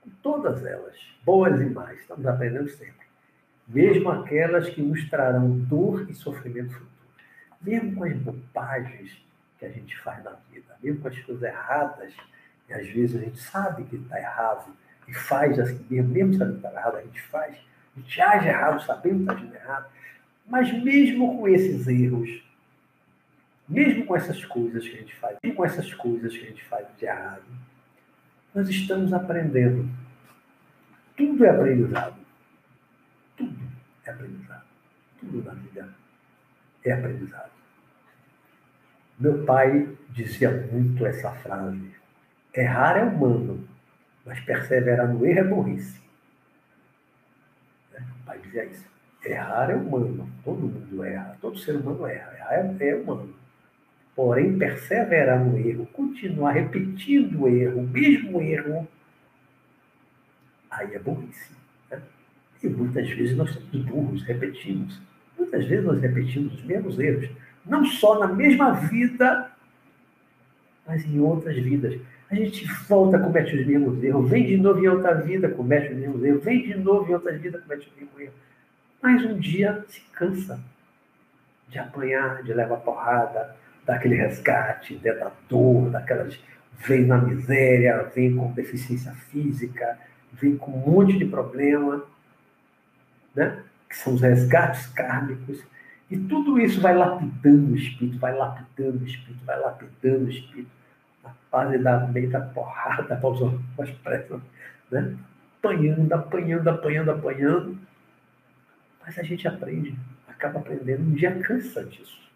com 0.01 0.09
todas 0.23 0.65
elas, 0.65 0.97
boas 1.23 1.61
e 1.61 1.67
más, 1.67 1.99
estamos 1.99 2.27
aprendendo 2.27 2.71
sempre. 2.71 3.05
Mesmo 3.69 4.11
aquelas 4.11 4.71
que 4.71 4.81
nos 4.81 5.07
trarão 5.11 5.51
dor 5.51 6.09
e 6.09 6.15
sofrimento 6.15 6.73
futuro. 6.73 6.91
Mesmo 7.61 7.97
com 7.97 8.05
as 8.05 8.17
bobagens 8.17 9.23
que 9.59 9.67
a 9.67 9.71
gente 9.71 9.99
faz 9.99 10.23
na 10.25 10.33
vida, 10.51 10.75
mesmo 10.83 11.01
com 11.01 11.09
as 11.09 11.19
coisas 11.21 11.43
erradas, 11.43 12.15
e 12.69 12.73
às 12.73 12.89
vezes 12.89 13.17
a 13.17 13.25
gente 13.25 13.39
sabe 13.39 13.85
que 13.85 13.97
está 13.97 14.19
errado 14.19 14.75
e 15.07 15.15
faz 15.15 15.59
assim 15.59 15.85
mesmo, 16.03 16.35
sabendo 16.35 16.61
que 16.61 16.67
está 16.67 16.81
errado, 16.81 16.97
a 16.97 17.03
gente 17.03 17.23
faz, 17.23 17.57
a 17.97 18.01
gente 18.01 18.21
age 18.21 18.49
errado 18.49 18.83
sabendo 18.85 19.17
que 19.17 19.23
está 19.23 19.33
agindo 19.35 19.55
errado. 19.55 19.87
Mas 20.47 20.73
mesmo 20.83 21.39
com 21.39 21.49
esses 21.49 21.87
erros, 21.87 22.45
mesmo 23.69 24.05
com 24.07 24.17
essas 24.17 24.45
coisas 24.45 24.87
que 24.87 24.97
a 24.97 25.01
gente 25.01 25.15
faz, 25.17 25.39
mesmo 25.43 25.57
com 25.57 25.65
essas 25.65 25.93
coisas 25.95 26.37
que 26.37 26.45
a 26.45 26.49
gente 26.49 26.65
faz 26.65 26.87
de 26.99 27.05
errado, 27.07 27.43
nós 28.55 28.69
estamos 28.69 29.13
aprendendo. 29.13 29.89
Tudo 31.17 31.45
é 31.45 31.51
aprendizado. 31.51 32.17
Tudo 33.37 33.59
é 34.05 34.11
aprendizado. 34.11 34.65
Tudo 35.19 35.43
na 35.43 35.55
vida 35.55 35.89
é 36.85 36.93
aprendizado. 36.93 37.51
Meu 39.19 39.45
pai 39.45 39.89
dizia 40.11 40.51
muito 40.51 41.07
essa 41.07 41.31
frase: 41.31 41.95
errar 42.55 42.97
é 42.97 43.03
humano, 43.03 43.67
mas 44.25 44.41
perseverar 44.41 45.09
no 45.09 45.25
erro 45.27 45.39
é 45.39 45.45
burrice. 45.45 46.01
Né? 47.93 48.05
O 48.23 48.27
pai 48.27 48.39
dizia 48.39 48.65
isso. 48.65 48.85
Errar 49.25 49.71
é 49.71 49.75
humano, 49.75 50.29
todo 50.45 50.61
mundo 50.61 51.03
erra, 51.03 51.37
todo 51.41 51.59
ser 51.59 51.77
humano 51.77 52.07
erra, 52.07 52.33
errar 52.37 52.55
é, 52.55 52.89
é 52.89 52.95
humano. 52.95 53.35
Porém, 54.15 54.57
perseverar 54.57 55.45
no 55.45 55.59
erro, 55.59 55.87
continuar 55.87 56.53
repetindo 56.53 57.43
o 57.43 57.49
erro, 57.49 57.81
o 57.81 57.87
mesmo 57.87 58.41
erro, 58.41 58.87
aí 60.71 60.95
é 60.95 60.99
burrice. 60.99 61.53
Né? 61.91 62.01
E 62.63 62.69
muitas 62.69 63.09
vezes 63.09 63.37
nós 63.37 63.51
somos 63.51 63.85
burros, 63.87 64.23
repetimos. 64.23 65.01
Muitas 65.37 65.65
vezes 65.65 65.85
nós 65.85 66.01
repetimos 66.01 66.55
os 66.55 66.65
mesmos 66.65 66.99
erros, 66.99 67.29
não 67.65 67.85
só 67.85 68.19
na 68.21 68.29
mesma 68.29 68.73
vida, 68.73 69.51
mas 70.87 71.05
em 71.05 71.19
outras 71.21 71.57
vidas. 71.57 72.01
A 72.31 72.35
gente 72.35 72.67
volta, 72.89 73.19
comete 73.19 73.57
os 73.57 73.67
mesmos 73.67 74.03
erros, 74.03 74.29
vem 74.29 74.47
de 74.47 74.57
novo 74.57 74.81
em 74.81 74.89
outra 74.89 75.15
vida, 75.15 75.49
comete 75.49 75.93
os 75.93 75.99
mesmos 75.99 76.25
erros, 76.25 76.45
vem 76.45 76.63
de 76.63 76.75
novo 76.77 77.11
em 77.11 77.15
outra 77.15 77.33
vida, 77.39 77.59
comete 77.59 77.93
o 77.95 78.01
mesmo 78.01 78.21
erro. 78.21 78.33
Mas 79.03 79.25
um 79.25 79.39
dia 79.39 79.85
se 79.89 80.01
cansa 80.13 80.59
de 81.69 81.79
apanhar, 81.79 82.43
de 82.43 82.53
levar 82.53 82.79
porrada, 82.79 83.55
daquele 83.87 84.17
resgate, 84.17 85.01
né, 85.03 85.13
da 85.13 85.31
dor, 85.49 85.91
daquelas. 85.91 86.39
vem 86.87 87.05
na 87.07 87.19
miséria, 87.19 88.11
vem 88.15 88.35
com 88.35 88.53
deficiência 88.53 89.13
física, 89.31 89.99
vem 90.33 90.57
com 90.57 90.73
um 90.73 90.91
monte 90.91 91.19
de 91.19 91.25
problema, 91.25 92.05
né? 93.35 93.63
que 93.89 93.97
são 93.97 94.15
os 94.15 94.21
resgates 94.21 94.87
kármicos. 94.87 95.63
E 96.15 96.19
tudo 96.29 96.61
isso 96.61 96.81
vai 96.81 96.95
lapidando 96.95 97.73
o 97.73 97.77
espírito, 97.77 98.21
vai 98.21 98.33
lapidando 98.37 99.03
o 99.03 99.05
espírito, 99.05 99.45
vai 99.45 99.59
lapidando 99.59 100.27
o 100.27 100.31
espírito, 100.31 100.71
na 101.25 101.35
fase 101.51 101.77
da 101.79 102.07
meio 102.07 102.31
da 102.31 102.41
porrada, 102.41 103.03
para 103.19 103.29
usar 103.29 103.47
uma 103.47 103.85
expressão, 103.85 104.41
né? 104.93 105.17
apanhando, 105.59 106.13
apanhando, 106.13 106.69
apanhando, 106.69 107.11
apanhando. 107.11 107.79
Mas 109.05 109.19
a 109.19 109.25
gente 109.25 109.49
aprende, 109.49 109.99
acaba 110.29 110.61
aprendendo, 110.61 111.03
um 111.03 111.15
dia 111.15 111.37
cansa 111.41 111.85
disso 111.85 112.31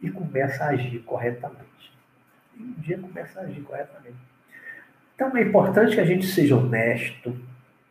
e 0.00 0.10
começa 0.10 0.64
a 0.64 0.70
agir 0.70 0.98
corretamente. 1.04 1.92
E 2.56 2.60
um 2.60 2.72
dia 2.80 2.98
começa 2.98 3.38
a 3.38 3.44
agir 3.44 3.60
corretamente. 3.60 4.18
Então 5.14 5.36
é 5.36 5.42
importante 5.42 5.94
que 5.94 6.00
a 6.00 6.04
gente 6.04 6.26
seja 6.26 6.56
honesto, 6.56 7.40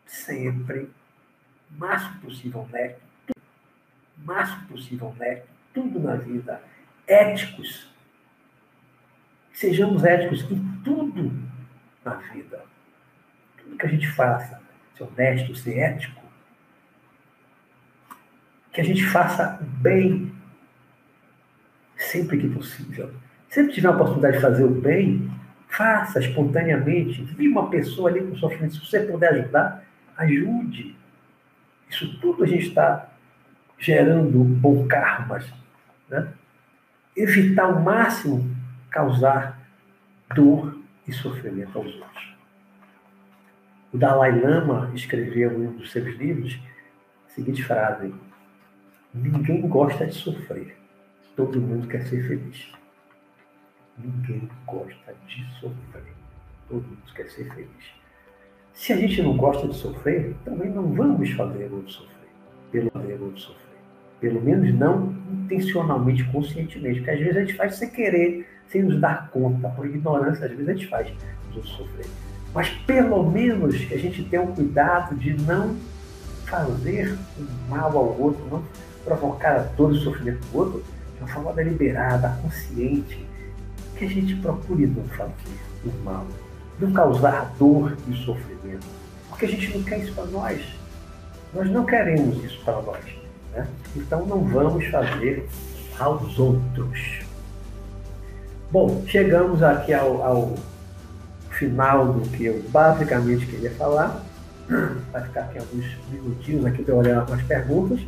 sempre, 0.06 0.90
o 1.74 1.80
máximo 1.80 2.20
possível 2.20 2.68
honesto, 2.70 3.11
máximo 4.26 4.68
possível 4.68 5.08
honesto, 5.08 5.48
tudo 5.74 6.00
na 6.00 6.16
vida, 6.16 6.62
éticos. 7.08 7.90
Sejamos 9.54 10.04
éticos 10.04 10.50
em 10.50 10.82
tudo 10.84 11.32
na 12.04 12.16
vida. 12.16 12.64
Tudo 13.58 13.78
que 13.78 13.86
a 13.86 13.90
gente 13.90 14.08
faça, 14.08 14.62
ser 14.96 15.04
honesto, 15.04 15.56
ser 15.56 15.78
ético. 15.78 16.22
Que 18.72 18.82
a 18.82 18.84
gente 18.84 19.06
faça 19.06 19.60
o 19.62 19.66
bem 19.66 20.32
sempre 21.98 22.38
que 22.38 22.50
possível. 22.50 23.12
Sempre 23.50 23.74
tiver 23.74 23.90
a 23.90 23.92
oportunidade 23.92 24.38
de 24.38 24.42
fazer 24.42 24.64
o 24.64 24.70
bem, 24.70 25.30
faça 25.68 26.20
espontaneamente. 26.20 27.24
Vi 27.24 27.48
uma 27.48 27.70
pessoa 27.70 28.10
ali 28.10 28.22
com 28.22 28.36
sofrimento, 28.36 28.76
se 28.76 28.86
você 28.86 29.02
puder 29.02 29.34
ajudar, 29.34 29.84
ajude. 30.18 30.96
Isso 31.90 32.20
tudo 32.20 32.44
a 32.44 32.48
gente 32.48 32.68
está 32.68 33.11
gerando 33.82 34.44
bom 34.44 34.88
karmas. 34.88 35.52
Né? 36.10 36.32
evitar 37.16 37.66
ao 37.66 37.82
máximo 37.82 38.50
causar 38.90 39.60
dor 40.34 40.78
e 41.08 41.12
sofrimento 41.12 41.78
aos 41.78 41.94
outros. 41.96 42.36
O 43.94 43.98
Dalai 43.98 44.40
Lama 44.40 44.92
escreveu 44.94 45.52
em 45.52 45.68
um 45.68 45.74
dos 45.74 45.92
seus 45.92 46.16
livros 46.18 46.58
a 47.28 47.30
seguinte 47.30 47.64
frase: 47.64 48.14
Ninguém 49.14 49.62
gosta 49.68 50.06
de 50.06 50.14
sofrer, 50.14 50.78
todo 51.36 51.60
mundo 51.60 51.88
quer 51.88 52.04
ser 52.04 52.26
feliz. 52.28 52.72
Ninguém 53.98 54.50
gosta 54.66 55.14
de 55.28 55.46
sofrer, 55.60 56.14
todo 56.70 56.82
mundo 56.82 57.14
quer 57.14 57.30
ser 57.30 57.54
feliz. 57.54 58.02
Se 58.74 58.94
a 58.94 58.98
gente 58.98 59.22
não 59.22 59.36
gosta 59.36 59.68
de 59.68 59.76
sofrer, 59.76 60.34
também 60.46 60.70
não 60.70 60.94
vamos 60.94 61.30
fazer 61.32 61.72
outro 61.72 61.92
sofrer, 61.92 62.30
pelo 62.72 62.90
fazer 62.90 63.22
outro 63.22 63.40
sofrer. 63.40 63.71
Pelo 64.22 64.42
menos 64.42 64.74
não 64.74 65.14
intencionalmente, 65.52 66.24
conscientemente, 66.26 67.00
porque 67.00 67.12
às 67.12 67.20
vezes 67.20 67.36
a 67.36 67.42
gente 67.42 67.56
faz 67.56 67.76
sem 67.76 67.90
querer, 67.90 68.48
sem 68.70 68.84
nos 68.84 69.02
dar 69.02 69.30
conta, 69.32 69.68
por 69.70 69.86
ignorância, 69.86 70.46
às 70.46 70.52
vezes 70.52 70.70
a 70.70 70.74
gente 70.74 70.88
faz 70.88 71.12
os 71.54 71.70
sofrer. 71.70 72.06
Mas 72.54 72.70
pelo 72.70 73.30
menos 73.30 73.76
que 73.84 73.94
a 73.94 73.98
gente 73.98 74.24
tenha 74.24 74.42
um 74.42 74.54
cuidado 74.54 75.16
de 75.16 75.34
não 75.44 75.76
fazer 76.46 77.18
um 77.40 77.70
mal 77.70 77.98
ao 77.98 78.20
outro, 78.20 78.46
não 78.50 78.64
provocar 79.04 79.56
a 79.56 79.60
dor 79.60 79.94
e 79.96 80.00
sofrimento 80.00 80.40
do 80.52 80.58
outro 80.58 80.84
de 81.16 81.24
uma 81.24 81.28
forma 81.28 81.54
deliberada, 81.54 82.38
consciente, 82.42 83.26
que 83.98 84.06
a 84.06 84.10
gente 84.10 84.36
procure 84.36 84.86
não 84.86 85.04
fazer 85.06 85.32
o 85.86 86.04
mal, 86.04 86.28
não 86.80 86.92
causar 86.92 87.54
dor 87.58 87.98
e 88.08 88.14
sofrimento, 88.18 88.86
porque 89.30 89.46
a 89.46 89.50
gente 89.50 89.78
não 89.78 89.84
quer 89.84 90.00
isso 90.00 90.14
para 90.14 90.26
nós. 90.26 90.62
Nós 91.54 91.70
não 91.70 91.86
queremos 91.86 92.44
isso 92.44 92.64
para 92.64 92.82
nós. 92.82 93.21
Né? 93.52 93.68
Então 93.96 94.26
não 94.26 94.44
vamos 94.44 94.86
fazer 94.88 95.48
aos 96.00 96.40
outros. 96.40 97.22
Bom, 98.72 99.04
chegamos 99.08 99.62
aqui 99.62 99.94
ao, 99.94 100.24
ao 100.24 100.56
final 101.52 102.14
do 102.14 102.30
que 102.30 102.46
eu 102.46 102.62
basicamente 102.70 103.46
queria 103.46 103.72
falar. 103.72 104.24
Vai 105.12 105.24
ficar 105.24 105.42
aqui 105.42 105.60
alguns 105.60 105.98
minutinhos 106.10 106.66
aqui 106.66 106.84
para 106.84 106.96
olhar 106.96 107.20
algumas 107.20 107.44
perguntas. 107.44 108.00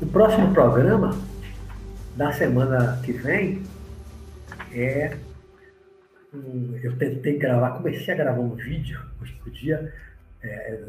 O 0.00 0.06
próximo 0.06 0.52
programa 0.54 1.16
da 2.16 2.32
semana 2.32 3.00
que 3.04 3.12
vem 3.12 3.62
é. 4.72 5.16
Eu 6.82 6.96
tentei 6.96 7.38
gravar, 7.38 7.72
comecei 7.72 8.14
a 8.14 8.16
gravar 8.16 8.40
um 8.40 8.54
vídeo 8.54 8.98
hoje 9.20 9.32
dia, 9.62 9.92
é, 10.42 10.80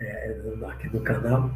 é, 0.00 0.36
aqui 0.68 0.88
no 0.92 1.00
canal, 1.00 1.50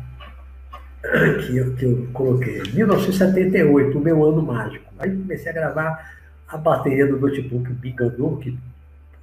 que 1.46 1.56
eu, 1.56 1.74
que 1.74 1.84
eu 1.84 2.08
coloquei 2.12 2.62
1978, 2.72 3.96
o 3.96 4.00
meu 4.00 4.24
ano 4.24 4.42
mágico. 4.42 4.92
Aí 4.98 5.10
comecei 5.16 5.50
a 5.50 5.54
gravar 5.54 6.14
a 6.48 6.56
bateria 6.56 7.06
do 7.06 7.18
notebook 7.18 7.68
me 7.82 7.90
enganou, 7.90 8.36
que 8.36 8.56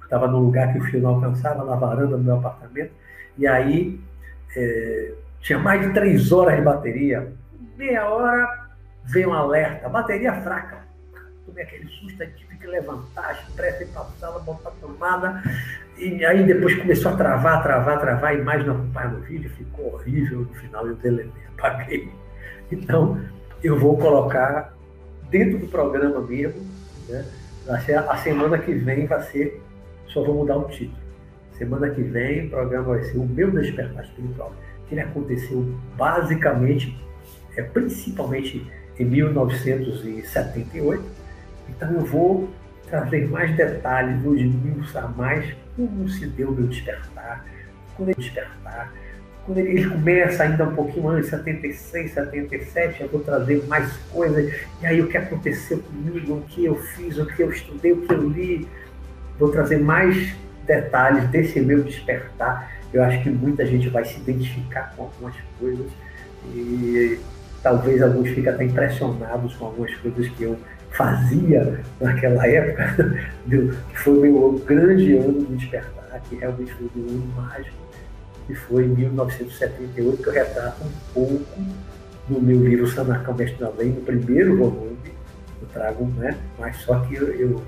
estava 0.02 0.26
num 0.28 0.40
lugar 0.40 0.72
que 0.72 0.78
o 0.78 0.84
fio 0.84 1.00
não 1.00 1.14
alcançava, 1.14 1.64
na 1.64 1.76
varanda 1.76 2.16
do 2.16 2.22
meu 2.22 2.36
apartamento, 2.36 2.92
e 3.38 3.46
aí 3.46 3.98
é, 4.54 5.12
tinha 5.40 5.58
mais 5.58 5.80
de 5.80 5.94
três 5.94 6.30
horas 6.30 6.56
de 6.56 6.62
bateria. 6.62 7.32
Meia 7.76 8.06
hora 8.08 8.68
veio 9.04 9.30
um 9.30 9.32
alerta, 9.32 9.88
bateria 9.88 10.34
fraca. 10.42 10.82
Tomei 11.52 11.64
aquele 11.64 11.86
susto, 11.88 12.16
tive 12.36 12.56
que 12.56 12.66
levantar, 12.66 13.34
expressa 13.34 13.84
e 13.84 13.86
passava, 13.88 14.38
botar 14.38 14.70
a 14.70 14.72
tomada. 14.72 15.42
E 15.98 16.24
aí 16.24 16.44
depois 16.44 16.74
começou 16.76 17.12
a 17.12 17.16
travar, 17.16 17.62
travar, 17.62 18.00
travar, 18.00 18.30
a 18.30 18.34
imagem 18.34 18.66
não 18.66 18.76
acompanha 18.76 19.08
no 19.08 19.20
vídeo, 19.20 19.50
ficou 19.50 19.92
horrível 19.92 20.40
no 20.40 20.54
final, 20.54 20.86
eu 20.86 20.96
deletei, 20.96 21.42
apaguei. 21.58 22.10
Então, 22.70 23.20
eu 23.62 23.78
vou 23.78 23.98
colocar 23.98 24.72
dentro 25.28 25.58
do 25.58 25.68
programa 25.68 26.22
mesmo, 26.22 26.66
né? 27.06 27.22
A 28.08 28.16
semana 28.16 28.58
que 28.58 28.72
vem 28.72 29.06
vai 29.06 29.22
ser, 29.24 29.62
só 30.06 30.24
vou 30.24 30.36
mudar 30.36 30.56
o 30.56 30.64
título 30.64 31.02
Semana 31.58 31.90
que 31.90 32.00
vem 32.02 32.46
o 32.46 32.50
programa 32.50 32.96
vai 32.96 33.04
ser 33.04 33.18
o 33.18 33.26
meu 33.26 33.50
despertar 33.50 34.04
espiritual. 34.04 34.54
Que 34.88 34.94
ele 34.94 35.02
aconteceu 35.02 35.62
basicamente, 35.96 36.98
é, 37.56 37.62
principalmente 37.62 38.66
em 38.98 39.04
1978. 39.04 41.21
Então 41.76 41.92
eu 41.92 42.04
vou 42.04 42.50
trazer 42.88 43.28
mais 43.28 43.56
detalhes, 43.56 44.20
vou 44.22 44.36
esmiuçar 44.36 45.10
mais 45.16 45.54
como 45.76 46.08
se 46.08 46.26
deu 46.26 46.52
meu 46.52 46.66
despertar, 46.66 47.44
quando 47.96 48.10
ele 48.10 48.18
despertar, 48.18 48.92
quando 49.46 49.58
ele, 49.58 49.70
ele, 49.70 49.90
começa 49.90 50.42
ainda 50.42 50.64
um 50.64 50.74
pouquinho 50.74 51.08
antes, 51.08 51.30
76, 51.30 52.12
77, 52.12 53.02
eu 53.02 53.08
vou 53.08 53.20
trazer 53.20 53.64
mais 53.66 53.90
coisas, 54.12 54.52
e 54.80 54.86
aí 54.86 55.00
o 55.00 55.08
que 55.08 55.16
aconteceu 55.16 55.78
comigo, 55.78 56.34
o 56.34 56.42
que 56.42 56.64
eu 56.64 56.76
fiz, 56.76 57.18
o 57.18 57.26
que 57.26 57.42
eu 57.42 57.50
estudei, 57.50 57.92
o 57.92 58.02
que 58.02 58.12
eu 58.12 58.28
li, 58.28 58.68
vou 59.38 59.50
trazer 59.50 59.78
mais 59.78 60.34
detalhes 60.66 61.28
desse 61.30 61.60
meu 61.60 61.82
despertar. 61.82 62.70
Eu 62.92 63.02
acho 63.02 63.22
que 63.22 63.30
muita 63.30 63.64
gente 63.64 63.88
vai 63.88 64.04
se 64.04 64.20
identificar 64.20 64.94
com 64.94 65.04
algumas 65.04 65.34
coisas 65.58 65.86
e 66.54 67.18
talvez 67.62 68.02
alguns 68.02 68.28
fiquem 68.28 68.48
até 68.48 68.64
impressionados 68.64 69.54
com 69.54 69.66
algumas 69.66 69.94
coisas 69.96 70.28
que 70.28 70.42
eu 70.42 70.58
fazia 70.90 71.80
naquela 72.00 72.46
época, 72.46 73.16
que 73.48 73.98
foi 73.98 74.18
o 74.18 74.20
meu 74.20 74.62
grande 74.66 75.16
ano 75.16 75.46
de 75.46 75.56
despertar, 75.56 76.20
que 76.28 76.36
realmente 76.36 76.72
foi 76.72 76.90
um 76.96 77.08
ano 77.08 77.32
mágico, 77.36 77.76
que 78.46 78.54
foi 78.54 78.84
em 78.84 78.88
1978, 78.88 80.22
que 80.22 80.28
eu 80.28 80.32
retrato 80.32 80.82
um 80.84 81.14
pouco 81.14 81.60
no 82.28 82.40
meu 82.40 82.62
livro 82.62 82.86
Sanacão 82.88 83.34
Mestre 83.34 83.58
da 83.58 83.70
Lei, 83.70 83.88
no 83.88 84.00
primeiro 84.02 84.56
volume, 84.56 84.96
eu 85.60 85.68
trago, 85.72 86.04
né? 86.16 86.36
mas 86.58 86.76
só 86.78 86.98
que 87.00 87.14
eu, 87.14 87.28
eu 87.28 87.62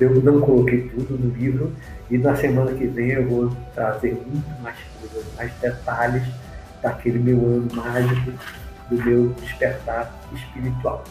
eu 0.00 0.22
não 0.22 0.40
coloquei 0.40 0.88
tudo 0.88 1.18
no 1.18 1.34
livro 1.36 1.70
e 2.10 2.16
na 2.16 2.34
semana 2.34 2.72
que 2.72 2.86
vem 2.86 3.10
eu 3.10 3.28
vou 3.28 3.54
trazer 3.74 4.14
muito 4.14 4.62
mais 4.62 4.76
coisas, 4.98 5.24
mais 5.36 5.52
detalhes 5.60 6.22
daquele 6.82 7.18
meu 7.18 7.36
ano 7.36 7.68
mágico, 7.74 8.32
do 8.90 8.96
meu 9.02 9.28
despertar 9.40 10.12
espiritual. 10.32 11.04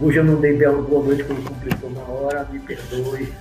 Hoje 0.00 0.18
eu 0.18 0.24
não 0.24 0.40
dei 0.40 0.56
bela 0.56 0.82
boa 0.82 1.04
noite 1.04 1.24
quando 1.24 1.44
completou 1.48 1.90
uma 1.90 2.10
hora, 2.10 2.48
me 2.50 2.58
perdoe. 2.58 3.32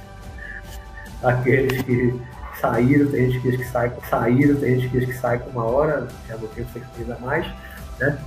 Aqueles 1.24 1.82
que 1.82 2.20
saíram, 2.60 3.12
tem 3.12 3.32
gente 3.32 3.58
que 3.58 3.66
sai, 3.66 3.92
saíram, 4.10 4.60
tem 4.60 4.80
gente 4.80 5.06
que 5.06 5.14
sai 5.14 5.40
com 5.40 5.50
uma 5.52 5.66
hora, 5.66 6.08
já 6.28 6.38
não 6.38 6.48
tenho 6.48 6.68
certeza 6.70 7.18
mais. 7.20 7.48
Né? 8.00 8.18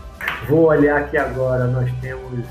Vou 0.49 0.67
olhar 0.67 1.03
aqui 1.03 1.17
agora, 1.17 1.67
nós 1.67 1.91
temos 2.01 2.45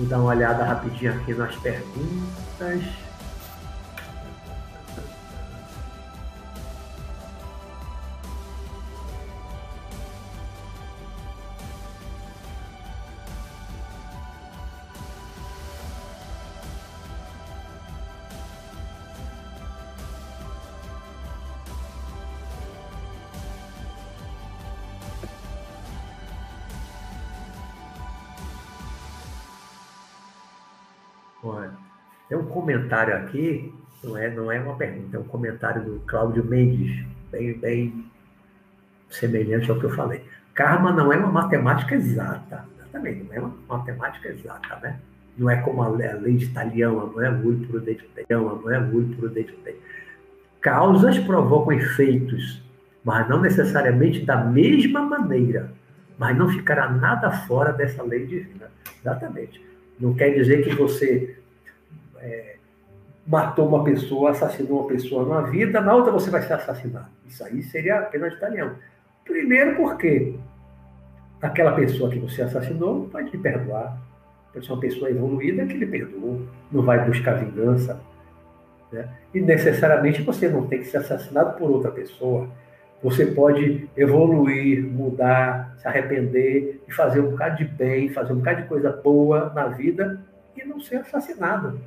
Vou 0.00 0.08
dar 0.08 0.18
uma 0.18 0.30
olhada 0.30 0.64
rapidinho 0.64 1.12
aqui 1.12 1.34
nas 1.34 1.54
perguntas. 1.56 2.82
Comentário 32.70 33.16
aqui, 33.16 33.72
não 34.04 34.16
é, 34.16 34.30
não 34.30 34.52
é 34.52 34.60
uma 34.60 34.76
pergunta, 34.76 35.16
é 35.16 35.20
um 35.20 35.24
comentário 35.24 35.82
do 35.82 36.00
Cláudio 36.06 36.44
Mendes, 36.44 37.04
bem, 37.30 37.52
bem 37.54 38.04
semelhante 39.10 39.70
ao 39.70 39.78
que 39.78 39.84
eu 39.84 39.90
falei. 39.90 40.22
Karma 40.54 40.92
não 40.92 41.12
é 41.12 41.16
uma 41.16 41.30
matemática 41.30 41.94
exata, 41.94 42.64
também 42.92 43.24
não 43.24 43.34
é 43.34 43.40
uma 43.40 43.54
matemática 43.68 44.28
exata, 44.28 44.78
né? 44.82 45.00
Não 45.36 45.48
é 45.48 45.56
como 45.56 45.82
a 45.82 45.88
lei 45.88 46.36
de 46.36 46.44
Italiana, 46.44 47.06
não 47.06 47.22
é 47.22 47.30
muito 47.30 47.68
prudente, 47.68 48.08
não 48.28 48.70
é 48.70 48.78
muito 48.78 49.16
prudente. 49.16 49.56
Causas 50.60 51.18
provocam 51.18 51.72
efeitos, 51.72 52.62
mas 53.02 53.28
não 53.28 53.40
necessariamente 53.40 54.24
da 54.24 54.44
mesma 54.44 55.00
maneira, 55.00 55.72
mas 56.18 56.36
não 56.36 56.48
ficará 56.48 56.90
nada 56.90 57.30
fora 57.30 57.72
dessa 57.72 58.02
lei 58.02 58.26
divina. 58.26 58.70
Exatamente. 59.00 59.64
Não 59.98 60.12
quer 60.14 60.30
dizer 60.30 60.62
que 60.62 60.74
você 60.74 61.38
é, 62.18 62.56
matou 63.30 63.68
uma 63.68 63.84
pessoa, 63.84 64.30
assassinou 64.30 64.80
uma 64.80 64.88
pessoa 64.88 65.22
numa 65.22 65.42
vida, 65.42 65.80
na 65.80 65.94
outra 65.94 66.10
você 66.10 66.28
vai 66.30 66.42
ser 66.42 66.54
assassinado. 66.54 67.06
Isso 67.28 67.44
aí 67.44 67.62
seria 67.62 68.00
a 68.00 68.02
pena 68.02 68.28
de 68.28 68.34
italiano. 68.34 68.74
Primeiro 69.24 69.76
porque 69.76 70.34
aquela 71.40 71.70
pessoa 71.72 72.10
que 72.10 72.18
você 72.18 72.42
assassinou 72.42 73.08
pode 73.08 73.30
lhe 73.30 73.38
perdoar. 73.38 73.96
Pode 74.52 74.66
ser 74.66 74.72
uma 74.72 74.80
pessoa 74.80 75.08
evoluída 75.08 75.64
que 75.64 75.74
lhe 75.74 75.86
perdoou, 75.86 76.42
não 76.72 76.82
vai 76.82 77.06
buscar 77.06 77.34
vingança. 77.34 78.00
Né? 78.90 79.08
E 79.32 79.40
necessariamente 79.40 80.22
você 80.22 80.48
não 80.48 80.66
tem 80.66 80.80
que 80.80 80.86
ser 80.86 80.96
assassinado 80.96 81.56
por 81.56 81.70
outra 81.70 81.92
pessoa. 81.92 82.48
Você 83.00 83.26
pode 83.26 83.88
evoluir, 83.96 84.82
mudar, 84.82 85.76
se 85.78 85.86
arrepender 85.86 86.82
e 86.88 86.92
fazer 86.92 87.20
um 87.20 87.30
bocado 87.30 87.58
de 87.58 87.64
bem, 87.64 88.08
fazer 88.08 88.32
um 88.32 88.38
bocado 88.38 88.62
de 88.62 88.68
coisa 88.68 88.90
boa 88.90 89.52
na 89.54 89.68
vida 89.68 90.20
e 90.56 90.64
não 90.64 90.80
ser 90.80 90.96
assassinado. 90.96 91.78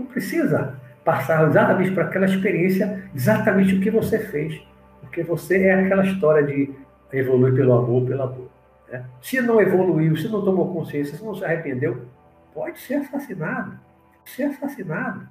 Não 0.00 0.06
precisa 0.06 0.74
passar 1.04 1.46
exatamente 1.46 1.90
por 1.90 2.04
aquela 2.04 2.24
experiência, 2.24 3.04
exatamente 3.14 3.74
o 3.74 3.80
que 3.80 3.90
você 3.90 4.18
fez. 4.18 4.58
Porque 5.02 5.22
você 5.22 5.64
é 5.64 5.74
aquela 5.74 6.06
história 6.06 6.42
de 6.42 6.72
evoluir 7.12 7.54
pelo 7.54 7.74
amor, 7.74 8.06
pela 8.06 8.26
dor. 8.26 8.48
Né? 8.90 9.04
Se 9.20 9.42
não 9.42 9.60
evoluiu, 9.60 10.16
se 10.16 10.26
não 10.28 10.42
tomou 10.42 10.72
consciência, 10.72 11.18
se 11.18 11.22
não 11.22 11.34
se 11.34 11.44
arrependeu, 11.44 12.06
pode 12.54 12.78
ser 12.80 12.94
assassinado. 12.94 13.78
Ser 14.24 14.44
assassinado. 14.44 15.28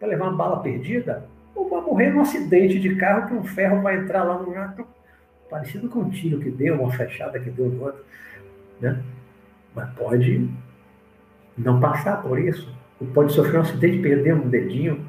Vai 0.00 0.10
levar 0.10 0.28
uma 0.28 0.36
bala 0.36 0.60
perdida, 0.60 1.24
ou 1.56 1.68
vai 1.68 1.80
morrer 1.80 2.10
num 2.10 2.20
acidente 2.20 2.78
de 2.78 2.94
carro 2.94 3.26
que 3.26 3.34
um 3.34 3.42
ferro 3.42 3.82
vai 3.82 3.96
entrar 3.96 4.22
lá 4.22 4.38
no 4.38 4.50
gato, 4.52 4.86
parecido 5.50 5.88
com 5.88 6.00
um 6.00 6.10
tiro 6.10 6.38
que 6.38 6.50
deu, 6.50 6.80
uma 6.80 6.92
fechada 6.92 7.40
que 7.40 7.50
deu 7.50 7.66
no 7.66 7.82
outro. 7.82 8.04
Né? 8.80 9.02
Mas 9.74 9.90
pode 9.94 10.48
não 11.58 11.80
passar 11.80 12.22
por 12.22 12.38
isso. 12.38 12.83
Ou 13.04 13.12
pode 13.12 13.32
sofrer 13.32 13.58
um 13.58 13.62
acidente, 13.62 13.98
perder 13.98 14.34
um 14.34 14.48
dedinho, 14.48 15.04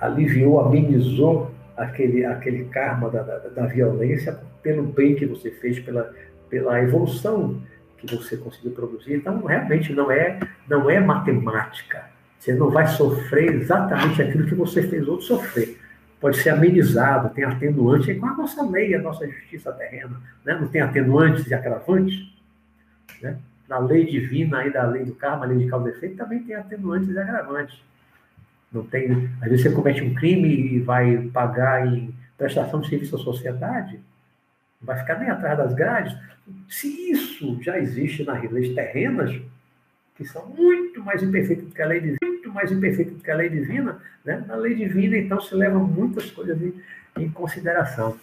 aliviou, 0.00 0.60
amenizou 0.60 1.50
aquele, 1.76 2.24
aquele 2.24 2.64
karma 2.66 3.10
da, 3.10 3.22
da, 3.22 3.38
da 3.38 3.66
violência 3.66 4.38
pelo 4.62 4.82
bem 4.82 5.14
que 5.14 5.26
você 5.26 5.50
fez, 5.50 5.78
pela, 5.78 6.12
pela 6.48 6.80
evolução 6.82 7.60
que 7.98 8.14
você 8.14 8.36
conseguiu 8.36 8.72
produzir. 8.72 9.14
Então, 9.14 9.44
realmente 9.44 9.92
não 9.92 10.10
é, 10.10 10.38
não 10.68 10.90
é 10.90 10.98
matemática. 11.00 12.04
Você 12.38 12.54
não 12.54 12.70
vai 12.70 12.86
sofrer 12.86 13.54
exatamente 13.54 14.22
aquilo 14.22 14.46
que 14.46 14.54
você 14.54 14.82
fez 14.82 15.06
outro 15.06 15.26
sofrer. 15.26 15.78
Pode 16.18 16.38
ser 16.38 16.50
amenizado, 16.50 17.30
tem 17.30 17.44
atenuante, 17.44 18.10
é 18.10 18.14
com 18.14 18.26
a 18.26 18.34
nossa 18.34 18.62
lei, 18.62 18.94
a 18.94 19.00
nossa 19.00 19.26
justiça 19.26 19.72
terrena. 19.72 20.20
Né? 20.44 20.54
Não 20.58 20.68
tem 20.68 20.80
atenuantes 20.80 21.46
e 21.46 21.54
agravantes? 21.54 22.30
Né? 23.22 23.38
Na 23.70 23.78
lei 23.78 24.04
divina, 24.04 24.58
aí 24.58 24.72
da 24.72 24.84
lei 24.84 25.04
do 25.04 25.14
karma, 25.14 25.46
lei 25.46 25.58
de 25.58 25.70
causa 25.70 25.88
e 25.88 25.92
efeito, 25.92 26.16
também 26.16 26.42
tem 26.42 26.56
atenuantes 26.56 27.08
e 27.08 27.16
agravantes. 27.16 27.80
Não 28.72 28.82
tem, 28.82 29.30
às 29.40 29.48
vezes 29.48 29.62
você 29.62 29.70
comete 29.70 30.02
um 30.02 30.12
crime 30.12 30.48
e 30.48 30.80
vai 30.80 31.18
pagar 31.28 31.86
em 31.86 32.12
prestação 32.36 32.80
de 32.80 32.88
serviço 32.88 33.14
à 33.14 33.18
sociedade, 33.20 34.00
não 34.80 34.86
vai 34.86 34.98
ficar 34.98 35.20
nem 35.20 35.30
atrás 35.30 35.56
das 35.56 35.72
grades. 35.72 36.16
Se 36.68 37.12
isso 37.12 37.62
já 37.62 37.78
existe 37.78 38.24
nas 38.24 38.42
leis 38.50 38.74
terrenas, 38.74 39.40
que 40.16 40.24
são 40.24 40.48
muito 40.48 41.00
mais 41.04 41.22
imperfeitas 41.22 41.66
do 41.66 41.72
que 41.72 41.80
a 41.80 41.86
lei 41.86 42.00
divina, 42.00 42.18
muito 42.24 42.52
mais 42.52 42.72
imperfeitas 42.72 43.14
do 43.14 43.22
que 43.22 43.30
a 43.30 43.36
lei 43.36 43.48
divina, 43.48 44.02
né? 44.24 44.44
na 44.48 44.56
lei 44.56 44.74
divina, 44.74 45.16
então, 45.16 45.40
se 45.40 45.54
leva 45.54 45.78
muitas 45.78 46.28
coisas 46.32 46.60
em, 46.60 46.74
em 47.16 47.30
consideração. 47.30 48.18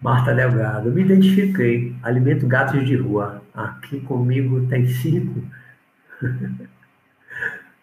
Marta 0.00 0.34
Delgado, 0.34 0.90
me 0.90 1.02
identifiquei. 1.02 1.94
Alimento 2.02 2.46
gatos 2.46 2.86
de 2.86 2.96
rua. 2.96 3.42
Aqui 3.52 4.00
comigo 4.00 4.66
tem 4.66 4.86
cinco. 4.86 5.44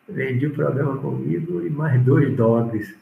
Vendi 0.10 0.48
o 0.48 0.53
programa 0.53 0.98
comigo 0.98 1.65
e 1.65 1.69
mais 1.69 2.02
dois 2.03 2.35
dogs. 2.35 2.98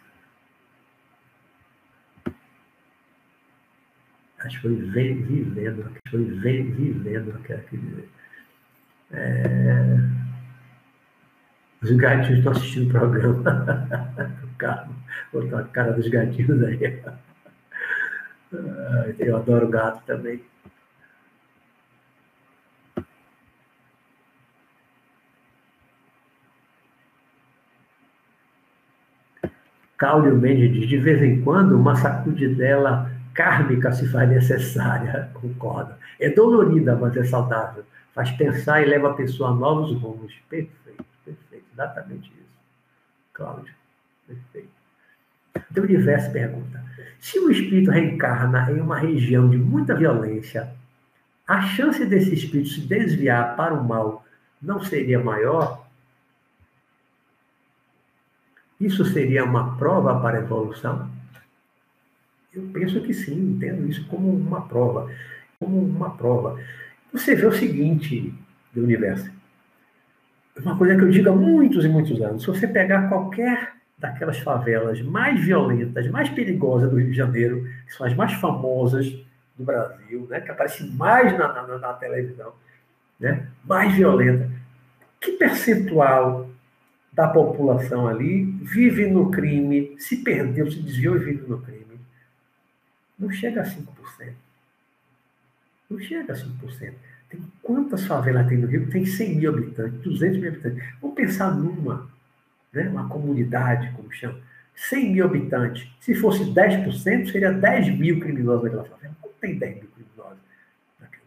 Acho 4.40 4.58
que 4.58 4.62
foi 4.62 4.76
vivendo, 4.76 5.86
acho 5.86 5.94
que 5.94 6.10
foi 6.12 6.24
vivendo, 6.26 7.40
quero 7.44 7.64
dizer. 7.72 8.10
É... 9.12 9.98
Os 11.82 11.92
gatinhos 11.92 12.40
estão 12.40 12.52
assistindo 12.52 12.88
o 12.88 12.92
programa. 12.92 13.44
o 14.44 14.58
botou 15.32 15.60
a 15.60 15.64
cara 15.64 15.94
dos 15.94 16.08
gatinhos 16.10 16.62
aí. 16.64 17.02
Eu 19.20 19.38
adoro 19.38 19.68
gato 19.68 20.04
também. 20.06 20.42
Cáulio 29.98 30.38
Mendes 30.38 30.74
diz, 30.74 30.88
de 30.88 30.98
vez 30.98 31.22
em 31.22 31.42
quando, 31.42 31.74
uma 31.74 31.96
sacudidela 31.96 33.12
kármica 33.34 33.92
se 33.92 34.08
faz 34.08 34.30
necessária, 34.30 35.30
concorda. 35.36 35.98
É 36.20 36.30
dolorida, 36.30 36.96
mas 36.96 37.16
é 37.16 37.24
saudável. 37.24 37.84
Faz 38.14 38.32
pensar 38.32 38.82
e 38.82 38.86
leva 38.86 39.12
a 39.12 39.14
pessoa 39.14 39.50
a 39.50 39.54
novos 39.54 39.94
rumos. 40.00 40.34
Perfeito, 40.50 41.06
perfeito. 41.24 41.66
Exatamente 41.74 42.30
isso. 42.30 42.46
Cláudio, 43.34 43.74
perfeito. 44.28 44.70
Então, 45.72 45.84
o 45.84 45.88
universo 45.88 46.32
pergunta: 46.32 46.84
se 47.20 47.40
o 47.40 47.50
espírito 47.50 47.92
reencarna 47.92 48.72
em 48.72 48.80
uma 48.80 48.98
região 48.98 49.50
de 49.50 49.58
muita 49.58 49.96
violência, 49.96 50.74
a 51.48 51.62
chance 51.62 52.06
desse 52.06 52.34
espírito 52.34 52.70
se 52.70 52.82
desviar 52.82 53.56
para 53.56 53.74
o 53.74 53.88
mal 53.88 54.26
não 54.62 54.84
seria 54.84 55.20
maior? 55.20 55.86
Isso 58.80 59.06
seria 59.06 59.46
uma 59.46 59.78
prova 59.78 60.20
para 60.20 60.38
a 60.38 60.42
evolução? 60.42 61.10
Eu 62.54 62.64
penso 62.74 63.02
que 63.02 63.14
sim, 63.14 63.52
entendo 63.52 63.88
isso 63.88 64.06
como 64.08 64.34
uma 64.34 64.62
prova. 64.62 65.12
Como 65.60 65.78
uma 65.78 66.12
prova. 66.16 66.60
Você 67.12 67.36
vê 67.36 67.46
o 67.46 67.52
seguinte 67.52 68.34
do 68.74 68.84
universo. 68.84 69.32
Uma 70.62 70.78
coisa 70.78 70.96
que 70.96 71.02
eu 71.02 71.12
digo 71.12 71.30
há 71.30 71.36
muitos 71.36 71.84
e 71.84 71.90
muitos 71.90 72.22
anos. 72.22 72.44
Se 72.44 72.48
você 72.48 72.68
pegar 72.68 73.10
qualquer 73.10 73.74
daquelas 73.98 74.40
favelas 74.40 75.02
mais 75.02 75.40
violentas, 75.40 76.08
mais 76.10 76.30
perigosas 76.30 76.90
do 76.90 76.98
Rio 76.98 77.12
de 77.12 77.18
Janeiro, 77.18 77.68
que 77.86 77.94
são 77.94 78.06
as 78.06 78.14
mais 78.14 78.34
famosas 78.34 79.08
do 79.58 79.64
Brasil, 79.64 80.28
né, 80.30 80.42
que 80.42 80.52
aparecem 80.52 80.90
mais 80.92 81.38
na, 81.38 81.54
na, 81.54 81.78
na 81.78 81.94
televisão, 81.94 82.54
né, 83.20 83.48
mais 83.64 83.94
violenta. 83.94 84.50
Que 85.20 85.32
percentual 85.34 86.50
da 87.14 87.28
população 87.28 88.08
ali 88.08 88.44
vive 88.62 89.08
no 89.08 89.32
crime, 89.32 89.96
se 89.98 90.18
perdeu, 90.18 90.70
se 90.70 90.82
desviou 90.82 91.16
e 91.16 91.20
vive 91.20 91.48
no 91.48 91.62
crime? 91.62 92.00
Não 93.18 93.32
chega 93.32 93.62
a 93.62 93.66
5%. 93.66 93.86
Não 95.90 96.00
chega 96.00 96.34
a 96.34 96.36
5%. 96.36 96.94
Tem 97.30 97.40
quantas 97.64 98.06
favelas 98.06 98.48
tem 98.48 98.58
no 98.58 98.68
Rio? 98.68 98.90
Tem 98.90 99.06
100 99.06 99.36
mil 99.38 99.54
habitantes, 99.54 100.02
200 100.02 100.38
mil 100.38 100.50
habitantes. 100.50 100.84
Vamos 101.02 101.16
pensar 101.16 101.56
numa 101.56 102.10
né? 102.76 102.90
uma 102.90 103.10
comunidade, 103.10 103.92
como 103.96 104.12
chama, 104.12 104.40
100 104.76 105.14
mil 105.14 105.26
habitantes. 105.26 105.90
Se 106.00 106.14
fosse 106.14 106.44
10%, 106.44 107.32
seria 107.32 107.52
10 107.52 107.98
mil 107.98 108.20
criminosos 108.20 108.64
naquela 108.66 108.84
favela. 108.84 109.16
Não 109.24 109.32
tem 109.40 109.58
10 109.58 109.76
mil 109.76 109.90
criminosos. 109.90 110.38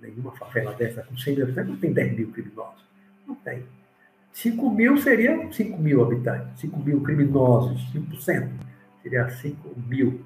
Nenhuma 0.01 0.33
favela 0.37 0.75
dessa 0.75 1.03
com 1.03 1.17
100 1.17 1.35
mil 1.35 1.45
habitantes 1.45 1.71
não 1.71 1.79
tem 1.79 1.93
10 1.93 2.17
mil 2.17 2.31
criminosos. 2.31 2.85
Não 3.27 3.35
tem. 3.35 3.65
5 4.33 4.71
mil 4.71 4.97
seria 4.99 5.51
5 5.51 5.79
mil 5.79 6.03
habitantes. 6.05 6.61
5 6.61 6.79
mil 6.79 7.01
criminosos, 7.01 7.81
5%. 7.93 8.49
Seria 9.03 9.29
5 9.29 9.81
mil 9.89 10.25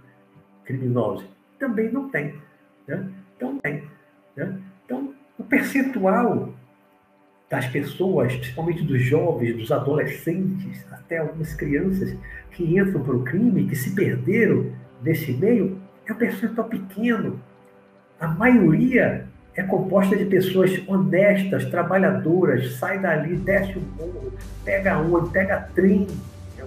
criminosos. 0.64 1.26
Também 1.58 1.90
não 1.90 2.08
tem. 2.10 2.34
Né? 2.86 3.08
Então, 3.36 3.58
tem. 3.58 3.84
Né? 4.36 4.58
Então, 4.84 5.14
o 5.38 5.44
percentual 5.44 6.52
das 7.52 7.66
pessoas, 7.66 8.34
principalmente 8.34 8.82
dos 8.82 9.02
jovens, 9.02 9.54
dos 9.54 9.70
adolescentes, 9.70 10.86
até 10.90 11.18
algumas 11.18 11.52
crianças 11.52 12.16
que 12.52 12.78
entram 12.78 13.02
para 13.02 13.14
o 13.14 13.22
crime, 13.22 13.66
que 13.66 13.76
se 13.76 13.90
perderam 13.90 14.72
nesse 15.02 15.34
meio, 15.34 15.78
é 16.06 16.14
um 16.14 16.16
percentual 16.16 16.66
pequeno. 16.66 17.38
A 18.18 18.26
maioria 18.26 19.26
é 19.54 19.62
composta 19.64 20.16
de 20.16 20.24
pessoas 20.24 20.82
honestas, 20.88 21.66
trabalhadoras, 21.66 22.72
sai 22.76 22.98
dali, 22.98 23.36
desce 23.36 23.76
o 23.76 23.82
morro, 23.98 24.32
pega 24.64 24.96
ônibus, 24.96 25.32
pega 25.32 25.68
trem, 25.74 26.06
em 26.56 26.62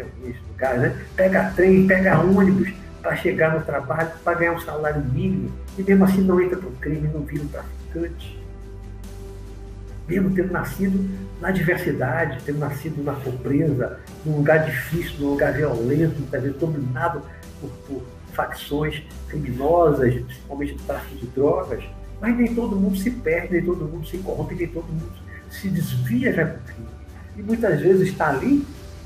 alguns 0.00 0.36
lugares, 0.48 0.80
né? 0.80 0.96
pega 1.16 1.52
trem, 1.54 1.86
pega 1.86 2.18
ônibus 2.18 2.72
para 3.02 3.14
chegar 3.14 3.58
no 3.58 3.62
trabalho, 3.62 4.08
para 4.24 4.38
ganhar 4.38 4.52
um 4.52 4.60
salário 4.60 5.04
mínimo, 5.04 5.52
e 5.76 5.82
mesmo 5.82 6.02
assim 6.02 6.22
não 6.22 6.40
entra 6.40 6.56
para 6.56 6.68
o 6.68 6.72
crime, 6.76 7.10
não 7.12 7.20
vira 7.26 7.44
um 7.44 7.48
traficante 7.48 8.39
mesmo 10.10 10.34
tendo 10.34 10.52
nascido 10.52 11.08
na 11.40 11.50
diversidade, 11.52 12.42
tendo 12.44 12.58
nascido 12.58 13.02
na 13.02 13.12
pobreza, 13.12 14.00
num 14.26 14.36
lugar 14.38 14.64
difícil, 14.66 15.14
num 15.20 15.30
lugar 15.30 15.52
violento, 15.52 16.18
muitas 16.18 16.42
vezes 16.42 16.58
dominado 16.58 17.22
por, 17.60 17.70
por 17.86 18.02
facções 18.32 19.02
criminosas, 19.28 20.14
principalmente 20.14 20.74
do 20.74 20.82
tráfico 20.82 21.16
de 21.16 21.26
drogas, 21.28 21.84
mas 22.20 22.36
nem 22.36 22.54
todo 22.54 22.76
mundo 22.76 22.96
se 22.96 23.10
perde, 23.10 23.54
nem 23.54 23.64
todo 23.64 23.84
mundo 23.84 24.06
se 24.06 24.18
corrompe, 24.18 24.54
nem 24.54 24.66
todo 24.66 24.86
mundo 24.86 25.12
se 25.48 25.68
desvia 25.68 26.32
já 26.32 26.44
do 26.44 26.58
crime. 26.64 26.88
E 27.36 27.42
muitas 27.42 27.80
vezes 27.80 28.08
está 28.08 28.28
ali, 28.28 28.64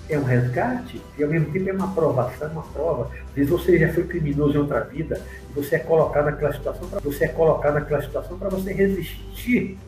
é 0.09 0.18
um 0.18 0.24
resgate, 0.24 1.01
e 1.16 1.22
ao 1.22 1.31
mesmo 1.31 1.52
tempo 1.52 1.68
é 1.68 1.72
uma 1.72 1.85
aprovação, 1.85 2.51
uma 2.51 2.62
prova. 2.62 3.10
Às 3.28 3.35
vezes 3.35 3.51
você 3.51 3.78
já 3.78 3.93
foi 3.93 4.05
criminoso 4.05 4.55
em 4.55 4.59
outra 4.59 4.81
vida, 4.81 5.20
e 5.51 5.52
você 5.55 5.76
é 5.76 5.78
colocado 5.78 6.26
naquela 6.26 6.52
situação 6.52 6.89
para 6.89 7.01
você 7.01 7.24
é 7.26 7.28
colocado 7.28 7.74
naquela 7.74 8.02
situação 8.02 8.39
para 8.39 8.48
você 8.48 8.72
resistir 8.72 9.78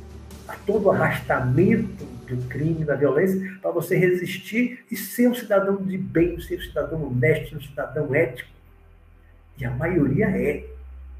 a 0.48 0.54
todo 0.54 0.86
o 0.86 0.90
arrastamento 0.90 2.04
do 2.26 2.36
crime, 2.48 2.84
da 2.84 2.94
violência, 2.94 3.58
para 3.60 3.70
você 3.70 3.96
resistir 3.96 4.84
e 4.90 4.96
ser 4.96 5.28
um 5.28 5.34
cidadão 5.34 5.76
de 5.76 5.96
bem, 5.96 6.40
ser 6.40 6.58
um 6.58 6.62
cidadão 6.62 7.06
honesto, 7.06 7.56
um 7.56 7.60
cidadão 7.60 8.14
ético. 8.14 8.50
E 9.58 9.64
a 9.64 9.70
maioria 9.70 10.26
é. 10.26 10.64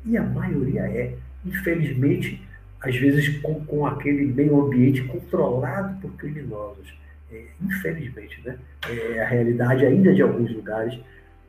E 0.04 0.16
a 0.16 0.22
maioria 0.22 0.82
é. 0.82 1.14
Infelizmente, 1.44 2.42
às 2.80 2.96
vezes 2.96 3.40
com, 3.40 3.64
com 3.64 3.86
aquele 3.86 4.26
meio 4.26 4.64
ambiente 4.64 5.02
controlado 5.04 6.00
por 6.00 6.12
criminosos. 6.16 6.94
É, 7.30 7.44
infelizmente, 7.60 8.40
né? 8.44 8.56
É 8.88 9.22
a 9.22 9.28
realidade 9.28 9.84
ainda 9.84 10.14
de 10.14 10.22
alguns 10.22 10.52
lugares 10.52 10.98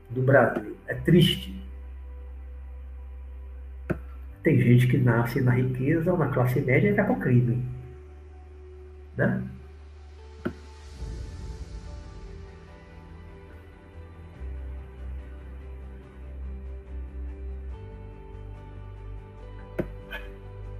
do 0.09 0.21
Brasil. 0.21 0.75
É 0.87 0.93
triste. 0.93 1.53
Tem 4.47 4.61
gente 4.61 4.87
que 4.87 4.97
nasce 4.97 5.41
na 5.41 5.51
riqueza 5.51 6.09
ou 6.09 6.17
na 6.17 6.29
classe 6.29 6.61
média 6.61 6.87
e 6.87 6.93
vai 6.93 7.03
para 7.03 7.13
o 7.13 7.19
crime. 7.19 7.65
Né? 9.17 9.43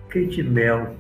Kate 0.07 0.43
Mel 0.43 0.95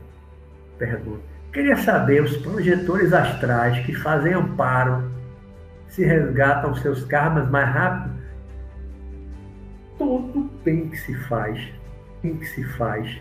pergunta: 0.77 1.23
Queria 1.53 1.77
saber 1.77 2.21
os 2.21 2.35
projetores 2.35 3.13
astrais 3.13 3.79
que 3.85 3.95
fazem 3.95 4.33
amparo 4.33 5.09
se 5.87 6.03
resgatam 6.03 6.75
seus 6.75 7.05
karmas 7.05 7.49
mais 7.49 7.69
rápido? 7.69 8.13
Todo 9.97 10.51
bem 10.65 10.89
que 10.89 10.97
se 10.97 11.15
faz, 11.29 11.76
bem 12.21 12.35
que 12.35 12.45
se 12.47 12.63
faz, 12.63 13.19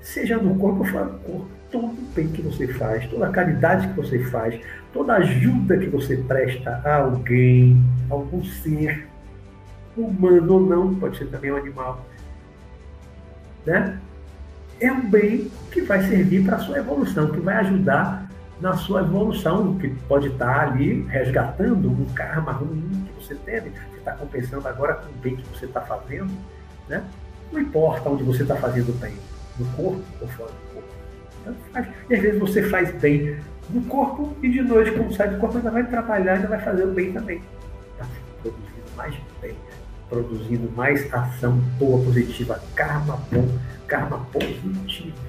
seja 0.00 0.36
no 0.36 0.56
corpo 0.56 0.84
fora 0.84 1.06
do 1.06 1.18
corpo, 1.18 1.48
todo 1.70 2.14
bem 2.14 2.28
que 2.28 2.42
você 2.42 2.68
faz, 2.68 3.06
toda 3.08 3.28
caridade 3.30 3.88
que 3.88 3.94
você 3.94 4.18
faz, 4.24 4.60
toda 4.92 5.14
ajuda 5.14 5.78
que 5.78 5.86
você 5.86 6.16
presta 6.16 6.80
a 6.84 6.96
alguém, 6.96 7.82
a 8.10 8.14
algum 8.14 8.44
ser, 8.44 9.06
humano 9.96 10.54
ou 10.54 10.60
não, 10.60 10.94
pode 10.94 11.18
ser 11.18 11.26
também 11.26 11.52
um 11.52 11.56
animal, 11.56 12.04
né? 13.64 13.98
é 14.80 14.92
um 14.92 15.08
bem 15.08 15.50
que 15.70 15.80
vai 15.82 16.02
servir 16.02 16.44
para 16.44 16.56
a 16.56 16.58
sua 16.60 16.78
evolução, 16.78 17.30
que 17.30 17.40
vai 17.40 17.56
ajudar 17.56 18.28
na 18.60 18.74
sua 18.76 19.00
evolução, 19.00 19.76
que 19.78 19.88
pode 20.08 20.28
estar 20.28 20.68
ali 20.68 21.02
resgatando 21.08 21.90
um 21.90 22.04
karma 22.14 22.52
ruim 22.52 23.06
que 23.06 23.24
você 23.24 23.34
teve, 23.34 23.70
que 23.70 23.98
está 23.98 24.12
compensando 24.12 24.66
agora 24.66 24.94
com 24.94 25.10
o 25.10 25.14
bem 25.14 25.36
que 25.36 25.48
você 25.48 25.66
está 25.66 25.80
fazendo. 25.80 26.30
Né? 26.88 27.02
Não 27.54 27.60
importa 27.60 28.10
onde 28.10 28.24
você 28.24 28.42
está 28.42 28.56
fazendo 28.56 28.92
bem, 29.00 29.14
no 29.58 29.64
corpo 29.76 30.02
ou 30.20 30.28
fora 30.28 30.50
do 30.50 30.74
corpo. 30.74 30.88
E 32.10 32.14
às 32.14 32.20
vezes 32.20 32.40
você 32.40 32.62
faz 32.64 32.90
bem 33.00 33.36
no 33.70 33.82
corpo 33.82 34.34
e 34.42 34.48
de 34.50 34.60
noite, 34.60 34.90
quando 34.90 35.14
sai 35.14 35.30
do 35.30 35.38
corpo, 35.38 35.56
ainda 35.56 35.70
vai 35.70 35.86
trabalhar, 35.86 36.34
ainda 36.34 36.48
vai 36.48 36.60
fazer 36.60 36.84
o 36.84 36.92
bem 36.92 37.12
também. 37.12 37.40
Está 37.92 38.06
produzindo 38.42 38.96
mais 38.96 39.14
bem, 39.40 39.54
produzindo 40.08 40.72
mais 40.72 41.14
ação 41.14 41.56
boa, 41.78 42.04
positiva, 42.04 42.60
karma 42.74 43.18
bom 43.30 43.48
karma 43.86 44.26
positivo. 44.32 45.23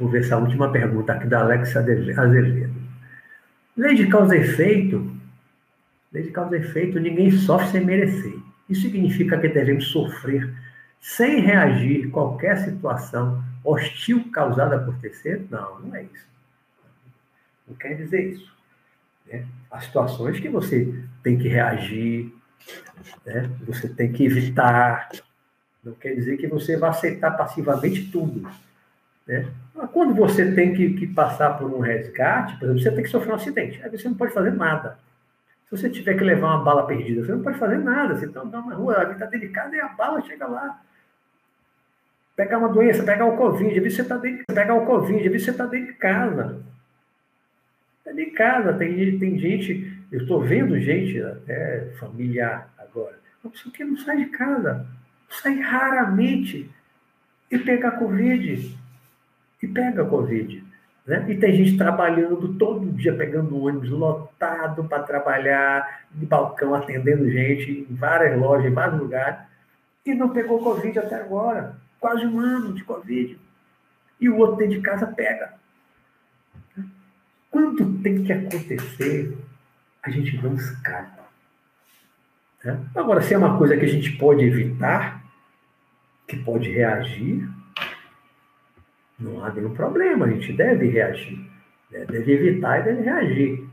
Vou 0.00 0.08
ver 0.08 0.20
essa 0.20 0.38
última 0.38 0.72
pergunta 0.72 1.12
aqui 1.12 1.26
da 1.26 1.40
Alex 1.40 1.76
Azevedo. 1.76 2.74
Lei 3.76 3.94
de 3.94 4.06
causa 4.06 4.34
e 4.34 4.40
efeito. 4.40 5.14
Lei 6.10 6.22
de 6.22 6.30
causa 6.30 6.56
e 6.56 6.60
efeito, 6.60 6.98
ninguém 6.98 7.30
sofre 7.30 7.68
sem 7.68 7.84
merecer. 7.84 8.34
Isso 8.66 8.80
significa 8.80 9.38
que 9.38 9.48
devemos 9.48 9.88
sofrer 9.88 10.50
sem 10.98 11.40
reagir 11.40 12.08
qualquer 12.10 12.56
situação 12.56 13.44
hostil 13.62 14.30
causada 14.32 14.78
por 14.78 14.96
terceiro? 15.00 15.46
Não, 15.50 15.80
não 15.80 15.94
é 15.94 16.04
isso. 16.04 16.26
Não 17.68 17.76
quer 17.76 17.94
dizer 17.94 18.32
isso. 18.32 18.50
Né? 19.30 19.44
Há 19.70 19.80
situações 19.80 20.40
que 20.40 20.48
você 20.48 20.94
tem 21.22 21.38
que 21.38 21.46
reagir, 21.46 22.32
né? 23.26 23.50
você 23.66 23.86
tem 23.86 24.10
que 24.10 24.24
evitar. 24.24 25.10
Não 25.84 25.92
quer 25.92 26.14
dizer 26.14 26.38
que 26.38 26.46
você 26.46 26.78
vai 26.78 26.88
aceitar 26.88 27.32
passivamente 27.32 28.10
tudo. 28.10 28.48
Né? 29.30 29.46
Quando 29.92 30.12
você 30.12 30.52
tem 30.52 30.74
que, 30.74 30.94
que, 30.94 31.06
passar 31.06 31.56
por 31.56 31.72
um 31.72 31.78
resgate, 31.78 32.56
por 32.58 32.64
exemplo, 32.64 32.82
você 32.82 32.90
tem 32.90 33.04
que 33.04 33.10
sofrer 33.10 33.30
um 33.30 33.36
acidente, 33.36 33.80
aí 33.82 33.90
você 33.90 34.08
não 34.08 34.16
pode 34.16 34.32
fazer 34.32 34.50
nada. 34.50 34.98
Se 35.66 35.76
você 35.76 35.88
tiver 35.88 36.14
que 36.14 36.24
levar 36.24 36.56
uma 36.56 36.64
bala 36.64 36.84
perdida, 36.84 37.24
você 37.24 37.30
não 37.30 37.42
pode 37.42 37.56
fazer 37.56 37.78
nada. 37.78 38.16
Você 38.16 38.26
está 38.26 38.44
na 38.44 38.58
rua, 38.58 38.96
a 38.96 39.00
vida 39.04 39.12
está 39.12 39.26
delicada 39.26 39.76
e 39.76 39.80
a 39.80 39.86
bala 39.86 40.20
chega 40.22 40.48
lá. 40.48 40.82
Pegar 42.34 42.58
uma 42.58 42.70
doença, 42.70 43.04
pegar 43.04 43.24
o 43.26 43.36
Covid, 43.36 43.78
às 43.78 43.94
você 43.94 44.02
está 44.02 44.16
dentro, 44.16 44.44
pegar 44.52 44.74
o 44.74 44.84
Covid, 44.84 45.28
às 45.28 45.42
você 45.42 45.50
está 45.52 45.66
dentro 45.66 45.92
de 45.92 45.92
casa. 45.92 46.60
Está 47.98 48.10
dentro 48.10 48.30
de 48.32 48.36
casa, 48.36 48.72
tem, 48.72 49.18
tem 49.18 49.38
gente, 49.38 49.96
eu 50.10 50.22
estou 50.22 50.42
vendo 50.42 50.80
gente, 50.80 51.22
até 51.22 51.90
familiar 52.00 52.68
agora, 52.76 53.20
uma 53.44 53.52
pessoa 53.52 53.72
que 53.72 53.84
não 53.84 53.96
sai 53.96 54.16
de 54.16 54.26
casa, 54.26 54.84
sai 55.28 55.60
raramente 55.60 56.68
e 57.48 57.58
pega 57.58 57.92
Covid 57.92 58.79
e 59.62 59.68
pega 59.68 60.02
a 60.02 60.06
Covid. 60.06 60.64
Né? 61.06 61.26
E 61.28 61.36
tem 61.36 61.56
gente 61.56 61.76
trabalhando 61.76 62.54
todo 62.54 62.92
dia, 62.92 63.14
pegando 63.14 63.62
ônibus 63.62 63.90
lotado 63.90 64.84
para 64.84 65.02
trabalhar, 65.02 66.04
de 66.12 66.26
balcão, 66.26 66.74
atendendo 66.74 67.30
gente 67.30 67.86
em 67.90 67.94
várias 67.94 68.38
lojas, 68.38 68.70
em 68.70 68.74
vários 68.74 69.00
lugares, 69.00 69.40
e 70.04 70.14
não 70.14 70.30
pegou 70.30 70.62
Covid 70.62 70.98
até 70.98 71.16
agora. 71.16 71.76
Quase 71.98 72.26
um 72.26 72.40
ano 72.40 72.72
de 72.72 72.84
Covid. 72.84 73.38
E 74.20 74.28
o 74.28 74.36
outro 74.36 74.56
dentro 74.56 74.76
de 74.76 74.82
casa 74.82 75.06
pega. 75.06 75.54
Quando 77.50 77.98
tem 78.02 78.22
que 78.22 78.32
acontecer, 78.32 79.36
a 80.02 80.10
gente 80.10 80.40
não 80.42 80.54
escapa. 80.54 81.24
Né? 82.64 82.78
Agora, 82.94 83.20
se 83.20 83.34
é 83.34 83.38
uma 83.38 83.58
coisa 83.58 83.76
que 83.76 83.84
a 83.84 83.88
gente 83.88 84.12
pode 84.12 84.44
evitar, 84.44 85.22
que 86.28 86.36
pode 86.36 86.70
reagir, 86.70 87.48
não 89.20 89.44
há 89.44 89.52
nenhum 89.52 89.74
problema, 89.74 90.26
a 90.26 90.30
gente 90.30 90.52
deve 90.52 90.88
reagir, 90.88 91.38
né? 91.90 92.04
deve 92.06 92.32
evitar 92.32 92.80
e 92.80 92.82
deve 92.84 93.02
reagir. 93.02 93.68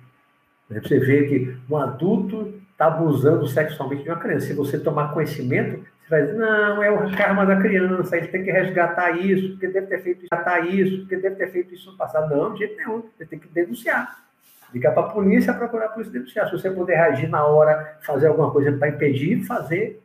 Né? 0.69 0.81
Você 0.81 0.99
vê 0.99 1.27
que 1.27 1.57
um 1.69 1.77
adulto 1.77 2.53
está 2.71 2.87
abusando 2.87 3.47
sexualmente 3.47 4.03
de 4.03 4.09
uma 4.09 4.19
criança. 4.19 4.47
Se 4.47 4.53
você 4.53 4.79
tomar 4.79 5.13
conhecimento, 5.13 5.83
você 6.03 6.09
vai 6.09 6.21
dizer, 6.21 6.37
não, 6.37 6.83
é 6.83 6.91
o 6.91 7.17
karma 7.17 7.45
da 7.45 7.57
criança, 7.57 8.17
ele 8.17 8.27
tem 8.27 8.43
que 8.43 8.51
resgatar 8.51 9.11
isso, 9.17 9.49
porque 9.51 9.67
deve 9.67 9.87
ter 9.87 10.01
feito 10.03 10.25
isso, 10.69 10.99
porque 10.99 11.17
deve 11.17 11.35
ter 11.35 11.51
feito 11.51 11.73
isso 11.73 11.91
no 11.91 11.97
passado. 11.97 12.33
Não, 12.33 12.53
de 12.53 12.59
jeito 12.59 12.77
nenhum, 12.77 13.03
você 13.17 13.25
tem 13.25 13.39
que 13.39 13.47
denunciar. 13.47 14.25
Ligar 14.73 14.93
para 14.93 15.07
a 15.07 15.09
polícia, 15.09 15.53
procurar 15.53 15.85
a 15.85 15.89
polícia 15.89 16.13
denunciar. 16.13 16.45
Se 16.47 16.51
você 16.51 16.69
puder 16.69 16.95
reagir 16.95 17.29
na 17.29 17.45
hora, 17.45 17.97
fazer 18.01 18.27
alguma 18.27 18.51
coisa 18.51 18.71
para 18.73 18.89
impedir, 18.89 19.43
fazer. 19.43 20.01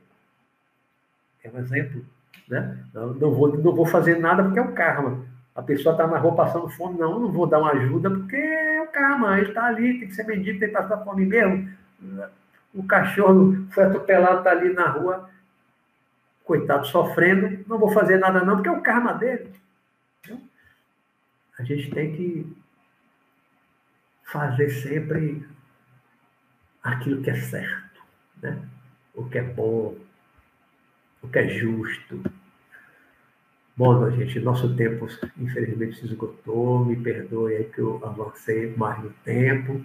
É 1.45 1.51
um 1.51 1.59
exemplo. 1.59 2.05
Né? 2.49 2.79
Não, 2.95 3.15
não, 3.15 3.33
vou, 3.33 3.57
não 3.59 3.75
vou 3.75 3.87
fazer 3.87 4.19
nada 4.19 4.43
porque 4.45 4.59
é 4.59 4.63
o 4.63 4.73
karma. 4.73 5.25
A 5.55 5.63
pessoa 5.63 5.93
está 5.93 6.07
na 6.07 6.19
rua 6.19 6.35
passando 6.35 6.69
fome, 6.71 6.99
não, 6.99 7.19
não 7.19 7.31
vou 7.31 7.47
dar 7.47 7.59
uma 7.59 7.73
ajuda 7.73 8.11
porque 8.11 8.37
é 8.37 8.83
o 8.83 8.89
karma, 8.89 9.39
ele 9.39 9.49
está 9.49 9.67
ali, 9.67 9.99
tem 9.99 10.09
que 10.09 10.15
ser 10.15 10.27
mendigo, 10.27 10.59
tem 10.59 10.69
que 10.69 10.75
passar 10.75 11.05
fome 11.05 11.27
mesmo. 11.27 11.71
O 12.73 12.85
cachorro 12.85 13.67
foi 13.71 13.85
atropelado, 13.85 14.39
está 14.39 14.51
ali 14.51 14.73
na 14.73 14.89
rua, 14.89 15.29
coitado, 16.45 16.87
sofrendo, 16.87 17.65
não 17.69 17.79
vou 17.79 17.91
fazer 17.91 18.19
nada 18.19 18.45
não, 18.45 18.57
porque 18.57 18.69
é 18.69 18.73
o 18.73 18.81
karma 18.81 19.13
dele. 19.13 19.53
Então, 20.21 20.41
a 21.59 21.63
gente 21.65 21.91
tem 21.91 22.17
que 22.17 22.57
fazer 24.25 24.71
sempre 24.71 25.47
aquilo 26.83 27.23
que 27.23 27.31
é 27.31 27.35
certo, 27.35 28.03
né? 28.43 28.59
o 29.15 29.29
que 29.29 29.39
é 29.39 29.43
bom, 29.43 29.95
o 31.23 31.29
que 31.29 31.39
é 31.39 31.49
justo. 31.49 32.23
Bom, 33.75 34.11
gente, 34.11 34.39
nosso 34.41 34.77
tempo 34.77 35.07
infelizmente 35.39 35.97
se 35.99 36.07
esgotou. 36.07 36.85
Me 36.85 36.97
perdoe 36.97 37.57
aí 37.57 37.65
que 37.65 37.79
eu 37.79 38.01
avancei 38.05 38.75
mais 38.77 39.03
no 39.03 39.11
tempo. 39.25 39.81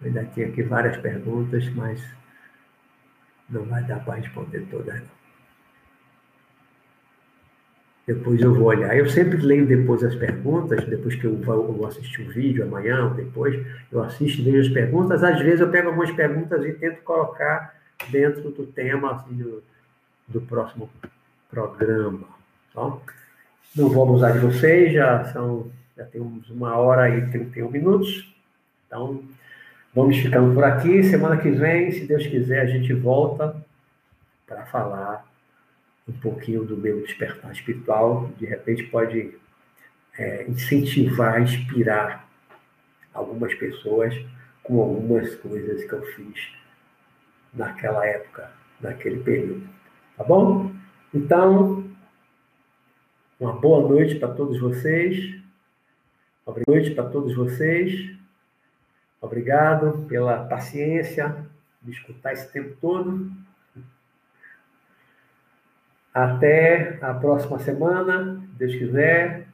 Eu 0.00 0.08
ainda 0.08 0.24
tinha 0.26 0.48
aqui 0.48 0.62
várias 0.62 0.98
perguntas, 0.98 1.66
mas 1.70 2.04
não 3.48 3.64
vai 3.64 3.82
dar 3.84 4.04
para 4.04 4.16
responder 4.16 4.66
todas, 4.70 5.00
não. 5.00 5.16
Depois 8.06 8.40
eu 8.40 8.54
vou 8.54 8.68
olhar. 8.68 8.96
Eu 8.96 9.08
sempre 9.08 9.38
leio 9.38 9.66
depois 9.66 10.04
as 10.04 10.14
perguntas, 10.14 10.84
depois 10.84 11.16
que 11.16 11.24
eu 11.24 11.36
vou 11.38 11.86
assistir 11.86 12.22
o 12.22 12.30
vídeo, 12.30 12.64
amanhã 12.64 13.04
ou 13.04 13.14
depois, 13.14 13.66
eu 13.90 14.00
assisto 14.02 14.42
e 14.42 14.44
vejo 14.44 14.68
as 14.68 14.74
perguntas. 14.74 15.24
Às 15.24 15.40
vezes 15.40 15.60
eu 15.60 15.70
pego 15.70 15.88
algumas 15.88 16.12
perguntas 16.12 16.64
e 16.64 16.72
tento 16.74 17.02
colocar 17.02 17.74
dentro 18.10 18.50
do 18.50 18.66
tema 18.66 19.12
assim, 19.12 19.34
do, 19.34 19.60
do 20.28 20.40
próximo 20.40 20.90
programa. 21.50 22.26
Tá? 22.74 22.96
Não 23.74 23.88
vou 23.88 24.02
abusar 24.02 24.32
de 24.32 24.38
vocês, 24.38 24.92
já 24.92 25.24
são 25.32 25.70
já 25.96 26.04
temos 26.04 26.50
uma 26.50 26.76
hora 26.76 27.08
e 27.08 27.30
31 27.30 27.70
minutos. 27.70 28.34
Então, 28.86 29.24
vamos 29.94 30.18
ficando 30.18 30.54
por 30.54 30.62
aqui. 30.62 31.02
Semana 31.02 31.38
que 31.38 31.50
vem, 31.50 31.90
se 31.90 32.06
Deus 32.06 32.26
quiser, 32.26 32.60
a 32.60 32.66
gente 32.66 32.92
volta 32.92 33.56
para 34.46 34.66
falar 34.66 35.26
um 36.06 36.12
pouquinho 36.12 36.64
do 36.64 36.76
meu 36.76 37.00
despertar 37.00 37.50
espiritual, 37.50 38.30
de 38.38 38.46
repente 38.46 38.84
pode 38.84 39.34
é, 40.18 40.44
incentivar, 40.48 41.42
inspirar 41.42 42.28
algumas 43.12 43.54
pessoas 43.54 44.14
com 44.62 44.80
algumas 44.80 45.34
coisas 45.36 45.82
que 45.84 45.92
eu 45.92 46.02
fiz 46.12 46.52
naquela 47.52 48.06
época, 48.06 48.52
naquele 48.80 49.20
período. 49.20 49.66
Tá 50.16 50.24
bom? 50.24 50.74
Então, 51.12 51.84
uma 53.38 53.52
boa 53.52 53.86
noite 53.86 54.14
para 54.14 54.32
todos 54.32 54.58
vocês. 54.58 55.38
Boa 56.46 56.58
noite 56.66 56.92
para 56.92 57.10
todos 57.10 57.34
vocês. 57.34 58.16
Obrigado 59.20 60.06
pela 60.08 60.46
paciência 60.46 61.46
de 61.82 61.90
escutar 61.90 62.32
esse 62.32 62.50
tempo 62.50 62.74
todo. 62.80 63.30
Até 66.14 66.98
a 67.02 67.12
próxima 67.12 67.58
semana, 67.58 68.42
Deus 68.54 68.74
quiser. 68.74 69.46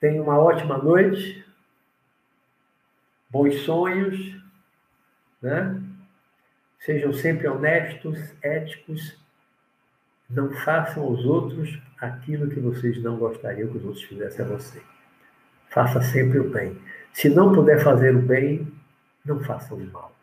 Tenha 0.00 0.22
uma 0.22 0.38
ótima 0.38 0.78
noite. 0.78 1.44
Bons 3.28 3.56
sonhos, 3.56 4.34
né? 5.42 5.78
Sejam 6.78 7.12
sempre 7.12 7.46
honestos, 7.46 8.18
éticos. 8.40 9.22
Não 10.30 10.50
façam 10.50 11.02
aos 11.02 11.24
outros 11.24 11.78
aquilo 12.00 12.48
que 12.48 12.60
vocês 12.60 13.02
não 13.02 13.16
gostariam 13.16 13.68
que 13.68 13.78
os 13.78 13.84
outros 13.84 14.02
fizessem 14.04 14.44
a 14.44 14.48
você. 14.48 14.80
Faça 15.70 16.00
sempre 16.02 16.38
o 16.38 16.50
bem. 16.50 16.76
Se 17.12 17.28
não 17.28 17.52
puder 17.52 17.82
fazer 17.82 18.14
o 18.14 18.22
bem, 18.22 18.72
não 19.24 19.40
faça 19.40 19.74
o 19.74 19.92
mal. 19.92 20.14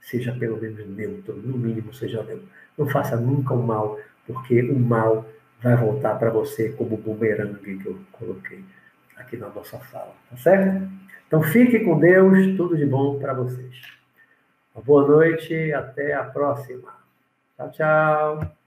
Seja 0.00 0.32
pelo 0.32 0.60
menos 0.60 0.86
neutro, 0.88 1.36
no 1.36 1.56
mínimo 1.58 1.92
seja 1.92 2.22
neutro. 2.22 2.48
Não 2.76 2.88
faça 2.88 3.16
nunca 3.16 3.54
o 3.54 3.62
mal, 3.62 3.98
porque 4.26 4.62
o 4.62 4.78
mal 4.78 5.26
vai 5.60 5.76
voltar 5.76 6.18
para 6.18 6.30
você 6.30 6.70
como 6.70 6.94
o 6.94 6.98
bumerangue 6.98 7.78
que 7.78 7.86
eu 7.86 7.98
coloquei 8.12 8.64
aqui 9.16 9.36
na 9.36 9.48
nossa 9.48 9.78
fala, 9.78 10.14
tá 10.30 10.36
certo? 10.36 10.88
Então 11.26 11.42
fique 11.42 11.80
com 11.80 11.98
Deus, 11.98 12.56
tudo 12.56 12.76
de 12.76 12.86
bom 12.86 13.18
para 13.18 13.34
vocês. 13.34 13.74
Uma 14.74 14.82
boa 14.82 15.06
noite, 15.06 15.72
até 15.72 16.14
a 16.14 16.24
próxima. 16.24 16.94
Tchau, 17.56 17.70
tchau. 17.72 18.57